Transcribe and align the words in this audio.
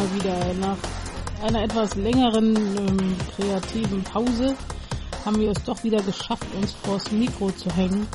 mal 0.00 0.14
wieder. 0.14 0.54
Nach 0.54 0.76
einer 1.42 1.62
etwas 1.62 1.94
längeren 1.94 2.56
ähm, 2.56 3.16
kreativen 3.36 4.02
Pause 4.02 4.54
haben 5.24 5.38
wir 5.38 5.50
es 5.50 5.62
doch 5.64 5.82
wieder 5.84 6.02
geschafft, 6.02 6.46
uns 6.60 6.72
vors 6.72 7.10
Mikro 7.10 7.50
zu 7.50 7.70
hängen 7.74 8.06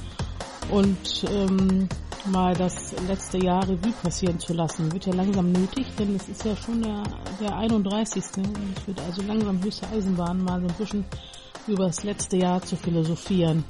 und 0.72 1.26
ähm, 1.30 1.88
mal 2.26 2.56
das 2.56 2.94
letzte 3.08 3.38
Jahr 3.38 3.64
Revue 3.68 3.94
passieren 4.02 4.40
zu 4.40 4.54
lassen. 4.54 4.92
Wird 4.92 5.06
ja 5.06 5.14
langsam 5.14 5.52
nötig, 5.52 5.86
denn 6.00 6.16
es 6.16 6.28
ist 6.28 6.44
ja 6.44 6.56
schon 6.56 6.82
der, 6.82 7.04
der 7.40 7.56
31. 7.56 8.24
Und 8.38 8.58
es 8.78 8.88
wird 8.88 9.00
also 9.02 9.22
langsam 9.22 9.64
höchste 9.64 9.88
Eisenbahn, 9.90 10.44
mal 10.44 10.62
so 10.62 10.68
ein 10.68 10.74
bisschen 10.74 11.06
über 11.68 11.86
das 11.86 12.04
letzte 12.04 12.38
Jahr 12.38 12.62
zu 12.62 12.76
philosophieren. 12.76 13.64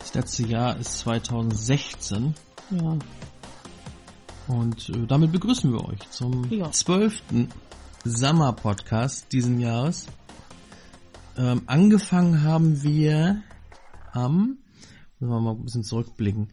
Das 0.00 0.14
letzte 0.14 0.42
Jahr 0.46 0.76
ist 0.78 0.98
2016. 0.98 2.34
Ja. 2.70 2.96
Und 4.48 4.88
äh, 4.90 5.06
damit 5.06 5.32
begrüßen 5.32 5.72
wir 5.72 5.84
euch 5.84 6.00
zum 6.10 6.50
Ja. 6.50 6.70
zwölften 6.72 7.48
Summer 8.04 8.52
Podcast 8.52 9.32
diesen 9.32 9.60
Jahres. 9.60 10.06
Ähm, 11.36 11.62
angefangen 11.66 12.42
haben 12.42 12.82
wir 12.82 13.42
am, 14.12 14.58
müssen 15.18 15.32
wir 15.32 15.40
mal 15.40 15.52
ein 15.52 15.64
bisschen 15.64 15.84
zurückblicken, 15.84 16.52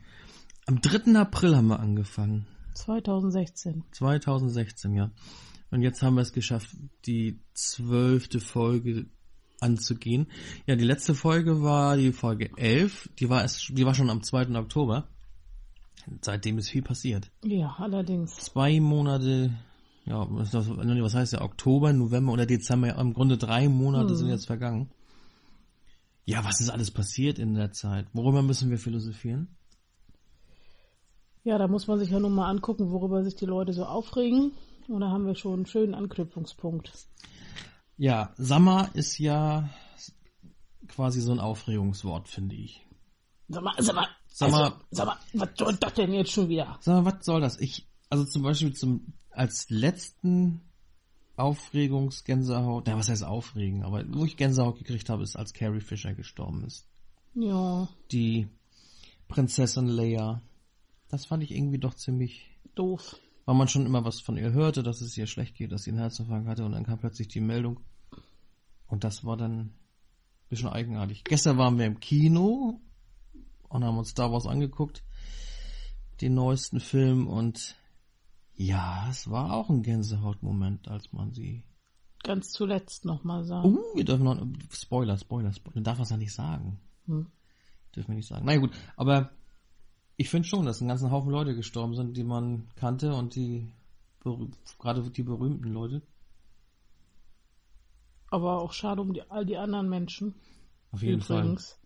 am 0.67 0.81
3. 0.81 1.19
April 1.19 1.55
haben 1.57 1.67
wir 1.67 1.79
angefangen. 1.79 2.45
2016. 2.75 3.83
2016, 3.91 4.93
ja. 4.93 5.11
Und 5.71 5.81
jetzt 5.81 6.01
haben 6.01 6.15
wir 6.15 6.21
es 6.21 6.31
geschafft, 6.31 6.69
die 7.05 7.41
zwölfte 7.53 8.39
Folge 8.39 9.07
anzugehen. 9.59 10.27
Ja, 10.65 10.75
die 10.75 10.85
letzte 10.85 11.13
Folge 11.15 11.61
war 11.61 11.97
die 11.97 12.13
Folge 12.13 12.51
11. 12.55 13.09
Die 13.19 13.29
war, 13.29 13.41
erst, 13.41 13.69
die 13.77 13.85
war 13.85 13.93
schon 13.95 14.09
am 14.09 14.23
2. 14.23 14.55
Oktober. 14.57 15.09
Seitdem 16.21 16.57
ist 16.57 16.69
viel 16.69 16.81
passiert. 16.81 17.31
Ja, 17.43 17.75
allerdings. 17.77 18.35
Zwei 18.35 18.79
Monate, 18.79 19.51
ja, 20.05 20.25
was, 20.29 21.13
heißt 21.13 21.33
ja, 21.33 21.41
Oktober, 21.41 21.93
November 21.93 22.33
oder 22.33 22.45
Dezember, 22.45 22.95
im 22.95 23.13
Grunde 23.13 23.37
drei 23.37 23.69
Monate 23.69 24.09
Hm. 24.09 24.15
sind 24.15 24.29
jetzt 24.29 24.47
vergangen. 24.47 24.89
Ja, 26.25 26.43
was 26.45 26.59
ist 26.61 26.69
alles 26.69 26.91
passiert 26.91 27.39
in 27.39 27.55
der 27.55 27.71
Zeit? 27.71 28.07
Worüber 28.13 28.41
müssen 28.41 28.69
wir 28.69 28.77
philosophieren? 28.77 29.55
Ja, 31.43 31.57
da 31.57 31.67
muss 31.67 31.87
man 31.87 31.97
sich 31.97 32.11
ja 32.11 32.19
nun 32.19 32.35
mal 32.35 32.49
angucken, 32.49 32.91
worüber 32.91 33.23
sich 33.23 33.35
die 33.35 33.45
Leute 33.45 33.73
so 33.73 33.85
aufregen. 33.85 34.51
Und 34.87 35.01
da 35.01 35.09
haben 35.09 35.25
wir 35.25 35.35
schon 35.35 35.53
einen 35.53 35.65
schönen 35.65 35.95
Anknüpfungspunkt. 35.95 36.91
Ja, 37.97 38.33
Summer 38.37 38.89
ist 38.93 39.17
ja 39.17 39.69
quasi 40.87 41.21
so 41.21 41.31
ein 41.31 41.39
Aufregungswort, 41.39 42.27
finde 42.27 42.55
ich. 42.55 42.85
Sag 43.47 43.63
mal, 43.63 44.07
sag 44.39 44.51
mal, 44.51 44.73
Sag 44.91 45.05
mal- 45.05 45.13
also, 45.13 45.25
sag 45.31 45.33
mal, 45.33 45.47
was 45.47 45.49
soll 45.57 45.75
das 45.75 45.93
denn 45.93 46.13
jetzt 46.13 46.31
schon 46.31 46.49
wieder? 46.49 46.77
Sag 46.81 47.03
mal, 47.03 47.13
was 47.13 47.25
soll 47.25 47.41
das? 47.41 47.59
Ich, 47.59 47.87
also 48.09 48.25
zum 48.25 48.41
Beispiel 48.43 48.73
zum, 48.73 49.13
als 49.31 49.69
letzten 49.69 50.61
Aufregungsgänsehaut, 51.37 52.87
na, 52.87 52.97
was 52.97 53.09
heißt 53.09 53.23
aufregen, 53.23 53.83
aber 53.83 54.03
wo 54.09 54.25
ich 54.25 54.37
Gänsehaut 54.37 54.77
gekriegt 54.77 55.09
habe, 55.09 55.23
ist, 55.23 55.35
als 55.35 55.53
Carrie 55.53 55.79
Fisher 55.81 56.13
gestorben 56.13 56.63
ist. 56.65 56.87
Ja, 57.35 57.87
Die 58.11 58.47
Prinzessin 59.27 59.87
Leia. 59.87 60.41
Das 61.09 61.25
fand 61.25 61.43
ich 61.43 61.51
irgendwie 61.51 61.77
doch 61.77 61.93
ziemlich, 61.93 62.49
doof. 62.75 63.15
weil 63.45 63.55
man 63.55 63.67
schon 63.67 63.85
immer 63.85 64.03
was 64.05 64.19
von 64.21 64.37
ihr 64.37 64.51
hörte, 64.51 64.83
dass 64.83 65.01
es 65.01 65.17
ihr 65.17 65.27
schlecht 65.27 65.55
geht, 65.55 65.71
dass 65.71 65.83
sie 65.83 65.91
einen 65.91 65.99
Herzinfarkt 65.99 66.47
hatte 66.47 66.65
und 66.65 66.71
dann 66.73 66.85
kam 66.85 66.99
plötzlich 66.99 67.27
die 67.29 67.39
Meldung. 67.41 67.79
Und 68.87 69.03
das 69.03 69.23
war 69.23 69.37
dann 69.37 69.59
ein 69.59 69.73
bisschen 70.49 70.69
eigenartig. 70.69 71.23
Gestern 71.23 71.57
waren 71.57 71.77
wir 71.77 71.85
im 71.85 71.99
Kino 71.99 72.81
und 73.69 73.83
haben 73.83 73.97
uns 73.97 74.09
Star 74.09 74.31
Wars 74.31 74.45
angeguckt, 74.45 75.03
den 76.21 76.33
neuesten 76.33 76.79
Film 76.79 77.27
und 77.27 77.75
ja, 78.55 79.07
es 79.09 79.29
war 79.29 79.53
auch 79.53 79.69
ein 79.69 79.83
Gänsehautmoment, 79.83 80.89
als 80.89 81.13
man 81.13 81.31
sie. 81.31 81.63
Ganz 82.23 82.51
zuletzt 82.51 83.05
nochmal 83.05 83.45
sagen. 83.45 83.77
Uh, 83.77 83.95
wir 83.95 84.03
dürfen 84.03 84.25
noch 84.25 84.45
Spoiler, 84.71 85.17
Spoiler, 85.17 85.53
Spoiler. 85.53 85.75
Man 85.75 85.83
darf 85.85 85.97
das 85.97 86.09
ja 86.09 86.17
nicht 86.17 86.33
sagen. 86.33 86.81
Hm. 87.05 87.27
Dürfen 87.95 88.09
wir 88.09 88.15
nicht 88.15 88.27
sagen. 88.27 88.45
Na 88.45 88.53
ja, 88.53 88.59
gut, 88.59 88.71
aber 88.97 89.31
ich 90.17 90.29
finde 90.29 90.47
schon, 90.47 90.65
dass 90.65 90.81
ein 90.81 90.89
ganzen 90.89 91.11
Haufen 91.11 91.31
Leute 91.31 91.55
gestorben 91.55 91.95
sind, 91.95 92.17
die 92.17 92.25
man 92.25 92.67
kannte 92.75 93.13
und 93.13 93.35
die 93.35 93.71
gerade 94.77 95.09
die 95.09 95.23
berühmten 95.23 95.71
Leute. 95.71 96.01
Aber 98.27 98.61
auch 98.61 98.73
schade 98.73 99.01
um 99.01 99.13
die, 99.13 99.23
all 99.29 99.45
die 99.45 99.57
anderen 99.57 99.89
Menschen. 99.89 100.35
Auf 100.91 101.01
jeden 101.01 101.21
übrigens. 101.21 101.71
Fall. 101.71 101.78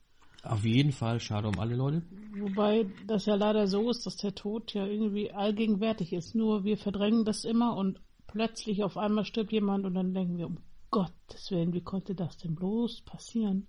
Auf 0.44 0.66
jeden 0.66 0.92
Fall 0.92 1.20
schade 1.20 1.48
um 1.48 1.58
alle 1.58 1.76
Leute. 1.76 2.04
Wobei 2.38 2.86
das 3.08 3.26
ja 3.26 3.36
leider 3.36 3.68
so 3.68 3.90
ist, 3.90 4.06
dass 4.06 4.18
der 4.18 4.36
Tod 4.36 4.74
ja 4.74 4.86
irgendwie 4.86 5.32
allgegenwärtig 5.32 6.12
ist. 6.14 6.36
Nur 6.36 6.64
wir 6.66 6.78
verdrängen 6.78 7.24
das 7.24 7.46
immer 7.46 7.76
und 7.78 8.02
plötzlich 8.28 8.84
auf 8.84 8.98
einmal 8.98 9.24
stirbt 9.26 9.52
jemand 9.54 9.86
und 9.86 9.94
dann 9.94 10.14
denken 10.14 10.38
wir, 10.38 10.48
um 10.48 10.58
Gottes 10.92 11.50
Willen, 11.50 11.74
wie 11.74 11.82
konnte 11.82 12.14
das 12.14 12.38
denn 12.38 12.56
bloß 12.56 13.02
passieren? 13.02 13.68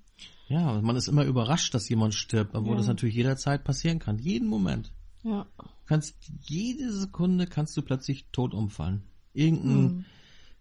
Ja, 0.48 0.80
man 0.82 0.96
ist 0.96 1.08
immer 1.08 1.24
überrascht, 1.24 1.74
dass 1.74 1.88
jemand 1.88 2.14
stirbt, 2.14 2.54
obwohl 2.54 2.72
Ja. 2.72 2.78
das 2.78 2.86
natürlich 2.88 3.14
jederzeit 3.14 3.64
passieren 3.64 3.98
kann. 3.98 4.18
Jeden 4.18 4.48
Moment. 4.48 4.92
Ja. 5.22 5.46
Du 5.56 5.64
kannst 5.86 6.16
jede 6.42 6.92
Sekunde 6.92 7.46
kannst 7.46 7.76
du 7.76 7.82
plötzlich 7.82 8.26
tot 8.32 8.52
umfallen. 8.52 9.02
Irgendein, 9.32 9.74
Hm. 9.90 10.04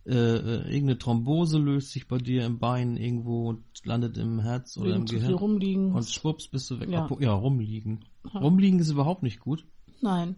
Äh, 0.05 0.11
äh, 0.15 0.55
irgendeine 0.65 0.97
Thrombose 0.97 1.57
löst 1.57 1.91
sich 1.91 2.07
bei 2.07 2.17
dir 2.17 2.45
im 2.45 2.59
Bein 2.59 2.97
irgendwo 2.97 3.49
und 3.49 3.63
landet 3.85 4.17
im 4.17 4.41
Herz 4.41 4.77
oder 4.77 4.89
Wegen 4.89 4.99
im 5.01 5.05
Gehirn. 5.05 5.33
rumliegen. 5.33 5.93
Und 5.93 6.09
schwupps 6.09 6.47
bist 6.49 6.69
du 6.71 6.79
weg. 6.79 6.89
Ja. 6.89 7.07
Ja, 7.09 7.19
ja 7.19 7.33
rumliegen. 7.33 8.05
Rumliegen 8.33 8.79
ist 8.79 8.89
überhaupt 8.89 9.23
nicht 9.23 9.39
gut. 9.39 9.65
Nein. 10.01 10.35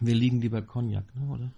Wir 0.00 0.14
liegen 0.14 0.40
lieber 0.40 0.62
Cognac, 0.62 1.14
ne? 1.14 1.28
oder? 1.28 1.52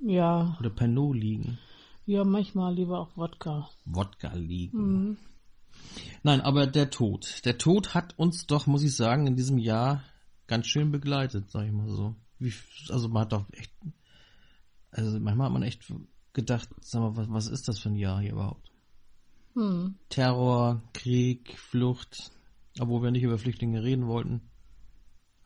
Ja. 0.00 0.56
Oder 0.58 0.70
Pernod 0.70 1.16
liegen. 1.16 1.58
Ja, 2.06 2.24
manchmal 2.24 2.74
lieber 2.74 2.98
auch 2.98 3.16
Wodka. 3.16 3.68
Wodka 3.84 4.34
liegen. 4.34 4.78
Mhm. 4.78 5.16
Nein, 6.24 6.40
aber 6.40 6.66
der 6.66 6.90
Tod. 6.90 7.42
Der 7.44 7.58
Tod 7.58 7.94
hat 7.94 8.18
uns 8.18 8.46
doch, 8.46 8.66
muss 8.66 8.82
ich 8.82 8.96
sagen, 8.96 9.26
in 9.26 9.36
diesem 9.36 9.58
Jahr 9.58 10.02
ganz 10.48 10.66
schön 10.66 10.90
begleitet, 10.90 11.50
sag 11.50 11.66
ich 11.66 11.72
mal 11.72 11.88
so. 11.88 12.14
Wie, 12.38 12.52
also 12.88 13.08
man 13.08 13.22
hat 13.22 13.32
doch 13.32 13.44
echt, 13.52 13.72
also 14.90 15.18
manchmal 15.20 15.46
hat 15.46 15.52
man 15.52 15.62
echt 15.62 15.84
gedacht, 16.32 16.68
sag 16.80 17.00
mal, 17.00 17.16
was, 17.16 17.28
was 17.30 17.46
ist 17.48 17.68
das 17.68 17.78
für 17.78 17.90
ein 17.90 17.96
Jahr 17.96 18.20
hier 18.20 18.32
überhaupt? 18.32 18.70
Hm. 19.54 19.96
Terror, 20.08 20.82
Krieg, 20.94 21.58
Flucht, 21.58 22.30
obwohl 22.80 23.02
wir 23.02 23.10
nicht 23.10 23.22
über 23.22 23.38
Flüchtlinge 23.38 23.82
reden 23.82 24.06
wollten, 24.06 24.40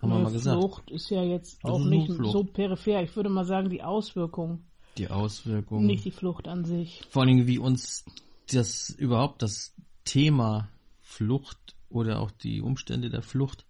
haben 0.01 0.11
wir 0.11 0.15
Neue 0.17 0.23
mal 0.25 0.33
gesagt. 0.33 0.61
Flucht 0.61 0.91
ist 0.91 1.11
ja 1.11 1.23
jetzt 1.25 1.59
Das 1.65 1.71
auch 1.73 1.85
nicht 1.85 2.13
Flucht. 2.13 2.33
so 2.33 2.45
peripher. 2.45 3.03
Ich 3.03 3.17
würde 3.17 3.31
mal 3.31 3.45
sagen, 3.45 3.69
die 3.71 3.83
Auswirkung, 3.83 4.65
Die 4.99 5.09
Auswirkungen. 5.09 5.87
nicht 5.87 6.05
die 6.05 6.11
Flucht 6.13 6.47
an 6.49 6.65
sich. 6.65 7.03
Vor 7.11 7.23
allen 7.23 7.35
Dingen, 7.37 7.47
wie 7.47 7.59
uns 7.59 8.05
das 8.53 8.91
überhaupt 8.91 9.43
das 9.43 9.75
Thema 10.05 10.69
Flucht 11.01 11.75
oder 11.89 12.21
auch 12.21 12.31
die 12.31 12.61
Umstände 12.61 13.11
der 13.11 13.23
Flucht 13.23 13.65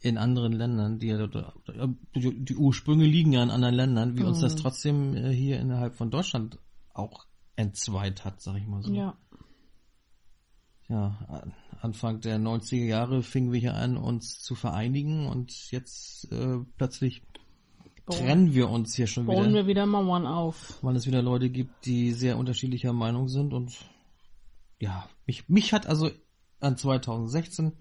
in 0.00 0.16
anderen 0.18 0.52
Ländern, 0.52 0.98
die, 0.98 1.08
dort- 1.08 1.54
die, 2.14 2.44
die 2.44 2.56
Ursprünge 2.56 3.04
liegen 3.04 3.32
ja 3.32 3.42
in 3.42 3.50
anderen 3.50 3.74
Ländern, 3.74 4.16
wie 4.18 4.22
uns 4.22 4.40
das 4.40 4.54
trotzdem 4.56 5.16
äh, 5.16 5.30
hier 5.32 5.58
innerhalb 5.60 5.96
von 5.96 6.10
Deutschland 6.10 6.58
auch 6.94 7.26
entzweit 7.56 8.24
hat, 8.24 8.40
sag 8.40 8.56
ich 8.56 8.66
mal 8.66 8.82
so. 8.82 8.92
Ja. 8.92 9.16
Ja, 10.88 11.18
an- 11.28 11.54
Anfang 11.80 12.20
der 12.20 12.38
90er 12.38 12.84
Jahre 12.86 13.22
fingen 13.22 13.52
wir 13.52 13.60
hier 13.60 13.74
an, 13.74 13.96
uns 13.96 14.40
zu 14.40 14.54
vereinigen 14.54 15.26
und 15.26 15.70
jetzt 15.70 16.30
äh, 16.32 16.58
plötzlich 16.76 17.22
Bauen- 18.06 18.16
trennen 18.18 18.54
wir 18.54 18.70
uns 18.70 18.94
hier 18.96 19.06
schon 19.06 19.26
wieder 19.26 19.34
Bauen 19.36 19.54
wir 19.54 19.66
wieder 19.66 19.86
Mauern 19.86 20.26
auf. 20.26 20.78
weil 20.82 20.96
es 20.96 21.06
wieder 21.06 21.22
Leute 21.22 21.50
gibt, 21.50 21.84
die 21.86 22.12
sehr 22.12 22.38
unterschiedlicher 22.38 22.92
Meinung 22.92 23.28
sind 23.28 23.52
und 23.52 23.76
ja, 24.80 25.08
mich, 25.26 25.48
mich 25.48 25.72
hat 25.72 25.86
also 25.86 26.10
an 26.60 26.76
2016 26.76 27.72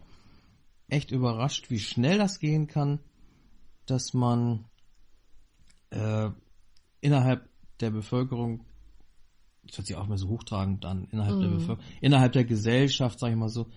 echt 0.88 1.12
überrascht, 1.12 1.70
wie 1.70 1.80
schnell 1.80 2.18
das 2.18 2.40
gehen 2.40 2.68
kann, 2.68 3.00
dass 3.86 4.14
man 4.14 4.66
äh, 5.90 6.30
innerhalb 7.02 7.50
der 7.80 7.92
Bevölkerung, 7.92 8.66
das 9.66 9.78
hört 9.78 9.88
sich 9.88 9.96
auch 9.96 10.06
immer 10.06 10.18
so 10.18 10.30
hochtragend 10.30 10.86
an, 10.86 11.08
innerhalb 11.12 11.40
der 11.40 11.50
Mhm. 11.50 11.54
Bevölkerung, 11.56 11.92
innerhalb 12.02 12.32
der 12.34 12.46
Gesellschaft, 12.46 13.20
sag 13.20 13.32
ich 13.32 13.38
mal 13.38 13.50
so, 13.50 13.68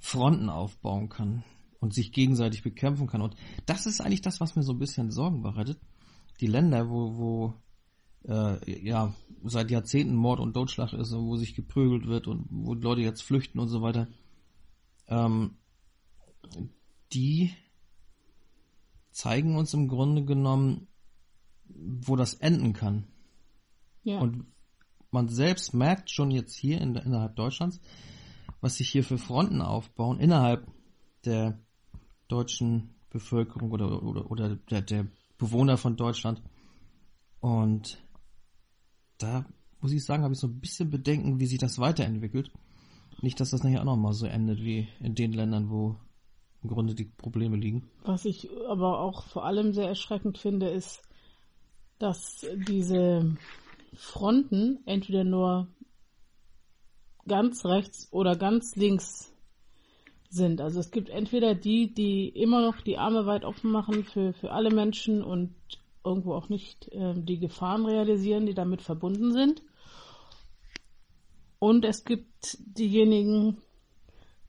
Fronten 0.00 0.48
aufbauen 0.48 1.08
kann 1.08 1.44
und 1.80 1.94
sich 1.94 2.12
gegenseitig 2.12 2.62
bekämpfen 2.62 3.06
kann. 3.06 3.22
Und 3.22 3.36
das 3.66 3.86
ist 3.86 4.00
eigentlich 4.00 4.22
das, 4.22 4.40
was 4.40 4.56
mir 4.56 4.62
so 4.62 4.72
ein 4.72 4.78
bisschen 4.78 5.10
Sorgen 5.10 5.42
bereitet. 5.42 5.78
Die 6.40 6.46
Länder, 6.46 6.88
wo, 6.88 7.16
wo 7.16 7.54
äh, 8.28 8.80
ja 8.80 9.14
seit 9.44 9.70
Jahrzehnten 9.70 10.14
Mord 10.14 10.40
und 10.40 10.54
Totschlag 10.54 10.92
ist 10.92 11.12
und 11.12 11.26
wo 11.26 11.36
sich 11.36 11.54
geprügelt 11.54 12.06
wird 12.06 12.26
und 12.26 12.46
wo 12.50 12.74
Leute 12.74 13.00
jetzt 13.00 13.22
flüchten 13.22 13.58
und 13.58 13.68
so 13.68 13.82
weiter, 13.82 14.08
ähm, 15.08 15.56
die 17.12 17.52
zeigen 19.10 19.56
uns 19.56 19.74
im 19.74 19.88
Grunde 19.88 20.24
genommen, 20.24 20.88
wo 21.66 22.16
das 22.16 22.34
enden 22.34 22.72
kann. 22.72 23.06
Ja. 24.04 24.18
Und 24.18 24.46
man 25.10 25.28
selbst 25.28 25.74
merkt 25.74 26.10
schon 26.10 26.30
jetzt 26.30 26.54
hier 26.54 26.80
in, 26.80 26.94
innerhalb 26.96 27.36
Deutschlands, 27.36 27.80
was 28.60 28.76
sich 28.76 28.88
hier 28.88 29.04
für 29.04 29.18
Fronten 29.18 29.60
aufbauen 29.60 30.18
innerhalb 30.18 30.66
der 31.24 31.60
deutschen 32.28 32.94
Bevölkerung 33.10 33.70
oder, 33.72 34.02
oder, 34.02 34.30
oder 34.30 34.56
der, 34.56 34.82
der 34.82 35.06
Bewohner 35.36 35.76
von 35.76 35.96
Deutschland. 35.96 36.42
Und 37.40 38.02
da 39.18 39.44
muss 39.80 39.92
ich 39.92 40.04
sagen, 40.04 40.22
habe 40.22 40.34
ich 40.34 40.40
so 40.40 40.46
ein 40.46 40.60
bisschen 40.60 40.90
Bedenken, 40.90 41.40
wie 41.40 41.46
sich 41.46 41.58
das 41.58 41.78
weiterentwickelt. 41.78 42.50
Nicht, 43.20 43.38
dass 43.38 43.50
das 43.50 43.62
nachher 43.62 43.80
auch 43.80 43.84
nochmal 43.86 44.14
so 44.14 44.26
endet 44.26 44.60
wie 44.60 44.88
in 45.00 45.14
den 45.14 45.32
Ländern, 45.32 45.70
wo 45.70 45.96
im 46.62 46.70
Grunde 46.70 46.94
die 46.94 47.04
Probleme 47.04 47.56
liegen. 47.56 47.88
Was 48.04 48.24
ich 48.24 48.48
aber 48.68 49.00
auch 49.00 49.24
vor 49.24 49.44
allem 49.44 49.72
sehr 49.72 49.88
erschreckend 49.88 50.38
finde, 50.38 50.68
ist, 50.68 51.02
dass 51.98 52.46
diese 52.68 53.36
Fronten 53.94 54.80
entweder 54.86 55.24
nur 55.24 55.68
ganz 57.26 57.64
rechts 57.64 58.08
oder 58.12 58.36
ganz 58.36 58.76
links 58.76 59.32
sind. 60.28 60.60
Also 60.60 60.80
es 60.80 60.90
gibt 60.90 61.10
entweder 61.10 61.54
die, 61.54 61.92
die 61.92 62.28
immer 62.28 62.62
noch 62.62 62.80
die 62.80 62.98
Arme 62.98 63.26
weit 63.26 63.44
offen 63.44 63.70
machen 63.70 64.04
für, 64.04 64.32
für 64.32 64.50
alle 64.50 64.70
Menschen 64.70 65.22
und 65.22 65.54
irgendwo 66.04 66.34
auch 66.34 66.48
nicht 66.48 66.88
äh, 66.92 67.14
die 67.14 67.38
Gefahren 67.38 67.86
realisieren, 67.86 68.46
die 68.46 68.54
damit 68.54 68.82
verbunden 68.82 69.32
sind. 69.32 69.62
Und 71.58 71.84
es 71.84 72.04
gibt 72.04 72.58
diejenigen, 72.60 73.58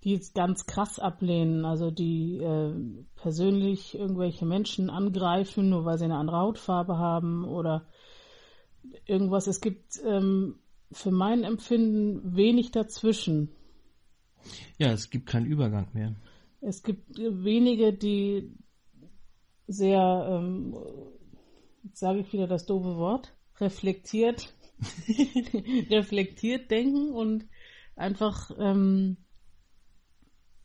die 0.04 0.16
es 0.16 0.34
ganz 0.34 0.66
krass 0.66 1.00
ablehnen, 1.00 1.66
also 1.66 1.90
die 1.90 2.38
äh, 2.38 2.74
persönlich 3.16 3.96
irgendwelche 3.98 4.46
Menschen 4.46 4.90
angreifen, 4.90 5.70
nur 5.70 5.86
weil 5.86 5.98
sie 5.98 6.06
eine 6.06 6.18
andere 6.18 6.38
Hautfarbe 6.38 6.98
haben 6.98 7.46
oder 7.46 7.88
irgendwas. 9.06 9.48
Es 9.48 9.62
gibt 9.62 10.02
ähm, 10.06 10.60
für 10.92 11.12
mein 11.12 11.44
Empfinden 11.44 12.36
wenig 12.36 12.72
dazwischen. 12.72 13.50
Ja, 14.78 14.92
es 14.92 15.10
gibt 15.10 15.28
keinen 15.28 15.46
Übergang 15.46 15.88
mehr. 15.94 16.16
Es 16.60 16.84
gibt 16.84 17.18
wenige, 17.18 17.94
die 17.94 18.52
sehr, 19.68 20.28
ähm, 20.30 20.76
sage 21.94 22.20
ich 22.20 22.34
wieder 22.34 22.48
das 22.48 22.66
doofe 22.66 22.98
Wort, 22.98 23.34
reflektiert, 23.60 24.54
reflektiert 25.90 26.72
denken 26.72 27.12
und 27.12 27.46
einfach 27.96 28.52
ähm, 28.58 29.18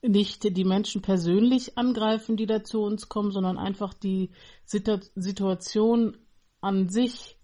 nicht 0.03 0.57
die 0.57 0.65
Menschen 0.65 1.03
persönlich 1.03 1.77
angreifen, 1.77 2.37
die 2.37 2.47
da 2.47 2.63
zu 2.63 2.83
uns 2.83 3.09
kommen, 3.09 3.33
sondern 3.33 3.59
einfach 3.59 3.95
die 3.95 4.31
Situation 4.65 6.17
an 6.61 6.89
sich 6.89 7.39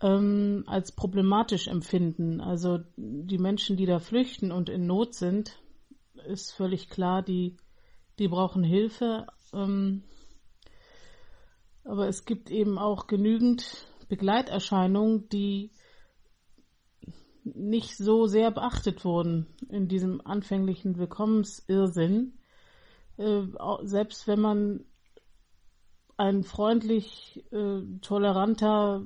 ähm, 0.00 0.64
als 0.66 0.92
problematisch 0.92 1.68
empfinden. 1.68 2.40
Also 2.40 2.78
die 2.96 3.38
Menschen, 3.38 3.76
die 3.76 3.86
da 3.86 3.98
flüchten 3.98 4.52
und 4.52 4.68
in 4.68 4.86
Not 4.86 5.14
sind, 5.14 5.58
ist 6.26 6.52
völlig 6.52 6.88
klar, 6.88 7.22
die, 7.22 7.56
die 8.18 8.28
brauchen 8.28 8.64
Hilfe. 8.64 9.26
Ähm, 9.52 10.02
aber 11.84 12.08
es 12.08 12.24
gibt 12.24 12.50
eben 12.50 12.78
auch 12.78 13.06
genügend 13.06 13.86
Begleiterscheinungen, 14.08 15.28
die 15.28 15.70
nicht 17.54 17.96
so 17.96 18.26
sehr 18.26 18.50
beachtet 18.50 19.04
wurden 19.04 19.46
in 19.68 19.88
diesem 19.88 20.20
anfänglichen 20.26 20.98
Willkommensirrsinn. 20.98 22.38
Äh, 23.16 23.42
selbst 23.82 24.26
wenn 24.26 24.40
man 24.40 24.84
ein 26.16 26.42
freundlich, 26.44 27.44
äh, 27.52 27.82
toleranter, 28.00 29.04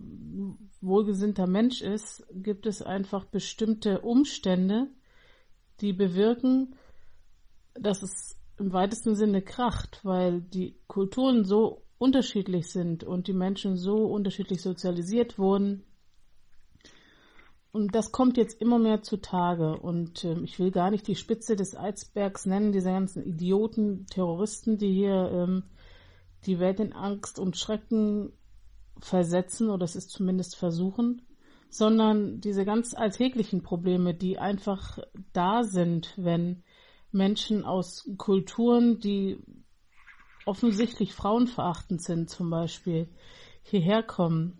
wohlgesinnter 0.80 1.46
Mensch 1.46 1.82
ist, 1.82 2.24
gibt 2.32 2.66
es 2.66 2.82
einfach 2.82 3.24
bestimmte 3.24 4.00
Umstände, 4.00 4.88
die 5.80 5.92
bewirken, 5.92 6.76
dass 7.74 8.02
es 8.02 8.38
im 8.58 8.72
weitesten 8.72 9.16
Sinne 9.16 9.42
kracht, 9.42 10.00
weil 10.04 10.40
die 10.40 10.78
Kulturen 10.86 11.44
so 11.44 11.82
unterschiedlich 11.98 12.70
sind 12.70 13.04
und 13.04 13.26
die 13.26 13.32
Menschen 13.32 13.76
so 13.76 14.04
unterschiedlich 14.06 14.62
sozialisiert 14.62 15.38
wurden, 15.38 15.84
und 17.72 17.94
das 17.94 18.10
kommt 18.10 18.36
jetzt 18.36 18.60
immer 18.60 18.78
mehr 18.78 19.02
zutage. 19.02 19.78
Und 19.78 20.24
äh, 20.24 20.40
ich 20.40 20.58
will 20.58 20.70
gar 20.70 20.90
nicht 20.90 21.06
die 21.06 21.14
Spitze 21.14 21.54
des 21.54 21.76
Eisbergs 21.76 22.46
nennen, 22.46 22.72
diese 22.72 22.90
ganzen 22.90 23.24
Idioten, 23.24 24.06
Terroristen, 24.06 24.76
die 24.76 24.92
hier 24.92 25.30
ähm, 25.32 25.64
die 26.46 26.58
Welt 26.58 26.80
in 26.80 26.92
Angst 26.92 27.38
und 27.38 27.56
Schrecken 27.56 28.32
versetzen, 28.98 29.70
oder 29.70 29.84
es 29.84 29.94
ist 29.96 30.10
zumindest 30.10 30.56
versuchen, 30.56 31.22
sondern 31.70 32.40
diese 32.40 32.64
ganz 32.64 32.94
alltäglichen 32.94 33.62
Probleme, 33.62 34.14
die 34.14 34.38
einfach 34.38 34.98
da 35.32 35.62
sind, 35.62 36.14
wenn 36.16 36.64
Menschen 37.12 37.64
aus 37.64 38.08
Kulturen, 38.18 38.98
die 38.98 39.38
offensichtlich 40.44 41.14
frauenverachtend 41.14 42.02
sind, 42.02 42.28
zum 42.28 42.50
Beispiel, 42.50 43.08
hierher 43.62 44.02
kommen, 44.02 44.58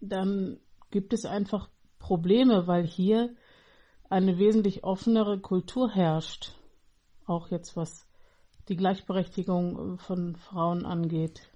dann 0.00 0.58
gibt 0.90 1.12
es 1.12 1.24
einfach 1.24 1.68
Probleme, 2.06 2.68
weil 2.68 2.86
hier 2.86 3.34
eine 4.08 4.38
wesentlich 4.38 4.84
offenere 4.84 5.40
Kultur 5.40 5.90
herrscht. 5.90 6.52
Auch 7.26 7.50
jetzt 7.50 7.76
was 7.76 8.06
die 8.68 8.76
Gleichberechtigung 8.76 9.98
von 9.98 10.36
Frauen 10.36 10.86
angeht. 10.86 11.50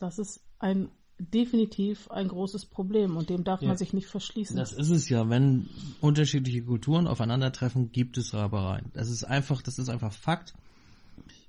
Das 0.00 0.18
ist 0.18 0.40
ein 0.58 0.90
definitiv 1.18 2.10
ein 2.10 2.26
großes 2.26 2.66
Problem 2.66 3.16
und 3.16 3.30
dem 3.30 3.44
darf 3.44 3.62
ja, 3.62 3.68
man 3.68 3.76
sich 3.76 3.92
nicht 3.92 4.08
verschließen. 4.08 4.56
Das 4.56 4.72
ist 4.72 4.90
es 4.90 5.08
ja, 5.08 5.30
wenn 5.30 5.68
unterschiedliche 6.00 6.64
Kulturen 6.64 7.06
aufeinandertreffen, 7.06 7.92
gibt 7.92 8.18
es 8.18 8.34
Rabereien. 8.34 8.90
Das 8.92 9.08
ist 9.08 9.22
einfach, 9.22 9.62
das 9.62 9.78
ist 9.78 9.88
einfach 9.88 10.12
Fakt. 10.12 10.54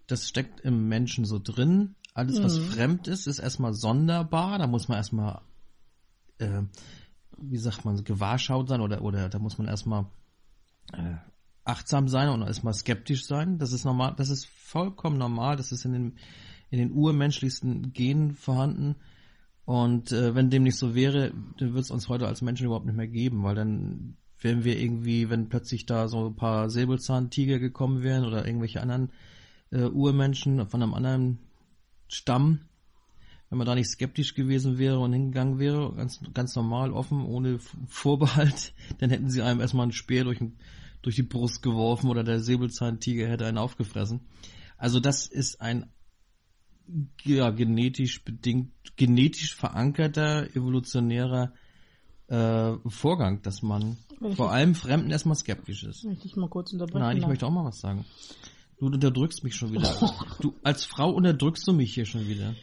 Das 0.06 0.28
steckt 0.28 0.62
im 0.62 0.88
Menschen 0.88 1.25
so 1.25 1.40
drin. 1.44 1.95
Alles, 2.13 2.42
was 2.44 2.60
mhm. 2.60 2.66
fremd 2.66 3.07
ist, 3.07 3.25
ist 3.25 3.40
erstmal 3.40 3.74
sonderbar. 3.74 4.60
Da 4.60 4.68
muss 4.68 4.88
man 4.88 4.98
erstmal 4.98 5.42
äh, 6.38 6.62
wie 7.39 7.57
sagt 7.57 7.86
man, 7.86 8.04
gewahrschaut 8.04 8.69
sein 8.69 8.81
oder, 8.81 9.01
oder 9.01 9.30
da 9.30 9.39
muss 9.39 9.57
man 9.57 9.68
erstmal 9.68 10.06
äh, 10.94 11.16
achtsam 11.63 12.07
sein 12.07 12.30
und 12.30 12.42
erstmal 12.42 12.74
skeptisch 12.74 13.25
sein. 13.25 13.60
Das 13.60 13.74
ist 13.74 13.86
normal, 13.86 14.13
das 14.18 14.30
ist 14.30 14.48
vollkommen 14.48 15.18
normal, 15.18 15.56
das 15.57 15.72
ist 15.72 15.86
in 15.86 15.94
den, 15.94 16.18
in 16.69 16.80
den 16.80 16.92
urmenschlichsten 16.92 17.94
Genen 17.94 18.34
vorhanden. 18.34 18.95
Und 19.66 20.13
äh, 20.13 20.33
wenn 20.33 20.50
dem 20.50 20.64
nicht 20.64 20.78
so 20.78 20.95
wäre, 20.95 21.33
dann 21.57 21.73
wird 21.73 21.83
es 21.83 21.92
uns 21.92 22.07
heute 22.07 22.26
als 22.28 22.42
Menschen 22.42 22.66
überhaupt 22.66 22.85
nicht 22.85 22.95
mehr 22.95 23.07
geben, 23.07 23.44
weil 23.44 23.56
dann 23.56 24.16
wären 24.40 24.64
wir 24.64 24.80
irgendwie, 24.80 25.30
wenn 25.30 25.50
plötzlich 25.50 25.85
da 25.85 26.07
so 26.07 26.28
ein 26.28 26.35
paar 26.35 26.69
Säbelzahntiger 26.69 27.59
gekommen 27.59 28.02
wären 28.02 28.23
oder 28.23 28.45
irgendwelche 28.45 28.81
anderen 28.81 29.12
äh, 29.71 29.83
Urmenschen 29.83 30.66
von 30.68 30.81
einem 30.81 30.94
anderen 30.94 31.40
Stamm, 32.07 32.62
wenn 33.49 33.57
man 33.57 33.68
da 33.68 33.75
nicht 33.75 33.89
skeptisch 33.89 34.33
gewesen 34.33 34.77
wäre 34.77 34.99
und 34.99 35.13
hingegangen 35.13 35.57
wäre, 35.57 35.94
ganz, 35.95 36.19
ganz 36.33 36.56
normal, 36.56 36.92
offen, 36.92 37.23
ohne 37.23 37.59
Vorbehalt, 37.87 38.73
dann 38.99 39.09
hätten 39.09 39.30
sie 39.30 39.42
einem 39.42 39.61
erstmal 39.61 39.83
einen 39.83 39.94
Speer 39.94 40.25
durch, 40.25 40.39
durch 41.01 41.16
die 41.16 41.23
Brust 41.23 41.61
geworfen 41.61 42.09
oder 42.09 42.23
der 42.23 42.39
Säbelzahntiger 42.39 43.27
hätte 43.27 43.45
einen 43.45 43.57
aufgefressen. 43.57 44.21
Also 44.77 44.99
das 44.99 45.27
ist 45.27 45.61
ein 45.61 45.89
ja, 47.23 47.49
genetisch 47.49 48.23
bedingt, 48.23 48.71
genetisch 48.95 49.56
verankerter, 49.56 50.47
evolutionärer 50.56 51.54
äh, 52.27 52.73
Vorgang, 52.87 53.42
dass 53.42 53.61
man 53.61 53.97
vor 54.35 54.51
allem 54.51 54.73
Fremden 54.75 55.09
erstmal 55.09 55.35
skeptisch 55.35 55.83
ist. 55.83 56.06
Möchte 56.06 56.27
ich 56.27 56.35
mal 56.35 56.49
kurz 56.49 56.73
unterbrechen? 56.73 56.99
Nein, 56.99 57.18
ich 57.18 57.27
möchte 57.27 57.45
auch 57.45 57.51
mal 57.51 57.66
was 57.66 57.80
sagen. 57.80 58.06
Du 58.80 58.85
unterdrückst 58.85 59.44
mich 59.44 59.56
schon 59.56 59.71
wieder. 59.73 59.94
Du 60.42 60.54
als 60.63 60.85
Frau 60.85 61.09
unterdrückst 61.11 61.68
du 61.68 61.73
mich 61.73 61.94
hier 61.94 62.06
schon 62.06 62.27
wieder 62.27 62.54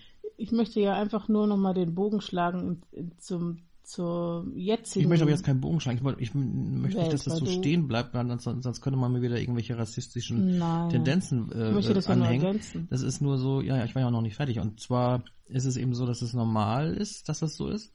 ich 0.45 0.53
möchte 0.53 0.79
ja 0.79 0.95
einfach 0.95 1.29
nur 1.29 1.47
noch 1.47 1.57
mal 1.57 1.73
den 1.73 1.95
Bogen 1.95 2.21
schlagen 2.21 2.83
zum 3.19 3.63
zur 3.83 4.47
jetzigen. 4.55 5.03
Ich 5.03 5.09
möchte 5.09 5.25
aber 5.25 5.31
jetzt 5.31 5.45
keinen 5.45 5.61
Bogen 5.61 5.79
schlagen. 5.79 5.99
Ich, 5.99 6.05
wollte, 6.05 6.23
ich 6.23 6.35
möchte 6.35 6.99
nicht, 6.99 7.13
dass 7.13 7.25
das 7.25 7.37
so 7.37 7.47
stehen 7.47 7.87
bleibt, 7.87 8.15
weil 8.15 8.27
sonst, 8.27 8.63
sonst 8.63 8.81
könnte 8.81 8.99
man 8.99 9.13
mir 9.13 9.21
wieder 9.21 9.39
irgendwelche 9.39 9.77
rassistischen 9.77 10.59
Nein. 10.59 10.89
Tendenzen 10.89 11.53
äh, 11.53 11.69
ich 11.69 11.75
möchte 11.75 11.93
das 11.93 12.09
anhängen. 12.09 12.61
Ja 12.75 12.81
das 12.89 13.03
ist 13.03 13.21
nur 13.21 13.37
so, 13.37 13.61
ja, 13.61 13.77
ja, 13.77 13.85
ich 13.85 13.95
war 13.95 14.01
ja 14.01 14.09
auch 14.09 14.13
noch 14.13 14.23
nicht 14.23 14.37
fertig. 14.37 14.59
Und 14.59 14.81
zwar 14.81 15.23
ist 15.47 15.67
es 15.67 15.77
eben 15.77 15.95
so, 15.95 16.07
dass 16.07 16.23
es 16.23 16.33
normal 16.33 16.95
ist, 16.95 17.29
dass 17.29 17.41
das 17.41 17.57
so 17.57 17.69
ist. 17.69 17.93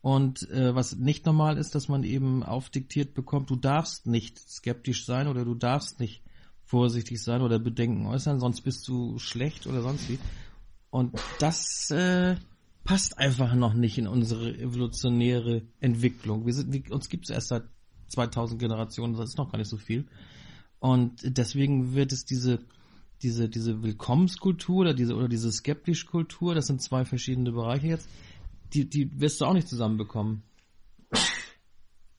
Und 0.00 0.48
äh, 0.50 0.74
was 0.74 0.96
nicht 0.96 1.24
normal 1.24 1.56
ist, 1.56 1.74
dass 1.74 1.88
man 1.88 2.02
eben 2.02 2.42
aufdiktiert 2.42 3.14
bekommt, 3.14 3.50
du 3.50 3.56
darfst 3.56 4.06
nicht 4.06 4.38
skeptisch 4.38 5.04
sein 5.06 5.28
oder 5.28 5.44
du 5.44 5.54
darfst 5.54 6.00
nicht 6.00 6.22
vorsichtig 6.64 7.22
sein 7.22 7.42
oder 7.42 7.58
Bedenken 7.58 8.06
äußern, 8.06 8.40
sonst 8.40 8.60
bist 8.62 8.86
du 8.88 9.18
schlecht 9.18 9.66
oder 9.66 9.82
sonst 9.82 10.08
wie. 10.08 10.18
Und 10.90 11.18
das 11.38 11.90
äh, 11.90 12.36
passt 12.84 13.18
einfach 13.18 13.54
noch 13.54 13.74
nicht 13.74 13.98
in 13.98 14.06
unsere 14.06 14.56
evolutionäre 14.56 15.62
Entwicklung. 15.80 16.46
Wir 16.46 16.54
sind, 16.54 16.72
wir, 16.72 16.90
uns 16.92 17.08
gibt 17.08 17.24
es 17.24 17.30
erst 17.30 17.48
seit 17.48 17.64
2000 18.08 18.58
Generationen, 18.58 19.14
das 19.14 19.30
ist 19.30 19.38
noch 19.38 19.52
gar 19.52 19.58
nicht 19.58 19.68
so 19.68 19.76
viel. 19.76 20.06
Und 20.78 21.20
deswegen 21.22 21.94
wird 21.94 22.12
es 22.12 22.24
diese 22.24 22.60
diese 23.22 23.48
diese 23.48 23.82
Willkommenskultur 23.82 24.82
oder 24.82 24.94
diese 24.94 25.16
oder 25.16 25.28
diese 25.28 25.50
skeptische 25.50 26.06
Kultur, 26.06 26.54
das 26.54 26.68
sind 26.68 26.80
zwei 26.80 27.04
verschiedene 27.04 27.50
Bereiche 27.52 27.88
jetzt, 27.88 28.08
die 28.72 28.88
die 28.88 29.20
wirst 29.20 29.40
du 29.40 29.44
auch 29.44 29.54
nicht 29.54 29.68
zusammenbekommen. 29.68 30.42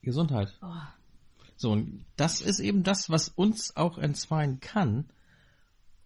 Gesundheit. 0.01 0.57
Oh. 0.61 0.67
So 1.55 1.71
und 1.71 2.05
das 2.15 2.41
ist 2.41 2.59
eben 2.59 2.83
das, 2.83 3.09
was 3.09 3.29
uns 3.29 3.75
auch 3.75 3.97
entzweien 3.97 4.59
kann 4.59 5.05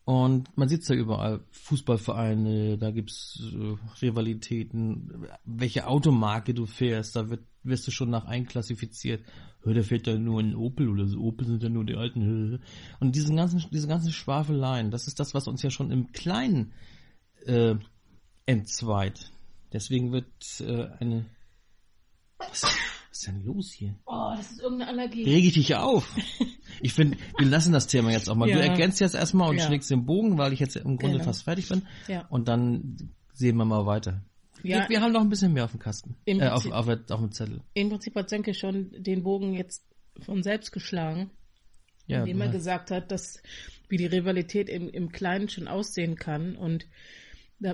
Und 0.06 0.58
man 0.58 0.68
sieht 0.68 0.88
ja 0.90 0.96
überall 0.96 1.46
Fußballvereine, 1.52 2.78
da 2.78 2.92
gibt's 2.92 3.42
äh, 3.54 3.76
Rivalitäten, 4.02 5.28
welche 5.46 5.88
Automarke 5.88 6.54
du 6.54 6.66
fährst, 6.66 7.16
da 7.16 7.30
wird, 7.30 7.46
wirst 7.64 7.88
du 7.88 7.92
schon 7.92 8.10
nach 8.10 8.26
einklassifiziert. 8.26 9.24
Hör, 9.62 9.74
der 9.74 9.86
fährt 9.86 10.08
ja 10.08 10.18
nur 10.18 10.42
ein 10.42 10.56
Opel 10.56 10.90
oder 10.90 11.08
so, 11.08 11.20
Opel 11.22 11.48
sind 11.48 11.64
ja 11.64 11.70
nur 11.70 11.86
die 11.86 11.96
alten. 11.96 12.62
Und 13.00 13.16
diesen 13.16 13.38
ganzen, 13.38 13.64
diese 13.72 13.88
ganzen 13.88 14.12
Schwafeleien, 14.12 14.92
das 14.92 15.08
ist 15.08 15.22
das, 15.22 15.34
was 15.34 15.48
uns 15.48 15.62
ja 15.64 15.70
schon 15.70 15.90
im 15.90 16.12
Kleinen 16.12 16.74
äh, 17.46 17.76
entzweit. 18.46 19.32
Deswegen 19.72 20.12
wird 20.12 20.28
äh, 20.60 20.90
eine. 21.00 21.26
Was, 22.38 22.66
was 23.14 23.20
ist 23.20 23.28
denn 23.28 23.44
los 23.44 23.72
hier? 23.72 23.96
Oh, 24.08 24.34
das 24.36 24.52
ist 24.54 24.60
irgendeine 24.62 24.90
Allergie. 24.90 25.24
Reg 25.24 25.46
ich 25.46 25.54
dich 25.54 25.76
auf. 25.76 26.08
Ich 26.82 26.94
finde, 26.94 27.18
wir 27.38 27.46
lassen 27.46 27.72
das 27.72 27.86
Thema 27.88 28.10
jetzt 28.12 28.28
auch 28.30 28.36
mal. 28.36 28.50
Ja. 28.50 28.56
Du 28.56 28.62
ergänzt 28.64 29.00
jetzt 29.00 29.14
erstmal 29.14 29.48
und 29.50 29.58
Ja. 29.58 29.68
schlägst 29.68 29.90
den 29.92 30.06
Bogen, 30.06 30.38
weil 30.40 30.52
ich 30.54 30.60
jetzt 30.60 30.76
im 30.76 30.98
Grunde 30.98 31.18
Genau. 31.18 31.26
fast 31.26 31.44
fertig 31.44 31.70
bin. 31.70 31.84
Ja. 32.08 32.26
Und 32.30 32.48
dann 32.48 33.12
sehen 33.32 33.56
wir 33.58 33.64
mal 33.64 33.86
weiter. 33.86 34.24
Ja. 34.64 34.90
Wir, 34.90 35.00
haben 35.00 35.14
noch 35.14 35.22
ein 35.22 35.30
bisschen 35.30 35.54
mehr 35.54 35.66
auf 35.66 35.72
dem 35.72 35.80
Kasten. 35.80 36.16
Im 36.26 36.42
Äh, 36.42 36.48
auf, 36.50 36.64
Prinzip- 36.64 36.74
auf, 36.74 37.12
auf 37.12 37.20
dem 37.20 37.32
Zettel. 37.32 37.62
Im 37.76 37.90
Prinzip 37.90 38.16
hat 38.16 38.28
Sönke 38.30 38.54
schon 38.56 38.90
den 38.98 39.22
Bogen 39.24 39.54
jetzt 39.54 39.86
von 40.26 40.42
selbst 40.42 40.72
geschlagen, 40.72 41.30
Ja, 42.08 42.22
indem 42.22 42.42
er 42.42 42.50
gesagt 42.50 42.90
hat, 42.92 43.12
dass 43.12 43.42
wie 43.88 43.98
die 43.98 44.08
Rivalität 44.08 44.68
im, 44.68 44.90
im 44.90 45.12
Kleinen 45.12 45.48
schon 45.50 45.68
aussehen 45.68 46.16
kann 46.16 46.56
und 46.56 46.88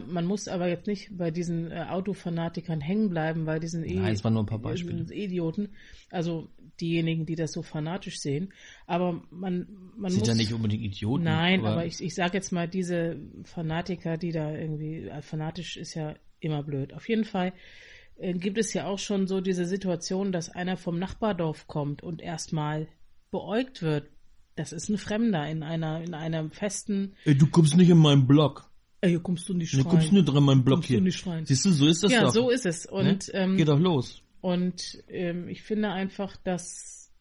man 0.08 0.26
muss 0.26 0.48
aber 0.48 0.68
jetzt 0.68 0.88
nicht 0.88 1.18
bei 1.18 1.32
diesen 1.32 1.72
äh, 1.72 1.86
Autofanatikern 1.90 2.82
hängen 2.82 3.10
bleiben, 3.10 3.46
weil 3.46 3.60
die 3.60 3.68
sind 3.68 3.84
eh, 3.84 3.96
Nein, 3.96 4.14
es 4.14 4.24
waren 4.24 4.34
nur 4.34 4.44
ein 4.44 4.48
paar 4.48 4.60
Beispiele. 4.60 4.98
sind 4.98 5.12
Idioten, 5.12 5.70
also 6.12 6.50
diejenigen, 6.80 7.26
die 7.26 7.36
das 7.36 7.52
so 7.52 7.62
fanatisch 7.62 8.20
sehen. 8.20 8.54
Aber 8.86 9.24
man, 9.32 9.68
man 9.98 10.12
sind 10.12 10.20
muss 10.20 10.28
ja 10.28 10.36
nicht 10.36 10.54
unbedingt 10.54 10.84
Idioten. 10.84 11.24
Nein, 11.24 11.66
aber, 11.66 11.86
ich, 11.86 12.02
ich 12.02 12.16
sage 12.16 12.36
jetzt 12.38 12.52
mal, 12.52 12.68
diese 12.68 13.18
Fanatiker, 13.44 14.18
die 14.18 14.32
da 14.32 14.54
irgendwie, 14.54 15.08
äh, 15.08 15.22
fanatisch 15.22 15.78
ist 15.78 15.96
ja 15.96 16.16
immer 16.40 16.64
blöd. 16.64 16.94
Auf 16.94 17.10
jeden 17.10 17.26
Fall 17.26 17.54
äh, 18.18 18.34
gibt 18.34 18.58
es 18.58 18.74
ja 18.74 18.86
auch 18.86 19.00
schon 19.00 19.28
so 19.28 19.42
diese 19.42 19.66
Situation, 19.66 20.32
dass 20.32 20.50
einer 20.50 20.78
vom 20.78 21.00
Nachbardorf 21.00 21.68
kommt 21.68 22.04
und 22.04 22.22
erstmal 22.22 22.88
beäugt 23.32 23.82
wird. 23.82 24.08
Das 24.56 24.74
ist 24.74 24.90
ein 24.90 24.98
Fremder 24.98 25.48
in 25.48 25.64
einer, 25.64 26.02
in 26.02 26.14
einem 26.14 26.52
festen, 26.52 27.14
Ey, 27.24 27.38
du 27.38 27.48
kommst 27.48 27.78
nicht 27.78 27.90
in 27.90 27.98
meinen 27.98 28.28
Block. 28.28 28.69
Ey, 29.02 29.10
hier 29.12 29.20
kommst 29.22 29.48
du 29.50 29.54
nicht 29.54 29.74
Du 29.74 29.78
rein. 29.80 29.88
kommst 29.88 30.12
nicht 30.12 30.28
in 30.30 30.44
meinen 30.44 30.64
Block 30.64 30.78
Kommst 30.78 30.90
du 30.90 30.94
hier. 30.94 31.02
nicht 31.02 31.26
rein. 31.28 31.46
Siehst 31.46 31.66
du, 31.66 31.72
so 31.72 31.88
ist 31.88 32.04
das 32.04 32.12
ja, 32.12 32.24
doch. 32.24 32.34
so 32.34 32.50
ist 32.50 32.66
es. 32.66 32.86
Und, 32.86 33.06
ne? 33.06 33.34
ähm, 33.34 33.58
Geh 33.58 33.66
doch 33.66 33.80
los. 33.80 34.22
und 34.42 34.98
ähm, 35.08 35.48
ich 35.48 35.62
finde 35.64 35.90
einfach, 35.92 36.36
dass, 36.38 37.12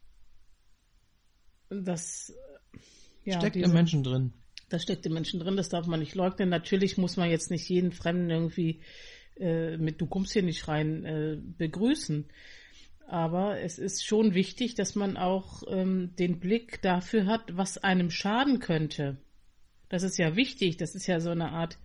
äh, 1.70 1.84
ja, 3.24 3.38
Steckt 3.40 3.56
diese- 3.56 3.66
im 3.66 3.72
Menschen 3.72 4.02
drin. 4.02 4.32
Das 4.70 4.82
steckt 4.82 5.06
im 5.06 5.14
Menschen 5.14 5.40
drin, 5.40 5.56
das 5.56 5.70
darf 5.70 5.86
man 5.86 6.00
nicht 6.00 6.14
leugnen. 6.14 6.50
Natürlich 6.50 6.98
muss 6.98 7.16
man 7.16 7.30
jetzt 7.30 7.50
nicht 7.50 7.66
jeden 7.70 7.90
Fremden 7.92 8.28
irgendwie 8.28 8.82
äh, 9.40 9.78
mit 9.78 10.00
Du 10.00 10.06
kommst 10.06 10.32
hier 10.34 10.42
nicht 10.42 10.68
rein 10.68 11.04
äh, 11.06 11.38
begrüßen. 11.56 12.26
Aber 13.06 13.58
es 13.62 13.78
ist 13.78 14.04
schon 14.04 14.34
wichtig, 14.34 14.74
dass 14.74 14.94
man 14.94 15.16
auch 15.16 15.62
ähm, 15.68 16.14
den 16.18 16.38
Blick 16.38 16.82
dafür 16.82 17.24
hat, 17.24 17.56
was 17.56 17.78
einem 17.78 18.10
schaden 18.10 18.58
könnte. 18.58 19.16
Das 19.88 20.02
ist 20.02 20.18
ja 20.18 20.36
wichtig, 20.36 20.76
das 20.76 20.94
ist 20.94 21.06
ja 21.06 21.20
so 21.20 21.30
eine 21.30 21.50
Art 21.50 21.78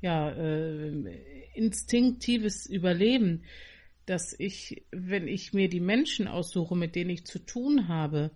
ja, 0.00 0.30
äh, 0.30 1.14
instinktives 1.54 2.66
Überleben, 2.66 3.44
dass 4.06 4.38
ich, 4.38 4.84
wenn 4.90 5.28
ich 5.28 5.52
mir 5.52 5.68
die 5.68 5.80
Menschen 5.80 6.28
aussuche, 6.28 6.76
mit 6.76 6.94
denen 6.94 7.10
ich 7.10 7.24
zu 7.24 7.38
tun 7.38 7.88
habe, 7.88 8.32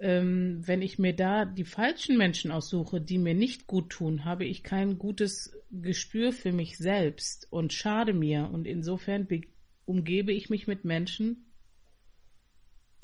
ähm, 0.00 0.62
wenn 0.66 0.80
ich 0.80 0.98
mir 0.98 1.14
da 1.14 1.44
die 1.44 1.64
falschen 1.64 2.16
Menschen 2.16 2.50
aussuche, 2.50 3.00
die 3.00 3.18
mir 3.18 3.34
nicht 3.34 3.66
gut 3.66 3.90
tun, 3.90 4.24
habe 4.24 4.44
ich 4.44 4.62
kein 4.62 4.98
gutes 4.98 5.52
Gespür 5.70 6.32
für 6.32 6.52
mich 6.52 6.78
selbst 6.78 7.48
und 7.50 7.72
schade 7.72 8.14
mir. 8.14 8.48
Und 8.50 8.66
insofern 8.66 9.26
be- 9.26 9.42
umgebe 9.84 10.32
ich 10.32 10.48
mich 10.48 10.66
mit 10.66 10.84
Menschen, 10.84 11.52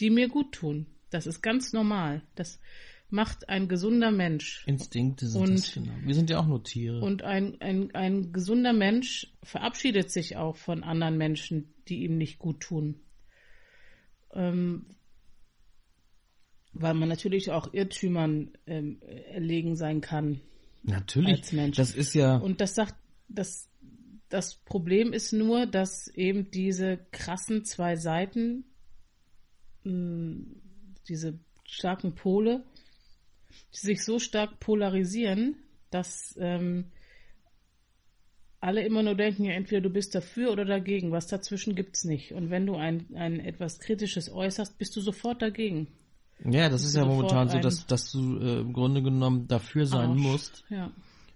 die 0.01 0.11
mir 0.11 0.29
gut 0.29 0.53
tun. 0.53 0.87
Das 1.11 1.27
ist 1.27 1.43
ganz 1.43 1.73
normal. 1.73 2.23
Das 2.35 2.61
macht 3.11 3.49
ein 3.49 3.69
gesunder 3.69 4.11
Mensch. 4.11 4.65
Instinkte 4.67 5.27
sind 5.29 5.43
Und- 5.43 5.53
das, 5.59 5.73
genau. 5.73 5.93
Wir 6.03 6.15
sind 6.15 6.31
ja 6.31 6.41
auch 6.41 6.47
nur 6.47 6.63
Tiere. 6.65 7.01
Und 7.01 7.23
ein, 7.23 7.61
ein, 7.61 7.95
ein 7.95 8.33
gesunder 8.33 8.73
Mensch 8.73 9.33
verabschiedet 9.43 10.11
sich 10.11 10.37
auch 10.37 10.57
von 10.57 10.83
anderen 10.83 11.17
Menschen, 11.17 11.73
die 11.89 12.03
ihm 12.05 12.17
nicht 12.17 12.39
gut 12.39 12.61
tun. 12.61 13.01
Ähm, 14.33 14.87
weil 16.73 16.95
man 16.95 17.09
natürlich 17.09 17.53
auch 17.53 17.73
Irrtümern 17.73 18.51
ähm, 18.67 19.01
erlegen 19.03 19.77
sein 19.77 20.01
kann. 20.01 20.41
Natürlich. 20.83 21.39
als 21.39 21.53
Mensch. 21.53 21.77
Das 21.77 21.95
ist 21.95 22.15
ja. 22.15 22.37
Und 22.37 22.61
das 22.61 22.75
sagt, 22.75 22.97
das, 23.29 23.71
das 24.29 24.57
Problem 24.57 25.13
ist 25.13 25.33
nur, 25.33 25.67
dass 25.67 26.09
eben 26.09 26.51
diese 26.51 26.99
krassen 27.13 27.65
zwei 27.65 27.95
Seiten, 27.97 28.65
mh, 29.85 30.47
diese 31.09 31.39
starken 31.65 32.15
Pole, 32.15 32.65
die 33.75 33.87
sich 33.87 34.05
so 34.05 34.19
stark 34.19 34.61
polarisieren, 34.61 35.57
dass 35.91 36.37
ähm, 36.41 36.87
alle 38.61 38.85
immer 38.85 39.03
nur 39.03 39.15
denken, 39.15 39.45
ja, 39.45 39.53
entweder 39.53 39.83
du 39.83 39.91
bist 39.91 40.15
dafür 40.15 40.51
oder 40.51 40.65
dagegen. 40.65 41.13
Was 41.13 41.27
dazwischen 41.27 41.75
gibt's 41.75 42.05
nicht. 42.05 42.33
Und 42.33 42.51
wenn 42.51 42.65
du 42.65 42.77
ein, 42.77 43.15
ein 43.15 43.39
etwas 43.39 43.79
Kritisches 43.79 44.33
äußerst, 44.33 44.79
bist 44.79 44.97
du 44.97 45.01
sofort 45.01 45.43
dagegen. 45.43 45.89
Ja, 46.45 46.69
das 46.69 46.85
ist 46.85 46.97
ja 46.97 47.05
momentan 47.05 47.49
so, 47.49 47.59
dass, 47.59 47.87
dass 47.87 48.11
du 48.11 48.39
äh, 48.39 48.61
im 48.61 48.73
Grunde 48.73 49.03
genommen 49.03 49.47
dafür 49.49 49.87
sein 49.87 50.11
Arsch. 50.11 50.21
musst. 50.21 50.65
Ja. 50.71 50.91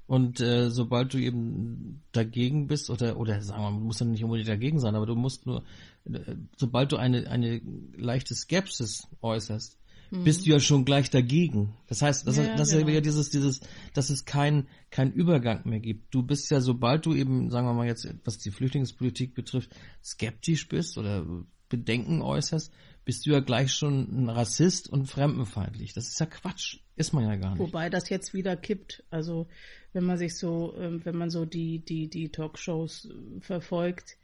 Und 0.07 0.41
äh, 0.41 0.71
sobald 0.71 1.13
du 1.13 1.19
eben 1.19 2.03
dagegen 2.13 2.67
bist, 2.67 2.89
oder, 2.89 3.19
oder 3.19 3.43
sagen 3.43 3.63
wir, 3.63 3.71
mal, 3.71 3.79
du 3.79 3.85
musst 3.85 4.01
ja 4.01 4.07
nicht 4.07 4.25
unbedingt 4.25 4.49
dagegen 4.49 4.81
sein, 4.81 4.95
aber 4.95 5.05
du 5.05 5.15
musst 5.15 5.45
nur, 5.45 5.65
äh, 6.07 6.35
sobald 6.57 6.93
du 6.93 6.97
eine, 6.97 7.29
eine 7.29 7.61
leichte 7.95 8.35
Skepsis 8.35 9.07
äußerst, 9.21 9.79
bist 10.11 10.47
du 10.47 10.51
ja 10.51 10.61
schon 10.61 10.85
gleich 10.85 11.11
dagegen. 11.11 11.75
Das 11.87 12.03
heißt, 12.03 12.27
das, 12.27 12.37
Mhm. 12.37 12.45
Ja, 12.45 12.51
ist, 12.51 12.61
das 12.61 12.69
genau. 12.71 12.81
ja 12.81 12.87
wieder 12.89 13.01
dieses, 13.01 13.31
dieses, 13.31 13.61
dass 13.95 14.11
es 14.11 14.25
keinen 14.25 14.69
kein 14.91 15.13
Übergang 15.13 15.69
mehr 15.69 15.81
gibt. 15.81 16.15
Du 16.15 16.23
bist 16.23 16.51
ja, 16.51 16.61
sobald 16.61 17.07
du 17.07 17.15
eben, 17.15 17.51
sagen 17.51 17.67
wir 17.67 17.75
mal 17.75 17.87
jetzt, 17.87 18.09
was 18.25 18.39
die 18.39 18.51
Flüchtlingspolitik 18.51 19.35
betrifft, 19.35 19.71
skeptisch 20.03 20.69
bist 20.69 20.99
oder 20.99 21.27
Bedenken 21.69 22.23
äußerst, 22.23 22.73
bist 23.05 23.27
du 23.27 23.31
ja 23.31 23.41
gleich 23.41 23.73
schon 23.73 24.25
ein 24.25 24.29
Rassist 24.29 24.89
und 24.89 25.07
fremdenfeindlich. 25.07 25.95
Das 25.95 26.09
ist 26.09 26.21
ja 26.21 26.27
Quatsch. 26.27 26.81
Ist 26.97 27.15
man 27.15 27.25
ja 27.25 27.37
gar 27.37 27.51
nicht. 27.51 27.61
Wobei 27.61 27.89
das 27.89 28.11
jetzt 28.11 28.35
wieder 28.35 28.57
kippt. 28.57 29.05
Also 29.09 29.49
wenn 29.93 30.05
man 30.05 30.19
sich 30.19 30.37
so, 30.37 30.75
ähm, 30.77 31.01
wenn 31.05 31.17
man 31.17 31.31
so 31.31 31.47
die, 31.47 31.79
die, 31.79 32.09
die 32.09 32.31
Talkshows 32.31 33.07
äh, 33.07 33.41
verfolgt, 33.41 34.18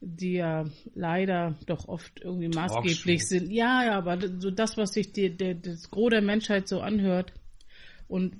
die 0.00 0.34
ja 0.34 0.64
leider 0.94 1.56
doch 1.66 1.88
oft 1.88 2.20
irgendwie 2.20 2.48
maßgeblich 2.48 3.26
sind. 3.26 3.50
Ja, 3.50 3.84
ja, 3.84 3.98
aber 3.98 4.18
so 4.38 4.50
das, 4.50 4.76
was 4.76 4.92
sich 4.92 5.12
die, 5.12 5.36
der, 5.36 5.54
das 5.54 5.90
Gros 5.90 6.10
der 6.10 6.22
Menschheit 6.22 6.68
so 6.68 6.80
anhört 6.80 7.32
und 8.08 8.36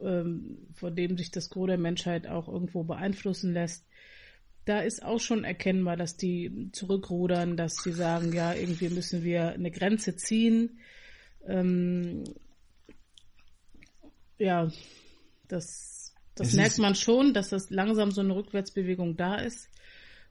ähm, 0.00 0.58
von 0.74 0.94
dem 0.96 1.16
sich 1.16 1.30
das 1.30 1.50
Gros 1.50 1.68
der 1.68 1.78
Menschheit 1.78 2.26
auch 2.26 2.48
irgendwo 2.48 2.82
beeinflussen 2.82 3.52
lässt, 3.52 3.86
da 4.64 4.80
ist 4.80 5.04
auch 5.04 5.20
schon 5.20 5.44
erkennbar, 5.44 5.96
dass 5.96 6.16
die 6.16 6.70
zurückrudern, 6.72 7.56
dass 7.56 7.76
sie 7.76 7.92
sagen, 7.92 8.32
ja, 8.32 8.54
irgendwie 8.54 8.88
müssen 8.88 9.22
wir 9.22 9.50
eine 9.50 9.70
Grenze 9.70 10.16
ziehen. 10.16 10.78
Ähm, 11.46 12.24
ja, 14.38 14.70
das, 15.48 16.14
das 16.34 16.48
Es 16.48 16.54
merkt 16.54 16.78
man 16.78 16.94
schon, 16.94 17.34
dass 17.34 17.50
das 17.50 17.70
langsam 17.70 18.10
so 18.10 18.22
eine 18.22 18.34
Rückwärtsbewegung 18.34 19.16
da 19.16 19.36
ist. 19.36 19.68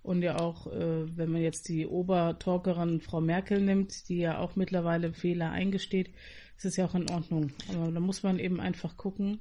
Und 0.03 0.21
ja 0.21 0.37
auch, 0.37 0.67
äh, 0.67 1.17
wenn 1.17 1.31
man 1.31 1.41
jetzt 1.41 1.69
die 1.69 1.87
Obertalkerin 1.87 2.99
Frau 2.99 3.21
Merkel 3.21 3.61
nimmt, 3.61 4.09
die 4.09 4.17
ja 4.17 4.37
auch 4.39 4.57
mittlerweile 4.57 5.13
Fehler 5.13 5.51
eingesteht, 5.51 6.09
ist 6.57 6.65
es 6.65 6.75
ja 6.75 6.85
auch 6.85 6.93
in 6.93 7.09
Ordnung. 7.09 7.51
Aber 7.69 7.89
da 7.89 7.99
muss 8.01 8.21
man 8.21 8.37
eben 8.37 8.59
einfach 8.59 8.97
gucken. 8.97 9.39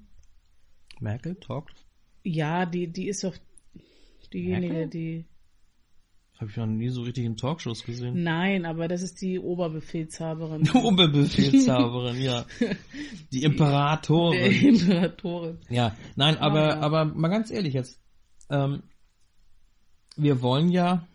Merkel 1.01 1.35
talkt? 1.35 1.85
Ja, 2.23 2.65
die, 2.65 2.87
die 2.93 3.09
ist 3.09 3.25
doch 3.25 3.37
diejenige, 4.33 4.73
Merkel? 4.73 4.91
die. 4.91 5.25
Habe 6.39 6.51
ich 6.51 6.57
noch 6.57 6.67
nie 6.67 6.89
so 6.89 7.03
richtig 7.03 7.25
in 7.25 7.37
Talkshows 7.37 7.85
gesehen. 7.85 8.23
Nein, 8.23 8.65
aber 8.65 8.89
das 8.89 9.03
ist 9.03 9.21
die 9.21 9.39
Oberbefehlshaberin. 9.39 10.63
Die 10.63 10.71
Oberbefehlshaberin, 10.75 12.21
ja. 12.21 12.47
Die 13.33 13.43
Imperatorin. 13.43 14.53
Imperatorin. 14.53 15.59
Ja, 15.69 15.97
nein, 16.17 16.39
aber, 16.39 16.79
aber 16.79 17.05
mal 17.05 17.29
ganz 17.29 17.51
ehrlich 17.51 17.75
jetzt. 17.75 18.01
Ähm, 18.51 18.83
wir 20.17 20.43
wollen 20.43 20.71
ja 20.71 21.07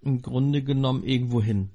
im 0.00 0.22
Grunde 0.22 0.62
genommen 0.62 1.04
irgendwo 1.04 1.40
hin. 1.42 1.70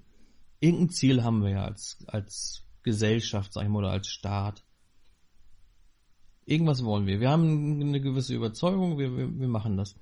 Irgendein 0.60 0.90
Ziel 0.90 1.24
haben 1.24 1.44
wir 1.44 1.52
ja 1.52 1.64
als, 1.66 2.04
als 2.08 2.64
Gesellschaft, 2.84 3.54
sag 3.54 3.64
ich 3.64 3.70
mal, 3.70 3.80
oder 3.80 3.92
als 3.92 4.08
Staat. 4.08 4.64
Irgendwas 6.46 6.84
wollen 6.84 7.06
wir. 7.06 7.20
Wir 7.20 7.30
haben 7.30 7.82
eine 7.82 8.02
gewisse 8.02 8.34
Überzeugung, 8.34 8.98
wir, 8.98 9.16
wir, 9.16 9.40
wir 9.40 9.48
machen 9.48 9.78
das. 9.78 9.96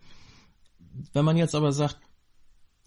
Wenn 1.14 1.26
man 1.26 1.38
jetzt 1.38 1.56
aber 1.56 1.72
sagt, 1.72 2.00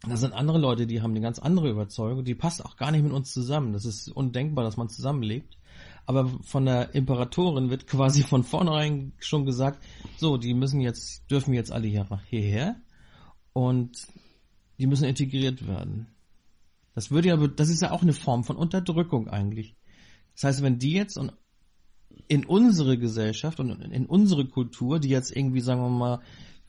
Da 0.07 0.17
sind 0.17 0.33
andere 0.33 0.59
Leute, 0.59 0.87
die 0.87 1.03
haben 1.03 1.11
eine 1.11 1.21
ganz 1.21 1.39
andere 1.41 1.71
Überzeugung, 1.71 2.25
die 2.25 2.37
passt 2.37 2.65
auch 2.65 2.77
gar 2.77 2.93
nicht 2.93 3.03
mit 3.03 3.13
uns 3.13 3.33
zusammen. 3.33 3.73
Das 3.73 3.85
ist 3.85 4.09
undenkbar, 4.09 4.65
dass 4.65 4.77
man 4.77 4.89
zusammenlebt. 4.89 5.59
Aber 6.07 6.29
von 6.43 6.65
der 6.65 6.95
Imperatorin 6.95 7.69
wird 7.71 7.87
quasi 7.87 8.23
von 8.23 8.45
vornherein 8.45 9.13
schon 9.19 9.45
gesagt, 9.45 9.85
so, 10.17 10.37
die 10.37 10.55
müssen 10.55 10.81
jetzt, 10.81 11.29
dürfen 11.31 11.53
jetzt 11.53 11.73
alle 11.73 11.89
hier, 11.89 12.07
hierher 12.29 12.77
und 13.59 14.07
die 14.79 14.87
müssen 14.87 15.09
integriert 15.09 15.67
werden. 15.67 16.07
Das 16.95 17.11
würde 17.11 17.29
ja, 17.29 17.37
das 17.37 17.69
ist 17.69 17.83
ja 17.83 17.91
auch 17.91 18.03
eine 18.03 18.12
Form 18.12 18.45
von 18.45 18.55
Unterdrückung 18.55 19.27
eigentlich. 19.27 19.75
Das 20.35 20.45
heißt, 20.45 20.62
wenn 20.62 20.79
die 20.79 20.93
jetzt 20.93 21.19
in 22.29 22.45
unsere 22.45 22.99
Gesellschaft 22.99 23.59
und 23.59 23.71
in 23.71 24.07
unsere 24.07 24.47
Kultur, 24.47 25.00
die 25.00 25.09
jetzt 25.09 25.37
irgendwie, 25.37 25.61
sagen 25.61 25.81
wir 25.81 25.88
mal, 25.88 26.21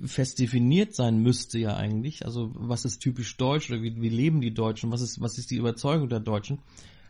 fest 0.02 0.40
definiert 0.40 0.96
sein 0.96 1.22
müsste 1.22 1.60
ja 1.60 1.76
eigentlich. 1.76 2.26
Also 2.26 2.52
was 2.56 2.86
ist 2.86 3.02
typisch 3.02 3.38
deutsch 3.38 3.70
oder 3.70 3.84
wie, 3.84 4.02
wie 4.02 4.10
leben 4.10 4.42
die 4.42 4.54
Deutschen? 4.54 4.92
Was 4.92 5.02
ist, 5.02 5.22
was 5.22 5.38
ist 5.38 5.52
die 5.52 5.58
Überzeugung 5.58 6.10
der 6.10 6.22
Deutschen? 6.22 6.58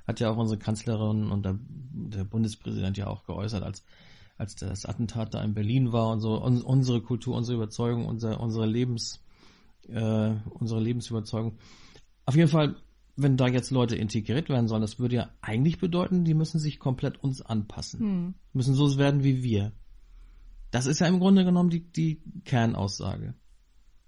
Hat 0.05 0.19
ja 0.19 0.29
auch 0.29 0.37
unsere 0.37 0.59
Kanzlerin 0.59 1.31
und 1.31 1.45
der, 1.45 1.57
der 1.93 2.25
Bundespräsident 2.25 2.97
ja 2.97 3.07
auch 3.07 3.23
geäußert, 3.23 3.63
als, 3.63 3.85
als 4.37 4.55
das 4.55 4.85
Attentat 4.85 5.33
da 5.35 5.41
in 5.41 5.53
Berlin 5.53 5.93
war 5.93 6.09
und 6.09 6.19
so. 6.19 6.43
Un, 6.43 6.63
unsere 6.63 6.99
Kultur, 7.01 7.37
unsere 7.37 7.55
Überzeugung, 7.55 8.05
unser, 8.05 8.41
unsere 8.41 8.65
Lebens, 8.65 9.21
äh, 9.87 10.35
unsere 10.49 10.81
Lebensüberzeugung. 10.81 11.57
Auf 12.25 12.35
jeden 12.35 12.49
Fall, 12.49 12.75
wenn 13.15 13.37
da 13.37 13.47
jetzt 13.47 13.71
Leute 13.71 13.95
integriert 13.95 14.49
werden 14.49 14.67
sollen, 14.67 14.81
das 14.81 14.99
würde 14.99 15.15
ja 15.15 15.29
eigentlich 15.41 15.79
bedeuten, 15.79 16.25
die 16.25 16.33
müssen 16.33 16.59
sich 16.59 16.79
komplett 16.79 17.23
uns 17.23 17.41
anpassen. 17.41 17.99
Hm. 17.99 18.33
Müssen 18.53 18.75
so 18.75 18.97
werden 18.97 19.23
wie 19.23 19.43
wir. 19.43 19.73
Das 20.71 20.85
ist 20.85 20.99
ja 20.99 21.07
im 21.07 21.19
Grunde 21.19 21.43
genommen 21.43 21.69
die, 21.69 21.91
die 21.91 22.21
Kernaussage. 22.45 23.33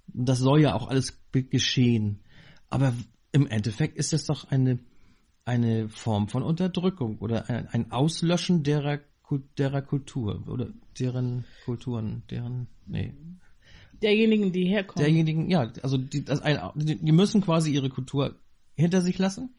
Das 0.08 0.40
soll 0.40 0.62
ja 0.62 0.76
auch 0.76 0.88
alles 0.88 1.20
geschehen. 1.32 2.20
Aber 2.70 2.94
im 3.32 3.48
Endeffekt 3.48 3.98
ist 3.98 4.14
das 4.14 4.26
doch 4.26 4.50
eine, 4.52 4.80
eine 5.46 5.90
Form 5.90 6.28
von 6.28 6.44
Unterdrückung 6.44 7.18
oder 7.20 7.50
ein, 7.50 7.68
ein 7.68 7.92
Auslöschen 7.92 8.64
derer, 8.64 9.00
derer 9.58 9.82
Kultur 9.82 10.48
oder 10.48 10.70
deren 11.00 11.46
Kulturen, 11.66 12.24
deren, 12.30 12.68
nee. 12.86 13.14
Derjenigen, 14.02 14.52
die 14.52 14.66
herkommen. 14.66 15.06
Derjenigen, 15.06 15.50
ja, 15.50 15.72
also 15.84 15.98
die, 15.98 16.26
das 16.26 16.42
ein, 16.42 16.60
die 16.76 17.12
müssen 17.12 17.42
quasi 17.42 17.72
ihre 17.72 17.90
Kultur 17.90 18.36
hinter 18.76 19.02
sich 19.02 19.18
lassen 19.20 19.54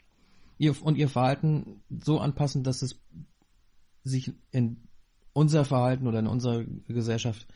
ihr, 0.58 0.74
und 0.82 0.96
ihr 0.96 1.08
Verhalten 1.08 1.82
so 1.90 2.18
anpassen, 2.18 2.62
dass 2.62 2.82
es 2.82 3.00
sich 4.04 4.32
in 4.50 4.88
unser 5.32 5.64
Verhalten 5.64 6.06
oder 6.06 6.20
in 6.20 6.26
unserer 6.26 6.64
Gesellschaft 6.88 7.46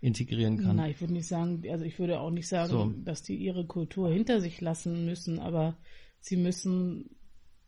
integrieren 0.00 0.58
kann. 0.58 0.76
Nein, 0.76 0.90
ich 0.90 1.00
würde 1.00 1.14
nicht 1.14 1.26
sagen, 1.26 1.62
also 1.70 1.84
ich 1.84 1.98
würde 1.98 2.20
auch 2.20 2.30
nicht 2.30 2.48
sagen, 2.48 2.70
so. 2.70 2.92
dass 3.04 3.22
die 3.22 3.36
ihre 3.36 3.66
Kultur 3.66 4.10
hinter 4.10 4.40
sich 4.40 4.60
lassen 4.60 5.04
müssen, 5.04 5.38
aber 5.38 5.76
sie 6.20 6.36
müssen 6.36 7.16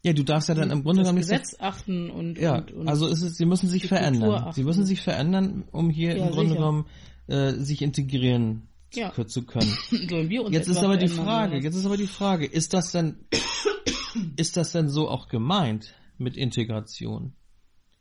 ja, 0.03 0.13
du 0.13 0.23
darfst 0.23 0.49
ja 0.49 0.55
dann 0.55 0.71
im 0.71 0.85
Grunde 0.85 1.03
genommen 1.03 1.19
nicht 1.19 1.29
Gesetz 1.29 1.57
achten 1.59 2.11
und 2.11 2.39
ja, 2.39 2.59
und, 2.59 2.73
und 2.73 2.89
also 2.89 3.09
ist 3.09 3.23
es, 3.23 3.37
sie 3.37 3.47
müssen 3.47 3.69
sich 3.69 3.89
verändern. 3.89 4.53
Sie 4.53 4.63
müssen 4.63 4.85
sich 4.85 5.01
verändern, 5.01 5.65
um 5.73 5.91
hier 5.91 6.17
ja, 6.17 6.27
im 6.27 6.31
Grunde 6.31 6.51
sicher. 6.51 6.61
genommen 6.61 6.87
äh, 7.27 7.53
sich 7.53 7.83
integrieren 7.83 8.69
ja. 8.95 9.13
zu, 9.27 9.45
können. 9.45 9.77
jetzt 10.51 10.69
ist 10.69 10.79
aber 10.79 10.97
die 10.97 11.09
Frage, 11.09 11.59
jetzt 11.59 11.75
ist 11.75 11.87
aber 11.87 11.97
die 11.97 12.07
Frage, 12.07 12.47
ist 12.47 12.73
das 12.73 12.93
denn 12.93 13.17
ist 14.37 14.57
das 14.57 14.73
denn 14.73 14.89
so 14.89 15.09
auch 15.09 15.29
gemeint 15.29 15.95
mit 16.19 16.37
Integration? 16.37 17.33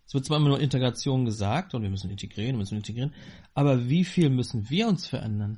Es 0.08 0.14
wird 0.14 0.26
zwar 0.26 0.38
immer 0.38 0.50
nur 0.50 0.60
Integration 0.60 1.26
gesagt 1.26 1.74
und 1.74 1.82
wir 1.82 1.90
müssen 1.90 2.12
integrieren, 2.12 2.54
wir 2.54 2.60
müssen 2.60 2.78
integrieren, 2.78 3.14
aber 3.54 3.90
wie 3.90 4.04
viel 4.04 4.30
müssen 4.30 4.70
wir 4.70 4.88
uns 4.88 5.08
verändern? 5.08 5.58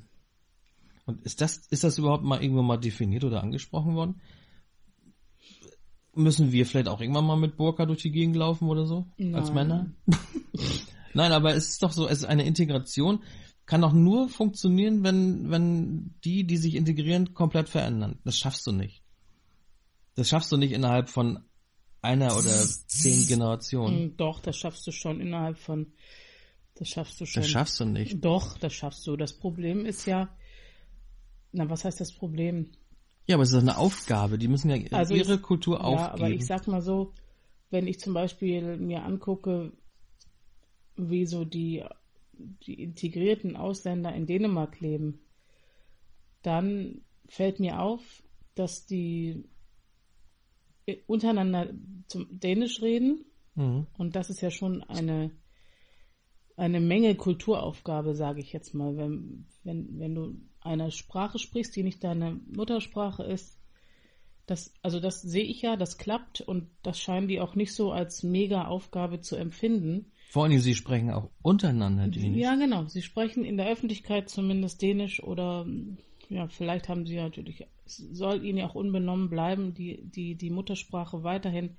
Und 1.06 1.26
ist 1.26 1.42
das, 1.42 1.58
ist 1.70 1.84
das 1.84 1.98
überhaupt 1.98 2.24
mal 2.24 2.42
irgendwo 2.42 2.62
mal 2.62 2.78
definiert 2.78 3.24
oder 3.24 3.42
angesprochen 3.42 3.96
worden? 3.96 4.22
Müssen 6.14 6.52
wir 6.52 6.66
vielleicht 6.66 6.88
auch 6.88 7.00
irgendwann 7.00 7.26
mal 7.26 7.38
mit 7.38 7.58
Burka 7.58 7.86
durch 7.86 8.02
die 8.02 8.12
Gegend 8.12 8.36
laufen 8.36 8.68
oder 8.68 8.86
so? 8.86 9.06
Nein. 9.18 9.36
Als 9.36 9.54
Männer? 9.54 9.92
Nein, 11.14 11.32
aber 11.32 11.56
es 11.56 11.70
ist 11.70 11.84
doch 11.84 11.92
so, 11.92 12.08
es 12.08 12.20
ist 12.20 12.26
eine 12.26 12.46
Integration, 12.46 13.24
kann 13.68 13.82
doch 13.82 13.94
nur 13.94 14.30
funktionieren, 14.30 15.04
wenn, 15.04 15.52
wenn 15.52 16.16
die, 16.24 16.46
die 16.46 16.58
sich 16.58 16.76
integrieren, 16.76 17.34
komplett 17.34 17.70
verändern. 17.70 18.18
Das 18.24 18.38
schaffst 18.38 18.66
du 18.66 18.72
nicht. 18.72 19.04
Das 20.16 20.30
schaffst 20.30 20.52
du 20.52 20.58
nicht 20.58 20.72
innerhalb 20.72 21.10
von 21.10 21.44
einer 22.02 22.36
oder 22.36 22.66
zehn 22.88 23.28
Generationen. 23.28 23.98
Hm, 23.98 24.18
doch, 24.18 24.40
das 24.40 24.58
schaffst 24.58 24.88
du 24.88 24.92
schon 24.92 25.20
innerhalb 25.20 25.58
von. 25.58 25.94
Das 26.76 26.88
schaffst 26.88 27.20
du 27.20 27.26
schon. 27.26 27.44
Das 27.44 27.52
schaffst 27.52 27.80
du 27.80 27.86
nicht. 27.86 28.24
Doch, 28.24 28.58
das 28.58 28.74
schaffst 28.74 29.06
du. 29.06 29.18
Das 29.18 29.34
Problem 29.34 29.86
ist 29.86 30.06
ja. 30.06 30.30
Na, 31.52 31.70
was 31.70 31.84
heißt 31.84 32.00
das 32.00 32.14
Problem? 32.14 32.72
Ja, 33.26 33.36
aber 33.36 33.44
es 33.44 33.52
ist 33.52 33.60
eine 33.60 33.78
Aufgabe. 33.78 34.38
Die 34.38 34.48
müssen 34.48 34.70
ja 34.70 34.98
also 34.98 35.14
ihre 35.14 35.36
ich, 35.36 35.42
Kultur 35.42 35.84
aufgeben. 35.84 36.00
Ja, 36.00 36.14
aber 36.14 36.30
ich 36.30 36.46
sag 36.46 36.68
mal 36.68 36.82
so, 36.82 37.14
wenn 37.70 37.86
ich 37.86 38.00
zum 38.00 38.14
Beispiel 38.14 38.78
mir 38.78 39.04
angucke, 39.04 39.74
wie 40.96 41.26
so 41.26 41.44
die, 41.44 41.84
die 42.38 42.82
integrierten 42.82 43.56
Ausländer 43.56 44.14
in 44.14 44.26
Dänemark 44.26 44.80
leben, 44.80 45.20
dann 46.42 47.02
fällt 47.28 47.60
mir 47.60 47.82
auf, 47.82 48.24
dass 48.56 48.86
die 48.86 49.44
untereinander 51.06 51.74
zum 52.08 52.28
Dänisch 52.40 52.82
reden. 52.82 53.26
Mhm. 53.56 53.88
Und 53.98 54.16
das 54.16 54.30
ist 54.30 54.42
ja 54.42 54.52
schon 54.52 54.84
eine, 54.84 55.32
eine 56.56 56.80
Menge 56.80 57.16
Kulturaufgabe, 57.16 58.16
sage 58.16 58.42
ich 58.42 58.54
jetzt 58.54 58.74
mal. 58.74 58.96
Wenn, 58.96 59.48
wenn, 59.64 60.00
wenn 60.00 60.16
du 60.16 60.36
eine 60.62 60.92
Sprache 60.92 61.40
sprichst, 61.40 61.76
die 61.76 61.84
nicht 61.84 62.04
deine 62.04 62.40
Muttersprache 62.48 63.24
ist, 63.24 63.60
das, 64.46 64.74
also 64.82 65.02
das 65.02 65.22
sehe 65.22 65.44
ich 65.44 65.62
ja, 65.62 65.76
das 65.76 65.98
klappt 65.98 66.40
und 66.40 66.70
das 66.82 67.00
scheinen 67.00 67.28
die 67.28 67.42
auch 67.42 67.56
nicht 67.56 67.76
so 67.76 67.92
als 67.92 68.24
mega 68.24 68.66
Aufgabe 68.66 69.20
zu 69.20 69.36
empfinden. 69.36 70.12
Vor 70.30 70.44
allem, 70.44 70.60
sie 70.60 70.76
sprechen 70.76 71.10
auch 71.10 71.30
untereinander 71.42 72.10
Dänisch. 72.10 72.42
Ja, 72.42 72.56
genau. 72.56 72.86
Sie 72.86 73.02
sprechen 73.02 73.46
in 73.46 73.56
der 73.56 73.70
Öffentlichkeit 73.70 74.30
zumindest 74.30 74.82
Dänisch 74.82 75.24
oder 75.24 75.66
ja, 76.30 76.48
vielleicht 76.48 76.90
haben 76.90 77.06
sie 77.06 77.16
natürlich, 77.16 77.66
soll 77.86 78.44
ihnen 78.44 78.58
ja 78.58 78.68
auch 78.68 78.76
unbenommen 78.76 79.30
bleiben, 79.30 79.74
die, 79.74 80.04
die, 80.04 80.36
die 80.36 80.50
Muttersprache 80.50 81.24
weiterhin 81.24 81.78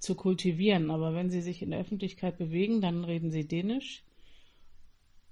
zu 0.00 0.16
kultivieren. 0.16 0.90
Aber 0.90 1.14
wenn 1.14 1.30
sie 1.30 1.42
sich 1.42 1.62
in 1.62 1.70
der 1.70 1.78
Öffentlichkeit 1.78 2.38
bewegen, 2.38 2.80
dann 2.80 3.04
reden 3.04 3.30
sie 3.30 3.46
Dänisch. 3.46 4.02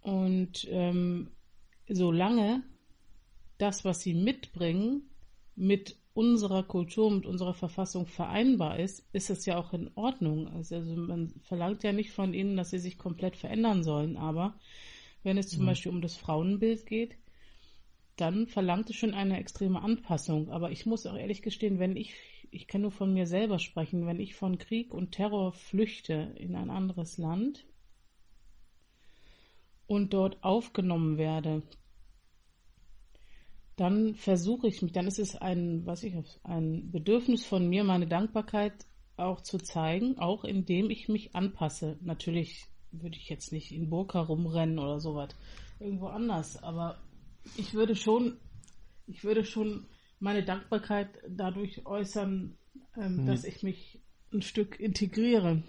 Und 0.00 0.66
ähm, 0.70 1.32
solange 1.88 2.62
das, 3.58 3.84
was 3.84 4.00
sie 4.00 4.14
mitbringen, 4.14 5.10
mit 5.56 5.96
unserer 6.14 6.62
Kultur, 6.62 7.10
mit 7.10 7.26
unserer 7.26 7.54
Verfassung 7.54 8.06
vereinbar 8.06 8.78
ist, 8.78 9.04
ist 9.12 9.30
es 9.30 9.46
ja 9.46 9.58
auch 9.58 9.72
in 9.72 9.90
Ordnung. 9.94 10.48
Also, 10.48 10.76
also 10.76 10.94
man 10.94 11.34
verlangt 11.42 11.82
ja 11.84 11.92
nicht 11.92 12.10
von 12.10 12.34
ihnen, 12.34 12.56
dass 12.56 12.70
sie 12.70 12.78
sich 12.78 12.98
komplett 12.98 13.36
verändern 13.36 13.82
sollen, 13.82 14.16
aber 14.16 14.54
wenn 15.22 15.38
es 15.38 15.48
zum 15.48 15.62
mhm. 15.62 15.66
Beispiel 15.66 15.92
um 15.92 16.02
das 16.02 16.16
Frauenbild 16.16 16.86
geht, 16.86 17.16
dann 18.16 18.46
verlangt 18.46 18.90
es 18.90 18.96
schon 18.96 19.14
eine 19.14 19.38
extreme 19.38 19.80
Anpassung. 19.80 20.50
Aber 20.50 20.70
ich 20.70 20.84
muss 20.84 21.06
auch 21.06 21.16
ehrlich 21.16 21.42
gestehen, 21.42 21.78
wenn 21.78 21.96
ich, 21.96 22.14
ich 22.50 22.66
kann 22.66 22.82
nur 22.82 22.90
von 22.90 23.12
mir 23.12 23.26
selber 23.26 23.58
sprechen, 23.58 24.06
wenn 24.06 24.20
ich 24.20 24.34
von 24.34 24.58
Krieg 24.58 24.92
und 24.92 25.12
Terror 25.12 25.52
flüchte 25.52 26.34
in 26.36 26.54
ein 26.54 26.70
anderes 26.70 27.16
Land 27.16 27.64
und 29.86 30.12
dort 30.12 30.42
aufgenommen 30.44 31.16
werde, 31.16 31.62
dann 33.76 34.14
versuche 34.14 34.68
ich 34.68 34.82
mich, 34.82 34.92
dann 34.92 35.06
ist 35.06 35.18
es 35.18 35.36
ein, 35.36 35.86
was 35.86 36.02
ich, 36.02 36.14
ein 36.44 36.90
Bedürfnis 36.90 37.44
von 37.44 37.68
mir, 37.68 37.84
meine 37.84 38.06
Dankbarkeit 38.06 38.86
auch 39.16 39.40
zu 39.40 39.58
zeigen, 39.58 40.18
auch 40.18 40.44
indem 40.44 40.90
ich 40.90 41.08
mich 41.08 41.34
anpasse. 41.34 41.98
Natürlich 42.02 42.66
würde 42.90 43.16
ich 43.16 43.28
jetzt 43.28 43.52
nicht 43.52 43.72
in 43.72 43.88
Burka 43.88 44.20
rumrennen 44.20 44.78
oder 44.78 45.00
sowas, 45.00 45.30
irgendwo 45.80 46.06
anders, 46.06 46.62
aber 46.62 47.00
ich 47.56 47.74
würde 47.74 47.96
schon, 47.96 48.36
ich 49.06 49.24
würde 49.24 49.44
schon 49.44 49.86
meine 50.20 50.44
Dankbarkeit 50.44 51.08
dadurch 51.28 51.86
äußern, 51.86 52.56
ähm, 52.96 53.18
hm. 53.18 53.26
dass 53.26 53.44
ich 53.44 53.62
mich 53.62 54.00
ein 54.32 54.42
Stück 54.42 54.78
integriere. 54.78 55.62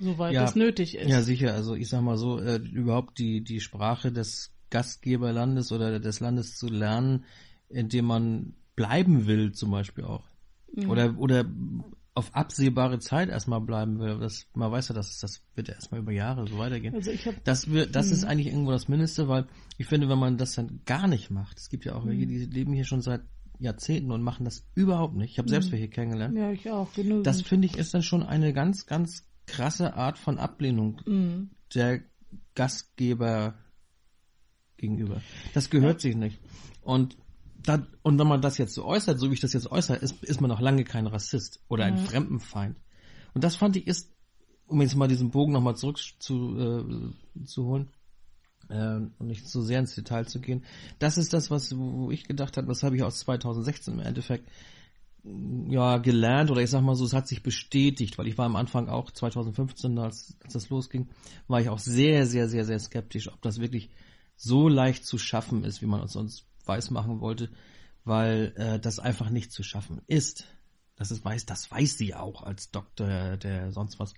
Soweit 0.00 0.32
ja, 0.32 0.44
es 0.44 0.54
nötig 0.54 0.96
ist. 0.96 1.08
Ja, 1.08 1.22
sicher. 1.22 1.54
Also 1.54 1.74
ich 1.74 1.88
sag 1.88 2.02
mal 2.02 2.16
so, 2.16 2.38
äh, 2.38 2.58
überhaupt 2.58 3.18
die, 3.18 3.42
die 3.42 3.60
Sprache 3.60 4.12
des 4.12 4.54
Gastgeberlandes 4.70 5.72
oder 5.72 5.98
des 6.00 6.20
Landes 6.20 6.56
zu 6.56 6.68
lernen, 6.68 7.24
in 7.68 7.88
dem 7.88 8.04
man 8.04 8.54
bleiben 8.76 9.26
will, 9.26 9.52
zum 9.52 9.70
Beispiel 9.70 10.04
auch. 10.04 10.24
Mhm. 10.74 10.90
Oder, 10.90 11.18
oder 11.18 11.44
auf 12.14 12.34
absehbare 12.34 12.98
Zeit 12.98 13.28
erstmal 13.28 13.60
bleiben 13.60 14.00
will. 14.00 14.18
Das, 14.18 14.46
man 14.52 14.72
weiß 14.72 14.88
ja, 14.88 14.94
dass 14.94 15.20
das 15.20 15.40
wird 15.54 15.68
ja 15.68 15.74
erstmal 15.74 16.00
über 16.00 16.10
Jahre 16.10 16.48
so 16.48 16.58
weitergehen. 16.58 16.94
Also 16.94 17.12
ich 17.12 17.26
hab, 17.26 17.44
das 17.44 17.70
wird, 17.70 17.94
das 17.94 18.10
ist 18.10 18.22
mhm. 18.22 18.28
eigentlich 18.28 18.46
irgendwo 18.48 18.72
das 18.72 18.88
Mindeste, 18.88 19.28
weil 19.28 19.46
ich 19.76 19.86
finde, 19.86 20.08
wenn 20.08 20.18
man 20.18 20.36
das 20.36 20.54
dann 20.54 20.80
gar 20.84 21.06
nicht 21.06 21.30
macht, 21.30 21.58
es 21.58 21.68
gibt 21.68 21.84
ja 21.84 21.94
auch 21.94 22.04
welche, 22.06 22.26
mhm. 22.26 22.28
die 22.28 22.44
leben 22.46 22.72
hier 22.72 22.84
schon 22.84 23.02
seit 23.02 23.22
Jahrzehnten 23.60 24.10
und 24.10 24.22
machen 24.22 24.44
das 24.44 24.64
überhaupt 24.74 25.14
nicht. 25.14 25.32
Ich 25.32 25.38
habe 25.38 25.48
selbst 25.48 25.68
mhm. 25.68 25.72
welche 25.72 25.88
kennengelernt. 25.88 26.36
Ja, 26.36 26.50
ich 26.50 26.68
auch. 26.70 26.92
Genügend. 26.92 27.26
Das 27.26 27.42
finde 27.42 27.66
ich 27.66 27.76
ist 27.76 27.94
dann 27.94 28.02
schon 28.02 28.24
eine 28.24 28.52
ganz, 28.52 28.86
ganz 28.86 29.24
krasse 29.46 29.94
Art 29.94 30.18
von 30.18 30.38
Ablehnung 30.38 31.00
mhm. 31.06 31.50
der 31.74 32.00
Gastgeber 32.54 33.54
gegenüber. 34.78 35.20
Das 35.54 35.70
gehört 35.70 36.02
ja. 36.02 36.08
sich 36.10 36.16
nicht. 36.16 36.38
Und 36.82 37.16
da, 37.62 37.86
und 38.02 38.18
wenn 38.18 38.26
man 38.26 38.40
das 38.40 38.56
jetzt 38.56 38.74
so 38.74 38.84
äußert, 38.84 39.18
so 39.20 39.28
wie 39.30 39.34
ich 39.34 39.40
das 39.40 39.52
jetzt 39.52 39.70
äußere, 39.70 39.98
ist, 39.98 40.22
ist 40.24 40.40
man 40.40 40.48
noch 40.48 40.60
lange 40.60 40.84
kein 40.84 41.06
Rassist 41.06 41.60
oder 41.68 41.84
ein 41.84 41.94
Mhm. 41.94 42.06
Fremdenfeind. 42.06 42.76
Und 43.34 43.44
das 43.44 43.56
fand 43.56 43.76
ich 43.76 43.86
ist, 43.86 44.10
um 44.66 44.80
jetzt 44.80 44.96
mal 44.96 45.08
diesen 45.08 45.30
Bogen 45.30 45.52
nochmal 45.52 45.76
zurück 45.76 45.98
zu, 45.98 46.56
äh, 46.58 47.44
zu 47.44 47.66
holen, 47.66 47.88
äh, 48.68 49.00
und 49.18 49.26
nicht 49.26 49.46
so 49.46 49.62
sehr 49.62 49.80
ins 49.80 49.94
Detail 49.94 50.26
zu 50.26 50.40
gehen. 50.40 50.64
Das 50.98 51.18
ist 51.18 51.32
das, 51.32 51.50
was, 51.50 51.76
wo 51.76 51.92
wo 51.92 52.10
ich 52.10 52.24
gedacht 52.24 52.56
habe, 52.56 52.66
das 52.66 52.82
habe 52.82 52.96
ich 52.96 53.02
aus 53.02 53.20
2016 53.20 53.94
im 53.94 54.00
Endeffekt 54.00 54.48
ja 55.68 55.98
gelernt 55.98 56.50
oder 56.50 56.62
ich 56.62 56.70
sag 56.70 56.82
mal 56.82 56.94
so, 56.94 57.04
es 57.04 57.12
hat 57.12 57.28
sich 57.28 57.42
bestätigt, 57.42 58.18
weil 58.18 58.28
ich 58.28 58.38
war 58.38 58.46
am 58.46 58.56
Anfang 58.56 58.88
auch 58.88 59.10
2015, 59.10 59.98
als, 59.98 60.36
als 60.42 60.52
das 60.52 60.70
losging, 60.70 61.08
war 61.48 61.60
ich 61.60 61.68
auch 61.68 61.78
sehr, 61.78 62.24
sehr, 62.24 62.48
sehr, 62.48 62.64
sehr 62.64 62.78
skeptisch, 62.78 63.28
ob 63.28 63.42
das 63.42 63.60
wirklich 63.60 63.90
so 64.38 64.68
leicht 64.68 65.04
zu 65.04 65.18
schaffen 65.18 65.64
ist, 65.64 65.82
wie 65.82 65.86
man 65.86 66.00
uns 66.00 66.12
sonst 66.12 66.46
weiß 66.64 66.90
machen 66.90 67.20
wollte, 67.20 67.50
weil 68.04 68.54
äh, 68.56 68.78
das 68.78 69.00
einfach 69.00 69.30
nicht 69.30 69.52
zu 69.52 69.62
schaffen 69.62 70.00
ist. 70.06 70.44
Das 70.94 71.10
ist 71.10 71.24
weiß, 71.24 71.44
das 71.44 71.70
weiß 71.70 71.98
sie 71.98 72.14
auch 72.14 72.42
als 72.42 72.70
Doktor, 72.70 73.36
der 73.36 73.72
sonst 73.72 73.98
was. 73.98 74.14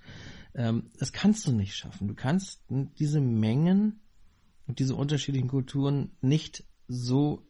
Ähm, 0.54 0.90
das 0.98 1.12
kannst 1.12 1.46
du 1.46 1.52
nicht 1.52 1.74
schaffen. 1.74 2.06
Du 2.06 2.14
kannst 2.14 2.62
diese 2.68 3.20
Mengen 3.20 4.00
und 4.66 4.78
diese 4.78 4.94
unterschiedlichen 4.94 5.48
Kulturen 5.48 6.16
nicht 6.20 6.64
so 6.86 7.46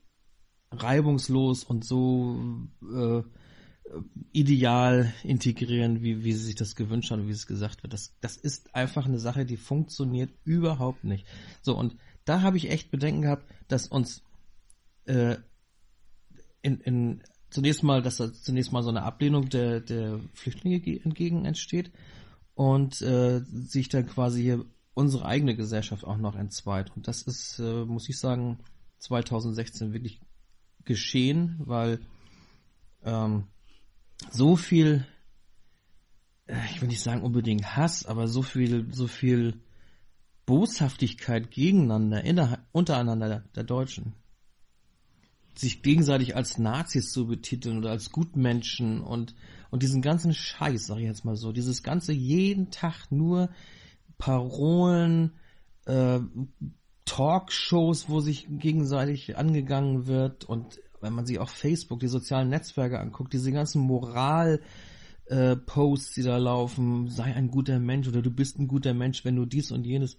reibungslos 0.71 1.65
und 1.65 1.85
so 1.85 2.69
äh, 2.83 3.23
ideal 4.33 5.13
integrieren, 5.25 6.03
wie, 6.03 6.23
wie 6.23 6.33
sie 6.33 6.45
sich 6.45 6.55
das 6.55 6.77
gewünscht 6.77 7.11
haben, 7.11 7.27
wie 7.27 7.33
es 7.33 7.49
gesagt 7.49 7.83
wird. 7.83 7.93
Das, 7.93 8.17
das 8.21 8.37
ist 8.37 8.75
einfach 8.77 9.07
eine 9.07 9.19
Sache, 9.19 9.45
die 9.45 9.57
funktioniert 9.57 10.31
überhaupt 10.45 11.03
nicht. 11.03 11.27
So, 11.63 11.77
und 11.77 11.97
da 12.25 12.43
habe 12.43 12.57
ich 12.57 12.71
echt 12.71 12.91
Bedenken 12.91 13.23
gehabt, 13.23 13.45
dass 13.69 13.87
uns 13.87 14.23
äh, 15.07 15.37
in, 16.63 16.81
in 16.81 17.23
zunächst 17.51 17.83
mal, 17.83 18.03
dass 18.03 18.19
da 18.19 18.33
zunächst 18.33 18.73
mal 18.73 18.83
so 18.83 18.91
eine 18.91 19.03
Ablehnung 19.03 19.49
der, 19.49 19.81
der 19.81 20.21
Flüchtlinge 20.35 20.81
ge- 20.81 21.01
entgegen 21.03 21.45
entsteht 21.45 21.91
und 22.55 23.01
äh, 23.03 23.41
sich 23.45 23.89
dann 23.89 24.07
quasi 24.07 24.43
hier 24.43 24.65
unsere 24.95 25.25
eigene 25.25 25.57
Gesellschaft 25.57 26.05
auch 26.05 26.19
noch 26.19 26.37
entzweit. 26.37 26.95
Und 26.95 27.09
das 27.09 27.23
ist, 27.23 27.59
äh, 27.59 27.85
muss 27.85 28.09
ich 28.09 28.19
sagen, 28.19 28.59
2016 28.99 29.93
wirklich 29.93 30.21
geschehen, 30.85 31.57
weil 31.61 32.01
ähm, 33.03 33.45
so 34.31 34.57
viel, 34.57 35.07
äh, 36.47 36.59
ich 36.71 36.81
will 36.81 36.89
nicht 36.89 37.03
sagen 37.03 37.23
unbedingt 37.23 37.77
Hass, 37.77 38.05
aber 38.05 38.29
so 38.29 38.43
viel, 38.43 38.93
so 38.93 39.07
viel 39.07 39.61
Boshaftigkeit 40.51 41.53
gegeneinander, 41.53 42.59
untereinander 42.73 43.29
der, 43.29 43.45
der 43.55 43.63
Deutschen. 43.63 44.15
Sich 45.55 45.81
gegenseitig 45.83 46.35
als 46.35 46.59
Nazis 46.59 47.13
zu 47.13 47.29
betiteln 47.29 47.79
oder 47.79 47.91
als 47.91 48.11
Gutmenschen 48.11 49.01
und, 49.01 49.37
und 49.71 49.85
diesen 49.85 50.03
ganzen 50.03 50.35
Scheiß, 50.35 50.89
sag 50.89 50.97
ich 50.97 51.05
jetzt 51.05 51.25
mal 51.25 51.37
so, 51.37 51.53
dieses 51.53 51.85
ganze 51.85 52.13
jeden 52.13 52.73
Tag 52.73 53.13
nur 53.13 53.51
Parolen, 54.19 55.35
äh, 55.87 56.19
Talkshows, 57.05 58.09
wo 58.09 58.19
sich 58.19 58.49
gegenseitig 58.51 59.37
angegangen 59.37 60.09
wird 60.09 60.45
und 60.47 60.81
wenn 61.01 61.13
man 61.13 61.27
sich 61.27 61.39
auch 61.39 61.49
Facebook, 61.49 62.01
die 62.01 62.09
sozialen 62.09 62.49
Netzwerke 62.49 62.99
anguckt, 62.99 63.33
diese 63.33 63.53
ganzen 63.53 63.83
Moral 63.83 64.61
äh, 65.27 65.55
Posts, 65.55 66.15
die 66.15 66.23
da 66.23 66.39
laufen, 66.39 67.09
sei 67.09 67.33
ein 67.37 67.53
guter 67.53 67.79
Mensch 67.79 68.09
oder 68.09 68.21
du 68.21 68.33
bist 68.33 68.59
ein 68.59 68.67
guter 68.67 68.95
Mensch, 68.95 69.25
wenn 69.25 69.37
du 69.37 69.47
dies 69.47 69.71
und 69.71 69.87
jenes, 69.87 70.19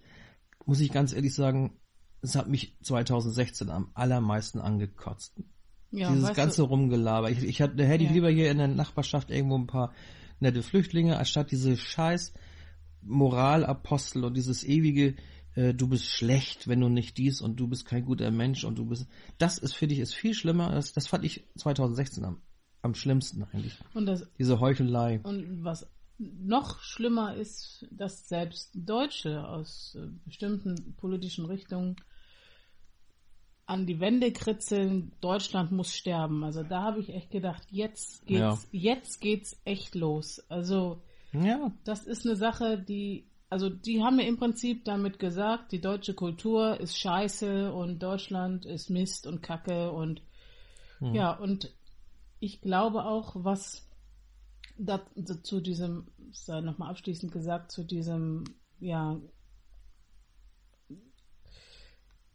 muss 0.66 0.80
ich 0.80 0.92
ganz 0.92 1.12
ehrlich 1.12 1.34
sagen, 1.34 1.78
es 2.20 2.36
hat 2.36 2.48
mich 2.48 2.76
2016 2.82 3.68
am 3.70 3.90
allermeisten 3.94 4.60
angekotzt. 4.60 5.34
Ja, 5.90 6.10
Dieses 6.12 6.32
ganze 6.34 6.62
Rumgelaber. 6.62 7.30
Ich, 7.30 7.42
ich 7.42 7.60
hätte, 7.60 7.84
hätte 7.84 8.04
ich 8.04 8.10
Ja. 8.10 8.14
lieber 8.14 8.30
hier 8.30 8.50
in 8.50 8.58
der 8.58 8.68
Nachbarschaft 8.68 9.30
irgendwo 9.30 9.58
ein 9.58 9.66
paar 9.66 9.92
nette 10.40 10.62
Flüchtlinge, 10.62 11.18
anstatt 11.18 11.50
diese 11.50 11.76
scheiß 11.76 12.32
Moralapostel 13.02 14.24
und 14.24 14.34
dieses 14.36 14.64
ewige, 14.64 15.16
äh, 15.54 15.74
du 15.74 15.88
bist 15.88 16.06
schlecht, 16.06 16.68
wenn 16.68 16.80
du 16.80 16.88
nicht 16.88 17.18
dies 17.18 17.40
und 17.40 17.56
du 17.56 17.68
bist 17.68 17.84
kein 17.84 18.04
guter 18.04 18.30
Mensch 18.30 18.64
und 18.64 18.78
du 18.78 18.86
bist. 18.86 19.06
Das 19.38 19.58
ist, 19.58 19.74
finde 19.74 19.94
ich, 19.94 20.00
ist 20.00 20.14
viel 20.14 20.34
schlimmer. 20.34 20.70
Das, 20.72 20.92
das 20.92 21.06
fand 21.06 21.24
ich 21.24 21.44
2016 21.56 22.24
am, 22.24 22.40
am 22.80 22.94
schlimmsten 22.94 23.42
eigentlich. 23.44 23.76
du? 23.92 23.98
Und 23.98 24.06
das 24.06 24.26
Diese 24.38 24.60
Heuchelei. 24.60 25.20
Und 25.22 25.64
was 25.64 25.86
noch 26.18 26.80
schlimmer 26.80 27.34
ist, 27.34 27.86
dass 27.90 28.28
selbst 28.28 28.70
Deutsche 28.74 29.46
aus 29.48 29.96
äh, 29.98 30.06
bestimmten 30.24 30.94
politischen 30.96 31.46
Richtungen 31.46 31.96
an 33.66 33.86
die 33.86 34.00
Wände 34.00 34.32
kritzeln, 34.32 35.12
Deutschland 35.20 35.72
muss 35.72 35.94
sterben. 35.94 36.44
Also 36.44 36.62
da 36.62 36.82
habe 36.82 37.00
ich 37.00 37.10
echt 37.14 37.30
gedacht, 37.30 37.62
jetzt 37.70 38.26
geht's, 38.26 38.68
jetzt 38.72 39.20
geht's 39.20 39.60
echt 39.64 39.94
los. 39.94 40.40
Also 40.48 41.02
Ja, 41.32 41.72
das 41.84 42.04
ist 42.04 42.26
eine 42.26 42.36
Sache, 42.36 42.78
die, 42.78 43.26
also 43.48 43.70
die 43.70 44.02
haben 44.02 44.16
mir 44.16 44.26
im 44.26 44.36
Prinzip 44.36 44.84
damit 44.84 45.18
gesagt, 45.18 45.72
die 45.72 45.80
deutsche 45.80 46.14
Kultur 46.14 46.78
ist 46.80 46.98
scheiße 46.98 47.72
und 47.72 48.00
Deutschland 48.02 48.66
ist 48.66 48.90
Mist 48.90 49.26
und 49.26 49.42
Kacke 49.42 49.90
und 49.92 50.22
Hm. 51.02 51.14
ja, 51.14 51.32
und 51.32 51.70
ich 52.38 52.60
glaube 52.60 53.04
auch, 53.04 53.34
was 53.34 53.88
da, 54.76 55.06
zu 55.42 55.60
diesem, 55.60 56.08
sei 56.32 56.60
nochmal 56.60 56.90
abschließend 56.90 57.32
gesagt, 57.32 57.72
zu 57.72 57.84
diesem, 57.84 58.44
ja, 58.80 59.20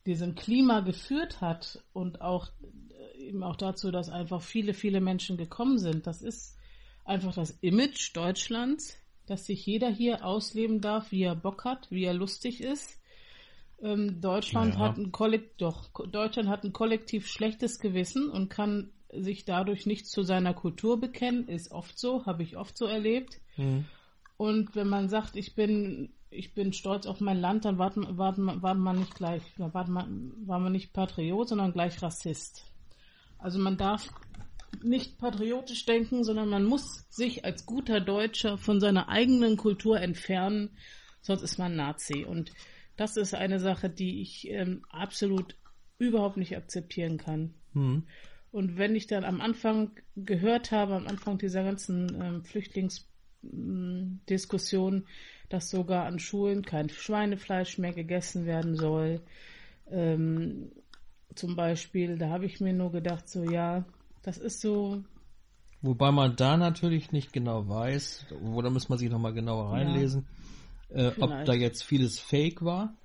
diesem 0.06 0.36
Klima 0.36 0.80
geführt 0.82 1.41
hat 1.41 1.84
und 1.93 2.21
auch 2.21 2.50
eben 3.17 3.43
auch 3.43 3.56
dazu, 3.56 3.91
dass 3.91 4.10
einfach 4.10 4.41
viele, 4.41 4.73
viele 4.73 5.02
Menschen 5.02 5.38
gekommen 5.38 5.80
sind. 5.80 6.08
Das 6.08 6.21
ist 6.21 6.58
einfach 7.04 7.34
das 7.34 7.52
Image 7.62 8.15
Deutschlands, 8.15 8.95
dass 9.26 9.45
sich 9.45 9.65
jeder 9.65 9.89
hier 9.89 10.23
ausleben 10.26 10.80
darf, 10.82 11.12
wie 11.12 11.23
er 11.23 11.36
Bock 11.36 11.65
hat, 11.65 11.91
wie 11.91 12.06
er 12.06 12.13
lustig 12.13 12.62
ist. 12.62 13.02
Ähm, 13.80 14.21
Deutschland 14.21 14.76
Ja. 14.76 14.80
hat 14.80 14.97
ein 14.97 15.12
Kollektiv, 15.12 15.58
doch, 15.58 15.89
Deutschland 16.08 16.50
hat 16.50 16.63
ein 16.63 16.73
kollektiv 16.73 17.28
schlechtes 17.28 17.80
Gewissen 17.80 18.30
und 18.30 18.50
kann 18.50 18.91
sich 19.12 19.46
dadurch 19.46 19.86
nicht 19.86 20.08
zu 20.08 20.24
seiner 20.24 20.54
Kultur 20.54 21.00
bekennen, 21.00 21.48
ist 21.48 21.72
oft 21.72 21.98
so, 21.98 22.26
habe 22.26 22.43
ich 22.43 22.58
oft 22.58 22.78
so 22.78 22.86
erlebt. 22.86 23.39
Hm. 23.56 23.86
Und 24.38 24.76
wenn 24.76 24.88
man 24.88 25.10
sagt, 25.10 25.36
ich 25.36 25.56
bin, 25.56 26.13
ich 26.30 26.54
bin 26.54 26.74
stolz 26.74 27.08
auf 27.08 27.22
mein 27.22 27.39
Land, 27.39 27.65
dann 27.65 27.78
war, 27.78 27.91
war, 27.96 28.36
war 28.38 28.76
man 28.76 29.00
nicht 29.00 29.15
gleich, 29.15 29.41
war 29.58 29.88
man, 29.89 30.34
war 30.46 30.60
man 30.60 30.72
nicht 30.72 30.93
Patriot, 30.93 31.50
sondern 31.50 31.74
gleich 31.74 32.02
Rassist. 32.02 32.65
Also 33.39 33.60
man 33.60 33.78
darf 33.78 34.10
nicht 34.84 35.17
patriotisch 35.17 35.86
denken, 35.86 36.24
sondern 36.24 36.50
man 36.50 36.65
muss 36.65 37.06
sich 37.10 37.46
als 37.46 37.65
guter 37.65 38.00
Deutscher 38.00 38.58
von 38.58 38.80
seiner 38.80 39.10
eigenen 39.10 39.58
Kultur 39.58 40.00
entfernen, 40.00 40.70
sonst 41.22 41.41
ist 41.41 41.58
man 41.58 41.76
Nazi. 41.76 42.26
Und 42.26 42.52
das 42.96 43.17
ist 43.17 43.34
eine 43.34 43.60
Sache, 43.60 43.89
die 43.89 44.22
ich 44.22 44.50
ähm, 44.50 44.84
absolut 44.89 45.56
überhaupt 45.98 46.38
nicht 46.38 46.56
akzeptieren 46.56 47.17
kann. 47.17 47.54
Hm. 47.74 48.04
Und 48.52 48.78
wenn 48.78 48.96
ich 48.96 49.08
dann 49.08 49.24
am 49.24 49.42
Anfang 49.42 49.92
gehört 50.16 50.72
habe, 50.72 50.96
am 50.96 51.08
Anfang 51.08 51.38
dieser 51.38 51.64
ganzen 51.64 52.22
ähm, 52.22 52.44
Flüchtlingsdiskussion, 52.44 55.06
dass 55.50 55.70
sogar 55.70 56.06
an 56.06 56.20
Schulen 56.20 56.64
kein 56.64 56.90
Schweinefleisch 56.90 57.78
mehr 57.78 57.94
gegessen 57.94 58.46
werden 58.46 58.76
soll, 58.76 59.22
ähm, 59.90 60.72
zum 61.36 61.56
Beispiel, 61.56 62.18
da 62.18 62.30
habe 62.30 62.46
ich 62.46 62.60
mir 62.60 62.74
nur 62.74 62.92
gedacht, 62.92 63.30
so 63.30 63.44
ja, 63.44 63.86
das 64.24 64.38
ist 64.38 64.62
so, 64.62 65.04
Wobei 65.82 66.12
man 66.12 66.36
da 66.36 66.58
natürlich 66.58 67.12
nicht 67.12 67.34
genau 67.34 67.70
weiß, 67.70 68.26
wo 68.42 68.62
da 68.62 68.70
muss 68.70 68.90
man 68.90 68.98
sich 68.98 69.10
nochmal 69.10 69.34
genauer 69.34 69.72
reinlesen, 69.72 70.26
äh, 70.90 71.12
ob 71.20 71.46
da 71.46 71.54
jetzt 71.54 71.84
vieles 71.84 72.20
Fake 72.20 72.66
war. 72.66 72.96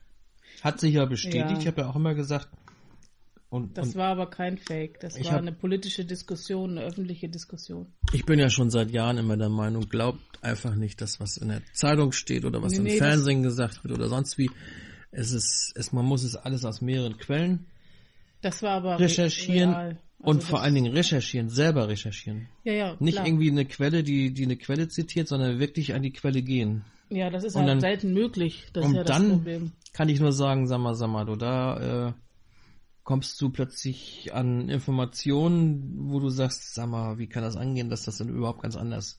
Hat 0.63 0.81
sich 0.81 0.95
ja 0.95 1.05
bestätigt. 1.05 1.51
Ja. 1.51 1.59
Ich 1.59 1.67
habe 1.67 1.83
ja 1.83 1.91
auch 1.91 1.97
immer 1.97 2.15
gesagt, 2.15 2.49
und, 3.53 3.77
das 3.77 3.89
und 3.89 3.97
war 3.97 4.09
aber 4.09 4.31
kein 4.31 4.57
Fake, 4.59 4.99
das 5.01 5.23
war 5.23 5.33
hab- 5.33 5.39
eine 5.41 5.53
politische 5.53 6.05
Diskussion, 6.05 6.71
eine 6.79 6.87
öffentliche 6.87 7.29
Diskussion. 7.29 7.87
ich 8.13 8.25
bin 8.25 8.39
ja 8.39 8.49
schon 8.51 8.71
seit 8.71 8.91
Jahren 8.91 9.19
immer 9.19 9.37
der 9.37 9.49
Meinung, 9.51 9.89
glaubt 9.89 10.21
einfach 10.43 10.75
nicht 10.75 11.01
das, 11.01 11.21
was 11.21 11.37
in 11.37 11.49
der 11.49 11.63
Zeitung 11.75 12.13
steht 12.13 12.45
oder 12.45 12.63
was 12.63 12.73
Nee, 12.73 12.79
im 12.79 12.85
nee, 12.85 12.97
Fernsehen 12.97 13.43
gesagt 13.43 13.85
wird 13.85 13.95
oder 13.95 14.09
sonst 14.09 14.39
wie. 14.39 14.51
Es 15.11 15.33
ist, 15.33 15.73
es, 15.77 15.93
man 15.93 16.07
muss 16.07 16.25
es 16.25 16.35
alles 16.37 16.65
aus 16.65 16.81
mehreren 16.81 17.19
Quellen 17.19 17.67
Das 18.41 18.63
war 18.63 18.71
aber 18.73 18.95
re- 18.95 19.01
recherchieren. 19.01 19.75
Also 19.75 19.99
und 20.25 20.43
vor 20.45 20.63
allen 20.63 20.75
Dingen 20.75 20.93
recherchieren, 20.93 21.49
selber 21.51 21.89
recherchieren. 21.89 22.49
ja, 22.65 22.73
ja, 22.73 22.97
Nicht 23.01 23.15
klar. 23.17 23.27
irgendwie 23.27 23.51
eine 23.51 23.65
Quelle, 23.67 24.03
die, 24.05 24.33
die 24.33 24.45
eine 24.45 24.57
Quelle 24.57 24.87
zitiert, 24.89 25.27
sondern 25.29 25.59
wirklich 25.59 25.95
an 25.95 26.03
die 26.03 26.13
Quelle 26.13 26.43
gehen. 26.43 26.85
Ja, 27.11 27.29
das 27.29 27.43
ist 27.45 27.57
und 27.57 27.63
halt 27.63 27.71
dann- 27.73 27.81
selten 27.81 28.15
möglich. 28.15 28.69
Das 28.73 28.85
ist 28.85 28.89
und 28.91 28.95
ja 28.97 29.03
das 29.05 29.17
dann 29.19 29.31
Problem. 29.31 29.73
kann 29.93 30.09
ich 30.09 30.21
nur 30.21 30.33
sagen, 30.33 30.67
sag 30.69 30.79
mal, 30.81 30.95
sag 30.95 31.11
mal, 31.11 31.27
du, 31.27 31.35
da 31.37 32.09
äh, 32.09 32.13
kommst 33.05 33.41
du 33.41 33.51
plötzlich 33.51 34.33
an 34.33 34.69
Informationen, 34.69 36.11
wo 36.11 36.21
du 36.21 36.29
sagst, 36.29 36.75
sag 36.75 36.89
mal, 36.89 37.19
wie 37.19 37.29
kann 37.29 37.43
das 37.43 37.57
angehen, 37.57 37.91
dass 37.91 38.05
das 38.05 38.19
dann 38.19 38.29
überhaupt 38.29 38.63
ganz 38.63 38.77
anders 38.77 39.19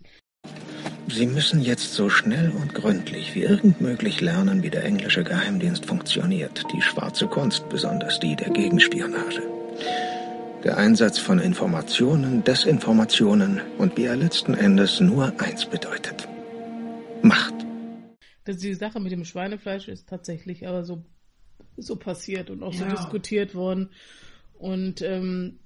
Sie 1.10 1.28
müssen 1.28 1.62
jetzt 1.62 1.93
so 1.93 2.10
schnell 2.10 2.52
und 2.52 2.74
gründlich 2.74 3.36
wie 3.36 3.43
irgend 3.43 3.82
möglich 3.82 4.22
lernen, 4.22 4.63
wie 4.63 4.69
der 4.69 4.86
englische 4.86 5.24
Geheimdienst 5.24 5.86
funktioniert. 5.86 6.63
Die 6.74 6.82
schwarze 6.82 7.28
Kunst, 7.28 7.67
besonders 7.69 8.19
die 8.19 8.36
der 8.36 8.50
Gegenspionage. 8.50 9.43
Der 10.63 10.78
Einsatz 10.78 11.19
von 11.19 11.39
Informationen, 11.39 12.43
Desinformationen 12.43 13.62
und 13.78 13.98
wie 13.98 14.06
er 14.06 14.15
letzten 14.15 14.54
Endes 14.54 15.02
nur 15.02 15.34
eins 15.39 15.65
bedeutet. 15.65 16.28
Macht. 17.22 17.54
Das, 18.46 18.58
die 18.58 18.74
Sache 18.74 19.00
mit 19.00 19.12
dem 19.12 19.26
Schweinefleisch 19.26 19.89
ist 19.89 20.08
tatsächlich 20.08 20.67
aber 20.67 20.84
so, 20.84 21.04
so 21.78 21.96
passiert 21.96 22.50
und 22.50 22.64
auch 22.64 22.74
ja. 22.74 22.80
so 22.80 22.96
diskutiert 22.96 23.56
worden. 23.56 23.90
Und 24.54 25.02
ähm, 25.02 25.60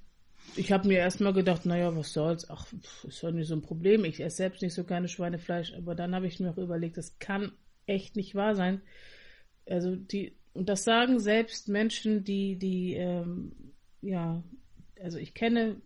ich 0.56 0.72
habe 0.72 0.88
mir 0.88 0.98
erstmal 0.98 1.32
gedacht, 1.32 1.66
naja, 1.66 1.94
was 1.94 2.12
soll's, 2.12 2.48
ach, 2.48 2.66
ist 3.06 3.22
doch 3.22 3.30
nicht 3.30 3.48
so 3.48 3.54
ein 3.54 3.62
Problem. 3.62 4.04
Ich 4.04 4.20
esse 4.20 4.36
selbst 4.36 4.62
nicht 4.62 4.74
so 4.74 4.84
gerne 4.84 5.08
Schweinefleisch, 5.08 5.74
aber 5.74 5.94
dann 5.94 6.14
habe 6.14 6.26
ich 6.26 6.40
mir 6.40 6.50
auch 6.50 6.58
überlegt, 6.58 6.96
das 6.96 7.18
kann 7.18 7.52
echt 7.86 8.16
nicht 8.16 8.34
wahr 8.34 8.54
sein. 8.54 8.80
Also 9.66 9.94
die, 9.96 10.36
und 10.54 10.68
das 10.68 10.84
sagen 10.84 11.20
selbst 11.20 11.68
Menschen, 11.68 12.24
die, 12.24 12.56
die, 12.56 12.94
ähm, 12.94 13.52
ja, 14.00 14.42
also 15.00 15.18
ich 15.18 15.34
kenne 15.34 15.80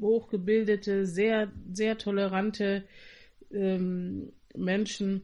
hochgebildete, 0.00 1.06
sehr, 1.06 1.52
sehr 1.72 1.98
tolerante 1.98 2.84
ähm, 3.50 4.32
Menschen, 4.54 5.22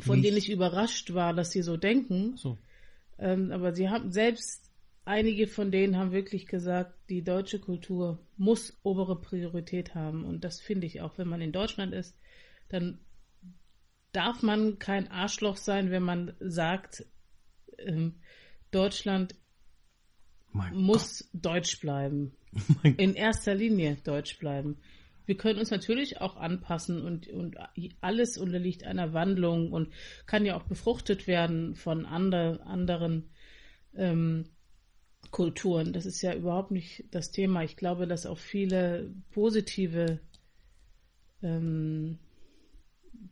von 0.00 0.16
nicht. 0.16 0.28
denen 0.28 0.38
ich 0.38 0.50
überrascht 0.50 1.14
war, 1.14 1.34
dass 1.34 1.50
sie 1.50 1.62
so 1.62 1.76
denken. 1.76 2.36
So. 2.36 2.58
Ähm, 3.20 3.52
aber 3.52 3.72
sie 3.72 3.88
haben 3.88 4.10
selbst 4.10 4.70
einige 5.04 5.46
von 5.46 5.70
denen 5.70 5.96
haben 5.96 6.12
wirklich 6.12 6.46
gesagt, 6.46 6.94
die 7.08 7.22
deutsche 7.22 7.58
Kultur 7.58 8.18
muss 8.36 8.78
obere 8.82 9.20
Priorität 9.20 9.94
haben. 9.94 10.24
Und 10.24 10.44
das 10.44 10.60
finde 10.60 10.86
ich 10.86 11.00
auch, 11.00 11.18
wenn 11.18 11.28
man 11.28 11.40
in 11.40 11.52
Deutschland 11.52 11.92
ist, 11.92 12.16
dann 12.68 12.98
darf 14.12 14.42
man 14.42 14.78
kein 14.78 15.10
Arschloch 15.10 15.56
sein, 15.56 15.90
wenn 15.90 16.02
man 16.02 16.34
sagt, 16.40 17.04
ähm, 17.78 18.16
Deutschland 18.70 19.34
mein 20.52 20.74
muss 20.74 21.28
Gott. 21.32 21.44
deutsch 21.44 21.80
bleiben. 21.80 22.32
Mein 22.82 22.96
in 22.96 23.14
erster 23.14 23.54
Linie 23.54 23.96
deutsch 24.02 24.38
bleiben. 24.38 24.78
Wir 25.26 25.36
können 25.36 25.58
uns 25.58 25.70
natürlich 25.70 26.20
auch 26.20 26.36
anpassen 26.36 27.02
und, 27.02 27.28
und 27.28 27.56
alles 28.00 28.38
unterliegt 28.38 28.84
einer 28.84 29.12
Wandlung 29.12 29.72
und 29.72 29.92
kann 30.26 30.44
ja 30.44 30.56
auch 30.56 30.64
befruchtet 30.64 31.26
werden 31.26 31.74
von 31.74 32.06
andre, 32.06 32.60
anderen 32.66 33.30
ähm, 33.94 34.46
Kulturen. 35.30 35.92
Das 35.92 36.06
ist 36.06 36.22
ja 36.22 36.34
überhaupt 36.34 36.70
nicht 36.70 37.04
das 37.10 37.30
Thema. 37.30 37.62
Ich 37.62 37.76
glaube, 37.76 38.06
dass 38.06 38.26
auch 38.26 38.38
viele 38.38 39.14
positive 39.30 40.20
ähm, 41.42 42.18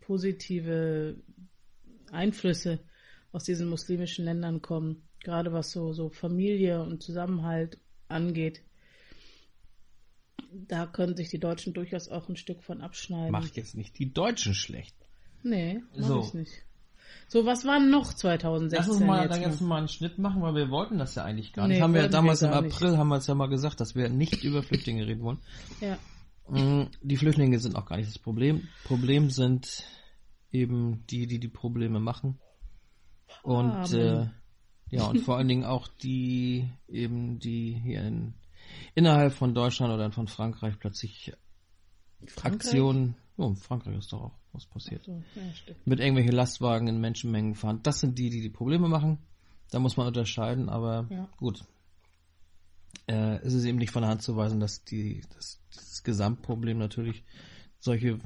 positive 0.01 1.17
Einflüsse 2.11 2.81
aus 3.33 3.45
diesen 3.45 3.69
muslimischen 3.69 4.25
Ländern 4.25 4.63
kommen, 4.63 5.03
gerade 5.21 5.53
was 5.53 5.71
so, 5.71 5.93
so 5.93 6.09
Familie 6.09 6.83
und 6.83 7.03
Zusammenhalt 7.03 7.79
angeht. 8.09 8.63
Da 10.51 10.87
können 10.87 11.17
sich 11.17 11.29
die 11.29 11.39
Deutschen 11.39 11.75
durchaus 11.75 12.09
auch 12.09 12.29
ein 12.29 12.37
Stück 12.37 12.63
von 12.63 12.81
abschneiden. 12.81 13.31
Mach 13.33 13.47
jetzt 13.49 13.75
nicht 13.75 13.99
die 13.99 14.13
Deutschen 14.13 14.55
schlecht. 14.55 14.97
Nee, 15.43 15.83
mach 15.97 16.07
so. 16.07 16.21
ich 16.21 16.35
nicht. 16.35 16.53
So, 17.29 17.45
was 17.45 17.65
war 17.65 17.79
noch 17.79 18.15
2016? 18.15 18.79
Lass 18.79 18.89
uns 18.89 19.07
mal 19.07 19.25
jetzt, 19.25 19.39
jetzt 19.39 19.61
mal 19.61 19.79
einen 19.79 19.89
Schnitt 19.89 20.19
machen, 20.19 20.41
weil 20.41 20.55
wir 20.55 20.71
wollten 20.71 20.99
das 20.99 21.15
ja 21.15 21.25
eigentlich 21.25 21.53
gar 21.53 21.69
nicht. 21.69 21.77
Nee, 21.77 21.83
haben 21.83 21.95
wir 21.95 22.03
ja 22.03 22.09
damals 22.09 22.41
wir 22.41 22.49
im 22.49 22.55
April, 22.55 22.91
nicht. 22.91 22.99
haben 22.99 23.09
wir 23.09 23.17
es 23.17 23.27
ja 23.27 23.35
mal 23.35 23.49
gesagt, 23.49 23.81
dass 23.81 23.95
wir 23.95 24.09
nicht 24.09 24.45
über 24.45 24.63
Flüchtlinge 24.63 25.07
reden 25.07 25.23
wollen. 25.23 25.39
Ja. 25.81 25.99
Mm, 26.49 26.89
die 27.03 27.17
Flüchtlinge 27.17 27.59
sind 27.59 27.77
auch 27.77 27.85
gar 27.85 27.97
nicht 27.99 28.09
das 28.09 28.19
Problem. 28.19 28.69
Problem 28.85 29.29
sind 29.31 29.85
eben 30.51 31.05
die, 31.11 31.27
die 31.27 31.39
die 31.39 31.49
Probleme 31.49 32.01
machen. 32.01 32.39
Und 33.43 33.93
äh, 33.93 34.27
ja, 34.91 35.07
und 35.07 35.21
vor 35.21 35.37
allen 35.37 35.49
Dingen 35.49 35.65
auch 35.65 35.89
die 35.89 36.71
eben, 36.89 37.39
die 37.39 37.79
hier 37.83 38.03
in, 38.03 38.35
innerhalb 38.95 39.33
von 39.33 39.55
Deutschland 39.55 39.93
oder 39.93 40.11
von 40.13 40.29
Frankreich 40.29 40.79
plötzlich 40.79 41.33
Frankreich? 42.27 42.53
Aktionen, 42.55 43.17
oh, 43.37 43.55
Frankreich 43.55 43.97
ist 43.97 44.13
doch 44.13 44.23
auch 44.23 44.39
was 44.53 44.67
passiert. 44.67 45.05
So, 45.05 45.23
ja, 45.35 45.43
Mit 45.85 46.01
irgendwelchen 46.01 46.33
Lastwagen 46.33 46.89
in 46.89 47.01
Menschenmengen 47.01 47.55
fahren. 47.55 47.81
Das 47.83 48.01
sind 48.01 48.19
die, 48.19 48.31
die 48.31 48.41
die 48.41 48.51
Probleme 48.51 48.89
machen. 48.89 49.19
Da 49.71 49.79
muss 49.79 49.97
man 49.97 50.07
unterscheiden, 50.07 50.69
aber 50.69 51.07
ja. 51.11 51.29
gut. 51.37 51.65
Äh, 53.07 53.37
es 53.39 53.55
ist 53.55 53.65
eben 53.65 53.79
nicht 53.79 53.93
von 53.93 54.03
der 54.03 54.11
Hand 54.11 54.23
zu 54.23 54.37
weisen, 54.37 54.61
dass 54.61 54.85
die, 54.85 55.23
dass 55.35 55.61
das 55.75 56.03
Gesamtproblem 56.03 56.79
natürlich 56.79 57.25
solche 57.79 58.19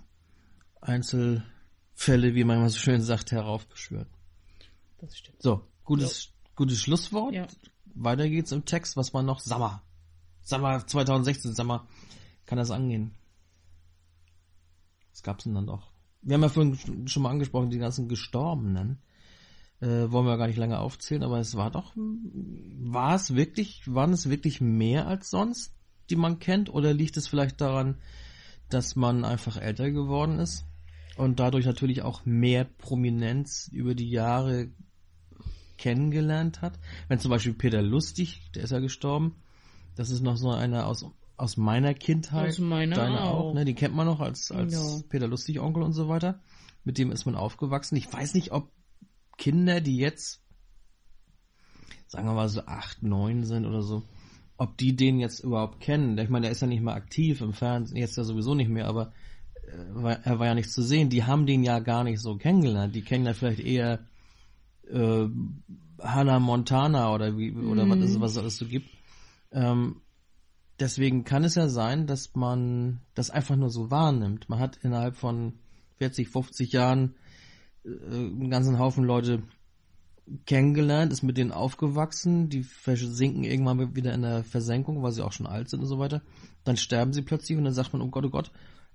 Einzelfälle, 0.80 2.34
wie 2.34 2.44
man 2.44 2.58
immer 2.58 2.68
so 2.68 2.78
schön 2.78 3.02
sagt, 3.02 3.32
heraufbeschwört. 3.32 4.08
Das 4.98 5.16
stimmt. 5.16 5.42
So, 5.42 5.66
gutes, 5.84 6.22
so. 6.22 6.30
gutes 6.54 6.80
Schlusswort. 6.80 7.34
Ja. 7.34 7.46
Weiter 7.94 8.28
geht's 8.28 8.52
im 8.52 8.64
Text. 8.64 8.96
Was 8.96 9.12
war 9.12 9.22
noch? 9.22 9.40
Sommer. 9.40 9.82
Sommer 10.42 10.86
2016, 10.86 11.54
Sommer. 11.54 11.86
Kann 12.46 12.58
das 12.58 12.70
angehen? 12.70 13.14
Was 15.10 15.22
gab's 15.22 15.44
denn 15.44 15.54
dann 15.54 15.66
noch? 15.66 15.90
Wir 16.22 16.34
haben 16.34 16.42
ja 16.42 16.48
vorhin 16.48 17.08
schon 17.08 17.22
mal 17.22 17.30
angesprochen, 17.30 17.70
die 17.70 17.78
ganzen 17.78 18.08
Gestorbenen. 18.08 18.98
Äh, 19.80 20.12
wollen 20.12 20.26
wir 20.26 20.36
gar 20.36 20.46
nicht 20.46 20.58
lange 20.58 20.78
aufzählen, 20.78 21.24
aber 21.24 21.40
es 21.40 21.56
war 21.56 21.72
doch, 21.72 21.92
war 21.96 23.16
es 23.16 23.34
wirklich, 23.34 23.82
waren 23.92 24.12
es 24.12 24.30
wirklich 24.30 24.60
mehr 24.60 25.08
als 25.08 25.28
sonst, 25.28 25.74
die 26.08 26.14
man 26.14 26.38
kennt, 26.38 26.72
oder 26.72 26.94
liegt 26.94 27.16
es 27.16 27.26
vielleicht 27.26 27.60
daran, 27.60 27.98
dass 28.68 28.94
man 28.94 29.24
einfach 29.24 29.56
älter 29.56 29.90
geworden 29.90 30.38
ist 30.38 30.64
und 31.16 31.40
dadurch 31.40 31.66
natürlich 31.66 32.02
auch 32.02 32.24
mehr 32.24 32.64
Prominenz 32.64 33.68
über 33.72 33.96
die 33.96 34.08
Jahre 34.08 34.68
kennengelernt 35.78 36.62
hat. 36.62 36.78
Wenn 37.08 37.18
zum 37.18 37.32
Beispiel 37.32 37.54
Peter 37.54 37.82
Lustig, 37.82 38.52
der 38.54 38.62
ist 38.62 38.70
ja 38.70 38.78
gestorben, 38.78 39.34
das 39.96 40.10
ist 40.10 40.22
noch 40.22 40.36
so 40.36 40.50
einer 40.50 40.86
aus, 40.86 41.04
aus 41.36 41.56
meiner 41.56 41.94
Kindheit. 41.94 42.50
Aus 42.50 42.58
meiner 42.58 42.96
Deine 42.96 43.22
auch. 43.22 43.50
auch 43.50 43.54
ne? 43.54 43.64
Die 43.64 43.74
kennt 43.74 43.94
man 43.94 44.06
noch 44.06 44.20
als, 44.20 44.50
als 44.50 44.72
ja. 44.72 45.02
Peter 45.08 45.28
Lustig 45.28 45.60
Onkel 45.60 45.82
und 45.82 45.92
so 45.92 46.08
weiter. 46.08 46.40
Mit 46.84 46.98
dem 46.98 47.10
ist 47.12 47.26
man 47.26 47.36
aufgewachsen. 47.36 47.96
Ich 47.96 48.12
weiß 48.12 48.34
nicht, 48.34 48.52
ob 48.52 48.70
Kinder, 49.38 49.80
die 49.80 49.96
jetzt, 49.96 50.42
sagen 52.06 52.26
wir 52.26 52.34
mal 52.34 52.48
so 52.48 52.62
acht, 52.66 53.02
neun 53.02 53.44
sind 53.44 53.66
oder 53.66 53.82
so, 53.82 54.02
ob 54.56 54.76
die 54.78 54.94
den 54.94 55.18
jetzt 55.18 55.40
überhaupt 55.40 55.80
kennen. 55.80 56.16
Ich 56.18 56.28
meine, 56.28 56.44
der 56.44 56.52
ist 56.52 56.60
ja 56.60 56.66
nicht 56.66 56.82
mehr 56.82 56.94
aktiv 56.94 57.40
im 57.40 57.52
Fernsehen, 57.52 57.96
jetzt 57.96 58.16
ja 58.16 58.24
sowieso 58.24 58.54
nicht 58.54 58.68
mehr, 58.68 58.86
aber 58.86 59.12
äh, 59.66 60.16
er 60.22 60.38
war 60.38 60.46
ja 60.46 60.54
nicht 60.54 60.70
zu 60.70 60.82
sehen. 60.82 61.08
Die 61.08 61.24
haben 61.24 61.46
den 61.46 61.64
ja 61.64 61.78
gar 61.80 62.04
nicht 62.04 62.20
so 62.20 62.36
kennengelernt. 62.36 62.94
Die 62.94 63.02
kennen 63.02 63.26
ja 63.26 63.34
vielleicht 63.34 63.60
eher 63.60 64.06
äh, 64.90 65.26
Hannah 66.00 66.38
Montana 66.38 67.14
oder 67.14 67.36
wie 67.36 67.52
oder 67.52 67.84
mhm. 67.84 67.90
was, 67.90 68.10
es, 68.10 68.20
was 68.20 68.36
es 68.36 68.56
so 68.56 68.66
gibt. 68.66 68.88
Ähm, 69.52 70.02
deswegen 70.80 71.24
kann 71.24 71.44
es 71.44 71.54
ja 71.54 71.68
sein, 71.68 72.06
dass 72.06 72.34
man 72.34 73.00
das 73.14 73.30
einfach 73.30 73.56
nur 73.56 73.70
so 73.70 73.90
wahrnimmt. 73.90 74.48
Man 74.48 74.58
hat 74.58 74.78
innerhalb 74.82 75.16
von 75.16 75.58
40, 75.98 76.28
50 76.28 76.72
Jahren 76.72 77.14
äh, 77.84 77.88
einen 77.88 78.50
ganzen 78.50 78.78
Haufen 78.78 79.04
Leute 79.04 79.42
kennengelernt, 80.46 81.12
ist 81.12 81.22
mit 81.22 81.36
denen 81.36 81.52
aufgewachsen, 81.52 82.48
die 82.48 82.62
versinken 82.62 83.44
irgendwann 83.44 83.94
wieder 83.96 84.14
in 84.14 84.22
der 84.22 84.44
Versenkung, 84.44 85.02
weil 85.02 85.12
sie 85.12 85.24
auch 85.24 85.32
schon 85.32 85.46
alt 85.46 85.68
sind 85.68 85.80
und 85.80 85.86
so 85.86 85.98
weiter. 85.98 86.22
Dann 86.64 86.76
sterben 86.76 87.12
sie 87.12 87.22
plötzlich 87.22 87.58
und 87.58 87.64
dann 87.64 87.74
sagt 87.74 87.92
man, 87.92 88.02
oh 88.02 88.08
Gott, 88.08 88.24
oh 88.24 88.30
Gott. 88.30 88.52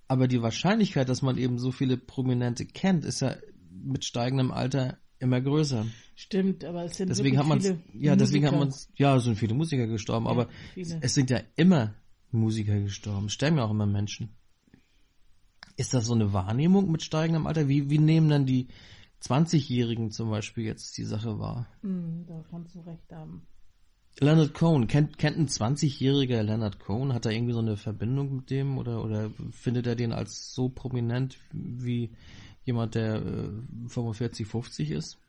Aber 0.08 0.28
die 0.28 0.42
Wahrscheinlichkeit, 0.42 1.10
dass 1.10 1.22
man 1.22 1.38
eben 1.38 1.60
so 1.60 1.72
viele 1.72 1.98
Prominente 1.98 2.66
kennt, 2.66 3.04
ist 3.04 3.20
ja 3.20 3.36
mit 3.70 4.06
steigendem 4.06 4.52
Alter 4.52 4.98
immer 5.20 5.42
größer. 5.42 5.86
Stimmt, 6.16 6.64
aber 6.64 6.86
es 6.86 6.98
sind 6.98 7.10
deswegen 7.10 7.38
hat 7.38 7.48
man 7.48 7.60
ja, 7.94 8.16
deswegen 8.16 8.46
Musiker. 8.46 8.62
hat 8.62 8.70
man 8.70 8.74
ja, 8.96 9.16
es 9.16 9.24
sind 9.24 9.38
viele 9.38 9.54
Musiker 9.54 9.88
gestorben, 9.88 10.26
ja, 10.26 10.32
aber 10.32 10.50
viele. 10.74 11.00
es 11.02 11.14
sind 11.14 11.30
ja 11.30 11.42
immer 11.56 11.94
Musiker 12.32 12.80
gestorben, 12.80 13.30
sterben 13.30 13.58
ja 13.58 13.66
auch 13.66 13.72
immer 13.72 13.86
Menschen. 13.86 14.36
Ist 15.76 15.94
das 15.94 16.06
so 16.06 16.14
eine 16.14 16.34
Wahrnehmung 16.34 16.92
mit 16.92 17.04
steigendem 17.04 17.46
Alter? 17.46 17.68
Wie, 17.68 17.90
wie 17.90 18.00
nehmen 18.00 18.30
dann 18.30 18.46
die 18.46 18.68
20-Jährigen 19.22 20.12
zum 20.12 20.30
Beispiel 20.30 20.66
jetzt 20.66 20.98
die 20.98 21.04
Sache 21.04 21.40
wahr? 21.40 21.68
Mm, 21.84 22.26
da 22.28 22.44
kannst 22.50 22.76
du 22.76 22.80
recht 22.80 23.12
haben. 23.12 23.48
Leonard 24.20 24.56
Cohen, 24.56 24.88
kennt, 24.88 25.20
kennt 25.20 25.38
ein 25.38 25.48
20-jähriger 25.48 26.42
Leonard 26.42 26.80
Cohen? 26.80 27.14
Hat 27.14 27.28
er 27.28 27.32
irgendwie 27.32 27.54
so 27.54 27.60
eine 27.60 27.78
Verbindung 27.78 28.38
mit 28.38 28.50
dem 28.50 28.80
oder, 28.80 29.04
oder 29.04 29.30
findet 29.52 29.86
er 29.86 29.96
den 29.96 30.12
als 30.12 30.54
so 30.54 30.70
prominent 30.70 31.38
wie 31.52 32.10
jemand, 32.68 32.96
der 32.96 33.16
äh, 33.16 33.50
45, 33.88 34.46
50 34.46 34.92
ist. 34.92 35.20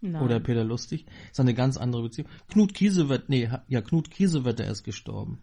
Nein. 0.00 0.22
Oder 0.22 0.40
Peter 0.40 0.64
Lustig. 0.64 1.06
Das 1.06 1.32
ist 1.32 1.40
eine 1.40 1.54
ganz 1.54 1.76
andere 1.76 2.02
Beziehung. 2.02 2.28
Knut 2.48 2.74
Kiesewett, 2.74 3.28
nee, 3.28 3.50
ja, 3.68 3.80
Knut 3.80 4.10
Kiesewetter 4.10 4.66
ist 4.66 4.84
gestorben. 4.84 5.40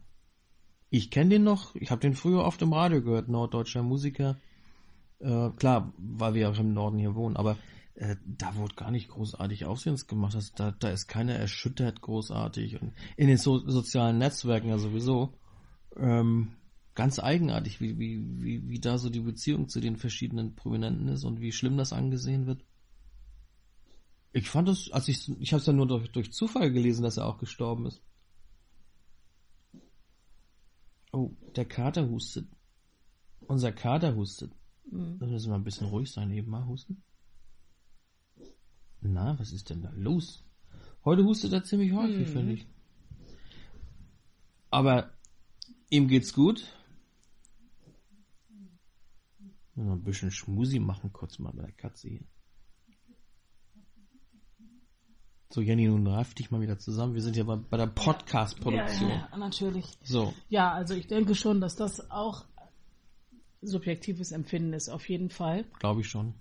Ich 0.90 1.10
kenne 1.10 1.32
den 1.32 1.44
noch, 1.44 1.76
ich 1.76 1.90
habe 1.90 2.02
den 2.02 2.14
früher 2.14 2.44
oft 2.44 2.62
im 2.62 2.74
Radio 2.74 3.02
gehört, 3.02 3.28
norddeutscher 3.28 3.82
Musiker. 3.82 4.38
Äh, 5.20 5.50
klar, 5.52 5.94
weil 5.98 6.34
wir 6.34 6.50
auch 6.50 6.60
im 6.60 6.74
Norden 6.74 7.00
hier 7.00 7.16
wohnen, 7.16 7.38
aber 7.38 7.58
äh, 7.96 8.16
da 8.26 8.56
wurde 8.56 8.76
gar 8.76 8.92
nicht 8.92 9.10
großartig 9.10 9.66
Aufsehens 9.66 10.08
gemacht. 10.08 10.36
Das, 10.36 10.54
da, 10.54 10.72
da 10.72 10.90
ist 10.90 11.08
keiner 11.08 11.34
erschüttert 11.34 12.02
großartig. 12.02 12.82
Und 12.82 12.94
in 13.18 13.28
den 13.28 13.38
so 13.38 13.68
sozialen 13.68 14.18
Netzwerken 14.18 14.70
ja 14.70 14.78
sowieso. 14.78 15.34
Ähm, 15.98 16.54
ganz 16.96 17.20
eigenartig, 17.20 17.80
wie, 17.80 17.98
wie, 18.00 18.44
wie, 18.44 18.70
wie 18.70 18.80
da 18.80 18.98
so 18.98 19.10
die 19.10 19.22
Beziehung 19.22 19.70
zu 19.70 19.80
den 19.80 19.96
verschiedenen 19.98 20.56
Prominenten 20.56 21.08
ist 21.08 21.24
und 21.24 21.40
wie 21.40 21.52
schlimm 21.52 21.78
das 21.78 21.94
angesehen 21.94 22.46
wird. 22.48 22.64
Ich 24.34 24.50
fand 24.50 24.70
es, 24.70 24.92
als 24.92 25.08
ich, 25.08 25.30
ich 25.40 25.54
habe 25.54 25.62
es 25.62 25.68
ja 25.68 25.74
nur 25.74 25.88
durch, 25.88 26.12
durch 26.12 26.32
Zufall 26.34 26.72
gelesen, 26.72 27.04
dass 27.04 27.18
er 27.18 27.28
auch 27.28 27.38
gestorben 27.38 27.86
ist. 27.86 28.02
Oh, 31.12 31.32
der 31.56 31.66
Kater 31.66 32.10
hustet. 32.10 32.48
Unser 33.48 33.72
Kater 33.72 34.16
hustet. 34.16 34.54
Mhm. 34.90 35.20
Da 35.20 35.26
müssen 35.26 35.52
wir 35.52 35.56
ein 35.56 35.64
bisschen 35.64 35.88
ruhig 35.88 36.12
sein, 36.12 36.32
eben 36.32 36.50
mal 36.50 36.66
husten. 36.66 37.04
Na, 39.02 39.38
was 39.40 39.52
ist 39.52 39.70
denn 39.70 39.82
da 39.82 39.92
los? 39.96 40.46
Heute 41.04 41.24
hustet 41.26 41.52
er 41.54 41.64
ziemlich 41.64 41.92
häufig, 41.92 42.28
Mhm. 42.28 42.32
finde 42.32 42.54
ich. 42.54 42.68
Aber 44.70 45.12
ihm 45.90 46.08
geht's 46.08 46.34
gut. 46.34 46.66
Noch 49.76 49.94
ein 49.94 50.04
bisschen 50.04 50.32
Schmusi 50.32 50.80
machen, 50.80 51.12
kurz 51.14 51.40
mal 51.40 51.54
bei 51.54 51.64
der 51.64 51.72
Katze 51.72 52.10
hier. 52.10 52.24
So, 55.54 55.60
Jenny, 55.60 55.88
nun 55.88 56.08
raff 56.08 56.34
dich 56.34 56.50
mal 56.50 56.62
wieder 56.62 56.80
zusammen. 56.80 57.14
Wir 57.14 57.22
sind 57.22 57.36
ja 57.36 57.44
bei, 57.44 57.58
bei 57.58 57.76
der 57.78 57.88
Podcast-Produktion. 57.88 59.10
Ja, 59.10 59.28
ja, 59.32 59.38
natürlich. 59.38 59.86
So, 60.04 60.34
Ja, 60.48 60.72
also 60.72 60.94
ich 60.94 61.08
denke 61.08 61.36
schon, 61.36 61.60
dass 61.60 61.76
das 61.76 62.10
auch 62.10 62.46
subjektives 63.62 64.32
Empfinden 64.32 64.74
ist, 64.74 64.90
auf 64.90 65.08
jeden 65.10 65.30
Fall. 65.30 65.66
glaube 65.80 66.02
ich 66.02 66.10
schon. 66.10 66.36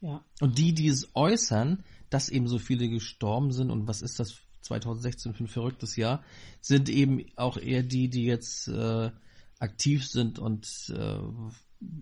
Ja. 0.00 0.22
Und 0.40 0.58
die, 0.58 0.74
die 0.74 0.88
es 0.88 1.10
äußern, 1.14 1.82
dass 2.10 2.28
eben 2.28 2.46
so 2.46 2.58
viele 2.58 2.88
gestorben 2.88 3.52
sind 3.52 3.70
und 3.70 3.88
was 3.88 4.02
ist 4.02 4.20
das 4.20 4.36
2016 4.60 5.32
für 5.32 5.44
ein 5.44 5.48
verrücktes 5.48 5.96
Jahr, 5.96 6.22
sind 6.60 6.90
eben 6.90 7.24
auch 7.36 7.56
eher 7.56 7.82
die, 7.82 8.10
die 8.10 8.24
jetzt 8.24 8.68
äh, 8.68 9.10
aktiv 9.58 10.06
sind 10.06 10.38
und 10.38 10.66
äh, 10.94 11.18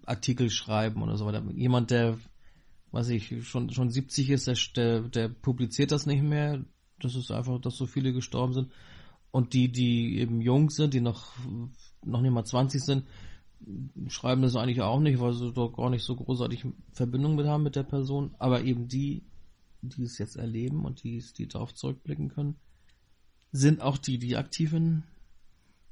Artikel 0.07 0.51
schreiben 0.51 1.03
oder 1.03 1.17
so 1.17 1.27
weiter. 1.27 1.43
Jemand, 1.55 1.91
der, 1.91 2.19
weiß 2.91 3.09
ich, 3.11 3.47
schon, 3.47 3.71
schon 3.71 3.91
70 3.91 4.31
ist, 4.31 4.47
der, 4.47 4.57
der, 4.77 5.01
der 5.03 5.29
publiziert 5.29 5.93
das 5.93 6.07
nicht 6.07 6.23
mehr. 6.23 6.65
Das 7.01 7.15
ist 7.15 7.31
einfach, 7.31 7.61
dass 7.61 7.77
so 7.77 7.87
viele 7.87 8.13
gestorben 8.13 8.53
sind. 8.53 8.73
Und 9.31 9.55
die, 9.55 9.73
die 9.73 10.19
eben 10.19 10.41
jung 10.41 10.71
sind, 10.71 10.95
die 10.95 11.01
noch, 11.01 11.33
noch 12.05 12.21
nicht 12.21 12.33
mal 12.33 12.45
20 12.45 12.83
sind, 12.83 13.07
schreiben 14.09 14.43
das 14.43 14.57
eigentlich 14.57 14.83
auch 14.83 15.01
nicht, 15.01 15.21
weil 15.21 15.33
sie 15.33 15.53
doch 15.53 15.73
gar 15.73 15.91
nicht 15.91 16.05
so 16.05 16.17
großartig 16.17 16.67
Verbindung 16.93 17.37
mit 17.37 17.47
haben 17.47 17.63
mit 17.63 17.77
der 17.77 17.83
Person. 17.83 18.35
Aber 18.39 18.63
eben 18.63 18.89
die, 18.89 19.23
die 19.81 20.03
es 20.03 20.19
jetzt 20.19 20.37
erleben 20.37 20.85
und 20.85 21.03
die, 21.03 21.25
die 21.37 21.49
darauf 21.49 21.75
zurückblicken 21.75 22.29
können, 22.29 22.57
sind 23.53 23.81
auch 23.81 23.99
die, 23.99 24.19
die 24.19 24.37
aktiv 24.37 24.73
in 24.73 25.05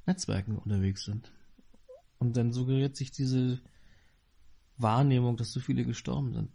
Netzwerken 0.07 0.57
unterwegs 0.59 1.05
sind. 1.05 1.33
Und 2.19 2.37
dann 2.37 2.53
suggeriert 2.53 2.97
sich 2.97 3.11
diese 3.11 3.61
Wahrnehmung, 4.83 5.37
dass 5.37 5.53
so 5.53 5.61
viele 5.61 5.85
gestorben 5.85 6.33
sind. 6.33 6.51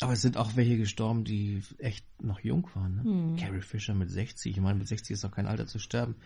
Aber 0.00 0.14
es 0.14 0.22
sind 0.22 0.36
auch 0.36 0.56
welche 0.56 0.76
gestorben, 0.78 1.24
die 1.24 1.62
echt 1.78 2.04
noch 2.20 2.40
jung 2.40 2.68
waren. 2.74 2.96
Ne? 2.96 3.02
Hm. 3.04 3.36
Carrie 3.36 3.60
Fisher 3.60 3.94
mit 3.94 4.10
60. 4.10 4.52
Ich 4.56 4.60
meine, 4.60 4.78
mit 4.78 4.88
60 4.88 5.12
ist 5.12 5.22
doch 5.24 5.30
kein 5.30 5.46
Alter 5.46 5.66
zu 5.66 5.78
sterben. 5.78 6.16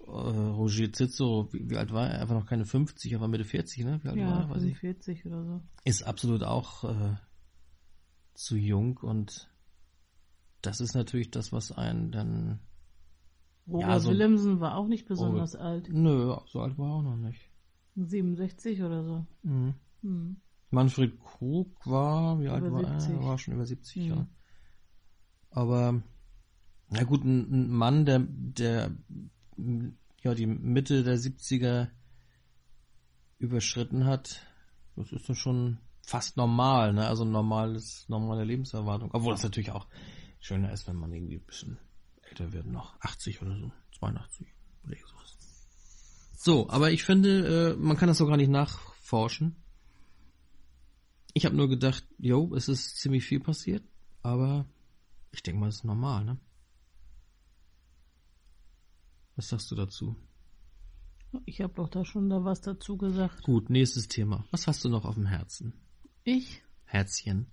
Äh, 0.00 0.10
Roger 0.10 0.92
Cicero, 0.92 1.48
wie, 1.52 1.70
wie 1.70 1.76
alt 1.76 1.92
war 1.92 2.08
er? 2.10 2.20
Einfach 2.20 2.34
noch 2.34 2.46
keine 2.46 2.66
50, 2.66 3.14
aber 3.14 3.28
Mitte 3.28 3.44
40, 3.44 3.84
ne? 3.84 4.00
Wie 4.02 4.08
alt 4.08 4.18
war 4.18 4.24
Ja, 4.28 4.40
er? 4.42 4.50
Weiß 4.50 4.62
ich. 4.62 4.78
45 4.78 5.24
oder 5.26 5.44
so. 5.44 5.62
Ist 5.84 6.02
absolut 6.02 6.42
auch 6.42 6.84
äh, 6.84 7.16
zu 8.34 8.56
jung 8.56 8.98
und 8.98 9.48
das 10.60 10.80
ist 10.80 10.94
natürlich 10.94 11.30
das, 11.30 11.52
was 11.52 11.72
einen 11.72 12.10
dann. 12.10 12.58
Robert 13.66 13.88
Ja, 13.88 14.00
so- 14.00 14.10
Willemsen 14.10 14.60
war 14.60 14.76
auch 14.76 14.88
nicht 14.88 15.06
besonders 15.06 15.54
Oh. 15.54 15.60
alt. 15.60 15.88
Nö, 15.90 16.34
so 16.46 16.60
alt 16.60 16.76
war 16.78 16.88
er 16.88 16.94
auch 16.94 17.02
noch 17.02 17.16
nicht. 17.16 17.47
67 18.06 18.82
oder 18.82 19.04
so. 19.04 19.26
Mhm. 19.42 19.74
Hm. 20.02 20.36
Manfred 20.70 21.18
Krug 21.20 21.86
war, 21.86 22.38
wie 22.40 22.48
alt 22.48 22.64
Über 22.64 22.82
war 22.82 23.00
70. 23.00 23.14
er? 23.14 23.24
War 23.24 23.38
schon 23.38 23.54
über 23.54 23.66
70, 23.66 23.96
Mhm. 23.96 24.08
ja. 24.08 24.28
Aber, 25.50 26.02
na 26.90 27.04
gut, 27.04 27.24
ein, 27.24 27.50
ein 27.50 27.68
Mann, 27.70 28.04
der, 28.04 28.20
der, 28.28 28.94
ja, 30.22 30.34
die 30.34 30.46
Mitte 30.46 31.02
der 31.04 31.18
70er 31.18 31.88
überschritten 33.38 34.04
hat, 34.04 34.42
das 34.96 35.12
ist 35.12 35.28
dann 35.28 35.36
schon 35.36 35.78
fast 36.02 36.36
normal, 36.36 36.92
ne? 36.92 37.06
Also 37.06 37.24
normales, 37.24 38.06
normale 38.08 38.44
Lebenserwartung. 38.44 39.10
Obwohl 39.12 39.32
das 39.32 39.42
natürlich 39.42 39.70
auch 39.70 39.86
schöner 40.40 40.72
ist, 40.72 40.86
wenn 40.88 40.96
man 40.96 41.12
irgendwie 41.12 41.36
ein 41.36 41.44
bisschen 41.46 41.78
älter 42.22 42.52
wird, 42.52 42.66
noch 42.66 43.00
80 43.00 43.40
oder 43.42 43.56
so, 43.58 43.72
82 43.98 44.46
oder 44.84 44.96
sowas. 45.06 45.37
So, 46.40 46.70
aber 46.70 46.92
ich 46.92 47.02
finde, 47.02 47.72
äh, 47.72 47.76
man 47.76 47.96
kann 47.96 48.06
das 48.06 48.18
so 48.18 48.26
gar 48.26 48.36
nicht 48.36 48.48
nachforschen. 48.48 49.56
Ich 51.34 51.44
habe 51.44 51.56
nur 51.56 51.68
gedacht, 51.68 52.06
jo, 52.16 52.54
es 52.54 52.68
ist 52.68 52.96
ziemlich 52.98 53.24
viel 53.24 53.40
passiert, 53.40 53.82
aber 54.22 54.64
ich 55.32 55.42
denke 55.42 55.58
mal, 55.58 55.68
es 55.68 55.78
ist 55.78 55.84
normal, 55.84 56.24
ne? 56.24 56.38
Was 59.34 59.48
sagst 59.48 59.68
du 59.72 59.74
dazu? 59.74 60.14
Ich 61.44 61.60
habe 61.60 61.74
doch 61.74 61.88
da 61.88 62.04
schon 62.04 62.30
da 62.30 62.44
was 62.44 62.60
dazu 62.60 62.96
gesagt. 62.96 63.42
Gut, 63.42 63.68
nächstes 63.68 64.06
Thema. 64.06 64.46
Was 64.52 64.68
hast 64.68 64.84
du 64.84 64.88
noch 64.88 65.04
auf 65.04 65.16
dem 65.16 65.26
Herzen? 65.26 65.72
Ich? 66.22 66.62
Herzchen. 66.84 67.50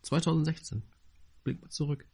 2016. 0.00 0.82
Blick 1.44 1.60
mal 1.60 1.68
zurück. 1.68 2.08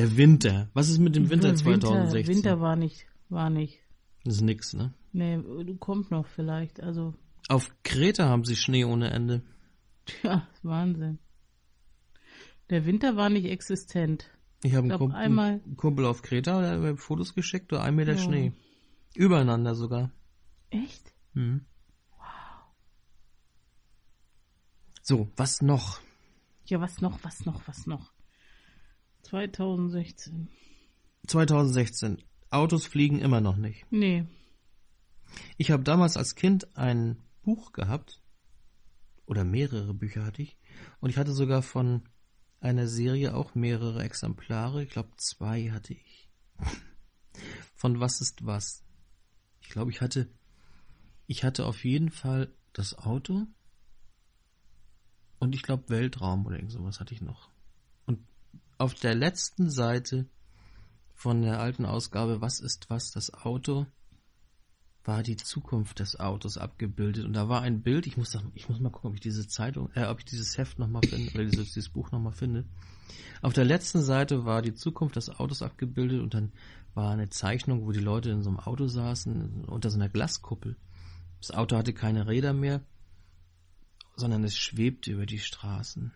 Der 0.00 0.16
Winter. 0.16 0.70
Was 0.72 0.88
ist 0.88 0.98
mit 0.98 1.14
dem 1.14 1.28
Winter 1.30 1.54
2016? 1.54 2.36
Winter 2.36 2.60
war 2.60 2.74
nicht, 2.76 3.06
war 3.28 3.50
nicht. 3.50 3.80
Das 4.24 4.36
ist 4.36 4.40
nix, 4.40 4.72
ne? 4.72 4.94
Nee, 5.12 5.38
kommt 5.78 6.10
noch 6.10 6.26
vielleicht. 6.26 6.82
Also, 6.82 7.14
Auf 7.48 7.70
Kreta 7.82 8.26
haben 8.28 8.44
sie 8.44 8.56
Schnee 8.56 8.84
ohne 8.84 9.10
Ende. 9.10 9.42
ja, 10.22 10.46
Wahnsinn. 10.62 11.18
Der 12.70 12.86
Winter 12.86 13.16
war 13.16 13.28
nicht 13.28 13.44
existent. 13.46 14.30
Ich 14.62 14.74
habe 14.74 14.92
einen, 14.94 15.12
einmal- 15.12 15.60
einen 15.64 15.76
Kumpel 15.76 16.06
auf 16.06 16.22
Kreta, 16.22 16.60
der 16.60 16.70
hat 16.72 16.80
mir 16.80 16.96
Fotos 16.96 17.34
geschickt, 17.34 17.72
da 17.72 17.82
ein 17.82 17.94
Meter 17.96 18.12
Ja. 18.12 18.18
Schnee. 18.18 18.52
Übereinander 19.14 19.74
sogar. 19.74 20.10
Echt? 20.70 21.12
Mhm. 21.34 21.66
So, 25.02 25.28
was 25.36 25.60
noch? 25.62 26.00
Ja, 26.66 26.80
was 26.80 27.00
noch, 27.00 27.18
was 27.24 27.44
noch, 27.44 27.66
was 27.66 27.86
noch? 27.86 28.12
2016. 29.22 30.48
2016. 31.26 32.22
Autos 32.50 32.86
fliegen 32.86 33.20
immer 33.20 33.40
noch 33.40 33.56
nicht. 33.56 33.86
Nee. 33.90 34.26
Ich 35.56 35.70
habe 35.70 35.84
damals 35.84 36.16
als 36.16 36.34
Kind 36.34 36.76
ein 36.76 37.16
Buch 37.42 37.72
gehabt, 37.72 38.20
oder 39.26 39.44
mehrere 39.44 39.94
Bücher 39.94 40.24
hatte 40.24 40.42
ich, 40.42 40.56
und 41.00 41.10
ich 41.10 41.16
hatte 41.16 41.32
sogar 41.32 41.62
von 41.62 42.02
einer 42.60 42.88
Serie 42.88 43.34
auch 43.34 43.54
mehrere 43.54 44.02
Exemplare. 44.02 44.82
Ich 44.82 44.90
glaube, 44.90 45.10
zwei 45.16 45.70
hatte 45.70 45.94
ich. 45.94 46.28
Von 47.74 48.00
Was 48.00 48.20
ist 48.20 48.44
was? 48.44 48.84
Ich 49.60 49.70
glaube, 49.70 49.90
ich 49.90 50.00
hatte, 50.00 50.28
ich 51.26 51.44
hatte 51.44 51.64
auf 51.64 51.84
jeden 51.84 52.10
Fall 52.10 52.52
das 52.72 52.98
Auto 52.98 53.46
und 55.38 55.54
ich 55.54 55.62
glaube 55.62 55.88
Weltraum 55.88 56.44
oder 56.44 56.56
irgend 56.56 56.72
sowas 56.72 57.00
hatte 57.00 57.14
ich 57.14 57.22
noch. 57.22 57.50
Auf 58.80 58.94
der 58.94 59.14
letzten 59.14 59.68
Seite 59.68 60.24
von 61.12 61.42
der 61.42 61.60
alten 61.60 61.84
Ausgabe 61.84 62.40
Was 62.40 62.60
ist 62.60 62.88
was, 62.88 63.10
das 63.10 63.30
Auto, 63.34 63.84
war 65.04 65.22
die 65.22 65.36
Zukunft 65.36 65.98
des 65.98 66.18
Autos 66.18 66.56
abgebildet 66.56 67.26
und 67.26 67.34
da 67.34 67.50
war 67.50 67.60
ein 67.60 67.82
Bild, 67.82 68.06
ich 68.06 68.16
muss, 68.16 68.34
ich 68.54 68.70
muss 68.70 68.80
mal 68.80 68.88
gucken, 68.88 69.10
ob 69.10 69.16
ich 69.16 69.20
diese 69.20 69.46
Zeitung, 69.46 69.90
äh, 69.94 70.06
ob 70.06 70.20
ich 70.20 70.24
dieses 70.24 70.56
Heft 70.56 70.78
nochmal 70.78 71.02
finde 71.02 71.30
oder 71.34 71.44
dieses, 71.44 71.74
dieses 71.74 71.90
Buch 71.90 72.10
nochmal 72.10 72.32
finde. 72.32 72.64
Auf 73.42 73.52
der 73.52 73.66
letzten 73.66 74.00
Seite 74.00 74.46
war 74.46 74.62
die 74.62 74.72
Zukunft 74.72 75.16
des 75.16 75.28
Autos 75.28 75.60
abgebildet 75.60 76.22
und 76.22 76.32
dann 76.32 76.50
war 76.94 77.12
eine 77.12 77.28
Zeichnung, 77.28 77.84
wo 77.84 77.92
die 77.92 78.00
Leute 78.00 78.30
in 78.30 78.42
so 78.42 78.48
einem 78.48 78.60
Auto 78.60 78.86
saßen, 78.86 79.66
unter 79.66 79.90
so 79.90 79.98
einer 79.98 80.08
Glaskuppel. 80.08 80.78
Das 81.38 81.50
Auto 81.50 81.76
hatte 81.76 81.92
keine 81.92 82.28
Räder 82.28 82.54
mehr, 82.54 82.80
sondern 84.16 84.42
es 84.42 84.56
schwebte 84.56 85.12
über 85.12 85.26
die 85.26 85.38
Straßen. 85.38 86.14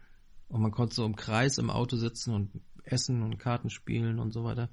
Und 0.54 0.62
man 0.62 0.70
konnte 0.70 0.94
so 0.94 1.04
im 1.04 1.16
Kreis 1.16 1.58
im 1.58 1.68
Auto 1.68 1.96
sitzen 1.96 2.32
und 2.32 2.52
essen 2.84 3.24
und 3.24 3.38
Karten 3.38 3.70
spielen 3.70 4.20
und 4.20 4.30
so 4.30 4.44
weiter. 4.44 4.68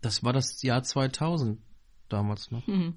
Das 0.00 0.24
war 0.24 0.32
das 0.32 0.60
Jahr 0.62 0.82
2000 0.82 1.60
damals 2.08 2.50
noch. 2.50 2.66
Hm. 2.66 2.94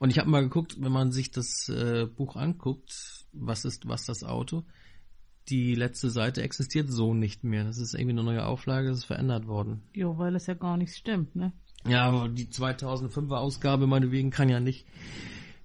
Und 0.00 0.10
ich 0.10 0.18
habe 0.18 0.28
mal 0.28 0.42
geguckt, 0.42 0.74
wenn 0.80 0.90
man 0.90 1.12
sich 1.12 1.30
das 1.30 1.68
äh, 1.68 2.04
Buch 2.06 2.34
anguckt, 2.34 3.26
was 3.32 3.64
ist 3.64 3.86
was 3.86 4.06
das 4.06 4.24
Auto, 4.24 4.64
die 5.50 5.76
letzte 5.76 6.10
Seite 6.10 6.42
existiert 6.42 6.90
so 6.90 7.14
nicht 7.14 7.44
mehr. 7.44 7.62
Das 7.62 7.78
ist 7.78 7.94
irgendwie 7.94 8.18
eine 8.18 8.24
neue 8.24 8.44
Auflage, 8.44 8.88
das 8.88 8.98
ist 8.98 9.04
verändert 9.04 9.46
worden. 9.46 9.84
Jo, 9.94 10.18
weil 10.18 10.34
es 10.34 10.48
ja 10.48 10.54
gar 10.54 10.76
nicht 10.76 10.96
stimmt, 10.96 11.36
ne? 11.36 11.52
Ja, 11.86 12.08
aber 12.08 12.28
die 12.28 12.46
2005er 12.46 13.36
Ausgabe 13.36 13.86
meinetwegen 13.86 14.30
kann 14.30 14.48
ja 14.48 14.58
nicht 14.58 14.84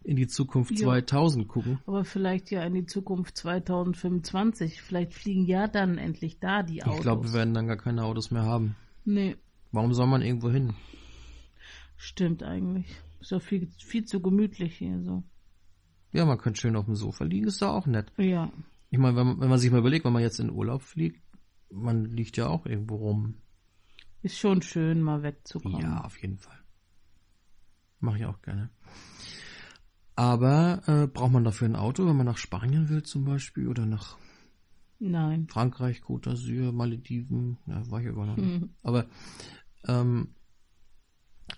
in 0.05 0.15
die 0.15 0.27
Zukunft 0.27 0.71
Jo. 0.71 0.85
2000 0.85 1.47
gucken. 1.47 1.79
Aber 1.87 2.05
vielleicht 2.05 2.51
ja 2.51 2.63
in 2.63 2.73
die 2.73 2.85
Zukunft 2.85 3.35
2025. 3.37 4.81
Vielleicht 4.81 5.13
fliegen 5.13 5.45
ja 5.45 5.67
dann 5.67 5.97
endlich 5.97 6.39
da 6.39 6.63
die 6.63 6.83
Autos. 6.83 6.97
Ich 6.97 7.01
glaube, 7.01 7.23
wir 7.25 7.33
werden 7.33 7.53
dann 7.53 7.67
gar 7.67 7.77
keine 7.77 8.03
Autos 8.03 8.31
mehr 8.31 8.43
haben. 8.43 8.75
Nee, 9.03 9.35
Warum 9.71 9.93
soll 9.93 10.07
man 10.07 10.21
irgendwo 10.21 10.49
hin? 10.49 10.73
stimmt 11.97 12.43
eigentlich. 12.43 12.87
Ist 13.19 13.31
doch 13.31 13.41
viel, 13.41 13.67
viel 13.77 14.05
zu 14.05 14.21
gemütlich 14.21 14.77
hier 14.77 15.01
so. 15.01 15.23
Ja, 16.11 16.25
man 16.25 16.37
könnte 16.37 16.61
schön 16.61 16.75
auf 16.75 16.85
dem 16.85 16.95
Sofa 16.95 17.23
liegen, 17.25 17.47
ist 17.47 17.61
da 17.61 17.71
auch 17.71 17.85
nett. 17.87 18.11
Ja. 18.17 18.51
Ich 18.89 18.97
meine, 18.99 19.17
wenn, 19.17 19.27
man- 19.27 19.39
wenn 19.41 19.49
man 19.49 19.59
sich 19.59 19.71
mal 19.71 19.79
überlegt, 19.79 20.05
wenn 20.05 20.13
man 20.13 20.21
jetzt 20.21 20.39
in 20.39 20.49
Urlaub 20.51 20.81
fliegt, 20.81 21.21
man 21.71 22.05
liegt 22.05 22.37
ja 22.37 22.47
auch 22.47 22.65
irgendwo 22.65 22.95
rum. 22.97 23.35
Ist 24.21 24.37
schon 24.37 24.61
schön, 24.61 25.01
mal 25.01 25.23
wegzukommen. 25.23 25.81
Ja, 25.81 26.01
auf 26.03 26.21
jeden 26.21 26.37
Fall. 26.37 26.57
Mache 27.99 28.19
ich 28.19 28.25
auch 28.25 28.41
gerne. 28.41 28.69
Aber 30.15 30.81
äh, 30.87 31.07
braucht 31.07 31.31
man 31.31 31.43
dafür 31.43 31.67
ein 31.67 31.75
Auto, 31.75 32.05
wenn 32.07 32.15
man 32.15 32.25
nach 32.25 32.37
Spanien 32.37 32.89
will 32.89 33.03
zum 33.03 33.25
Beispiel 33.25 33.67
oder 33.67 33.85
nach 33.85 34.17
Nein. 34.99 35.47
Frankreich, 35.49 36.01
Côte 36.01 36.29
d'Azur, 36.29 36.71
Malediven? 36.71 37.57
Ja, 37.67 37.89
war 37.91 38.01
ich 38.01 38.07
aber 38.07 38.25
noch 38.25 38.37
nicht. 38.37 38.61
Mhm. 38.61 38.69
Aber 38.81 39.07
ähm, 39.87 40.35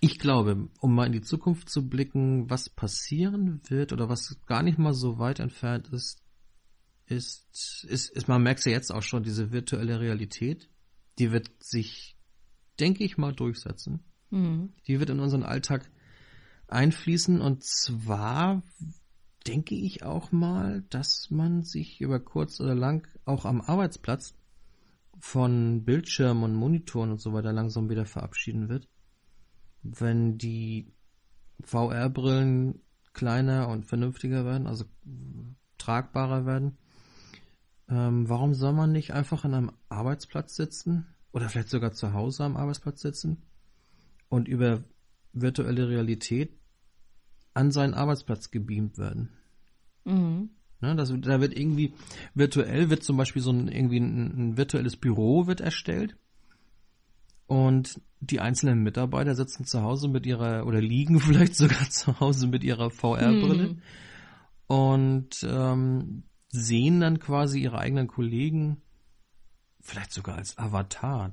ich 0.00 0.18
glaube, 0.18 0.68
um 0.80 0.94
mal 0.94 1.06
in 1.06 1.12
die 1.12 1.22
Zukunft 1.22 1.70
zu 1.70 1.88
blicken, 1.88 2.50
was 2.50 2.68
passieren 2.68 3.60
wird 3.68 3.92
oder 3.92 4.08
was 4.08 4.40
gar 4.46 4.62
nicht 4.62 4.78
mal 4.78 4.92
so 4.92 5.18
weit 5.18 5.38
entfernt 5.38 5.88
ist, 5.88 6.22
ist, 7.06 7.84
ist, 7.84 8.10
ist 8.10 8.28
man 8.28 8.42
merkt 8.42 8.64
ja 8.66 8.72
jetzt 8.72 8.92
auch 8.92 9.02
schon, 9.02 9.22
diese 9.22 9.50
virtuelle 9.50 10.00
Realität, 10.00 10.68
die 11.18 11.32
wird 11.32 11.50
sich, 11.58 12.18
denke 12.78 13.04
ich 13.04 13.16
mal, 13.18 13.32
durchsetzen. 13.32 14.00
Mhm. 14.30 14.74
Die 14.86 15.00
wird 15.00 15.10
in 15.10 15.20
unseren 15.20 15.42
Alltag 15.42 15.90
einfließen 16.68 17.40
und 17.40 17.64
zwar 17.64 18.62
denke 19.46 19.74
ich 19.74 20.02
auch 20.02 20.30
mal, 20.32 20.82
dass 20.90 21.30
man 21.30 21.62
sich 21.62 22.00
über 22.00 22.20
kurz 22.20 22.60
oder 22.60 22.74
lang 22.74 23.08
auch 23.24 23.44
am 23.44 23.60
Arbeitsplatz 23.60 24.34
von 25.18 25.84
Bildschirmen 25.84 26.44
und 26.44 26.54
Monitoren 26.54 27.10
und 27.10 27.20
so 27.20 27.32
weiter 27.32 27.52
langsam 27.52 27.88
wieder 27.88 28.04
verabschieden 28.04 28.68
wird. 28.68 28.88
Wenn 29.82 30.38
die 30.38 30.92
VR-Brillen 31.64 32.82
kleiner 33.14 33.68
und 33.68 33.86
vernünftiger 33.86 34.44
werden, 34.44 34.66
also 34.66 34.84
tragbarer 35.78 36.46
werden, 36.46 36.76
ähm, 37.88 38.28
warum 38.28 38.54
soll 38.54 38.74
man 38.74 38.92
nicht 38.92 39.12
einfach 39.12 39.44
an 39.44 39.54
einem 39.54 39.72
Arbeitsplatz 39.88 40.54
sitzen 40.54 41.06
oder 41.32 41.48
vielleicht 41.48 41.70
sogar 41.70 41.92
zu 41.92 42.12
Hause 42.12 42.44
am 42.44 42.56
Arbeitsplatz 42.56 43.00
sitzen 43.00 43.42
und 44.28 44.46
über 44.46 44.84
virtuelle 45.32 45.88
Realität 45.88 46.56
an 47.54 47.70
seinen 47.70 47.94
Arbeitsplatz 47.94 48.50
gebeamt 48.50 48.98
werden? 48.98 49.30
Mhm. 50.04 50.50
Ne, 50.80 50.94
das, 50.94 51.12
da 51.22 51.40
wird 51.40 51.58
irgendwie 51.58 51.92
virtuell 52.34 52.88
wird 52.88 53.02
zum 53.02 53.16
Beispiel 53.16 53.42
so 53.42 53.50
ein 53.50 53.66
irgendwie 53.66 53.98
ein, 53.98 54.50
ein 54.50 54.56
virtuelles 54.56 54.96
Büro 54.96 55.48
wird 55.48 55.60
erstellt 55.60 56.16
und 57.46 58.00
die 58.20 58.38
einzelnen 58.40 58.82
Mitarbeiter 58.82 59.34
sitzen 59.34 59.64
zu 59.64 59.82
Hause 59.82 60.06
mit 60.08 60.24
ihrer 60.26 60.66
oder 60.66 60.80
liegen 60.80 61.18
vielleicht 61.20 61.56
sogar 61.56 61.88
zu 61.90 62.20
Hause 62.20 62.46
mit 62.46 62.62
ihrer 62.62 62.90
VR-Brille 62.90 63.68
Mhm. 63.68 63.82
und 64.68 65.30
ähm, 65.42 66.22
sehen 66.50 67.00
dann 67.00 67.18
quasi 67.18 67.60
ihre 67.60 67.78
eigenen 67.78 68.06
Kollegen 68.06 68.80
vielleicht 69.80 70.12
sogar 70.12 70.36
als 70.36 70.58
Avatar, 70.58 71.32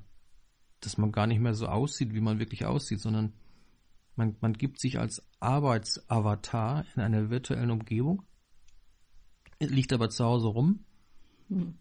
dass 0.79 0.97
man 0.97 1.11
gar 1.11 1.27
nicht 1.27 1.39
mehr 1.39 1.53
so 1.53 1.67
aussieht, 1.67 2.13
wie 2.13 2.21
man 2.21 2.39
wirklich 2.39 2.65
aussieht, 2.65 2.99
sondern 2.99 3.33
man, 4.15 4.35
man 4.41 4.53
gibt 4.53 4.79
sich 4.79 4.99
als 4.99 5.25
Arbeitsavatar 5.39 6.85
in 6.95 7.01
einer 7.01 7.29
virtuellen 7.29 7.71
Umgebung, 7.71 8.23
liegt 9.59 9.93
aber 9.93 10.09
zu 10.09 10.25
Hause 10.25 10.47
rum 10.47 10.85
Mhm. 11.47 11.75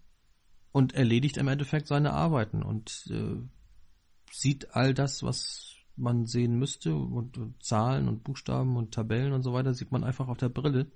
und 0.73 0.93
erledigt 0.95 1.37
im 1.39 1.49
Endeffekt 1.49 1.87
seine 1.87 2.13
Arbeiten 2.13 2.63
und 2.63 3.07
äh, 3.11 3.37
sieht 4.31 4.75
all 4.75 4.93
das, 4.93 5.23
was 5.23 5.77
man 5.97 6.27
sehen 6.27 6.59
müsste 6.59 6.95
und, 6.95 7.39
und 7.39 7.63
Zahlen 7.63 8.09
und 8.09 8.25
Buchstaben 8.25 8.77
und 8.77 8.93
Tabellen 8.93 9.33
und 9.33 9.43
so 9.43 9.53
weiter, 9.53 9.75
sieht 9.75 9.93
man 9.93 10.05
einfach 10.05 10.29
auf 10.29 10.39
der 10.39 10.49
Brille. 10.49 10.91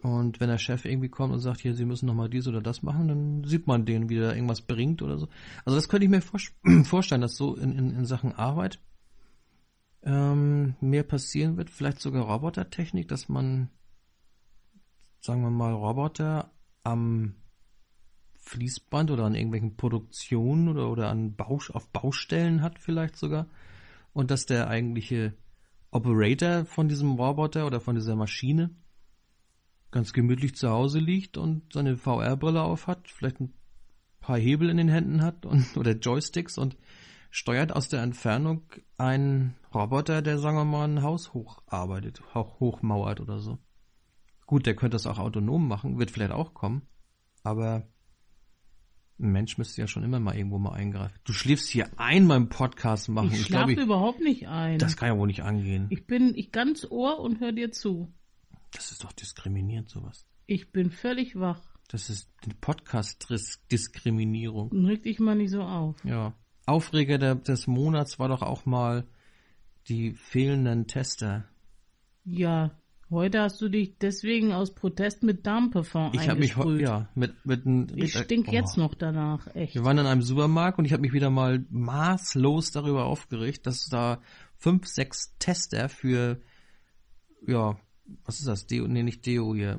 Und 0.00 0.40
wenn 0.40 0.48
der 0.48 0.58
Chef 0.58 0.84
irgendwie 0.84 1.08
kommt 1.08 1.34
und 1.34 1.40
sagt, 1.40 1.60
hier, 1.60 1.74
Sie 1.74 1.84
müssen 1.84 2.06
nochmal 2.06 2.30
dies 2.30 2.46
oder 2.46 2.60
das 2.62 2.82
machen, 2.82 3.08
dann 3.08 3.44
sieht 3.44 3.66
man 3.66 3.84
den, 3.84 4.08
wie 4.08 4.14
der 4.14 4.34
irgendwas 4.34 4.62
bringt 4.62 5.02
oder 5.02 5.18
so. 5.18 5.28
Also 5.64 5.76
das 5.76 5.88
könnte 5.88 6.04
ich 6.04 6.10
mir 6.10 6.22
vor 6.22 6.40
vorstellen, 6.84 7.20
dass 7.20 7.36
so 7.36 7.56
in, 7.56 7.72
in, 7.72 7.90
in 7.90 8.06
Sachen 8.06 8.32
Arbeit 8.32 8.80
ähm, 10.02 10.74
mehr 10.80 11.02
passieren 11.02 11.56
wird. 11.56 11.70
Vielleicht 11.70 12.00
sogar 12.00 12.24
Robotertechnik, 12.24 13.08
dass 13.08 13.28
man, 13.28 13.70
sagen 15.20 15.42
wir 15.42 15.50
mal, 15.50 15.72
Roboter 15.72 16.50
am 16.82 17.34
Fließband 18.36 19.10
oder 19.10 19.24
an 19.24 19.34
irgendwelchen 19.34 19.76
Produktionen 19.76 20.68
oder, 20.68 20.90
oder 20.90 21.10
an 21.10 21.36
Baus 21.36 21.70
auf 21.70 21.88
Baustellen 21.90 22.62
hat 22.62 22.78
vielleicht 22.78 23.16
sogar. 23.16 23.46
Und 24.12 24.30
dass 24.30 24.46
der 24.46 24.68
eigentliche 24.68 25.34
Operator 25.90 26.64
von 26.64 26.88
diesem 26.88 27.12
Roboter 27.12 27.66
oder 27.66 27.80
von 27.80 27.94
dieser 27.94 28.16
Maschine 28.16 28.70
ganz 29.90 30.12
gemütlich 30.12 30.54
zu 30.54 30.68
Hause 30.68 30.98
liegt 30.98 31.36
und 31.36 31.72
seine 31.72 31.96
VR-Brille 31.96 32.62
auf 32.62 32.86
hat, 32.86 33.08
vielleicht 33.08 33.40
ein 33.40 33.54
paar 34.20 34.38
Hebel 34.38 34.68
in 34.68 34.76
den 34.76 34.88
Händen 34.88 35.22
hat 35.22 35.46
und 35.46 35.76
oder 35.76 35.92
Joysticks 35.92 36.58
und 36.58 36.76
steuert 37.30 37.72
aus 37.74 37.88
der 37.88 38.02
Entfernung 38.02 38.62
einen 38.96 39.54
Roboter, 39.74 40.22
der, 40.22 40.38
sagen 40.38 40.56
wir 40.56 40.64
mal, 40.64 40.88
ein 40.88 41.02
Haus 41.02 41.34
hocharbeitet, 41.34 42.22
hoch, 42.34 42.58
hochmauert 42.60 43.20
oder 43.20 43.38
so. 43.38 43.58
Gut, 44.46 44.64
der 44.66 44.74
könnte 44.74 44.94
das 44.94 45.06
auch 45.06 45.18
autonom 45.18 45.68
machen, 45.68 45.98
wird 45.98 46.10
vielleicht 46.10 46.32
auch 46.32 46.54
kommen, 46.54 46.82
aber 47.42 47.86
ein 49.20 49.32
Mensch 49.32 49.58
müsste 49.58 49.80
ja 49.80 49.88
schon 49.88 50.04
immer 50.04 50.20
mal 50.20 50.36
irgendwo 50.36 50.58
mal 50.58 50.72
eingreifen. 50.72 51.18
Du 51.24 51.32
schläfst 51.32 51.68
hier 51.68 51.90
ein 51.98 52.28
beim 52.28 52.48
Podcast 52.48 53.08
machen. 53.08 53.30
Ich 53.32 53.40
Ich, 53.40 53.46
schlafe 53.46 53.72
überhaupt 53.72 54.20
nicht 54.20 54.46
ein. 54.48 54.78
das 54.78 54.96
kann 54.96 55.08
ja 55.08 55.18
wohl 55.18 55.26
nicht 55.26 55.42
angehen. 55.42 55.86
ich 55.90 56.06
bin 56.06 56.34
ich 56.34 56.52
ganz 56.52 56.86
Ohr 56.88 57.18
und 57.18 57.40
höre 57.40 57.52
dir 57.52 57.72
zu. 57.72 58.14
Das 58.72 58.90
ist 58.92 59.02
doch 59.04 59.12
diskriminierend, 59.12 59.90
sowas. 59.90 60.26
Ich 60.46 60.72
bin 60.72 60.90
völlig 60.90 61.38
wach. 61.38 61.60
Das 61.88 62.08
ist 62.10 62.30
Podcast-Diskriminierung. 62.60 64.70
Reg 64.86 65.02
dich 65.02 65.18
mal 65.20 65.34
nicht 65.34 65.50
so 65.50 65.62
auf. 65.62 66.02
Ja. 66.04 66.34
Aufreger 66.68 67.18
der, 67.18 67.34
des 67.34 67.66
Monats 67.66 68.18
war 68.18 68.28
doch 68.28 68.42
auch 68.42 68.66
mal 68.66 69.04
die 69.88 70.12
fehlenden 70.12 70.86
Tester. 70.86 71.44
Ja, 72.24 72.72
heute 73.10 73.40
hast 73.40 73.60
du 73.62 73.68
dich 73.70 73.96
deswegen 73.98 74.52
aus 74.52 74.74
Protest 74.74 75.22
mit 75.22 75.46
Darmparfum 75.46 76.10
Ich 76.12 76.28
habe 76.28 76.40
mich 76.40 76.56
heu- 76.56 76.62
eingesprüht. 76.62 76.82
ja 76.88 77.08
mit 77.14 77.46
mit 77.46 77.66
einem 77.66 77.86
Ich 77.96 78.12
stink 78.14 78.52
jetzt 78.52 78.76
noch 78.76 78.94
danach, 78.94 79.46
echt. 79.54 79.74
Wir 79.74 79.84
waren 79.84 79.98
in 79.98 80.06
einem 80.06 80.22
Supermarkt 80.22 80.78
und 80.78 80.84
ich 80.84 80.92
habe 80.92 81.00
mich 81.00 81.12
wieder 81.14 81.30
mal 81.30 81.64
maßlos 81.70 82.70
darüber 82.72 83.06
aufgeregt, 83.06 83.66
dass 83.66 83.86
da 83.86 84.20
fünf, 84.58 84.86
sechs 84.86 85.34
Tester 85.38 85.88
für 85.88 86.40
ja, 87.46 87.78
was 88.24 88.40
ist 88.40 88.48
das? 88.48 88.66
Deo, 88.66 88.86
nee, 88.88 89.02
nicht 89.02 89.24
Deo 89.24 89.54
hier. 89.54 89.78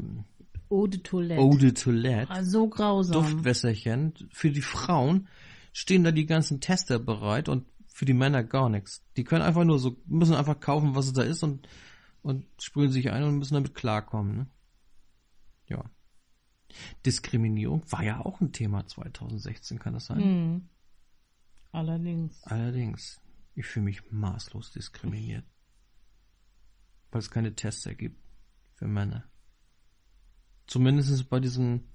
Eau 0.72 0.88
de 0.88 1.02
Toilette. 1.02 1.42
Eau 1.42 1.56
de 1.58 1.72
Toilette. 1.72 2.32
Ah, 2.32 2.44
so 2.44 2.68
grausam. 2.70 3.14
Duftwässerchen. 3.22 4.14
Für 4.32 4.52
die 4.52 4.62
Frauen 4.62 5.28
stehen 5.72 6.03
da 6.03 6.11
die 6.11 6.26
ganzen 6.26 6.61
Tester 6.61 6.99
bereit 6.99 7.49
und 7.49 7.65
für 7.88 8.05
die 8.05 8.13
Männer 8.13 8.43
gar 8.43 8.70
nichts. 8.70 9.03
Die 9.17 9.24
können 9.24 9.41
einfach 9.41 9.65
nur 9.65 9.80
so, 9.80 10.01
müssen 10.05 10.36
einfach 10.36 10.59
kaufen, 10.59 10.95
was 10.95 11.07
es 11.07 11.13
da 11.13 11.22
ist 11.22 11.43
und, 11.43 11.67
und 12.22 12.45
sprühen 12.59 12.91
sich 12.91 13.11
ein 13.11 13.24
und 13.24 13.38
müssen 13.38 13.55
damit 13.55 13.76
klarkommen. 13.76 14.38
Ne? 14.38 14.47
Ja. 15.67 15.89
Diskriminierung 17.05 17.84
war 17.91 18.03
ja 18.03 18.20
auch 18.20 18.41
ein 18.41 18.53
Thema 18.53 18.86
2016, 18.86 19.80
kann 19.80 19.93
das 19.93 20.05
sein? 20.05 20.24
Hm. 20.24 20.70
Allerdings. 21.72 22.43
Allerdings, 22.43 23.20
ich 23.55 23.65
fühle 23.65 23.86
mich 23.86 24.11
maßlos 24.11 24.72
diskriminiert. 24.72 25.45
Weil 27.11 27.20
es 27.20 27.32
keine 27.32 27.55
Tester 27.55 27.95
gibt 27.95 28.24
für 28.76 28.88
Männer. 28.88 29.30
Zumindest 30.67 31.30
bei 31.30 31.39
diesen, 31.39 31.89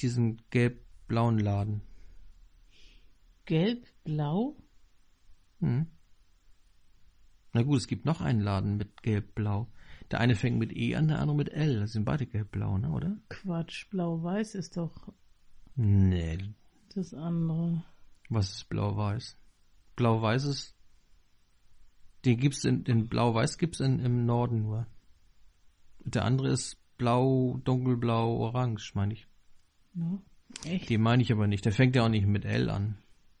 diesen 0.00 0.42
gelb-blauen 0.50 1.38
Laden. 1.38 1.82
Gelb, 3.48 3.86
blau? 4.04 4.58
Hm. 5.60 5.86
Na 7.54 7.62
gut, 7.62 7.78
es 7.78 7.86
gibt 7.86 8.04
noch 8.04 8.20
einen 8.20 8.42
Laden 8.42 8.76
mit 8.76 9.02
gelb-blau. 9.02 9.72
Der 10.10 10.20
eine 10.20 10.34
fängt 10.34 10.58
mit 10.58 10.76
E 10.76 10.94
an, 10.96 11.08
der 11.08 11.18
andere 11.18 11.34
mit 11.34 11.48
L. 11.48 11.80
Das 11.80 11.92
sind 11.92 12.04
beide 12.04 12.26
gelb-blau, 12.26 12.76
ne, 12.76 12.90
oder? 12.90 13.16
Quatsch, 13.30 13.88
blau-weiß 13.88 14.54
ist 14.54 14.76
doch 14.76 15.14
Nee. 15.76 16.54
das 16.94 17.14
andere. 17.14 17.82
Was 18.28 18.50
ist 18.50 18.68
blau-weiß? 18.68 19.38
Blau-weiß 19.96 20.44
ist. 20.44 20.76
Den 22.26 22.36
gibt's 22.36 22.64
in, 22.64 22.84
in 22.84 23.08
blau-weiß 23.08 23.56
gibt's 23.56 23.80
in, 23.80 23.98
im 23.98 24.26
Norden 24.26 24.60
nur. 24.60 24.86
Der 26.00 26.26
andere 26.26 26.50
ist 26.50 26.76
blau, 26.98 27.58
dunkelblau, 27.64 28.36
orange, 28.36 28.94
meine 28.94 29.14
ich. 29.14 29.26
Ne? 29.94 30.20
Echt? 30.66 30.90
Den 30.90 31.00
meine 31.00 31.22
ich 31.22 31.32
aber 31.32 31.46
nicht. 31.46 31.64
Der 31.64 31.72
fängt 31.72 31.96
ja 31.96 32.04
auch 32.04 32.10
nicht 32.10 32.26
mit 32.26 32.44
L 32.44 32.68
an. 32.68 32.98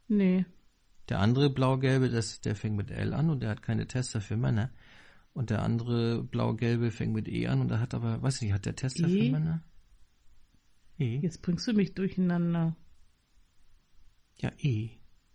Nee. 0.08 0.46
Der 1.08 1.20
andere 1.20 1.50
blau-gelbe, 1.50 2.08
der 2.08 2.56
fängt 2.56 2.76
mit 2.76 2.90
L 2.90 3.14
an 3.14 3.30
und 3.30 3.40
der 3.40 3.50
hat 3.50 3.62
keine 3.62 3.86
Tester 3.86 4.20
für 4.20 4.36
Männer. 4.36 4.70
Und 5.32 5.50
der 5.50 5.62
andere 5.62 6.22
blau-gelbe 6.24 6.90
fängt 6.90 7.14
mit 7.14 7.28
E 7.28 7.46
an 7.46 7.60
und 7.60 7.68
der 7.68 7.80
hat 7.80 7.94
aber, 7.94 8.20
weiß 8.22 8.36
ich 8.36 8.42
nicht, 8.42 8.52
hat 8.52 8.66
der 8.66 8.76
Tester 8.76 9.06
E? 9.08 9.26
für 9.26 9.32
Männer? 9.32 9.62
E? 10.98 11.18
Jetzt 11.20 11.42
bringst 11.42 11.66
du 11.68 11.72
mich 11.72 11.94
durcheinander. 11.94 12.76
Ja, 14.36 14.50
E. 14.58 14.90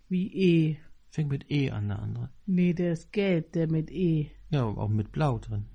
Wie 0.08 0.32
E. 0.32 0.76
Fängt 1.08 1.30
mit 1.30 1.50
E 1.50 1.70
an, 1.70 1.88
der 1.88 2.00
andere. 2.00 2.30
Nee, 2.46 2.74
der 2.74 2.92
ist 2.92 3.12
gelb, 3.12 3.52
der 3.52 3.70
mit 3.70 3.90
E. 3.90 4.30
Ja, 4.50 4.64
auch 4.64 4.88
mit 4.88 5.10
blau 5.12 5.38
drin. 5.38 5.66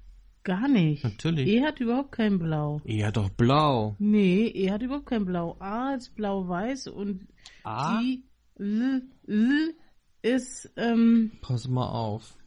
Gar 0.43 0.67
nicht. 0.67 1.03
Natürlich. 1.03 1.47
E 1.47 1.61
hat 1.61 1.79
überhaupt 1.79 2.11
kein 2.11 2.39
Blau. 2.39 2.81
E 2.85 3.03
hat 3.03 3.17
doch 3.17 3.29
blau. 3.29 3.95
Nee, 3.99 4.47
E 4.47 4.71
hat 4.71 4.81
überhaupt 4.81 5.07
kein 5.07 5.25
Blau. 5.25 5.57
A 5.59 5.95
ist 5.95 6.15
blau-weiß 6.15 6.87
und 6.87 7.27
A? 7.63 7.99
die 7.99 8.23
L, 8.59 9.01
L 9.27 9.73
ist, 10.21 10.69
ähm, 10.75 11.31
Pass 11.41 11.67
mal 11.67 11.87
auf. 11.89 12.37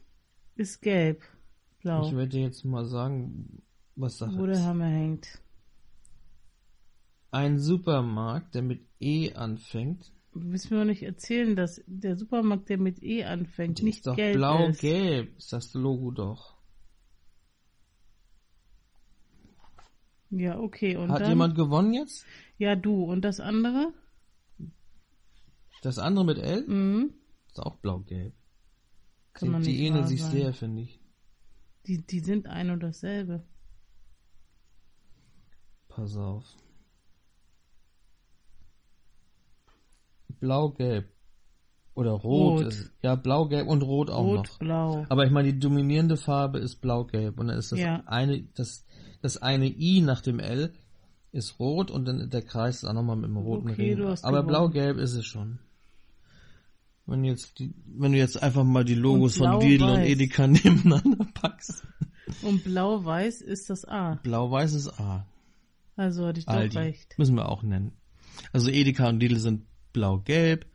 ist 0.55 0.81
gelb. 0.81 1.23
Blau. 1.81 2.07
Ich 2.07 2.15
werde 2.15 2.29
dir 2.29 2.41
jetzt 2.43 2.63
mal 2.63 2.85
sagen, 2.85 3.61
was 3.95 4.17
Sache 4.19 4.37
Wo 4.37 4.45
der. 4.45 4.63
Hammer 4.63 4.85
hängt. 4.87 5.41
Ein 7.31 7.59
Supermarkt, 7.59 8.53
der 8.55 8.61
mit 8.61 8.85
E 8.99 9.33
anfängt, 9.33 10.11
Du 10.33 10.41
willst 10.43 10.71
mir 10.71 10.77
doch 10.79 10.85
nicht 10.85 11.03
erzählen, 11.03 11.55
dass 11.55 11.83
der 11.85 12.15
Supermarkt, 12.15 12.67
der 12.69 12.79
mit 12.79 13.03
E 13.03 13.23
anfängt, 13.23 13.83
nicht 13.83 13.97
ist 13.97 14.07
doch 14.07 14.15
gelb 14.15 14.33
ist. 14.33 14.37
blau-gelb, 14.39 15.37
ist 15.37 15.53
das 15.53 15.73
Logo 15.75 16.09
doch. 16.11 16.55
Ja, 20.31 20.57
okay. 20.59 20.95
Und 20.95 21.11
Hat 21.11 21.21
dann? 21.21 21.29
jemand 21.29 21.55
gewonnen 21.55 21.93
jetzt? 21.93 22.25
Ja, 22.57 22.75
du. 22.75 23.03
Und 23.03 23.21
das 23.21 23.39
andere? 23.39 23.93
Das 25.83 25.99
andere 25.99 26.23
mit 26.25 26.37
L? 26.37 26.65
Mhm. 26.65 27.13
Ist 27.47 27.59
auch 27.59 27.75
blau-gelb. 27.75 28.33
Kann 29.33 29.47
Die, 29.47 29.51
man 29.51 29.61
die 29.63 29.71
nicht 29.71 29.79
ähneln 29.81 30.07
sich 30.07 30.23
sehr, 30.23 30.53
finde 30.53 30.83
ich. 30.83 30.99
Die, 31.85 32.05
die 32.05 32.19
sind 32.21 32.47
ein 32.47 32.69
und 32.69 32.81
dasselbe. 32.81 33.43
Pass 35.89 36.15
auf. 36.15 36.45
Blau-gelb. 40.39 41.09
Oder 41.95 42.11
rot. 42.11 42.61
Rot. 42.61 42.67
Ist, 42.67 42.91
ja, 43.01 43.15
blau-gelb 43.15 43.67
und 43.67 43.81
rot 43.83 44.09
auch 44.09 44.23
Rot, 44.23 44.47
noch. 44.47 44.59
blau. 44.59 45.05
Aber 45.09 45.25
ich 45.25 45.31
meine, 45.31 45.51
die 45.53 45.59
dominierende 45.59 46.15
Farbe 46.17 46.59
ist 46.59 46.77
blau-gelb. 46.77 47.37
Und 47.39 47.47
dann 47.49 47.57
ist 47.57 47.71
das 47.73 47.79
Ja. 47.79 48.03
eine, 48.05 48.43
das, 48.55 48.85
das 49.21 49.37
eine 49.41 49.67
I 49.67 50.01
nach 50.01 50.21
dem 50.21 50.39
L 50.39 50.73
ist 51.33 51.59
rot 51.59 51.91
und 51.91 52.05
dann 52.05 52.29
der 52.29 52.41
Kreis 52.43 52.77
ist 52.77 52.85
auch 52.85 52.93
nochmal 52.93 53.15
mit 53.15 53.25
dem 53.25 53.37
roten 53.37 53.71
Okay, 53.71 53.93
Ring. 53.95 54.17
Aber 54.21 54.43
blau-gelb 54.43 54.97
ist 54.97 55.13
es 55.13 55.25
schon. 55.25 55.59
Wenn, 57.05 57.23
jetzt 57.25 57.59
die, 57.59 57.73
wenn 57.85 58.13
du 58.13 58.17
jetzt 58.17 58.41
einfach 58.41 58.63
mal 58.63 58.85
die 58.85 58.95
Logos 58.95 59.37
von 59.37 59.59
Lidl 59.59 59.83
und. 59.83 59.99
Edeka 59.99 60.47
nebeneinander 60.47 61.25
packst. 61.33 61.85
Und 62.41 62.63
blau-weiß 62.63 63.41
ist 63.41 63.69
das 63.69 63.83
A. 63.85 64.15
Blau-weiß 64.23 64.73
ist 64.73 64.99
A. 64.99 65.25
Also 65.95 66.25
hatte 66.25 66.39
ich 66.39 66.45
doch 66.45 66.53
Aldi. 66.53 66.77
recht. 66.77 67.15
Müssen 67.17 67.35
wir 67.35 67.49
auch 67.49 67.61
nennen. 67.63 67.91
Also 68.53 68.69
Edeka 68.71 69.09
und 69.09 69.19
Lidl 69.19 69.37
sind 69.39 69.65
blau-gelb. 69.91 70.65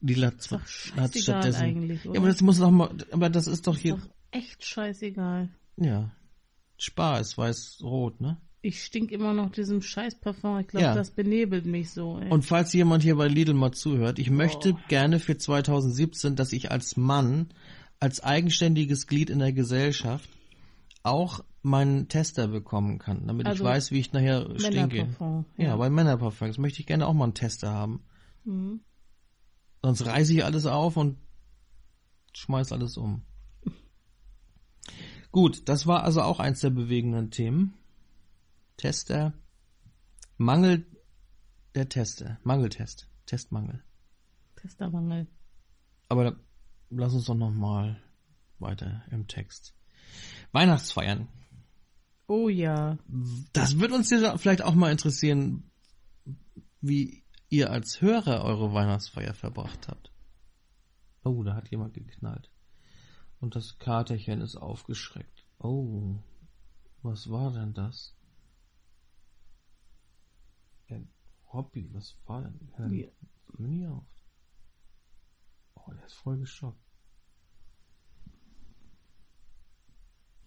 Lidl 0.00 0.26
hat, 0.26 0.42
zwar- 0.42 0.60
hat 0.96 1.16
stattdessen. 1.16 1.62
eigentlich, 1.62 2.04
ja, 2.04 2.10
oder? 2.10 2.20
aber 2.20 2.28
das 2.28 2.42
muss 2.42 2.58
doch 2.58 2.70
mal, 2.70 2.90
aber 3.12 3.30
das 3.30 3.46
ist 3.46 3.66
doch 3.66 3.74
Ist 3.76 3.80
hier, 3.82 3.94
doch 3.94 4.08
echt 4.32 4.64
scheißegal. 4.64 5.48
ja. 5.76 6.10
Spar 6.78 7.20
ist 7.20 7.38
weiß-rot, 7.38 8.20
ne? 8.20 8.36
Ich 8.62 8.82
stink 8.82 9.12
immer 9.12 9.32
noch 9.32 9.50
diesem 9.52 9.80
scheiß 9.82 10.16
Parfum. 10.16 10.58
Ich 10.58 10.68
glaube, 10.68 10.84
Ja. 10.86 10.94
das 10.94 11.10
benebelt 11.10 11.66
mich 11.66 11.90
so. 11.90 12.18
Ey. 12.18 12.30
Und 12.30 12.44
falls 12.44 12.72
jemand 12.72 13.02
hier 13.02 13.14
bei 13.16 13.28
Lidl 13.28 13.54
mal 13.54 13.72
zuhört, 13.72 14.18
ich 14.18 14.30
möchte 14.30 14.72
Oh. 14.72 14.78
gerne 14.88 15.20
für 15.20 15.36
2017, 15.36 16.34
dass 16.36 16.52
ich 16.52 16.70
als 16.72 16.96
Mann, 16.96 17.50
als 18.00 18.20
eigenständiges 18.22 19.06
Glied 19.06 19.30
in 19.30 19.38
der 19.38 19.52
Gesellschaft 19.52 20.28
auch 21.02 21.44
meinen 21.62 22.08
Tester 22.08 22.48
bekommen 22.48 22.98
kann, 22.98 23.26
damit 23.26 23.46
Also 23.46 23.62
ich 23.64 23.68
weiß, 23.70 23.90
wie 23.92 24.00
ich 24.00 24.12
nachher 24.12 24.42
stinke. 24.58 24.96
Männerparfum. 24.96 25.44
Ja, 25.56 25.76
bei 25.76 25.88
Männerparfums 25.90 26.58
möchte 26.58 26.80
ich 26.80 26.86
gerne 26.86 27.06
auch 27.06 27.14
mal 27.14 27.24
einen 27.24 27.34
Tester 27.34 27.70
haben. 27.70 28.02
Mhm. 28.44 28.80
Sonst 29.82 30.06
reiße 30.06 30.32
ich 30.32 30.44
alles 30.44 30.66
auf 30.66 30.96
und 30.96 31.18
schmeiß 32.34 32.72
alles 32.72 32.96
um. 32.96 33.22
Gut, 35.32 35.68
das 35.68 35.86
war 35.86 36.02
also 36.04 36.22
auch 36.22 36.40
eins 36.40 36.60
der 36.60 36.70
bewegenden 36.70 37.30
Themen. 37.30 37.74
Tester. 38.76 39.32
Mangel 40.36 40.86
der 41.74 41.88
Tester. 41.88 42.38
Mangeltest. 42.42 43.08
Testmangel. 43.26 43.82
Testermangel. 44.56 45.26
Aber 46.08 46.24
da- 46.24 46.36
lass 46.90 47.14
uns 47.14 47.24
doch 47.26 47.34
nochmal 47.34 48.00
weiter 48.58 49.02
im 49.10 49.26
Text. 49.26 49.74
Weihnachtsfeiern. 50.52 51.28
Oh 52.28 52.48
ja. 52.48 52.98
Das 53.52 53.78
wird 53.78 53.92
uns 53.92 54.10
ja 54.10 54.36
vielleicht 54.38 54.62
auch 54.62 54.74
mal 54.74 54.90
interessieren, 54.90 55.70
wie 56.80 57.24
ihr 57.48 57.70
als 57.70 58.00
Hörer 58.00 58.44
eure 58.44 58.72
Weihnachtsfeier 58.72 59.34
verbracht 59.34 59.88
habt. 59.88 60.12
Oh, 61.24 61.42
da 61.42 61.54
hat 61.54 61.70
jemand 61.70 61.94
geknallt. 61.94 62.50
Und 63.40 63.54
das 63.56 63.78
Katerchen 63.78 64.40
ist 64.40 64.56
aufgeschreckt. 64.56 65.44
Oh, 65.58 66.16
was 67.02 67.30
war 67.30 67.52
denn 67.52 67.74
das? 67.74 68.14
Ja, 70.88 70.98
Hobby, 71.52 71.88
was 71.92 72.16
war 72.26 72.42
denn? 72.42 72.70
Hör 72.76 72.88
Ja. 72.92 73.08
nie 73.58 73.86
auf. 73.86 74.04
Oh, 75.74 75.92
der 75.92 76.04
ist 76.06 76.14
voll 76.14 76.38
geschockt. 76.38 76.80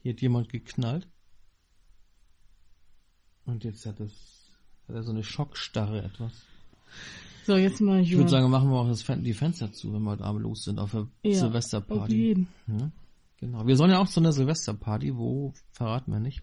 Hier 0.01 0.13
hat 0.13 0.21
jemand 0.21 0.49
geknallt. 0.49 1.07
Und 3.45 3.63
jetzt 3.63 3.85
hat 3.85 3.99
es 3.99 4.51
hat 4.87 4.95
er 4.95 5.03
so 5.03 5.11
eine 5.11 5.23
Schockstarre 5.23 6.03
etwas. 6.03 6.33
So, 7.45 7.55
jetzt 7.57 7.81
mal 7.81 8.01
Ich 8.01 8.15
würde 8.15 8.29
sagen, 8.29 8.49
machen 8.49 8.69
wir 8.69 8.77
auch 8.79 8.87
das 8.87 9.03
die 9.05 9.33
Fenster 9.33 9.71
zu, 9.71 9.93
wenn 9.93 10.01
wir 10.03 10.11
heute 10.11 10.23
Abend 10.23 10.41
los 10.43 10.63
sind 10.63 10.79
auf 10.79 10.91
der 10.91 11.07
ja, 11.23 11.31
Auf 11.31 11.37
Silvesterparty. 11.39 12.15
jeden. 12.15 12.47
Ja, 12.67 12.91
genau. 13.37 13.67
Wir 13.67 13.75
sollen 13.75 13.91
ja 13.91 13.99
auch 13.99 14.07
zu 14.07 14.19
einer 14.19 14.31
Silvesterparty, 14.33 15.15
wo 15.15 15.53
verraten 15.71 16.11
wir 16.11 16.19
nicht. 16.19 16.41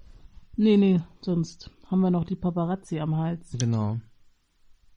Nee, 0.56 0.76
nee, 0.76 1.00
sonst 1.20 1.70
haben 1.90 2.00
wir 2.00 2.10
noch 2.10 2.24
die 2.24 2.36
Paparazzi 2.36 2.98
am 3.00 3.16
Hals. 3.16 3.56
Genau. 3.58 4.00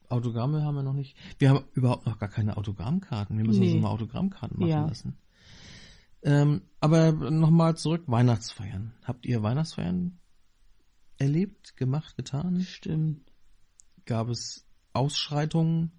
Autogramme 0.08 0.64
haben 0.64 0.74
wir 0.74 0.82
noch 0.82 0.94
nicht. 0.94 1.16
Wir 1.38 1.50
haben 1.50 1.64
überhaupt 1.74 2.06
noch 2.06 2.18
gar 2.18 2.28
keine 2.28 2.56
Autogrammkarten. 2.56 3.36
Wir 3.36 3.44
müssen 3.46 3.60
Nee. 3.60 3.74
uns 3.74 3.82
mal 3.82 3.90
Autogrammkarten 3.90 4.58
machen 4.58 4.70
Ja. 4.70 4.86
lassen. 4.86 5.16
Ähm, 6.22 6.62
aber 6.80 7.12
nochmal 7.12 7.76
zurück, 7.76 8.02
Weihnachtsfeiern. 8.06 8.92
Habt 9.04 9.24
ihr 9.24 9.42
Weihnachtsfeiern 9.42 10.18
erlebt, 11.18 11.76
gemacht, 11.76 12.16
getan? 12.16 12.60
Stimmt. 12.62 13.30
Gab 14.04 14.28
es 14.28 14.66
Ausschreitungen? 14.92 15.92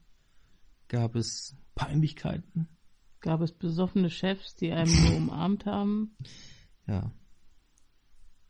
Gab 0.90 1.16
es 1.16 1.56
Peinlichkeiten? 1.76 2.68
Gab 3.22 3.42
es 3.42 3.52
besoffene 3.54 4.10
Chefs, 4.10 4.56
die 4.56 4.72
einem 4.72 4.92
nur 5.06 5.16
umarmt 5.18 5.66
haben? 5.66 6.16
Ja. 6.88 7.12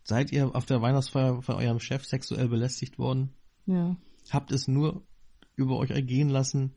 Seid 0.04 0.32
ihr 0.32 0.54
auf 0.54 0.66
der 0.66 0.82
Weihnachtsfeier 0.82 1.42
von 1.42 1.56
eurem 1.56 1.78
Chef 1.80 2.04
sexuell 2.04 2.48
belästigt 2.48 2.98
worden? 2.98 3.32
Ja. 3.66 3.96
Habt 4.30 4.50
es 4.52 4.68
nur 4.68 5.06
über 5.54 5.76
euch 5.78 5.90
ergehen 5.90 6.28
lassen, 6.28 6.74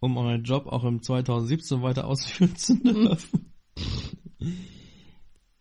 um 0.00 0.16
euren 0.16 0.42
Job 0.42 0.66
auch 0.66 0.84
im 0.84 1.02
2017 1.02 1.82
weiter 1.82 2.06
ausführen 2.06 2.56
zu 2.56 2.74
dürfen? 2.82 3.52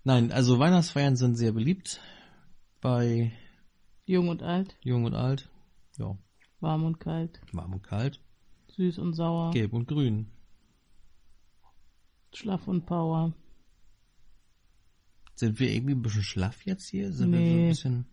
Nein, 0.04 0.32
also 0.32 0.58
Weihnachtsfeiern 0.58 1.16
sind 1.16 1.36
sehr 1.36 1.52
beliebt 1.52 2.00
bei 2.82 3.32
Jung 4.06 4.30
und 4.30 4.42
alt, 4.42 4.78
Jung 4.82 5.04
und 5.04 5.14
Alt. 5.14 5.50
Ja, 5.98 6.18
warm 6.62 6.86
und 6.86 7.00
kalt, 7.00 7.42
warm 7.52 7.74
und 7.74 7.84
kalt, 7.84 8.22
süß 8.76 8.98
und 9.00 9.14
sauer, 9.14 9.52
gelb 9.52 9.74
und 9.74 9.88
grün. 9.88 10.32
schlaff 12.34 12.68
und 12.68 12.86
power. 12.86 13.34
Sind 15.40 15.58
wir 15.62 15.72
irgendwie 15.72 15.94
ein 15.96 16.02
bisschen 16.02 16.24
schlaff 16.24 16.66
jetzt 16.66 16.90
hier? 16.90 17.14
Sind 17.14 17.32
wir 17.32 17.40
so 17.40 17.46
Nee. 17.46 17.64
ein 17.64 17.70
bisschen, 17.70 18.06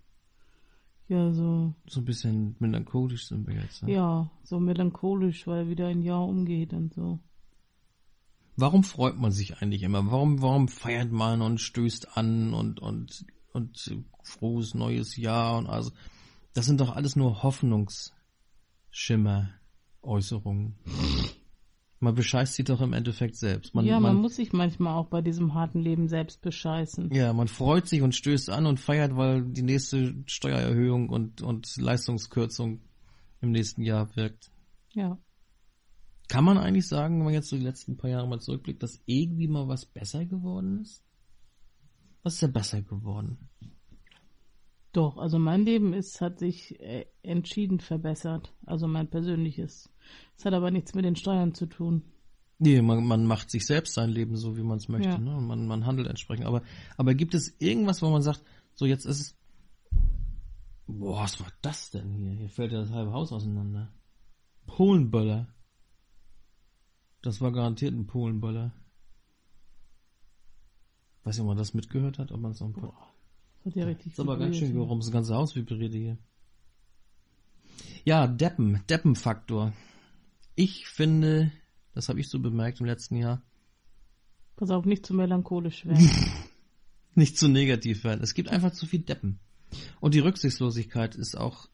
Ja, 1.09 1.33
so, 1.33 1.75
so 1.89 2.01
ein 2.01 2.05
bisschen 2.05 2.55
melancholisch 2.61 3.27
sind 3.27 3.49
wir 3.49 3.55
jetzt? 3.57 3.83
Ne? 3.83 3.95
ja, 3.95 4.31
so 4.45 4.61
melancholisch, 4.61 5.45
weil 5.49 5.69
wieder 5.69 5.89
ein 5.89 6.03
Jahr 6.03 6.25
umgeht 6.25 6.73
und 6.73 6.95
so. 6.95 7.19
Warum 8.57 8.85
freut 8.85 9.17
man 9.19 9.33
sich 9.33 9.61
eigentlich 9.61 9.83
immer? 9.83 10.09
Warum, 10.09 10.41
warum 10.41 10.69
feiert 10.69 11.11
man 11.11 11.43
und 11.43 11.61
stößt 11.61 12.17
an 12.17 12.55
und, 12.55 12.79
und, 12.79 13.27
und 13.53 13.97
frohes 14.23 14.75
neues 14.75 15.17
Jahr 15.17 15.59
und 15.59 15.67
also, 15.67 15.91
das 16.55 16.67
sind 16.67 16.79
doch 16.81 16.95
alles 16.95 17.17
nur 17.17 17.43
Hoffnungsschimmer, 17.43 19.51
Äußerungen. 20.01 20.77
Man 22.07 22.15
bescheißt 22.15 22.55
sich 22.55 22.65
doch 22.65 22.81
im 22.81 22.93
Endeffekt 22.93 23.35
selbst. 23.35 23.75
Man, 23.75 23.85
ja, 23.85 23.99
man, 23.99 24.15
man, 24.15 24.23
muss 24.23 24.37
sich 24.37 24.53
manchmal 24.53 24.95
auch 24.95 25.09
bei 25.09 25.23
diesem 25.23 25.55
harten 25.55 25.81
Leben 25.81 26.07
selbst 26.07 26.41
bescheißen. 26.41 27.13
ja, 27.13 27.33
man 27.33 27.49
freut 27.49 27.89
sich 27.89 28.01
und 28.01 28.15
stößt 28.15 28.49
an 28.49 28.67
und 28.67 28.79
feiert, 28.79 29.17
weil 29.17 29.43
die 29.43 29.65
nächste 29.65 30.15
Steuererhöhung 30.27 31.09
und, 31.09 31.43
und 31.43 31.77
Leistungskürzung 31.77 32.81
im 33.41 33.51
nächsten 33.51 33.83
Jahr 33.83 34.15
wirkt. 34.15 34.53
Ja. 34.93 35.19
Kann 36.29 36.45
man 36.45 36.59
eigentlich 36.59 36.87
sagen, 36.87 37.19
wenn 37.19 37.25
man 37.25 37.35
jetzt 37.35 37.49
so 37.49 37.57
die 37.57 37.65
letzten 37.65 37.97
paar 37.97 38.11
Jahre 38.11 38.29
mal 38.29 38.39
zurückblickt, 38.39 38.85
dass 38.85 39.03
irgendwie 39.07 39.49
mal 39.49 39.67
was 39.67 39.85
besser 39.85 40.25
geworden 40.27 40.83
ist? 40.83 41.03
Was 42.23 42.35
ist 42.35 42.43
denn 42.43 42.53
besser 42.53 42.83
geworden? 42.83 43.49
Doch, 44.93 45.19
also 45.19 45.41
mein 45.41 45.65
Leben 45.65 45.93
ist, 45.93 46.21
hat 46.21 46.39
sich 46.39 46.79
äh, 46.79 47.07
entschieden 47.23 47.81
verbessert. 47.81 48.55
Also 48.65 48.87
mein 48.87 49.11
persönliches. 49.11 49.91
Es 50.37 50.45
hat 50.45 50.55
aber 50.55 50.71
nichts 50.71 50.95
mit 50.95 51.05
den 51.05 51.17
Steuern 51.17 51.55
zu 51.55 51.67
tun. 51.67 52.03
Nee, 52.59 52.81
man, 52.81 53.05
man 53.05 53.27
macht 53.27 53.51
sich 53.51 53.67
selbst 53.67 53.95
sein 53.95 54.11
Leben 54.11 54.37
so, 54.37 54.57
wie 54.57 54.63
man 54.63 54.79
es 54.79 54.89
möchte. 54.89 55.09
Ja. 55.09 55.19
Ne? 55.19 55.37
Und 55.37 55.47
man, 55.47 55.67
man 55.67 55.85
handelt 55.85 56.09
entsprechend. 56.09 56.47
Aber, 56.47 56.63
aber 56.97 57.15
gibt 57.15 57.35
es 57.35 57.55
irgendwas, 57.59 58.01
wo 58.01 58.09
man 58.09 58.23
sagt, 58.23 58.43
so 58.75 58.87
jetzt 58.87 59.05
ist 59.05 59.21
es. 59.21 59.37
Boah, 60.87 61.23
was 61.23 61.41
war 61.41 61.53
das 61.63 61.91
denn 61.91 62.13
hier? 62.13 62.33
Hier 62.33 62.49
fällt 62.49 62.73
ja 62.73 62.81
das 62.81 62.91
halbe 62.91 63.13
Haus 63.13 63.33
auseinander. 63.33 63.93
Polenböller. 64.67 65.49
Das 67.23 67.41
war 67.41 67.53
garantiert 67.53 67.93
ein 67.93 68.07
Polenböller. 68.07 68.73
Weiß 71.25 71.37
nicht, 71.37 71.43
ob 71.43 71.49
man 71.49 71.57
das 71.57 71.75
mitgehört 71.75 72.19
hat, 72.19 72.31
ob 72.31 72.41
man 72.41 72.53
es 72.53 72.61
noch 72.61 72.69
ein 72.69 72.73
paar. 72.73 72.95
Das 73.65 73.73
hat 73.73 73.81
ja 73.81 73.87
richtig 73.87 74.13
ist 74.13 74.21
aber 74.21 74.39
ganz 74.39 74.57
schön 74.57 74.69
vibriert. 74.69 74.85
gerum, 74.85 75.01
das 75.01 75.11
ganze 75.11 75.35
Haus 75.35 75.57
vibriert 75.57 75.93
hier. 75.93 76.19
Ja, 78.05 78.29
Deppen, 78.29 78.85
Deppenfaktor. 78.89 79.73
Ich 80.57 80.89
finde, 80.89 81.53
das 81.95 82.09
habe 82.09 82.19
ich 82.21 82.29
so 82.29 82.41
bemerkt 82.41 82.81
im 82.81 82.87
letzten 82.87 83.17
Jahr, 83.17 83.43
Pass 84.57 84.71
auf, 84.71 84.87
nicht 84.87 85.05
zu 85.05 85.13
melancholisch 85.13 85.85
werden. 85.85 86.09
nicht 87.15 87.37
zu 87.39 87.47
negativ 87.47 88.05
werden. 88.05 88.23
Es 88.23 88.33
gibt 88.33 88.49
einfach 88.49 88.73
zu 88.73 88.87
viel 88.87 89.01
Deppen. 89.01 89.39
Und 90.01 90.15
die 90.15 90.21
Rücksichtslosigkeit 90.21 91.15
ist 91.15 91.37
auch 91.37 91.69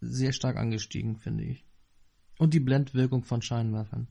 sehr 0.00 0.32
stark 0.32 0.56
angestiegen, 0.56 1.18
finde 1.18 1.44
ich. 1.44 1.66
Und 2.38 2.54
die 2.54 2.60
Blendwirkung 2.60 3.22
von 3.24 3.42
Scheinwerfern, 3.42 4.08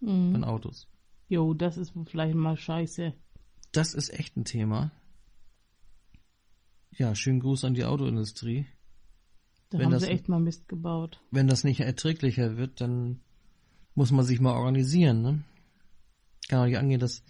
Mhm. 0.00 0.32
von 0.32 0.44
Autos. 0.44 0.88
Jo, 1.28 1.52
das 1.52 1.76
ist 1.76 1.92
vielleicht 2.06 2.34
mal 2.34 2.56
scheiße. 2.56 3.12
Das 3.72 3.92
ist 3.92 4.14
echt 4.18 4.34
ein 4.38 4.46
Thema. 4.46 4.90
Ja, 6.92 7.14
schönen 7.14 7.40
Gruß 7.40 7.64
an 7.64 7.74
die 7.74 7.84
Autoindustrie. 7.84 8.66
Da 9.68 9.78
Wenn 9.78 9.86
haben 9.86 9.92
das- 9.92 10.04
sie 10.04 10.08
echt 10.08 10.28
mal 10.30 10.40
Mist 10.40 10.68
gebaut. 10.68 11.20
Wenn 11.30 11.48
das 11.48 11.64
nicht 11.64 11.80
erträglicher 11.80 12.56
wird, 12.56 12.80
dann 12.80 13.20
muss 13.98 14.12
man 14.12 14.24
sich 14.24 14.38
mal 14.40 14.52
organisieren, 14.52 15.22
ne? 15.22 15.42
Kann 16.48 16.60
auch 16.60 16.66
nicht 16.66 16.78
angehen, 16.78 17.00
dass, 17.00 17.24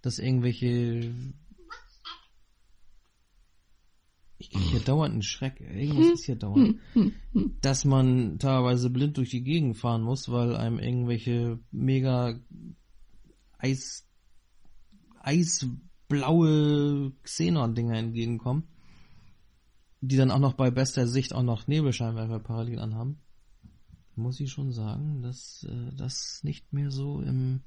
dass 0.00 0.18
irgendwelche. 0.18 1.14
Ich 4.38 4.48
kriege 4.48 4.64
hier 4.64 4.80
dauernd 4.80 5.12
einen 5.12 5.22
Schreck. 5.22 5.60
Irgendwas 5.60 6.14
ist 6.14 6.24
hier 6.24 6.36
dauernd. 6.36 6.78
Dass 7.60 7.84
man 7.84 8.38
teilweise 8.38 8.88
blind 8.88 9.18
durch 9.18 9.28
die 9.28 9.44
Gegend 9.44 9.76
fahren 9.76 10.00
muss, 10.00 10.30
weil 10.30 10.56
einem 10.56 10.78
irgendwelche 10.78 11.58
mega 11.70 12.40
Eis, 13.58 14.08
eisblaue 15.20 17.12
Xenon-Dinger 17.22 17.98
entgegenkommen, 17.98 18.64
die 20.00 20.16
dann 20.16 20.30
auch 20.30 20.38
noch 20.38 20.54
bei 20.54 20.70
bester 20.70 21.06
Sicht 21.06 21.34
auch 21.34 21.42
noch 21.42 21.66
Nebelscheinwerfer 21.66 22.40
parallel 22.40 22.78
anhaben 22.78 23.23
muss 24.16 24.40
ich 24.40 24.50
schon 24.50 24.72
sagen, 24.72 25.22
dass 25.22 25.66
äh, 25.68 25.94
das 25.96 26.40
nicht 26.42 26.72
mehr 26.72 26.90
so 26.90 27.20
im 27.20 27.62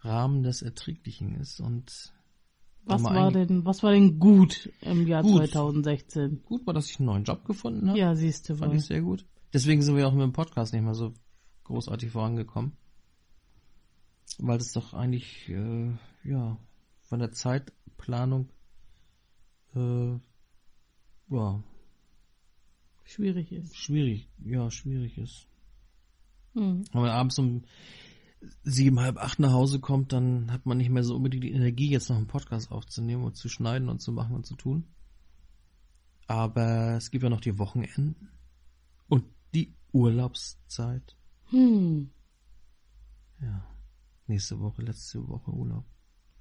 Rahmen 0.00 0.42
des 0.42 0.62
Erträglichen 0.62 1.34
ist. 1.36 1.60
Und 1.60 2.12
Was 2.84 3.02
war 3.02 3.32
denn, 3.32 3.64
was 3.64 3.82
war 3.82 3.92
denn 3.92 4.18
gut 4.18 4.70
im 4.80 5.06
Jahr 5.06 5.22
Gut. 5.22 5.48
2016? 5.50 6.42
gut 6.44 6.66
war, 6.66 6.74
dass 6.74 6.90
ich 6.90 6.98
einen 6.98 7.06
neuen 7.06 7.24
Job 7.24 7.44
gefunden 7.44 7.88
habe. 7.88 7.98
Ja, 7.98 8.14
siehst 8.14 8.48
du 8.48 8.56
Fand 8.56 8.72
wohl. 8.72 8.78
ich 8.78 8.84
sehr 8.86 9.02
gut. 9.02 9.26
Deswegen 9.52 9.82
sind 9.82 9.96
wir 9.96 10.06
auch 10.06 10.12
mit 10.12 10.22
dem 10.22 10.32
Podcast 10.32 10.72
nicht 10.72 10.82
mehr 10.82 10.94
so 10.94 11.12
großartig 11.64 12.10
vorangekommen. 12.10 12.72
Weil 14.38 14.58
es 14.58 14.72
doch 14.72 14.92
eigentlich, 14.92 15.48
äh, 15.48 15.90
ja, 16.24 16.58
von 17.02 17.18
der 17.20 17.32
Zeitplanung, 17.32 18.48
äh, 19.74 20.18
ja, 21.30 21.62
Schwierig 23.04 23.52
ist. 23.52 23.76
schwierig, 23.76 24.28
ja, 24.44 24.70
schwierig 24.70 25.16
ist. 25.16 25.46
Hm. 26.56 26.84
Wenn 26.92 27.00
man 27.02 27.10
abends 27.10 27.38
um 27.38 27.64
sieben, 28.64 29.00
halb 29.00 29.18
acht 29.18 29.38
nach 29.38 29.52
Hause 29.52 29.78
kommt, 29.80 30.12
dann 30.12 30.52
hat 30.52 30.66
man 30.66 30.78
nicht 30.78 30.90
mehr 30.90 31.04
so 31.04 31.14
unbedingt 31.16 31.44
die 31.44 31.52
Energie, 31.52 31.90
jetzt 31.90 32.08
noch 32.08 32.16
einen 32.16 32.26
Podcast 32.26 32.70
aufzunehmen 32.72 33.24
und 33.24 33.36
zu 33.36 33.48
schneiden 33.48 33.88
und 33.88 34.00
zu 34.00 34.12
machen 34.12 34.34
und 34.34 34.46
zu 34.46 34.56
tun. 34.56 34.86
Aber 36.26 36.96
es 36.96 37.10
gibt 37.10 37.22
ja 37.22 37.30
noch 37.30 37.40
die 37.40 37.58
Wochenenden 37.58 38.30
und 39.08 39.24
die 39.54 39.74
Urlaubszeit. 39.92 41.16
Hm. 41.50 42.10
Ja. 43.40 43.66
Nächste 44.26 44.58
Woche, 44.58 44.82
letzte 44.82 45.28
Woche 45.28 45.52
Urlaub. 45.52 45.84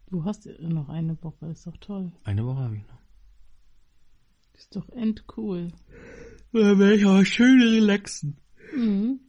Du 0.08 0.24
hast 0.24 0.48
noch 0.60 0.90
eine 0.90 1.22
Woche, 1.24 1.48
ist 1.48 1.68
doch 1.68 1.78
toll. 1.78 2.12
Eine 2.24 2.46
Woche 2.46 2.60
habe 2.60 2.78
ich 2.78 2.88
noch. 2.88 3.02
Ist 4.54 4.76
doch 4.76 4.88
endcool. 4.90 5.72
Da 6.52 6.80
werde 6.80 6.96
ich 6.96 7.06
aber 7.06 7.26
schön 7.26 7.62
relaxen. 7.62 8.38
Mhm. 8.76 9.20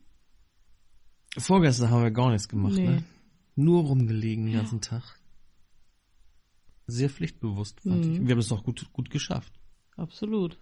Vorgestern 1.38 1.90
haben 1.90 2.02
wir 2.02 2.10
gar 2.10 2.30
nichts 2.30 2.48
gemacht, 2.48 2.74
Nee. 2.76 2.86
ne? 2.88 3.04
Nur 3.56 3.84
rumgelegen 3.84 4.46
den 4.46 4.54
ganzen 4.54 4.80
Tag. 4.80 5.02
Sehr 6.86 7.10
pflichtbewusst, 7.10 7.80
fand 7.80 8.04
Mhm. 8.06 8.12
ich. 8.12 8.20
Wir 8.22 8.30
haben 8.32 8.38
es 8.38 8.48
doch 8.48 8.62
gut, 8.62 8.92
gut 8.92 9.10
geschafft. 9.10 9.52
Absolut. 9.96 10.58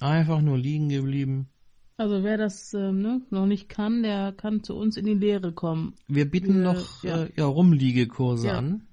Einfach 0.00 0.40
nur 0.40 0.58
liegen 0.58 0.88
geblieben. 0.88 1.48
Also 1.96 2.24
wer 2.24 2.38
das 2.38 2.72
ähm, 2.72 3.02
ne, 3.02 3.20
noch 3.30 3.46
nicht 3.46 3.68
kann, 3.68 4.02
der 4.02 4.32
kann 4.32 4.62
zu 4.64 4.74
uns 4.74 4.96
in 4.96 5.04
die 5.04 5.14
Lehre 5.14 5.52
kommen. 5.52 5.94
Wir 6.08 6.28
bieten 6.28 6.54
Wir- 6.54 6.62
noch 6.62 7.04
ja. 7.04 7.24
Äh, 7.24 7.32
ja, 7.36 7.44
Rumliegekurse 7.44 8.46
Ja. 8.48 8.58
an. 8.58 8.86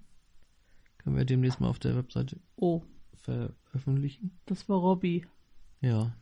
Können 0.98 1.16
wir 1.16 1.24
demnächst 1.26 1.62
mal 1.62 1.70
auf 1.70 1.80
der 1.80 1.96
Webseite 1.96 2.38
Oh, 2.58 2.84
veröffentlichen. 3.22 4.38
das 4.46 4.68
war 4.68 4.78
Robby. 4.80 5.26
Ja. 5.80 6.14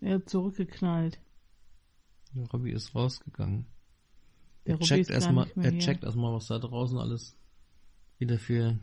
Er 0.00 0.16
hat 0.16 0.28
zurückgeknallt. 0.28 1.20
Der 2.34 2.46
Robby 2.50 2.72
ist 2.72 2.94
rausgegangen. 2.94 3.66
Der 4.66 4.74
er 4.74 4.76
Robby 4.76 4.86
checkt 4.86 5.10
erstmal, 5.10 5.50
er 5.56 5.70
hier. 5.70 5.80
checkt 5.80 6.04
erstmal, 6.04 6.34
was 6.34 6.46
da 6.46 6.58
draußen 6.58 6.98
alles 6.98 7.36
wieder 8.18 8.38
für 8.38 8.78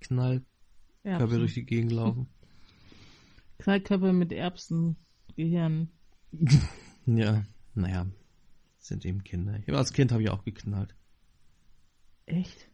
Knallkörper 0.00 1.38
durch 1.38 1.54
die 1.54 1.64
Gegend 1.64 1.92
laufen. 1.92 2.28
Knallkörper 3.58 4.12
mit 4.12 4.32
Erbsengehirn. 4.32 5.90
ja, 7.06 7.44
naja, 7.74 8.06
sind 8.78 9.04
eben 9.04 9.24
Kinder. 9.24 9.58
Ich, 9.58 9.72
als 9.72 9.92
Kind 9.92 10.12
habe 10.12 10.22
ich 10.22 10.30
auch 10.30 10.44
geknallt. 10.44 10.94
Echt? 12.26 12.68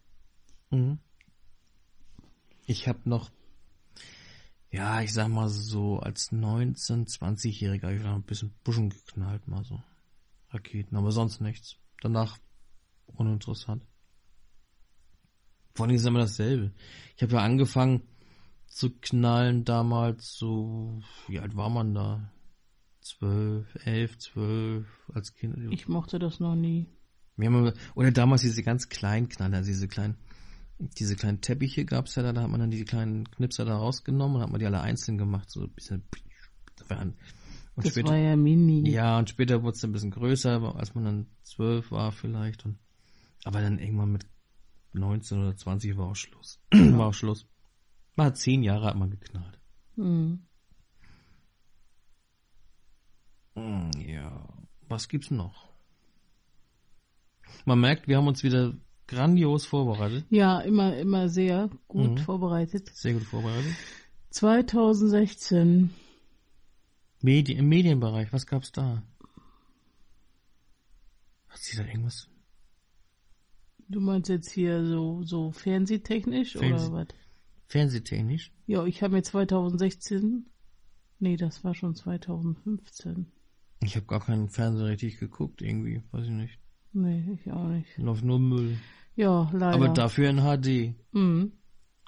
Mhm. 0.69 0.99
Ich 2.65 2.87
habe 2.87 2.99
noch, 3.05 3.31
ja, 4.71 5.01
ich 5.01 5.13
sag 5.13 5.27
mal 5.27 5.49
so, 5.49 5.99
als 5.99 6.31
19-, 6.31 7.07
20-Jähriger 7.07 7.83
habe 7.83 7.95
ich 7.95 8.03
noch 8.03 8.15
ein 8.15 8.23
bisschen 8.23 8.53
Buschen 8.63 8.89
geknallt, 8.89 9.47
mal 9.47 9.63
so. 9.65 9.83
Raketen, 10.49 10.95
aber 10.95 11.11
sonst 11.11 11.41
nichts. 11.41 11.77
Danach 12.01 12.37
uninteressant. 13.07 13.83
Vor 15.73 15.85
allem 15.85 15.95
ist 15.95 16.05
immer 16.05 16.19
dasselbe. 16.19 16.73
Ich 17.15 17.23
habe 17.23 17.33
ja 17.33 17.39
angefangen 17.39 18.01
zu 18.67 18.89
knallen 18.89 19.65
damals 19.65 20.35
so, 20.37 21.01
wie 21.27 21.39
alt 21.39 21.55
war 21.55 21.69
man 21.69 21.93
da? 21.93 22.31
Zwölf, 23.01 23.67
elf, 23.83 24.17
zwölf, 24.19 24.87
als 25.13 25.33
Kind. 25.33 25.71
Ich 25.71 25.87
mochte 25.87 26.19
das 26.19 26.39
noch 26.39 26.55
nie. 26.55 26.87
Wir 27.35 27.47
haben 27.47 27.73
oder 27.95 28.11
damals 28.11 28.41
diese 28.41 28.63
ganz 28.63 28.89
kleinen 28.89 29.27
Knaller, 29.27 29.57
also 29.57 29.67
diese 29.67 29.87
kleinen, 29.87 30.17
diese 30.97 31.15
kleinen 31.15 31.41
Teppiche 31.41 31.85
gab's 31.85 32.15
ja 32.15 32.23
da, 32.23 32.33
da 32.33 32.41
hat 32.43 32.49
man 32.49 32.59
dann 32.59 32.71
die 32.71 32.83
kleinen 32.85 33.29
Knipser 33.31 33.65
da 33.65 33.77
rausgenommen 33.77 34.37
und 34.37 34.41
hat 34.43 34.49
man 34.51 34.59
die 34.59 34.65
alle 34.65 34.81
einzeln 34.81 35.17
gemacht, 35.17 35.49
so 35.49 35.61
ein 35.63 35.71
bisschen. 35.71 36.03
Und 36.89 37.85
Das 37.85 37.93
später, 37.93 38.09
war 38.09 38.17
ja 38.17 38.35
mini. 38.35 38.89
ja, 38.89 39.17
und 39.17 39.29
später 39.29 39.63
wurde 39.63 39.75
es 39.77 39.83
ein 39.85 39.91
bisschen 39.91 40.11
größer, 40.11 40.75
als 40.75 40.93
man 40.95 41.05
dann 41.05 41.27
zwölf 41.43 41.91
war 41.91 42.11
vielleicht. 42.11 42.65
Und, 42.65 42.79
aber 43.43 43.61
dann 43.61 43.79
irgendwann 43.79 44.11
mit 44.11 44.25
19 44.93 45.39
oder 45.39 45.55
20 45.55 45.95
war 45.97 46.07
auch 46.09 46.15
Schluss. 46.15 46.59
war 46.71 47.07
auch 47.07 47.13
Schluss. 47.13 47.47
Man 48.15 48.27
hat 48.27 48.37
zehn 48.37 48.61
Jahre 48.63 48.87
hat 48.87 48.97
man 48.97 49.09
geknallt. 49.09 49.59
Hm. 49.95 50.45
Hm, 53.55 53.91
Ja, 53.99 54.47
was 54.87 55.07
gibt's 55.07 55.31
noch? 55.31 55.69
Man 57.65 57.79
merkt, 57.79 58.07
wir 58.07 58.17
haben 58.17 58.27
uns 58.27 58.43
wieder 58.43 58.73
grandios 59.11 59.65
vorbereitet. 59.65 60.25
Ja, 60.29 60.59
immer, 60.61 60.97
immer 60.97 61.29
sehr 61.29 61.69
gut 61.87 62.11
Mhm. 62.11 62.17
vorbereitet. 62.17 62.89
Sehr 62.95 63.13
gut 63.13 63.23
vorbereitet. 63.23 63.73
2016. 64.31 65.91
Medien, 67.21 67.59
Im 67.59 67.69
Medienbereich, 67.69 68.33
was 68.33 68.47
gab's 68.47 68.71
da? 68.71 69.03
Hat 71.47 71.59
sie 71.59 71.77
da 71.77 71.83
irgendwas? 71.85 72.27
Du 73.87 73.99
meinst 73.99 74.29
jetzt 74.29 74.49
hier 74.51 74.85
so, 74.85 75.21
so 75.23 75.51
fernsehtechnisch 75.51 76.55
Fernseh- 76.55 76.87
oder 76.89 76.93
was? 76.93 77.07
Fernsehtechnisch? 77.67 78.51
Ja, 78.67 78.85
ich 78.85 79.03
habe 79.03 79.15
mir 79.15 79.23
2016. 79.23 80.45
Nee, 81.19 81.35
das 81.37 81.63
war 81.63 81.75
schon 81.75 81.93
2015. 81.95 83.27
Ich 83.83 83.95
habe 83.95 84.05
gar 84.05 84.21
keinen 84.21 84.49
Fernseher 84.49 84.87
richtig 84.87 85.19
geguckt, 85.19 85.61
irgendwie, 85.61 86.01
weiß 86.11 86.25
ich 86.25 86.31
nicht. 86.31 86.59
Nee, 86.93 87.37
ich 87.41 87.51
auch 87.51 87.67
nicht. 87.67 87.97
Läuft 87.97 88.23
nur 88.23 88.39
Müll. 88.39 88.77
Ja, 89.15 89.49
leider. 89.53 89.73
Aber 89.75 89.89
dafür 89.89 90.29
in 90.29 90.37
HD. 90.39 90.95
Mhm, 91.11 91.51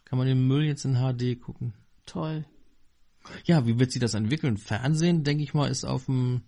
Kann 0.05 0.17
man 0.17 0.27
den 0.27 0.47
Müll 0.47 0.63
jetzt 0.63 0.85
in 0.85 0.95
HD 0.95 1.39
gucken. 1.39 1.73
toll. 2.05 2.45
Ja, 3.45 3.65
wie 3.65 3.79
wird 3.79 3.91
sich 3.91 4.01
das 4.01 4.15
entwickeln? 4.15 4.57
Fernsehen, 4.57 5.23
denke 5.23 5.43
ich 5.43 5.53
mal, 5.53 5.67
ist 5.71 5.85
auf 5.85 6.05
dem 6.07 6.41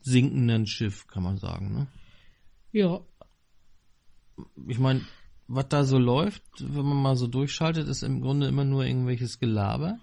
sinkenden 0.00 0.66
Schiff, 0.68 1.08
kann 1.08 1.22
man 1.24 1.36
sagen, 1.38 1.72
ne? 1.74 1.86
Ja. 2.72 3.00
Ich 4.68 4.78
meine, 4.78 5.00
was 5.48 5.68
da 5.68 5.82
so 5.84 5.98
läuft, 5.98 6.42
wenn 6.60 6.84
man 6.86 7.02
mal 7.02 7.16
so 7.16 7.26
durchschaltet, 7.26 7.88
ist 7.88 8.02
im 8.04 8.20
Grunde 8.20 8.46
immer 8.46 8.64
nur 8.64 8.84
irgendwelches 8.84 9.40
Gelaber. 9.40 9.98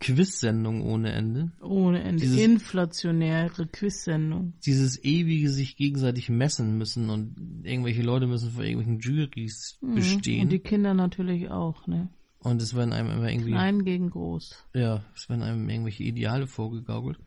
Quiz-Sendung 0.00 0.82
ohne 0.82 1.12
Ende. 1.12 1.52
Ohne 1.60 2.02
Ende. 2.02 2.22
Dieses- 2.22 2.40
Inflationäre 2.40 3.66
Quiz-Sendung. 3.66 4.54
Dieses 4.64 5.02
ewige 5.04 5.50
sich 5.50 5.76
gegenseitig 5.76 6.28
messen 6.30 6.78
müssen 6.78 7.10
und 7.10 7.62
irgendwelche 7.64 8.02
Leute 8.02 8.26
müssen 8.26 8.50
vor 8.50 8.64
irgendwelchen 8.64 8.98
Juries 9.00 9.78
Mhm. 9.82 9.94
bestehen. 9.94 10.42
Und 10.44 10.48
die 10.50 10.58
Kinder 10.60 10.94
natürlich 10.94 11.50
auch, 11.50 11.86
ne? 11.86 12.08
Und 12.38 12.62
es 12.62 12.74
werden 12.74 12.94
einem 12.94 13.10
immer 13.10 13.30
irgendwie, 13.30 13.50
Klein 13.50 13.84
gegen 13.84 14.08
groß. 14.08 14.64
ja, 14.74 15.04
es 15.14 15.28
werden 15.28 15.42
einem 15.42 15.68
irgendwelche 15.68 16.04
Ideale 16.04 16.46
vorgegaukelt. 16.46 17.18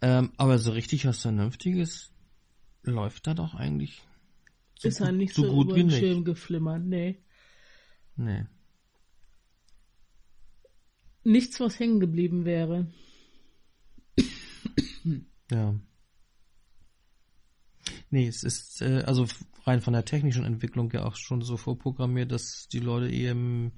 Ähm, 0.00 0.30
aber 0.36 0.58
so 0.58 0.70
richtig 0.72 1.04
was 1.06 1.22
Vernünftiges 1.22 2.12
läuft 2.84 3.26
da 3.26 3.34
doch 3.34 3.54
eigentlich 3.54 4.02
so, 4.78 4.88
ist 4.88 5.00
halt 5.00 5.16
nicht 5.16 5.34
so, 5.34 5.42
so, 5.42 5.52
gut 5.52 5.66
über 5.68 5.76
wie 5.76 5.80
den. 5.80 5.90
Schirm 5.90 6.24
geflimmert, 6.24 6.84
nee. 6.84 7.18
Nee. 8.16 8.44
Nichts, 11.24 11.60
was 11.60 11.78
hängen 11.78 12.00
geblieben 12.00 12.44
wäre. 12.44 12.86
Ja. 15.50 15.74
Nee, 18.10 18.26
es 18.26 18.42
ist 18.42 18.82
äh, 18.82 19.02
also 19.06 19.26
rein 19.64 19.80
von 19.80 19.92
der 19.92 20.04
technischen 20.04 20.44
Entwicklung 20.44 20.90
ja 20.92 21.04
auch 21.04 21.16
schon 21.16 21.42
so 21.42 21.56
vorprogrammiert, 21.56 22.30
dass 22.30 22.68
die 22.68 22.80
Leute 22.80 23.08
eben 23.08 23.72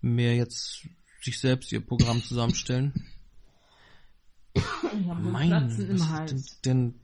mehr 0.00 0.34
jetzt 0.34 0.86
sich 1.22 1.38
selbst 1.38 1.72
ihr 1.72 1.80
Programm 1.80 2.22
zusammenstellen. 2.22 2.92
Ich 4.54 4.62
Mein, 5.06 5.48
Platzen 5.48 5.90
im 5.90 6.08
Hals. 6.10 6.60
denn, 6.60 6.92
denn 6.92 7.00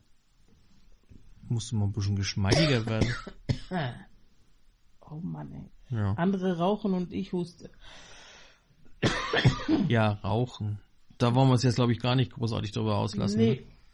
musste 1.48 1.76
mal 1.76 1.86
ein 1.86 1.92
bisschen 1.92 2.16
geschmeidiger 2.16 2.86
werden. 2.86 3.14
Oh 5.10 5.20
Mann, 5.22 5.50
ey. 5.52 5.96
Ja. 5.96 6.12
Andere 6.14 6.58
rauchen 6.58 6.92
und 6.92 7.14
ich 7.14 7.32
huste. 7.32 7.70
Ja, 9.88 10.12
rauchen. 10.24 10.80
Da 11.18 11.34
wollen 11.34 11.48
wir 11.48 11.52
uns 11.52 11.62
jetzt, 11.62 11.76
glaube 11.76 11.92
ich, 11.92 12.00
gar 12.00 12.14
nicht 12.14 12.32
großartig 12.32 12.72
drüber 12.72 12.96
auslassen. 12.98 13.38
nee, 13.40 13.50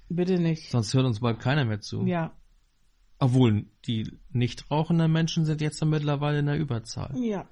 Ne? 0.08 0.14
bitte 0.16 0.38
nicht. 0.38 0.70
Sonst 0.70 0.92
hört 0.94 1.06
uns 1.06 1.20
bald 1.20 1.40
keiner 1.40 1.64
mehr 1.64 1.80
zu. 1.80 2.04
Ja, 2.06 2.32
Obwohl, 3.18 3.64
die 3.86 4.18
nicht 4.30 4.70
rauchenden 4.70 5.10
Menschen 5.10 5.44
sind 5.46 5.60
jetzt 5.60 5.80
dann 5.80 5.88
mittlerweile 5.90 6.40
in 6.40 6.46
der 6.46 6.58
Überzahl. 6.58 7.16
ja. 7.16 7.48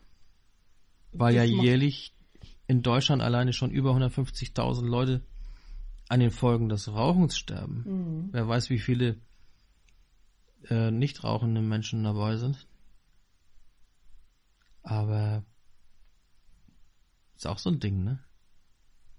Weil 1.15 1.35
Das 1.35 1.47
ja 1.51 1.63
jährlich 1.63 2.15
in 2.67 2.81
Deutschland 2.83 3.21
alleine 3.21 3.53
schon 3.53 3.71
über 3.71 3.91
150.000 3.95 4.87
Leute 4.87 5.23
an 6.09 6.21
den 6.21 6.31
Folgen 6.31 6.71
des 6.71 6.89
Rauchens 6.89 7.37
sterben. 7.37 7.85
Mhm. 7.87 8.29
Wer 8.33 8.49
weiß, 8.49 8.71
wie 8.71 8.79
viele 8.79 9.17
äh, 10.71 10.91
nicht 10.91 11.23
rauchende 11.23 11.61
Menschen 11.61 12.03
dabei 12.05 12.37
sind. 12.37 12.67
Aber 14.83 15.45
ist 17.43 17.47
auch 17.47 17.59
so 17.59 17.71
ein 17.71 17.81
Ding, 17.81 18.05
ne? 18.05 18.21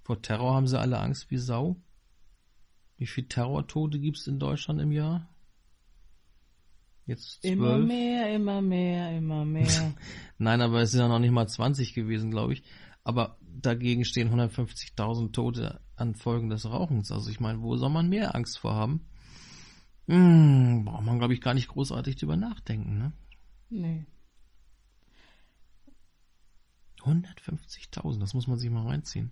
Vor 0.04 0.22
Terror 0.22 0.56
haben 0.56 0.68
sie 0.68 0.80
alle 0.80 1.00
Angst 1.00 1.30
wie 1.30 1.38
Sau. 1.38 1.76
Wie 2.98 3.08
viel 3.08 3.28
Terrortote 3.28 4.00
gibt's 4.00 4.28
in 4.28 4.40
Deutschland 4.40 4.80
im 4.80 4.92
Jahr? 4.92 5.30
Jetzt 7.06 7.42
zwölf. 7.42 7.54
Immer 7.54 7.78
mehr, 7.80 8.34
immer 8.34 8.62
mehr, 8.62 9.18
immer 9.18 9.44
mehr. 9.44 9.94
Nein, 10.38 10.62
aber 10.62 10.82
es 10.82 10.92
sind 10.92 11.02
ja 11.02 11.10
noch 11.10 11.20
nicht 11.20 11.32
mal 11.32 11.48
20 11.48 11.94
gewesen, 11.94 12.32
glaube 12.32 12.54
ich. 12.54 12.64
Aber 13.04 13.38
dagegen 13.42 14.06
stehen 14.06 14.30
150.000 14.34 15.34
Tote 15.34 15.82
an 15.98 16.16
Folgen 16.16 16.50
des 16.50 16.66
Rauchens. 16.66 17.12
Also 17.12 17.30
ich 17.30 17.42
meine, 17.42 17.62
wo 17.62 17.76
soll 17.76 17.90
man 17.90 18.08
mehr 18.08 18.36
Angst 18.36 18.58
vor 18.58 18.74
haben? 18.74 19.06
Hm, 20.08 20.86
braucht 20.86 21.04
man, 21.04 21.20
glaube 21.20 21.34
ich, 21.34 21.42
gar 21.42 21.54
nicht 21.54 21.68
großartig 21.68 22.16
drüber 22.16 22.38
nachdenken, 22.38 22.98
ne? 22.98 23.14
nee. 23.70 24.06
150.000, 27.06 28.20
das 28.20 28.34
muss 28.34 28.48
man 28.48 28.58
sich 28.58 28.70
mal 28.70 28.86
reinziehen. 28.88 29.32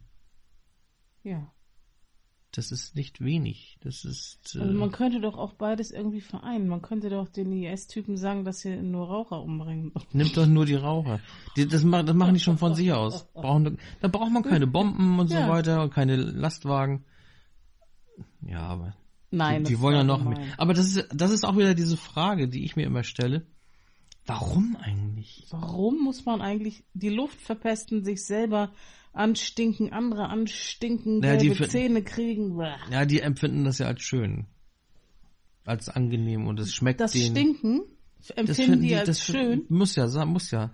Ja. 1.24 1.51
Das 2.53 2.72
ist 2.74 2.95
nicht 2.95 3.22
wenig. 3.24 3.78
Das 3.82 4.03
ist. 4.03 4.55
Äh, 4.55 4.59
Also 4.59 4.74
man 4.74 4.91
könnte 4.91 5.22
doch 5.22 5.38
auch 5.38 5.53
beides 5.53 5.91
irgendwie 5.91 6.19
vereinen. 6.19 6.67
Man 6.67 6.82
könnte 6.82 7.09
doch 7.09 7.30
den 7.30 7.49
IS-Typen 7.53 8.17
sagen, 8.17 8.43
dass 8.43 8.59
sie 8.59 8.76
nur 8.76 9.07
Raucher 9.07 9.41
umbringen. 9.41 9.93
Nimmt 10.11 10.36
doch 10.36 10.45
nur 10.47 10.65
die 10.65 10.76
Raucher. 10.76 11.22
Die, 11.55 11.65
das, 11.65 11.86
machen, 11.86 12.07
das 12.07 12.15
machen 12.15 12.34
die 12.34 12.41
schon 12.41 12.57
von 12.57 12.76
sich 12.76 12.91
aus. 12.91 13.26
Brauchen, 13.34 13.78
da 14.01 14.07
braucht 14.09 14.32
man 14.34 14.43
keine 14.43 14.67
Bomben 14.67 15.17
und 15.19 15.30
so 15.30 15.36
Ja. 15.36 15.47
weiter 15.47 15.82
und 15.82 15.93
keine 15.93 16.17
Lastwagen. 16.17 17.05
Ja, 18.41 18.63
aber 18.63 18.95
Nein, 19.30 19.63
die, 19.63 19.72
die 19.76 19.80
wollen 19.80 19.95
ja 19.95 20.03
noch 20.03 20.17
gemein. 20.19 20.38
mehr. 20.45 20.53
Aber 20.59 20.74
das 20.74 20.88
ist, 20.93 21.07
das 21.13 21.32
ist 21.32 21.45
auch 21.45 21.55
wieder 21.55 21.74
diese 21.74 21.95
Frage, 21.95 22.49
die 22.49 22.65
ich 22.65 22.76
mir 22.76 22.86
immer 22.86 23.03
stelle. 23.03 23.45
Warum 24.26 24.78
eigentlich? 24.80 25.47
Warum 25.49 26.03
muss 26.03 26.26
man 26.26 26.41
eigentlich 26.41 26.84
die 26.93 27.09
Luft 27.09 27.41
verpesten, 27.41 28.03
sich 28.03 28.26
selber 28.26 28.72
anstinken, 29.13 29.91
andere 29.91 30.30
anstinken, 30.30 31.24
Ja, 31.24 31.36
die 31.38 31.49
gelbe 31.49 31.67
Zähne 31.67 32.03
kriegen? 32.03 32.57
Bäh. 32.57 32.76
Ja, 32.91 33.05
die 33.05 33.22
empfinden 33.22 33.63
das 33.63 33.80
ja 33.80 33.88
als 33.88 34.01
schön. 34.01 34.45
Als 35.65 35.89
angenehm 35.89 36.47
und 36.47 36.59
es 36.59 36.74
schmeckt 36.74 36.99
Das 37.01 37.11
denen. 37.11 37.36
Stinken 37.36 37.82
das 38.19 38.30
empfinden 38.38 38.63
finden 38.63 38.88
die 38.88 38.95
als 38.95 39.07
das 39.07 39.24
schön. 39.24 39.65
Muss 39.69 39.95
ja, 39.95 40.26
muss 40.26 40.51
ja. 40.51 40.72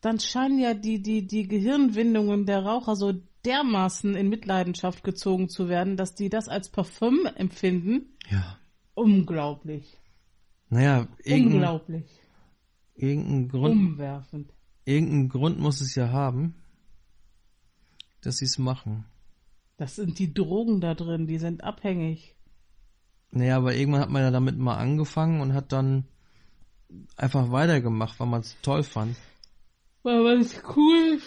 Dann 0.00 0.20
scheinen 0.20 0.58
ja 0.58 0.74
die, 0.74 1.00
die, 1.02 1.26
die 1.26 1.48
Gehirnwindungen 1.48 2.46
der 2.46 2.64
Raucher 2.64 2.96
so 2.96 3.14
dermaßen 3.44 4.14
in 4.14 4.28
Mitleidenschaft 4.28 5.02
gezogen 5.02 5.48
zu 5.48 5.68
werden, 5.68 5.96
dass 5.96 6.14
die 6.14 6.28
das 6.28 6.48
als 6.48 6.68
Parfüm 6.68 7.26
empfinden. 7.36 8.16
Ja. 8.30 8.58
Unglaublich. 8.94 9.96
Naja, 10.68 11.08
Unglaublich. 11.24 12.04
Irgendein 12.96 13.48
Grund, 13.48 13.74
Umwerfend. 13.74 14.52
irgendein 14.84 15.28
Grund 15.28 15.58
muss 15.58 15.80
es 15.80 15.94
ja 15.94 16.10
haben, 16.10 16.54
dass 18.22 18.36
sie 18.38 18.46
es 18.46 18.58
machen. 18.58 19.04
Das 19.76 19.96
sind 19.96 20.18
die 20.18 20.32
Drogen 20.32 20.80
da 20.80 20.94
drin, 20.94 21.26
die 21.26 21.38
sind 21.38 21.62
abhängig. 21.62 22.34
Naja, 23.30 23.56
aber 23.58 23.74
irgendwann 23.74 24.00
hat 24.00 24.10
man 24.10 24.22
ja 24.22 24.30
damit 24.30 24.56
mal 24.58 24.76
angefangen 24.76 25.40
und 25.40 25.52
hat 25.52 25.72
dann 25.72 26.04
einfach 27.16 27.50
weitergemacht, 27.50 28.18
weil 28.18 28.28
man 28.28 28.40
es 28.40 28.56
toll 28.62 28.82
fand. 28.82 29.16
Weil 30.02 30.22
man 30.22 30.40
es 30.40 30.62
cool, 30.76 31.18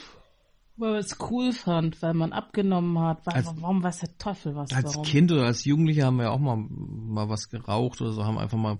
weil 0.77 0.91
man 0.91 0.99
es 0.99 1.17
cool 1.29 1.51
fand, 1.51 2.01
weil 2.01 2.13
man 2.13 2.31
abgenommen 2.33 2.97
hat. 2.99 3.25
Weil, 3.27 3.35
Als- 3.35 3.53
warum 3.57 3.83
weiß 3.83 3.99
der 3.99 4.17
Teufel 4.17 4.55
was? 4.55 4.71
Als 4.71 4.93
warum? 4.95 5.03
Kind 5.05 5.31
oder 5.31 5.45
als 5.45 5.65
Jugendlicher 5.65 6.05
haben 6.05 6.17
wir 6.17 6.23
ja 6.25 6.31
auch 6.31 6.39
mal, 6.39 6.55
mal 6.57 7.29
was 7.29 7.49
geraucht 7.49 8.01
oder 8.01 8.13
so, 8.13 8.23
haben 8.25 8.37
einfach 8.39 8.57
mal 8.57 8.79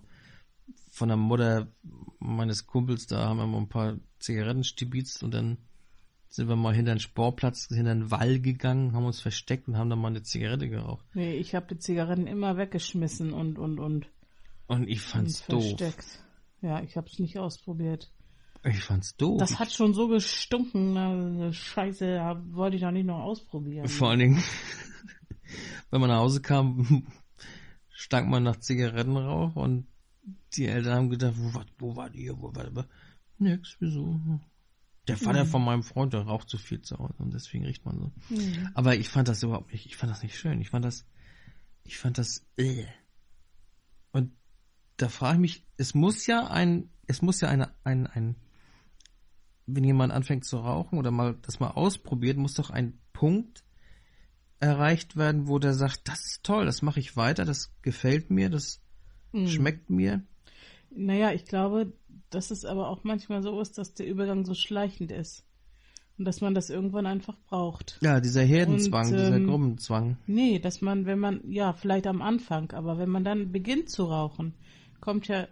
von 0.90 1.10
der 1.10 1.18
Mutter 1.18 1.68
meines 2.20 2.68
Kumpels 2.68 3.08
da 3.08 3.30
haben 3.30 3.38
wir 3.38 3.48
mal 3.48 3.60
ein 3.60 3.70
paar 3.70 3.98
Zigaretten 4.20 4.64
stibitzt 4.64 5.24
und 5.24 5.34
dann 5.34 5.58
sind 6.28 6.48
wir 6.48 6.56
mal 6.56 6.76
hinter 6.76 6.94
den 6.94 7.00
Sportplatz, 7.00 7.68
hinter 7.68 7.94
den 7.96 8.12
Wall 8.12 8.40
gegangen, 8.40 8.94
haben 8.94 9.06
uns 9.06 9.20
versteckt 9.20 9.68
und 9.68 9.78
haben 9.78 9.90
dann 9.90 10.00
mal 10.00 10.10
eine 10.10 10.22
Zigarette 10.22 10.70
geraucht. 10.70 11.06
Nee, 11.14 11.34
ich 11.36 11.56
habe 11.56 11.74
die 11.74 11.80
Zigaretten 11.80 12.28
immer 12.28 12.56
weggeschmissen 12.56 13.34
und 13.34 13.58
und 13.58 13.80
und, 13.80 14.08
Und 14.68 14.88
ich 14.88 15.04
und 15.06 15.10
fand's 15.10 15.46
doof. 15.48 15.64
versteckt. 15.64 16.24
Ja, 16.62 16.82
ich 16.84 16.98
habe 16.98 17.08
es 17.08 17.18
nicht 17.18 17.40
ausprobiert. 17.40 18.12
Ich 18.64 18.84
fand's 18.84 19.16
doof. 19.16 19.40
Das 19.40 19.58
hat 19.58 19.72
schon 19.72 19.94
so 19.94 20.08
gestunken, 20.08 20.98
also 20.98 21.52
Scheiße, 21.52 22.06
da 22.16 22.44
wollte 22.52 22.76
ich 22.76 22.82
doch 22.84 22.92
nicht 22.92 23.06
noch 23.06 23.22
ausprobieren. 23.22 23.88
Vor 23.88 24.10
allen 24.10 24.20
Dingen, 24.20 24.44
wenn 25.90 26.02
man 26.02 26.10
nach 26.10 26.20
Hause 26.20 26.42
kam, 26.42 27.08
stank 27.90 28.30
man 28.30 28.44
nach 28.44 28.58
Zigarettenrauch 28.58 29.56
und 29.56 29.88
die 30.56 30.66
Eltern 30.68 30.94
haben 30.96 31.10
gedacht, 31.10 31.34
wo, 31.38 31.54
war- 31.54 31.66
wo 31.78 31.96
war 31.96 32.10
die? 32.10 32.30
Wo 32.36 32.54
war 32.56 32.70
die? 32.70 32.82
Nix, 33.38 33.76
wieso? 33.80 34.20
Der 35.08 35.18
Vater 35.18 35.46
von 35.46 35.64
meinem 35.64 35.82
Freund, 35.84 36.14
der 36.14 36.22
raucht 36.22 36.50
zu 36.50 36.58
viel 36.58 36.82
zu 36.82 36.98
Hause 37.00 37.16
und 37.18 37.34
deswegen 37.34 37.66
riecht 37.66 37.86
man 37.86 37.98
so. 38.00 38.12
Mhm. 38.36 38.70
Aber 38.76 38.96
ich 38.96 39.10
fand 39.10 39.28
das 39.28 39.42
überhaupt 39.42 39.72
nicht, 39.72 39.86
ich 39.86 39.96
fand 39.98 40.12
das 40.12 40.22
nicht 40.22 40.38
schön. 40.38 40.62
Ich 40.62 40.70
fand 40.70 40.86
das, 40.86 41.06
ich 41.84 41.98
fand 41.98 42.18
das, 42.18 42.46
äh. 42.58 42.86
Und 44.12 44.32
da 44.98 45.10
frage 45.10 45.36
ich 45.36 45.40
mich, 45.42 45.66
es 45.78 45.94
muss 45.96 46.28
ja 46.28 46.48
ein, 46.48 46.90
es 47.08 47.22
muss 47.22 47.42
ja 47.42 47.50
eine, 47.50 47.74
ein, 47.84 48.06
ein, 48.08 48.36
wenn 49.66 49.84
jemand 49.84 50.12
anfängt 50.14 50.46
zu 50.46 50.58
rauchen 50.58 51.00
oder 51.00 51.10
mal 51.12 51.36
das 51.42 51.60
mal 51.60 51.70
ausprobiert, 51.72 52.38
muss 52.38 52.54
doch 52.54 52.70
ein 52.70 53.00
Punkt 53.14 53.64
erreicht 54.60 55.16
werden, 55.16 55.48
wo 55.48 55.58
der 55.58 55.74
sagt, 55.74 56.08
das 56.08 56.20
ist 56.26 56.44
toll, 56.44 56.66
das 56.66 56.82
mache 56.82 57.00
ich 57.00 57.16
weiter, 57.16 57.46
das 57.46 57.72
gefällt 57.82 58.30
mir, 58.30 58.50
das 58.50 58.82
Mhm. 59.32 59.48
schmeckt 59.48 59.90
mir. 59.92 60.24
Naja, 60.92 61.32
ich 61.32 61.46
glaube, 61.46 61.94
dass 62.30 62.52
es 62.52 62.66
aber 62.66 62.90
auch 62.90 63.04
manchmal 63.04 63.42
so 63.42 63.60
ist, 63.60 63.78
dass 63.78 63.94
der 63.94 64.08
Übergang 64.08 64.46
so 64.46 64.54
schleichend 64.54 65.12
ist. 65.12 65.46
Und 66.18 66.26
dass 66.26 66.42
man 66.42 66.54
das 66.54 66.70
irgendwann 66.70 67.06
einfach 67.06 67.38
braucht. 67.48 67.98
Ja, 68.02 68.20
dieser 68.20 68.44
Herdenzwang, 68.44 69.08
Und, 69.08 69.14
dieser 69.14 69.36
ähm, 69.38 69.48
Gruppenzwang. 69.48 70.18
Nee, 70.28 70.60
dass 70.60 70.82
man, 70.82 71.06
wenn 71.06 71.20
man, 71.20 71.50
ja, 71.50 71.72
vielleicht 71.72 72.08
am 72.08 72.22
Anfang, 72.22 72.74
aber 72.74 72.98
wenn 72.98 73.10
man 73.10 73.24
dann 73.24 73.54
beginnt 73.54 73.90
zu 73.90 74.04
rauchen, 74.04 74.54
kommt 75.00 75.30
ja 75.30 75.48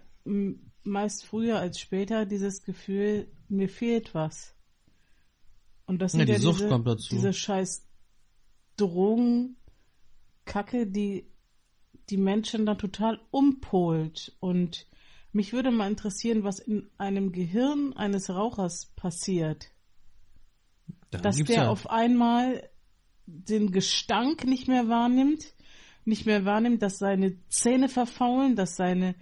meist 0.84 1.24
früher 1.24 1.58
als 1.58 1.80
später 1.80 2.26
dieses 2.26 2.62
Gefühl, 2.64 3.28
mir 3.48 3.68
fehlt 3.68 4.14
was. 4.14 4.54
Und 5.86 6.02
das 6.02 6.12
Ja, 6.12 6.18
sind 6.18 6.28
die 6.28 6.32
ja, 6.34 6.38
Sucht 6.38 6.58
diese, 6.58 6.68
kommt 6.68 6.86
dazu. 6.86 7.08
diese 7.14 7.32
scheiß 7.32 7.86
Drogen, 8.76 9.56
Kacke, 10.44 10.86
die 10.86 11.30
die 12.10 12.16
Menschen 12.18 12.66
dann 12.66 12.78
total 12.78 13.20
umpolt. 13.30 14.36
Und 14.40 14.86
mich 15.38 15.52
würde 15.52 15.70
mal 15.70 15.88
interessieren, 15.88 16.42
was 16.42 16.58
in 16.58 16.90
einem 16.98 17.30
Gehirn 17.30 17.92
eines 17.92 18.28
Rauchers 18.28 18.86
passiert. 18.96 19.70
Da 21.10 21.18
Dass 21.18 21.36
der 21.36 21.56
ja, 21.56 21.68
auf 21.68 21.88
einmal 21.88 22.68
den 23.26 23.70
Gestank 23.70 24.44
nicht 24.44 24.66
mehr 24.66 24.88
wahrnimmt, 24.88 25.54
nicht 26.04 26.26
mehr 26.26 26.44
wahrnimmt, 26.44 26.82
dass 26.82 26.98
seine 26.98 27.36
Zähne 27.50 27.88
verfaulen, 27.88 28.56
dass 28.56 28.74
seine 28.74 29.14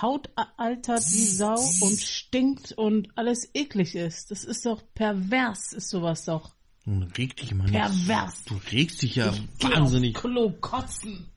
Haut 0.00 0.30
altert 0.36 1.02
wie 1.10 1.26
Sau 1.26 1.58
und 1.80 1.98
stinkt 1.98 2.70
und 2.70 3.08
alles 3.18 3.50
eklig 3.52 3.96
ist. 3.96 4.30
Das 4.30 4.44
ist 4.44 4.64
doch 4.64 4.80
pervers, 4.94 5.72
ist 5.72 5.90
sowas 5.90 6.24
doch. 6.24 6.54
Nun 6.84 7.02
reg 7.02 7.36
dich 7.36 7.52
mal 7.52 7.64
nicht. 7.64 7.74
Pervers. 7.74 8.44
Du 8.44 8.60
regst 8.70 9.02
dich 9.02 9.16
ja 9.16 9.34
Geh 9.58 9.70
wahnsinnig. 9.70 10.14
Klo 10.14 10.52
kotzen. 10.60 11.31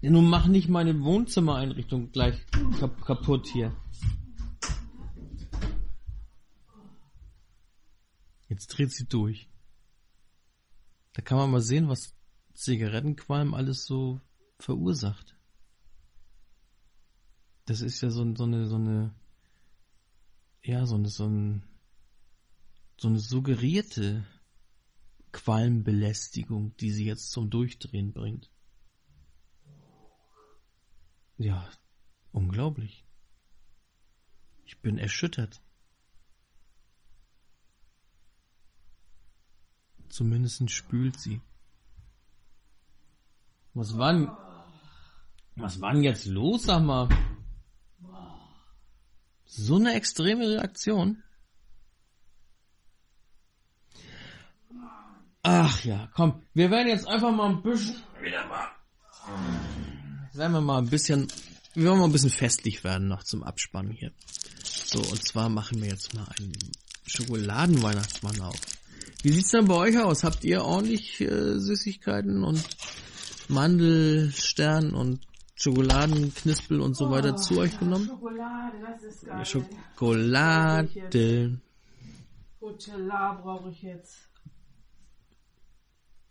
Ja, 0.00 0.10
nun 0.10 0.28
mach 0.28 0.46
nicht 0.46 0.68
meine 0.68 1.00
Wohnzimmereinrichtung 1.02 2.12
gleich 2.12 2.38
kap 2.78 3.00
kaputt 3.02 3.46
hier. 3.46 3.74
Jetzt 8.48 8.68
dreht 8.68 8.92
sie 8.92 9.06
durch. 9.06 9.48
Da 11.14 11.22
kann 11.22 11.38
man 11.38 11.50
mal 11.50 11.62
sehen, 11.62 11.88
was 11.88 12.14
Zigarettenqualm 12.54 13.54
alles 13.54 13.86
so 13.86 14.20
verursacht. 14.58 15.34
Das 17.64 17.80
ist 17.80 18.00
ja 18.02 18.10
so, 18.10 18.34
so 18.34 18.44
eine, 18.44 18.66
so 18.66 18.76
eine, 18.76 19.14
ja, 20.62 20.86
so 20.86 20.94
eine, 20.94 21.08
so 21.08 21.26
ein, 21.26 21.62
so 22.98 23.08
eine 23.08 23.18
suggerierte 23.18 24.24
Qualmbelästigung, 25.32 26.76
die 26.76 26.90
sie 26.90 27.04
jetzt 27.04 27.30
zum 27.30 27.50
Durchdrehen 27.50 28.12
bringt. 28.12 28.50
Ja, 31.38 31.68
unglaublich. 32.32 33.04
Ich 34.64 34.80
bin 34.80 34.98
erschüttert. 34.98 35.60
Zumindest 40.08 40.70
spült 40.70 41.20
sie. 41.20 41.40
Was 43.74 43.98
war 43.98 44.12
denn, 44.14 44.30
was 45.56 45.80
war 45.80 45.92
denn 45.92 46.02
jetzt 46.02 46.24
los, 46.24 46.62
sag 46.62 46.82
mal? 46.82 47.08
So 49.44 49.76
eine 49.76 49.94
extreme 49.94 50.48
Reaktion. 50.48 51.22
Ach 55.42 55.84
ja, 55.84 56.10
komm, 56.14 56.42
wir 56.54 56.70
werden 56.70 56.88
jetzt 56.88 57.06
einfach 57.06 57.30
mal 57.30 57.50
ein 57.50 57.62
bisschen 57.62 58.02
wieder 58.20 58.46
mal 58.48 58.68
werden 60.36 60.52
wir 60.52 60.60
mal 60.60 60.78
ein 60.78 60.88
bisschen, 60.88 61.28
wir 61.74 61.90
wollen 61.90 61.98
mal 61.98 62.06
ein 62.06 62.12
bisschen 62.12 62.30
festlich 62.30 62.84
werden 62.84 63.08
noch 63.08 63.22
zum 63.22 63.42
Abspannen 63.42 63.92
hier. 63.92 64.12
So, 64.64 64.98
und 64.98 65.26
zwar 65.26 65.48
machen 65.48 65.80
wir 65.82 65.88
jetzt 65.88 66.14
mal 66.14 66.26
einen 66.38 66.52
Schokoladenweihnachtsmann 67.06 68.40
auf. 68.40 68.60
Wie 69.22 69.32
sieht's 69.32 69.50
denn 69.50 69.66
bei 69.66 69.74
euch 69.74 69.98
aus? 69.98 70.24
Habt 70.24 70.44
ihr 70.44 70.62
ordentlich 70.62 71.20
äh, 71.20 71.58
Süßigkeiten 71.58 72.44
und 72.44 72.62
Mandelstern 73.48 74.94
und 74.94 75.26
Schokoladenknispel 75.54 76.80
und 76.80 76.96
so 76.96 77.10
weiter 77.10 77.36
zu 77.36 77.58
euch 77.58 77.78
genommen? 77.78 78.06
Schokolade, 78.06 78.76
das 78.80 79.02
ist 79.02 79.26
geil. 79.26 79.44
Schokolade. 79.44 81.60
Nutella 82.60 83.32
brauche 83.42 83.70
ich 83.70 83.82
jetzt. 83.82 84.16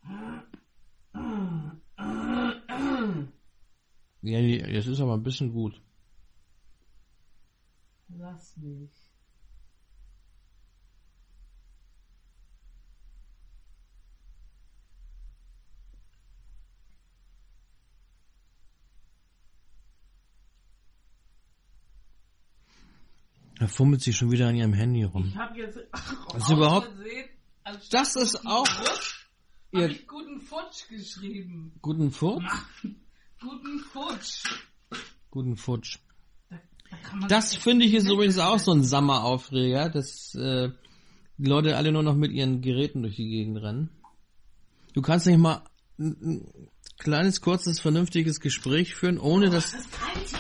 Ja, 4.26 4.40
jetzt 4.40 4.88
ist 4.88 5.00
aber 5.00 5.14
ein 5.14 5.24
bisschen 5.24 5.52
gut. 5.54 5.82
Lass 8.10 8.56
mich. 8.58 8.92
Da 23.60 23.68
fummelt 23.68 24.02
sie 24.02 24.14
schon 24.14 24.32
wieder 24.32 24.48
an 24.48 24.56
ihrem 24.56 24.74
Handy 24.74 25.04
rum. 25.04 25.28
Ich 25.30 25.36
habe 25.38 25.58
jetzt 25.60 25.78
Das 26.34 26.44
ist 26.44 26.50
überhaupt- 26.50 26.90
anstatt 27.64 27.94
Das 27.94 28.16
ist 28.16 28.46
auch- 28.46 28.68
Futsch, 28.68 29.28
Ihr- 29.72 29.84
hab 29.84 29.92
ich 29.92 30.08
guten 30.08 30.40
Futsch 30.42 30.88
geschrieben. 30.90 31.74
Guten 31.82 32.12
Furz? 32.12 32.44
Guten 33.48 33.80
Futsch. 33.80 34.44
Guten 35.30 35.56
Futsch. 35.58 36.00
Da, 36.50 36.58
da 37.22 37.28
Das 37.28 37.56
finde 37.56 37.86
ich 37.86 37.94
ist 37.94 38.10
übrigens 38.10 38.40
auch 38.40 38.58
so 38.60 38.72
ein 38.72 38.78
mitsetzen. 38.80 38.90
Sammeraufreger, 38.90 39.90
dass 39.90 40.34
äh, 40.36 40.70
die 41.38 41.46
Leute 41.48 41.78
alle 41.78 41.92
nur 41.92 42.04
noch 42.04 42.16
mit 42.16 42.32
ihren 42.32 42.62
Geräten 42.62 43.02
durch 43.04 43.16
die 43.18 43.30
Gegend 43.30 43.62
rennen. 43.62 43.90
Du 44.94 45.02
kannst 45.02 45.28
nicht 45.28 45.38
mal 45.38 45.62
ein, 46.00 46.16
ein 46.22 46.70
kleines, 46.98 47.42
kurzes, 47.42 47.80
vernünftiges 47.80 48.40
Gespräch 48.40 48.96
führen, 48.96 49.20
ohne 49.20 49.50
dass 49.50 49.72
Das 49.74 49.84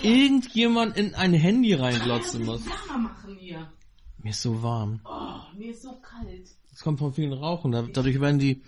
irgendjemand 0.03 0.97
in 0.97 1.13
ein 1.15 1.33
Handy 1.33 1.73
reinglotzen 1.73 2.45
muss. 2.45 2.63
Machen 2.65 3.35
hier. 3.37 3.71
Mir 4.17 4.29
ist 4.31 4.41
so 4.41 4.63
warm. 4.63 5.01
Oh, 5.05 5.57
mir 5.57 5.71
ist 5.71 5.83
so 5.83 5.91
kalt. 6.01 6.49
Das 6.71 6.79
kommt 6.81 6.99
von 6.99 7.13
vielen 7.13 7.33
Rauchen. 7.33 7.71
Da- 7.71 7.83
Dadurch 7.83 8.19
werden 8.19 8.39
die, 8.39 8.63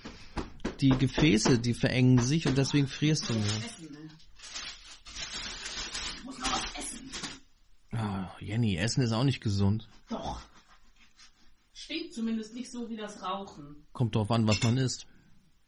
die 0.81 0.89
Gefäße, 0.89 1.57
die 1.59 1.73
verengen 1.73 2.19
sich 2.19 2.45
und 2.47 2.57
deswegen 2.57 2.87
frierst 2.87 3.29
du 3.29 3.33
mehr. 3.33 3.43
Essen, 3.43 3.91
ne? 3.91 3.97
Ich 6.17 6.23
muss 6.25 6.37
noch 6.39 6.51
was 6.51 6.63
essen. 6.77 7.09
Ah, 7.97 8.35
Jenny, 8.39 8.77
Essen 8.77 9.01
ist 9.01 9.11
auch 9.11 9.23
nicht 9.23 9.41
gesund. 9.41 9.89
Doch. 10.09 10.41
Stinkt 11.73 12.13
zumindest 12.13 12.53
nicht 12.53 12.71
so 12.71 12.89
wie 12.89 12.97
das 12.97 13.23
Rauchen. 13.23 13.87
Kommt 13.91 14.15
drauf 14.15 14.29
an, 14.31 14.47
was 14.47 14.61
man 14.63 14.77
isst. 14.77 15.07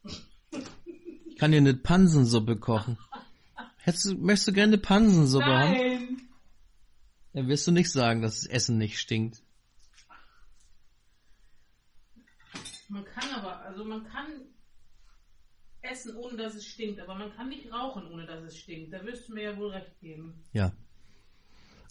Ich 0.04 1.36
kann 1.36 1.52
dir 1.52 1.58
eine 1.58 1.74
Pansensuppe 1.74 2.56
kochen. 2.56 2.98
Hättest 3.78 4.18
möchtest 4.18 4.48
du 4.48 4.52
gerne 4.52 4.74
eine 4.74 4.82
Pansensuppe 4.82 5.46
haben? 5.46 5.72
Nein. 5.72 6.28
Dann 7.32 7.48
wirst 7.48 7.66
du 7.66 7.72
nicht 7.72 7.90
sagen, 7.90 8.22
dass 8.22 8.40
das 8.40 8.46
Essen 8.46 8.78
nicht 8.78 8.98
stinkt. 8.98 9.42
Man 12.88 13.04
kann 13.04 13.30
aber, 13.34 13.60
also 13.60 13.84
man 13.84 14.04
kann 14.04 14.26
essen, 15.82 16.16
ohne 16.16 16.36
dass 16.36 16.54
es 16.54 16.66
stinkt, 16.66 17.00
aber 17.00 17.14
man 17.14 17.32
kann 17.34 17.48
nicht 17.48 17.72
rauchen, 17.72 18.06
ohne 18.06 18.26
dass 18.26 18.42
es 18.42 18.58
stinkt. 18.58 18.92
Da 18.92 19.04
wirst 19.04 19.28
du 19.28 19.34
mir 19.34 19.44
ja 19.44 19.56
wohl 19.56 19.70
recht 19.70 19.98
geben. 20.00 20.44
Ja. 20.52 20.72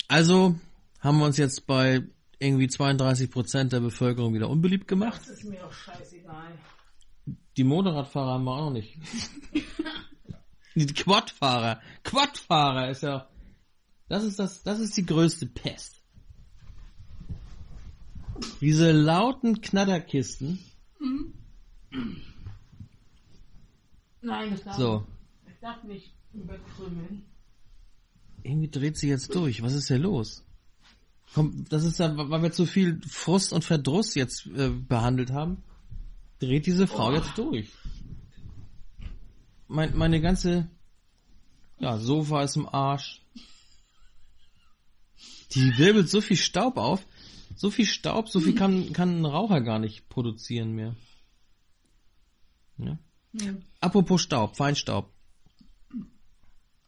Also 0.09 0.55
haben 1.01 1.19
wir 1.19 1.25
uns 1.25 1.37
jetzt 1.37 1.67
bei 1.67 2.03
irgendwie 2.39 2.67
32 2.67 3.29
Prozent 3.29 3.73
der 3.73 3.79
Bevölkerung 3.79 4.33
wieder 4.33 4.49
unbeliebt 4.49 4.87
gemacht. 4.87 5.21
Das 5.21 5.29
ist 5.29 5.43
mir 5.45 5.59
doch 5.59 5.71
scheißegal. 5.71 6.57
Die 7.55 7.63
Motorradfahrer 7.63 8.31
haben 8.33 8.43
wir 8.43 8.51
auch 8.51 8.65
noch 8.65 8.71
nicht. 8.71 8.97
Die 10.75 10.87
Quadfahrer. 10.87 11.79
Quadfahrer 12.03 12.89
ist 12.89 13.03
ja, 13.03 13.27
das 14.07 14.23
ist 14.23 14.39
das, 14.39 14.63
das 14.63 14.79
ist 14.79 14.97
die 14.97 15.05
größte 15.05 15.45
Pest. 15.45 16.01
Diese 18.61 18.91
lauten 18.91 19.61
Knatterkisten. 19.61 20.59
Nein, 24.21 24.51
das 24.51 24.63
darf, 24.63 24.77
So. 24.77 25.07
ich 25.47 25.59
darf 25.59 25.83
nicht 25.83 26.13
überkrümmeln. 26.33 27.28
Irgendwie 28.43 28.69
dreht 28.69 28.97
sie 28.97 29.09
jetzt 29.09 29.33
durch. 29.35 29.61
Was 29.61 29.73
ist 29.73 29.87
hier 29.87 29.99
los? 29.99 30.43
Komm, 31.33 31.65
das 31.69 31.83
ist 31.83 31.99
ja, 31.99 32.11
weil 32.15 32.41
wir 32.41 32.51
zu 32.51 32.65
viel 32.65 33.01
Frust 33.07 33.53
und 33.53 33.63
Verdruss 33.63 34.15
jetzt 34.15 34.47
äh, 34.47 34.69
behandelt 34.69 35.31
haben, 35.31 35.63
dreht 36.39 36.65
diese 36.65 36.87
Frau 36.87 37.13
jetzt 37.13 37.37
durch. 37.37 37.69
Mein, 39.67 39.95
meine 39.95 40.21
ganze, 40.21 40.69
ja, 41.79 41.97
Sofa 41.99 42.43
ist 42.43 42.55
im 42.55 42.67
Arsch. 42.67 43.21
Die 45.51 45.77
wirbelt 45.77 46.09
so 46.09 46.21
viel 46.21 46.37
Staub 46.37 46.77
auf. 46.77 47.05
So 47.55 47.69
viel 47.69 47.85
Staub, 47.85 48.29
so 48.29 48.39
viel 48.39 48.55
kann, 48.55 48.93
kann 48.93 49.19
ein 49.19 49.25
Raucher 49.25 49.61
gar 49.61 49.79
nicht 49.79 50.07
produzieren 50.07 50.73
mehr. 50.73 50.95
Ja. 52.77 52.97
Apropos 53.81 54.21
Staub, 54.21 54.55
Feinstaub. 54.55 55.11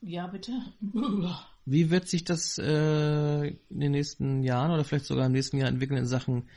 Ja, 0.01 0.27
bitte. 0.27 0.51
Wie 1.65 1.91
wird 1.91 2.07
sich 2.07 2.23
das 2.23 2.57
äh, 2.57 3.47
in 3.47 3.79
den 3.79 3.91
nächsten 3.91 4.43
Jahren 4.43 4.71
oder 4.71 4.83
vielleicht 4.83 5.05
sogar 5.05 5.27
im 5.27 5.31
nächsten 5.31 5.57
Jahr 5.57 5.69
entwickeln 5.69 5.99
in 5.99 6.07
Sachen 6.07 6.49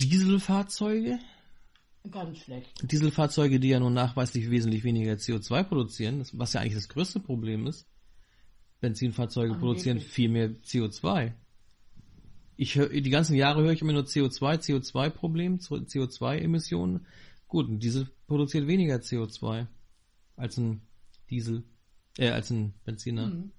Dieselfahrzeuge? 0.00 1.20
Ganz 2.10 2.38
schlecht. 2.38 2.72
Dieselfahrzeuge, 2.82 3.60
die 3.60 3.68
ja 3.68 3.78
nun 3.78 3.92
nachweislich 3.92 4.50
wesentlich 4.50 4.84
weniger 4.84 5.12
CO2 5.12 5.62
produzieren, 5.62 6.26
was 6.32 6.54
ja 6.54 6.60
eigentlich 6.60 6.74
das 6.74 6.88
größte 6.88 7.20
Problem 7.20 7.66
ist. 7.66 7.86
Benzinfahrzeuge 8.80 9.52
Angeblich. 9.52 9.60
produzieren 9.60 10.00
viel 10.00 10.30
mehr 10.30 10.50
CO2. 10.64 11.32
Ich 12.56 12.74
höre, 12.74 12.88
die 12.88 13.10
ganzen 13.10 13.36
Jahre 13.36 13.62
höre 13.62 13.72
ich 13.72 13.82
immer 13.82 13.92
nur 13.92 14.04
CO2, 14.04 14.58
CO2-Problem, 14.58 15.58
CO2-Emissionen. 15.58 17.06
Gut, 17.46 17.68
ein 17.68 17.78
Diesel 17.78 18.10
produziert 18.26 18.66
weniger 18.66 18.96
CO2 18.96 19.66
als 20.36 20.56
ein 20.56 20.82
Diesel, 21.28 21.64
äh, 22.18 22.30
als 22.30 22.50
ein 22.50 22.74
Benziner. 22.84 23.26
Mhm. 23.28 23.52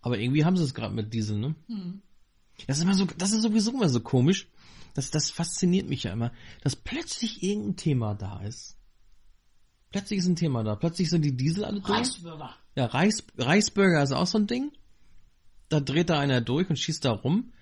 Aber 0.00 0.18
irgendwie 0.18 0.44
haben 0.44 0.56
sie 0.56 0.64
es 0.64 0.74
gerade 0.74 0.94
mit 0.94 1.14
Diesel, 1.14 1.38
ne? 1.38 1.54
Mhm. 1.68 2.02
Das 2.66 2.76
ist 2.76 2.84
immer 2.84 2.94
so, 2.94 3.06
das 3.06 3.32
ist 3.32 3.42
sowieso 3.42 3.72
immer 3.72 3.88
so 3.88 4.00
komisch. 4.00 4.48
Das, 4.94 5.10
das 5.10 5.30
fasziniert 5.30 5.88
mich 5.88 6.04
ja 6.04 6.12
immer, 6.12 6.32
dass 6.62 6.76
plötzlich 6.76 7.42
irgendein 7.42 7.76
Thema 7.76 8.14
da 8.14 8.42
ist. 8.42 8.76
Plötzlich 9.90 10.20
ist 10.20 10.26
ein 10.26 10.36
Thema 10.36 10.62
da. 10.62 10.76
Plötzlich 10.76 11.10
sind 11.10 11.22
die 11.24 11.36
Diesel 11.36 11.64
alle 11.64 11.80
durch. 11.80 11.98
Reichsbürger. 11.98 12.54
Ja, 12.76 12.86
Reis, 12.86 13.24
Reisburger 13.36 14.02
ist 14.02 14.12
auch 14.12 14.26
so 14.26 14.38
ein 14.38 14.46
Ding. 14.46 14.72
Da 15.68 15.80
dreht 15.80 16.10
da 16.10 16.18
einer 16.18 16.40
durch 16.40 16.68
und 16.68 16.78
schießt 16.78 17.04
da 17.04 17.12
rum. 17.12 17.52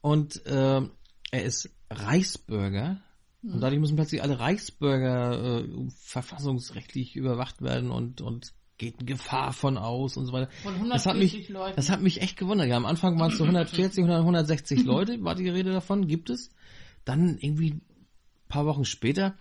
Und 0.00 0.44
äh, 0.46 0.82
er 1.30 1.44
ist 1.44 1.70
Reichsbürger. 1.90 3.02
Und 3.42 3.60
dadurch 3.60 3.80
müssen 3.80 3.96
plötzlich 3.96 4.22
alle 4.22 4.40
Reichsbürger 4.40 5.60
äh, 5.60 5.88
verfassungsrechtlich 5.90 7.16
überwacht 7.16 7.62
werden 7.62 7.90
und, 7.90 8.20
und 8.20 8.52
geht 8.78 8.98
eine 8.98 9.04
Gefahr 9.06 9.52
von 9.52 9.76
aus 9.76 10.16
und 10.16 10.26
so 10.26 10.32
weiter. 10.32 10.50
Von 10.62 10.74
Das 10.88 11.04
hat 11.04 11.14
140 11.14 11.38
mich, 11.40 11.48
Leuten. 11.48 11.76
das 11.76 11.90
hat 11.90 12.00
mich 12.00 12.22
echt 12.22 12.36
gewundert. 12.36 12.68
Ja, 12.68 12.76
am 12.76 12.86
Anfang 12.86 13.18
waren 13.18 13.32
es 13.32 13.38
so 13.38 13.44
140, 13.44 14.04
100, 14.04 14.20
160 14.20 14.84
Leute, 14.84 15.22
war 15.22 15.34
die 15.34 15.48
Rede 15.48 15.72
davon, 15.72 16.06
gibt 16.06 16.30
es. 16.30 16.50
Dann 17.04 17.38
irgendwie 17.38 17.72
ein 17.72 17.82
paar 18.48 18.66
Wochen 18.66 18.84
später 18.84 19.34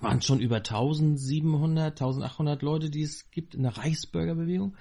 waren 0.00 0.18
es 0.18 0.26
schon 0.26 0.40
über 0.40 0.56
1700, 0.56 2.00
1800 2.00 2.62
Leute, 2.62 2.90
die 2.90 3.02
es 3.02 3.30
gibt 3.30 3.54
in 3.54 3.62
der 3.62 3.76
Reichsbürgerbewegung. 3.76 4.76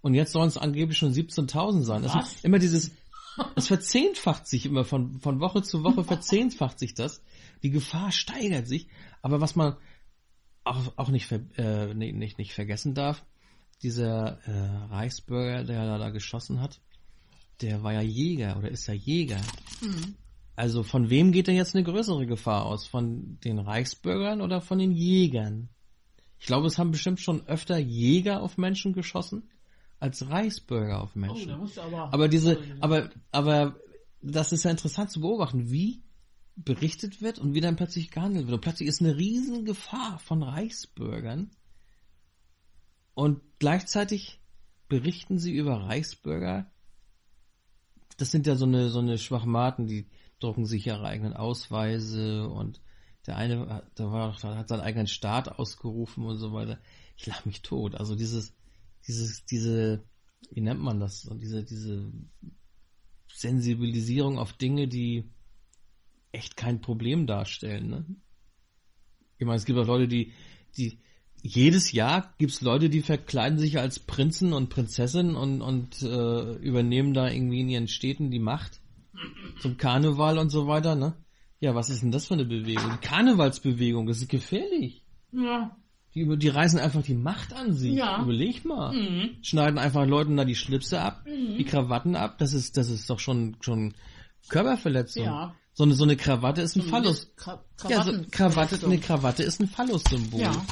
Und 0.00 0.14
jetzt 0.14 0.32
sollen 0.32 0.48
es 0.48 0.56
angeblich 0.56 0.98
schon 0.98 1.12
17.000 1.12 1.82
sein. 1.82 2.02
Das 2.02 2.14
Was? 2.14 2.34
ist 2.34 2.44
immer 2.44 2.58
dieses, 2.58 2.92
es 3.56 3.68
verzehnfacht 3.68 4.46
sich 4.46 4.66
immer 4.66 4.84
von, 4.84 5.20
von 5.20 5.40
Woche 5.40 5.62
zu 5.62 5.82
Woche 5.82 6.04
verzehnfacht 6.04 6.78
sich 6.78 6.94
das. 6.94 7.22
Die 7.62 7.70
Gefahr 7.70 8.12
steigert 8.12 8.66
sich. 8.68 8.88
Aber 9.22 9.40
was 9.40 9.56
man 9.56 9.76
auch, 10.64 10.92
auch 10.96 11.08
nicht, 11.10 11.30
äh, 11.30 11.94
nee, 11.94 12.12
nicht, 12.12 12.38
nicht 12.38 12.52
vergessen 12.52 12.94
darf, 12.94 13.24
dieser 13.82 14.38
äh, 14.46 14.86
Reichsbürger, 14.90 15.64
der 15.64 15.86
da, 15.86 15.98
da 15.98 16.10
geschossen 16.10 16.60
hat, 16.60 16.80
der 17.60 17.82
war 17.82 17.92
ja 17.92 18.00
Jäger 18.00 18.56
oder 18.56 18.70
ist 18.70 18.86
ja 18.86 18.94
Jäger. 18.94 19.40
Mhm. 19.80 20.16
Also 20.56 20.82
von 20.82 21.10
wem 21.10 21.32
geht 21.32 21.48
denn 21.48 21.56
jetzt 21.56 21.74
eine 21.74 21.84
größere 21.84 22.26
Gefahr 22.26 22.64
aus? 22.66 22.86
Von 22.86 23.38
den 23.44 23.58
Reichsbürgern 23.58 24.40
oder 24.40 24.60
von 24.60 24.78
den 24.78 24.92
Jägern? 24.92 25.68
Ich 26.38 26.46
glaube, 26.46 26.66
es 26.66 26.78
haben 26.78 26.90
bestimmt 26.92 27.20
schon 27.20 27.46
öfter 27.46 27.78
Jäger 27.78 28.42
auf 28.42 28.56
Menschen 28.58 28.92
geschossen 28.92 29.48
als 29.98 30.28
Reichsbürger 30.28 31.02
auf 31.02 31.12
Oh, 31.14 31.18
Menschen. 31.18 31.48
da 31.48 31.56
musst 31.56 31.76
du 31.76 31.80
aber. 31.80 32.12
aber 32.12 32.28
diese, 32.28 32.58
aber, 32.80 33.10
aber 33.32 33.76
das 34.20 34.52
ist 34.52 34.64
ja 34.64 34.70
interessant 34.70 35.10
zu 35.10 35.20
beobachten, 35.20 35.70
wie 35.70 36.02
berichtet 36.56 37.20
wird 37.20 37.38
und 37.38 37.54
wie 37.54 37.60
dann 37.60 37.76
plötzlich 37.76 38.10
gehandelt 38.10 38.46
wird. 38.46 38.54
Und 38.54 38.60
plötzlich 38.60 38.88
ist 38.88 39.00
eine 39.00 39.16
riesen 39.16 39.64
Gefahr 39.64 40.18
von 40.18 40.42
Reichsbürgern 40.42 41.50
und 43.14 43.40
gleichzeitig 43.58 44.40
berichten 44.88 45.38
sie 45.38 45.52
über 45.52 45.82
Reichsbürger. 45.82 46.70
Das 48.16 48.30
sind 48.30 48.46
ja 48.46 48.54
so 48.54 48.66
eine, 48.66 48.90
so 48.90 49.00
eine 49.00 49.18
Schwachmaten, 49.18 49.86
die 49.86 50.06
drucken 50.38 50.66
sich 50.66 50.86
ihre 50.86 51.04
eigenen 51.04 51.32
Ausweise 51.32 52.48
und 52.48 52.80
der 53.26 53.36
eine, 53.36 53.68
hat- 53.68 53.98
der 53.98 54.10
war, 54.12 54.40
hat 54.42 54.68
seinen 54.68 54.80
eigenen 54.80 55.06
Staat 55.06 55.48
ausgerufen 55.48 56.24
und 56.24 56.38
so 56.38 56.52
weiter. 56.52 56.78
Ich 57.16 57.26
lach 57.26 57.44
mich 57.44 57.62
tot. 57.62 57.94
Also 57.94 58.14
dieses, 58.14 58.54
dieses, 59.06 59.44
diese, 59.46 60.04
wie 60.50 60.60
nennt 60.60 60.80
man 60.80 61.00
das? 61.00 61.22
So 61.22 61.34
diese, 61.34 61.64
diese 61.64 62.12
Sensibilisierung 63.32 64.38
auf 64.38 64.52
Dinge, 64.52 64.86
die 64.86 65.30
echt 66.34 66.56
kein 66.56 66.80
Problem 66.80 67.26
darstellen, 67.26 67.88
ne? 67.90 68.04
Ich 69.38 69.46
meine, 69.46 69.56
es 69.56 69.64
gibt 69.64 69.78
auch 69.78 69.86
Leute, 69.86 70.08
die, 70.08 70.32
die, 70.76 70.98
jedes 71.42 71.92
Jahr 71.92 72.34
gibt's 72.38 72.60
Leute, 72.60 72.88
die 72.88 73.02
verkleiden 73.02 73.58
sich 73.58 73.78
als 73.78 73.98
Prinzen 73.98 74.52
und 74.52 74.70
Prinzessinnen 74.70 75.34
und, 75.36 75.60
und 75.60 76.02
äh, 76.02 76.52
übernehmen 76.56 77.14
da 77.14 77.28
irgendwie 77.28 77.60
in 77.60 77.68
ihren 77.68 77.88
Städten 77.88 78.30
die 78.30 78.38
Macht 78.38 78.80
zum 79.60 79.76
Karneval 79.76 80.38
und 80.38 80.50
so 80.50 80.66
weiter, 80.66 80.94
ne? 80.94 81.14
Ja, 81.60 81.74
was 81.74 81.88
ist 81.90 82.02
denn 82.02 82.12
das 82.12 82.26
für 82.26 82.34
eine 82.34 82.44
Bewegung? 82.44 82.90
Die 83.00 83.06
Karnevalsbewegung, 83.06 84.06
das 84.06 84.18
ist 84.18 84.28
gefährlich. 84.28 85.04
Ja. 85.32 85.76
Die, 86.14 86.36
die 86.38 86.48
reißen 86.48 86.78
einfach 86.78 87.02
die 87.02 87.14
Macht 87.14 87.52
an 87.52 87.72
sich. 87.72 87.94
Ja. 87.94 88.22
Überleg 88.22 88.64
mal. 88.64 88.92
Mhm. 88.92 89.30
Schneiden 89.42 89.78
einfach 89.78 90.06
Leuten 90.06 90.36
da 90.36 90.44
die 90.44 90.54
Schlipse 90.54 91.00
ab, 91.00 91.24
Mhm. 91.26 91.56
die 91.56 91.64
Krawatten 91.64 92.16
ab. 92.16 92.38
Das 92.38 92.52
ist, 92.52 92.76
das 92.76 92.88
ist 92.90 93.08
doch 93.10 93.18
schon, 93.18 93.56
schon 93.60 93.94
Körperverletzung. 94.48 95.24
Ja. 95.24 95.54
So 95.76 95.82
eine, 95.84 95.94
so 95.94 96.04
eine 96.04 96.16
Krawatte 96.16 96.62
ist 96.62 96.76
ein 96.76 96.82
Phallus. 96.82 97.34
Kra 97.36 97.64
Ja, 97.88 98.04
so, 98.04 98.12
Krawatte, 98.30 98.84
eine 98.84 98.98
Krawatte 98.98 99.42
ist 99.42 99.60
ein 99.60 99.66
Phallus-Symbol. 99.68 100.40
Ja. 100.40 100.64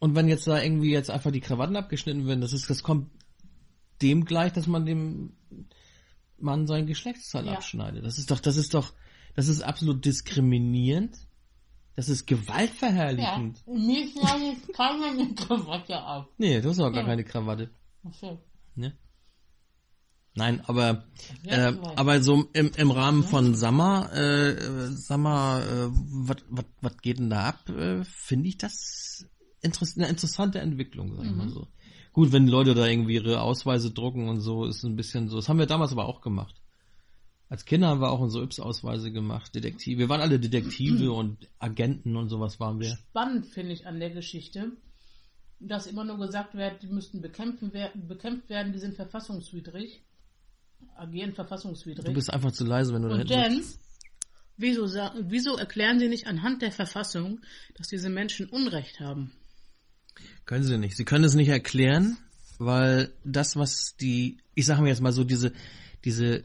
Und 0.00 0.14
wenn 0.14 0.28
jetzt 0.28 0.46
da 0.46 0.60
irgendwie 0.60 0.90
jetzt 0.90 1.10
einfach 1.10 1.30
die 1.30 1.40
Krawatten 1.40 1.76
abgeschnitten 1.76 2.26
werden, 2.26 2.40
das 2.40 2.52
ist, 2.52 2.68
das 2.68 2.82
kommt 2.82 3.10
dem 4.02 4.24
gleich, 4.24 4.52
dass 4.52 4.66
man 4.66 4.84
dem 4.84 5.32
Mann 6.38 6.66
sein 6.66 6.86
Geschlechtsteil 6.86 7.46
Ja. 7.46 7.52
abschneidet. 7.54 8.04
Das 8.04 8.18
ist 8.18 8.30
doch, 8.30 8.40
das 8.40 8.56
ist 8.56 8.74
doch, 8.74 8.92
das 9.34 9.48
ist 9.48 9.62
absolut 9.62 10.04
diskriminierend. 10.04 11.16
Das 11.94 12.08
ist 12.10 12.28
Ja. 12.30 12.36
gewaltverherrlichend. 12.36 13.66
Mir 13.66 14.06
schneidet 14.08 14.74
keiner 14.74 15.06
eine 15.12 15.34
Krawatte 15.34 15.96
ab. 15.98 16.28
Nee, 16.36 16.60
das 16.60 16.72
ist 16.72 16.80
auch 16.80 16.90
gar 16.92 17.02
Ja. 17.02 17.08
keine 17.08 17.24
Krawatte. 17.24 17.70
Ach 18.06 18.12
so. 18.12 18.38
Ne? 18.74 18.92
Nein, 20.36 20.62
aber 20.66 21.04
äh, 21.44 21.72
aber 21.96 22.22
so 22.22 22.44
im, 22.52 22.70
im 22.76 22.90
Rahmen 22.90 23.22
von 23.22 23.54
Summer, 23.54 24.12
äh, 24.12 24.90
Summer, 24.92 25.62
äh, 25.64 25.88
was 26.82 26.98
geht 26.98 27.18
denn 27.18 27.30
da 27.30 27.46
ab? 27.48 27.68
Äh, 27.70 28.04
Finde 28.04 28.48
ich 28.48 28.58
das 28.58 29.26
interess 29.62 29.96
eine 29.96 30.08
interessante 30.08 30.60
Entwicklung, 30.60 31.16
sag 31.16 31.24
ich 31.24 31.30
Mhm. 31.32 31.36
mal 31.38 31.48
so. 31.48 31.68
Gut, 32.12 32.32
wenn 32.32 32.46
Leute 32.48 32.74
da 32.74 32.86
irgendwie 32.86 33.14
ihre 33.14 33.40
Ausweise 33.40 33.90
drucken 33.92 34.28
und 34.28 34.40
so, 34.40 34.64
ist 34.66 34.84
ein 34.84 34.96
bisschen 34.96 35.28
so. 35.28 35.36
Das 35.36 35.48
haben 35.48 35.58
wir 35.58 35.66
damals 35.66 35.92
aber 35.92 36.06
auch 36.06 36.20
gemacht. 36.20 36.54
Als 37.48 37.64
Kinder 37.64 37.88
haben 37.88 38.00
wir 38.00 38.10
auch 38.10 38.20
unsere 38.20 38.44
Yps-Ausweise 38.44 39.12
gemacht, 39.12 39.54
Detektive. 39.54 39.98
Wir 39.98 40.08
waren 40.08 40.20
alle 40.20 40.40
Detektive 40.40 41.12
und 41.12 41.48
Agenten 41.58 42.16
und 42.16 42.28
sowas 42.28 42.58
waren 42.60 42.80
wir. 42.80 42.96
Spannend 43.10 43.46
finde 43.46 43.72
ich 43.72 43.86
an 43.86 44.00
der 44.00 44.10
Geschichte, 44.10 44.72
dass 45.60 45.86
immer 45.86 46.04
nur 46.04 46.18
gesagt 46.18 46.54
wird, 46.54 46.82
die 46.82 46.88
müssten 46.88 47.20
bekämpft 47.20 47.62
werden, 48.50 48.72
die 48.72 48.78
sind 48.78 48.94
verfassungswidrig, 48.94 50.02
agieren 50.96 51.34
verfassungswidrig. 51.34 52.04
Du 52.04 52.12
bist 52.12 52.32
einfach 52.32 52.52
zu 52.52 52.64
leise, 52.64 52.94
wenn 52.94 53.02
du 53.02 53.08
da 53.08 53.16
hinten 53.16 53.62
sitzt. 53.62 53.80
wieso, 54.56 54.86
wieso 54.86 55.56
erklären 55.56 55.98
sie 55.98 56.08
nicht 56.08 56.26
anhand 56.26 56.62
der 56.62 56.72
Verfassung, 56.72 57.40
dass 57.74 57.88
diese 57.88 58.08
Menschen 58.08 58.48
Unrecht 58.48 59.00
haben? 59.00 59.32
Können 60.44 60.64
sie 60.64 60.78
nicht. 60.78 60.96
Sie 60.96 61.04
können 61.04 61.24
es 61.24 61.34
nicht 61.34 61.48
erklären, 61.48 62.16
weil 62.58 63.12
das, 63.24 63.56
was 63.56 63.96
die, 63.96 64.38
ich 64.54 64.66
sage 64.66 64.82
mir 64.82 64.88
jetzt 64.88 65.02
mal 65.02 65.12
so, 65.12 65.24
diese, 65.24 65.52
diese, 66.04 66.44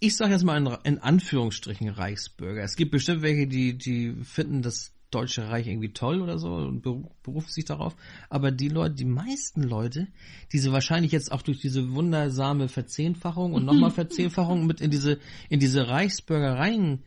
ich 0.00 0.16
sage 0.16 0.32
jetzt 0.32 0.44
mal 0.44 0.56
in, 0.56 0.66
in 0.84 0.98
Anführungsstrichen 0.98 1.88
Reichsbürger. 1.88 2.62
Es 2.62 2.76
gibt 2.76 2.92
bestimmt 2.92 3.22
welche, 3.22 3.46
die, 3.46 3.76
die 3.76 4.14
finden 4.24 4.62
das 4.62 4.93
Deutsche 5.14 5.48
Reich 5.48 5.66
irgendwie 5.66 5.92
toll 5.92 6.20
oder 6.20 6.38
so 6.38 6.54
und 6.54 6.84
beru- 6.84 7.10
berufen 7.22 7.50
sich 7.50 7.64
darauf. 7.64 7.94
Aber 8.28 8.50
die 8.50 8.68
Leute, 8.68 8.94
die 8.94 9.04
meisten 9.04 9.62
Leute, 9.62 10.08
die 10.52 10.58
sie 10.58 10.72
wahrscheinlich 10.72 11.12
jetzt 11.12 11.30
auch 11.30 11.42
durch 11.42 11.60
diese 11.60 11.92
wundersame 11.94 12.68
Verzehnfachung 12.68 13.52
und 13.52 13.64
nochmal 13.64 13.90
Verzehnfachung 13.92 14.66
mit 14.66 14.80
in 14.80 14.90
diese, 14.90 15.18
in 15.48 15.60
diese 15.60 15.88
Reichsbürgereien 15.88 17.04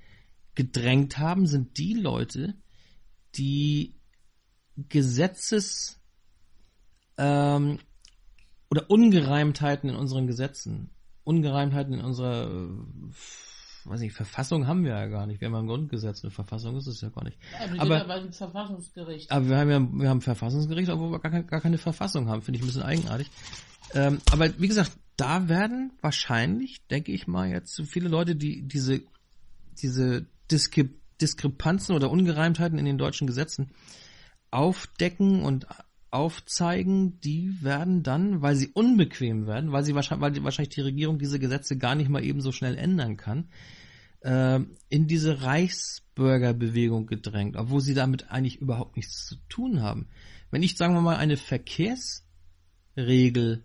gedrängt 0.55 1.17
haben, 1.17 1.45
sind 1.45 1.77
die 1.77 1.93
Leute, 1.93 2.55
die 3.35 3.93
Gesetzes 4.89 5.99
ähm, 7.17 7.79
oder 8.69 8.89
Ungereimtheiten 8.89 9.89
in 9.89 9.95
unseren 9.95 10.27
Gesetzen, 10.27 10.89
Ungereimtheiten 11.23 11.93
in 11.93 12.01
unserer, 12.01 12.47
äh, 12.49 12.69
weiß 13.89 14.01
nicht, 14.01 14.13
Verfassung 14.13 14.67
haben 14.67 14.83
wir 14.83 14.91
ja 14.91 15.05
gar 15.07 15.25
nicht. 15.27 15.39
Wir 15.41 15.47
haben 15.47 15.53
ja 15.53 15.59
ein 15.59 15.67
Grundgesetz, 15.67 16.23
eine 16.23 16.31
Verfassung 16.31 16.75
ist 16.77 16.87
es 16.87 17.01
ja 17.01 17.09
gar 17.09 17.23
nicht. 17.23 17.37
Also 17.59 17.73
die 17.73 17.79
Aber- 17.79 18.01
aber 18.01 18.17
im 18.17 18.33
Verfassungsgericht. 18.33 19.31
Aber 19.31 19.47
wir 19.47 19.57
haben 19.57 19.69
ja, 19.69 19.79
wir 19.79 20.09
haben 20.09 20.17
ein 20.17 20.21
Verfassungsgericht, 20.21 20.89
obwohl 20.89 21.11
wir 21.11 21.19
gar, 21.19 21.31
kein, 21.31 21.47
gar 21.47 21.61
keine 21.61 21.77
Verfassung 21.77 22.29
haben, 22.29 22.41
finde 22.41 22.57
ich 22.57 22.63
ein 22.63 22.67
bisschen 22.67 22.83
eigenartig. 22.83 23.29
Ähm, 23.93 24.19
aber 24.31 24.59
wie 24.59 24.67
gesagt, 24.67 24.91
da 25.15 25.47
werden 25.49 25.93
wahrscheinlich, 26.01 26.85
denke 26.87 27.11
ich 27.11 27.27
mal, 27.27 27.49
jetzt 27.49 27.73
so 27.73 27.83
viele 27.85 28.09
Leute, 28.09 28.35
die 28.35 28.61
diese, 28.67 29.01
diese 29.81 30.25
Diskre 30.51 30.89
Diskrepanzen 31.19 31.95
oder 31.95 32.11
Ungereimtheiten 32.11 32.77
in 32.77 32.85
den 32.85 32.99
deutschen 32.99 33.25
Gesetzen 33.25 33.71
aufdecken 34.51 35.41
und 35.43 35.65
aufzeigen, 36.17 37.21
die 37.21 37.55
werden 37.61 38.03
dann, 38.03 38.41
weil 38.41 38.55
sie 38.55 38.67
unbequem 38.73 39.47
werden, 39.47 39.71
weil 39.71 39.85
sie 39.85 39.95
wahrscheinlich, 39.95 40.21
weil 40.21 40.31
die- 40.33 40.43
wahrscheinlich 40.43 40.75
die 40.75 40.81
Regierung 40.81 41.19
diese 41.19 41.39
Gesetze 41.39 41.77
gar 41.77 41.95
nicht 41.95 42.09
mal 42.09 42.23
eben 42.23 42.41
so 42.41 42.51
schnell 42.51 42.77
ändern 42.77 43.15
kann, 43.15 43.47
äh, 44.21 44.59
in 44.89 45.07
diese 45.07 45.43
Reichsbürgerbewegung 45.43 47.05
gedrängt, 47.07 47.55
obwohl 47.55 47.79
sie 47.81 47.93
damit 47.93 48.29
eigentlich 48.31 48.57
überhaupt 48.57 48.97
nichts 48.97 49.25
zu 49.25 49.35
tun 49.47 49.81
haben. 49.81 50.07
Wenn 50.51 50.63
ich, 50.63 50.75
sagen 50.75 50.93
wir 50.93 51.01
mal, 51.01 51.15
eine 51.17 51.37
Verkehrsregel 51.37 53.63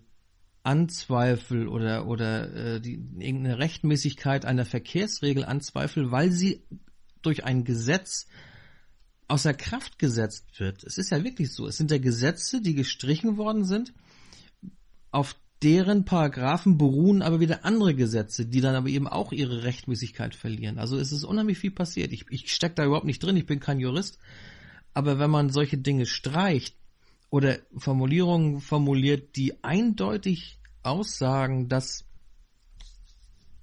anzweifel 0.63 1.67
oder 1.67 2.07
oder 2.07 2.75
äh, 2.75 2.81
die, 2.81 2.93
irgendeine 2.93 3.59
Rechtmäßigkeit 3.59 4.45
einer 4.45 4.65
Verkehrsregel 4.65 5.43
anzweifel, 5.43 6.11
weil 6.11 6.31
sie 6.31 6.63
durch 7.21 7.43
ein 7.43 7.65
Gesetz 7.65 8.27
außer 9.27 9.53
Kraft 9.53 9.99
gesetzt 9.99 10.59
wird. 10.59 10.83
Es 10.83 10.97
ist 10.97 11.11
ja 11.11 11.23
wirklich 11.23 11.51
so. 11.51 11.67
Es 11.67 11.77
sind 11.77 11.91
ja 11.91 11.97
Gesetze, 11.97 12.61
die 12.61 12.75
gestrichen 12.75 13.37
worden 13.37 13.65
sind, 13.65 13.93
auf 15.11 15.35
deren 15.63 16.03
Paragraphen 16.03 16.77
beruhen 16.77 17.21
aber 17.21 17.39
wieder 17.39 17.63
andere 17.63 17.95
Gesetze, 17.95 18.45
die 18.45 18.59
dann 18.59 18.75
aber 18.75 18.89
eben 18.89 19.07
auch 19.07 19.31
ihre 19.31 19.63
Rechtmäßigkeit 19.63 20.35
verlieren. 20.35 20.77
Also 20.77 20.97
es 20.97 21.11
ist 21.11 21.23
unheimlich 21.23 21.57
viel 21.57 21.71
passiert. 21.71 22.11
Ich, 22.11 22.25
ich 22.29 22.53
stecke 22.53 22.75
da 22.75 22.85
überhaupt 22.85 23.05
nicht 23.05 23.23
drin, 23.23 23.37
ich 23.37 23.45
bin 23.45 23.61
kein 23.61 23.79
Jurist. 23.79 24.19
Aber 24.93 25.19
wenn 25.19 25.29
man 25.29 25.49
solche 25.49 25.77
Dinge 25.77 26.05
streicht 26.05 26.75
oder 27.29 27.59
Formulierungen 27.77 28.59
formuliert, 28.59 29.35
die 29.37 29.63
eindeutig 29.63 30.59
aussagen, 30.83 31.69
dass 31.69 32.05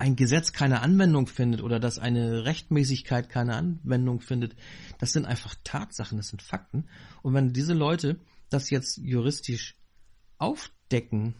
ein 0.00 0.16
Gesetz 0.16 0.52
keine 0.52 0.80
Anwendung 0.80 1.26
findet 1.26 1.62
oder 1.62 1.78
dass 1.78 1.98
eine 1.98 2.46
Rechtmäßigkeit 2.46 3.28
keine 3.28 3.54
Anwendung 3.54 4.20
findet, 4.20 4.56
das 4.98 5.12
sind 5.12 5.26
einfach 5.26 5.54
Tatsachen, 5.62 6.16
das 6.16 6.28
sind 6.28 6.40
Fakten. 6.40 6.88
Und 7.22 7.34
wenn 7.34 7.52
diese 7.52 7.74
Leute 7.74 8.18
das 8.48 8.70
jetzt 8.70 8.96
juristisch 8.96 9.76
aufdecken 10.38 11.34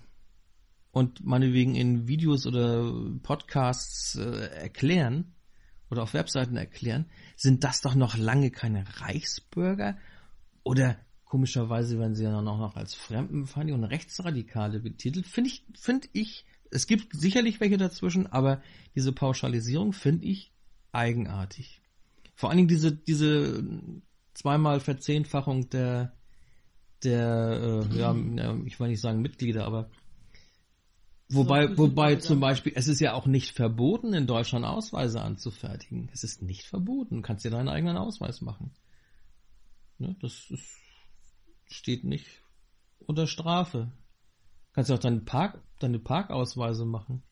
und 0.90 1.24
meinetwegen 1.24 1.74
in 1.74 2.06
Videos 2.06 2.46
oder 2.46 2.92
Podcasts 3.22 4.16
äh, 4.16 4.50
erklären 4.54 5.34
oder 5.90 6.02
auf 6.02 6.12
Webseiten 6.12 6.58
erklären, 6.58 7.06
sind 7.36 7.64
das 7.64 7.80
doch 7.80 7.94
noch 7.94 8.18
lange 8.18 8.50
keine 8.50 8.84
Reichsbürger 9.00 9.96
oder 10.64 10.98
komischerweise 11.24 11.98
werden 11.98 12.14
sie 12.14 12.24
ja 12.24 12.42
noch, 12.42 12.58
noch 12.58 12.76
als 12.76 12.92
Fremdenfeindliche 12.94 13.78
und 13.78 13.84
Rechtsradikale 13.84 14.80
betitelt. 14.80 15.26
Finde 15.26 15.48
ich, 15.48 15.64
finde 15.74 16.08
ich 16.12 16.44
es 16.70 16.86
gibt 16.86 17.14
sicherlich 17.14 17.60
welche 17.60 17.76
dazwischen, 17.76 18.26
aber 18.26 18.62
diese 18.94 19.12
Pauschalisierung 19.12 19.92
finde 19.92 20.26
ich 20.26 20.52
eigenartig. 20.92 21.80
Vor 22.34 22.48
allen 22.48 22.58
Dingen 22.58 22.68
diese, 22.68 22.92
diese 22.92 23.62
zweimal 24.34 24.80
Verzehnfachung 24.80 25.68
der, 25.70 26.16
der, 27.02 27.86
äh, 27.92 27.98
ja, 27.98 28.16
ich 28.64 28.78
will 28.80 28.88
nicht 28.88 29.00
sagen 29.00 29.20
Mitglieder, 29.20 29.66
aber 29.66 29.90
wobei, 31.28 31.76
wobei 31.76 32.16
zum 32.16 32.40
Beispiel, 32.40 32.72
es 32.74 32.88
ist 32.88 33.00
ja 33.00 33.14
auch 33.14 33.26
nicht 33.26 33.54
verboten, 33.54 34.14
in 34.14 34.26
Deutschland 34.26 34.64
Ausweise 34.64 35.20
anzufertigen. 35.20 36.08
Es 36.12 36.24
ist 36.24 36.42
nicht 36.42 36.64
verboten. 36.64 37.16
Du 37.16 37.22
kannst 37.22 37.44
dir 37.44 37.50
deinen 37.50 37.68
eigenen 37.68 37.96
Ausweis 37.96 38.40
machen. 38.40 38.72
Ne, 39.98 40.16
das 40.20 40.50
ist, 40.50 40.78
steht 41.66 42.04
nicht 42.04 42.26
unter 43.06 43.26
Strafe. 43.26 43.92
Kannst 44.80 44.88
du 44.88 44.94
auch 44.94 44.98
deinen 44.98 45.26
Park, 45.26 45.62
deine 45.78 45.98
Parkausweise 45.98 46.86
machen. 46.86 47.22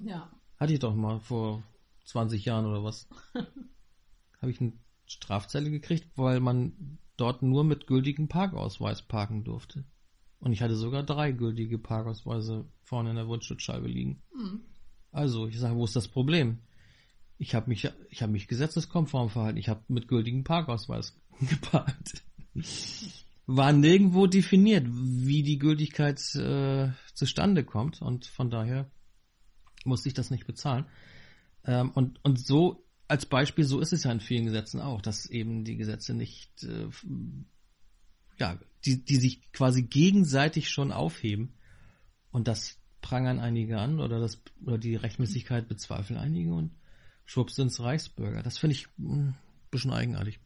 Ja. 0.00 0.32
Hatte 0.56 0.72
ich 0.72 0.80
doch 0.80 0.96
mal 0.96 1.20
vor 1.20 1.62
20 2.06 2.44
Jahren 2.44 2.66
oder 2.66 2.82
was. 2.82 3.08
Habe 4.40 4.50
ich 4.50 4.60
eine 4.60 4.72
Strafzelle 5.06 5.70
gekriegt, 5.70 6.10
weil 6.16 6.40
man 6.40 6.98
dort 7.16 7.40
nur 7.40 7.62
mit 7.62 7.86
gültigem 7.86 8.26
Parkausweis 8.26 9.02
parken 9.02 9.44
durfte. 9.44 9.84
Und 10.40 10.50
ich 10.50 10.60
hatte 10.60 10.74
sogar 10.74 11.04
drei 11.04 11.30
gültige 11.30 11.78
Parkausweise 11.78 12.68
vorne 12.82 13.10
in 13.10 13.16
der 13.16 13.28
Windschutzscheibe 13.28 13.86
liegen. 13.86 14.20
Mhm. 14.34 14.62
Also, 15.12 15.46
ich 15.46 15.60
sage, 15.60 15.76
wo 15.76 15.84
ist 15.84 15.94
das 15.94 16.08
Problem? 16.08 16.64
Ich 17.38 17.54
habe 17.54 17.68
mich, 17.68 17.88
ich 18.10 18.22
habe 18.22 18.32
mich 18.32 18.48
gesetzeskonform 18.48 19.30
verhalten. 19.30 19.58
Ich 19.58 19.68
habe 19.68 19.84
mit 19.86 20.08
gültigem 20.08 20.42
Parkausweis 20.42 21.16
geparkt 21.48 22.24
war 23.46 23.72
nirgendwo 23.72 24.26
definiert, 24.26 24.86
wie 24.88 25.42
die 25.42 25.58
Gültigkeit 25.58 26.18
äh, 26.34 26.90
zustande 27.14 27.64
kommt 27.64 28.00
und 28.00 28.26
von 28.26 28.50
daher 28.50 28.90
musste 29.84 30.08
ich 30.08 30.14
das 30.14 30.30
nicht 30.30 30.46
bezahlen. 30.46 30.86
Ähm, 31.64 31.90
und, 31.90 32.24
und 32.24 32.38
so 32.38 32.86
als 33.08 33.26
Beispiel, 33.26 33.64
so 33.64 33.80
ist 33.80 33.92
es 33.92 34.04
ja 34.04 34.12
in 34.12 34.20
vielen 34.20 34.46
Gesetzen 34.46 34.80
auch, 34.80 35.02
dass 35.02 35.26
eben 35.26 35.64
die 35.64 35.76
Gesetze 35.76 36.14
nicht, 36.14 36.62
äh, 36.64 36.88
ja, 38.38 38.58
die, 38.84 39.04
die 39.04 39.16
sich 39.16 39.52
quasi 39.52 39.82
gegenseitig 39.82 40.70
schon 40.70 40.92
aufheben 40.92 41.54
und 42.30 42.48
das 42.48 42.78
prangern 43.00 43.40
einige 43.40 43.78
an 43.78 44.00
oder 44.00 44.20
das 44.20 44.40
oder 44.64 44.78
die 44.78 44.96
Rechtmäßigkeit 44.96 45.68
bezweifeln 45.68 46.18
einige 46.18 46.54
und 46.54 46.70
schwupps 47.24 47.56
sind's 47.56 47.80
Reichsbürger. 47.80 48.42
Das 48.42 48.58
finde 48.58 48.76
ich 48.76 48.86
ein 48.98 49.08
hm, 49.08 49.34
bisschen 49.70 49.92
eigenartig. 49.92 50.40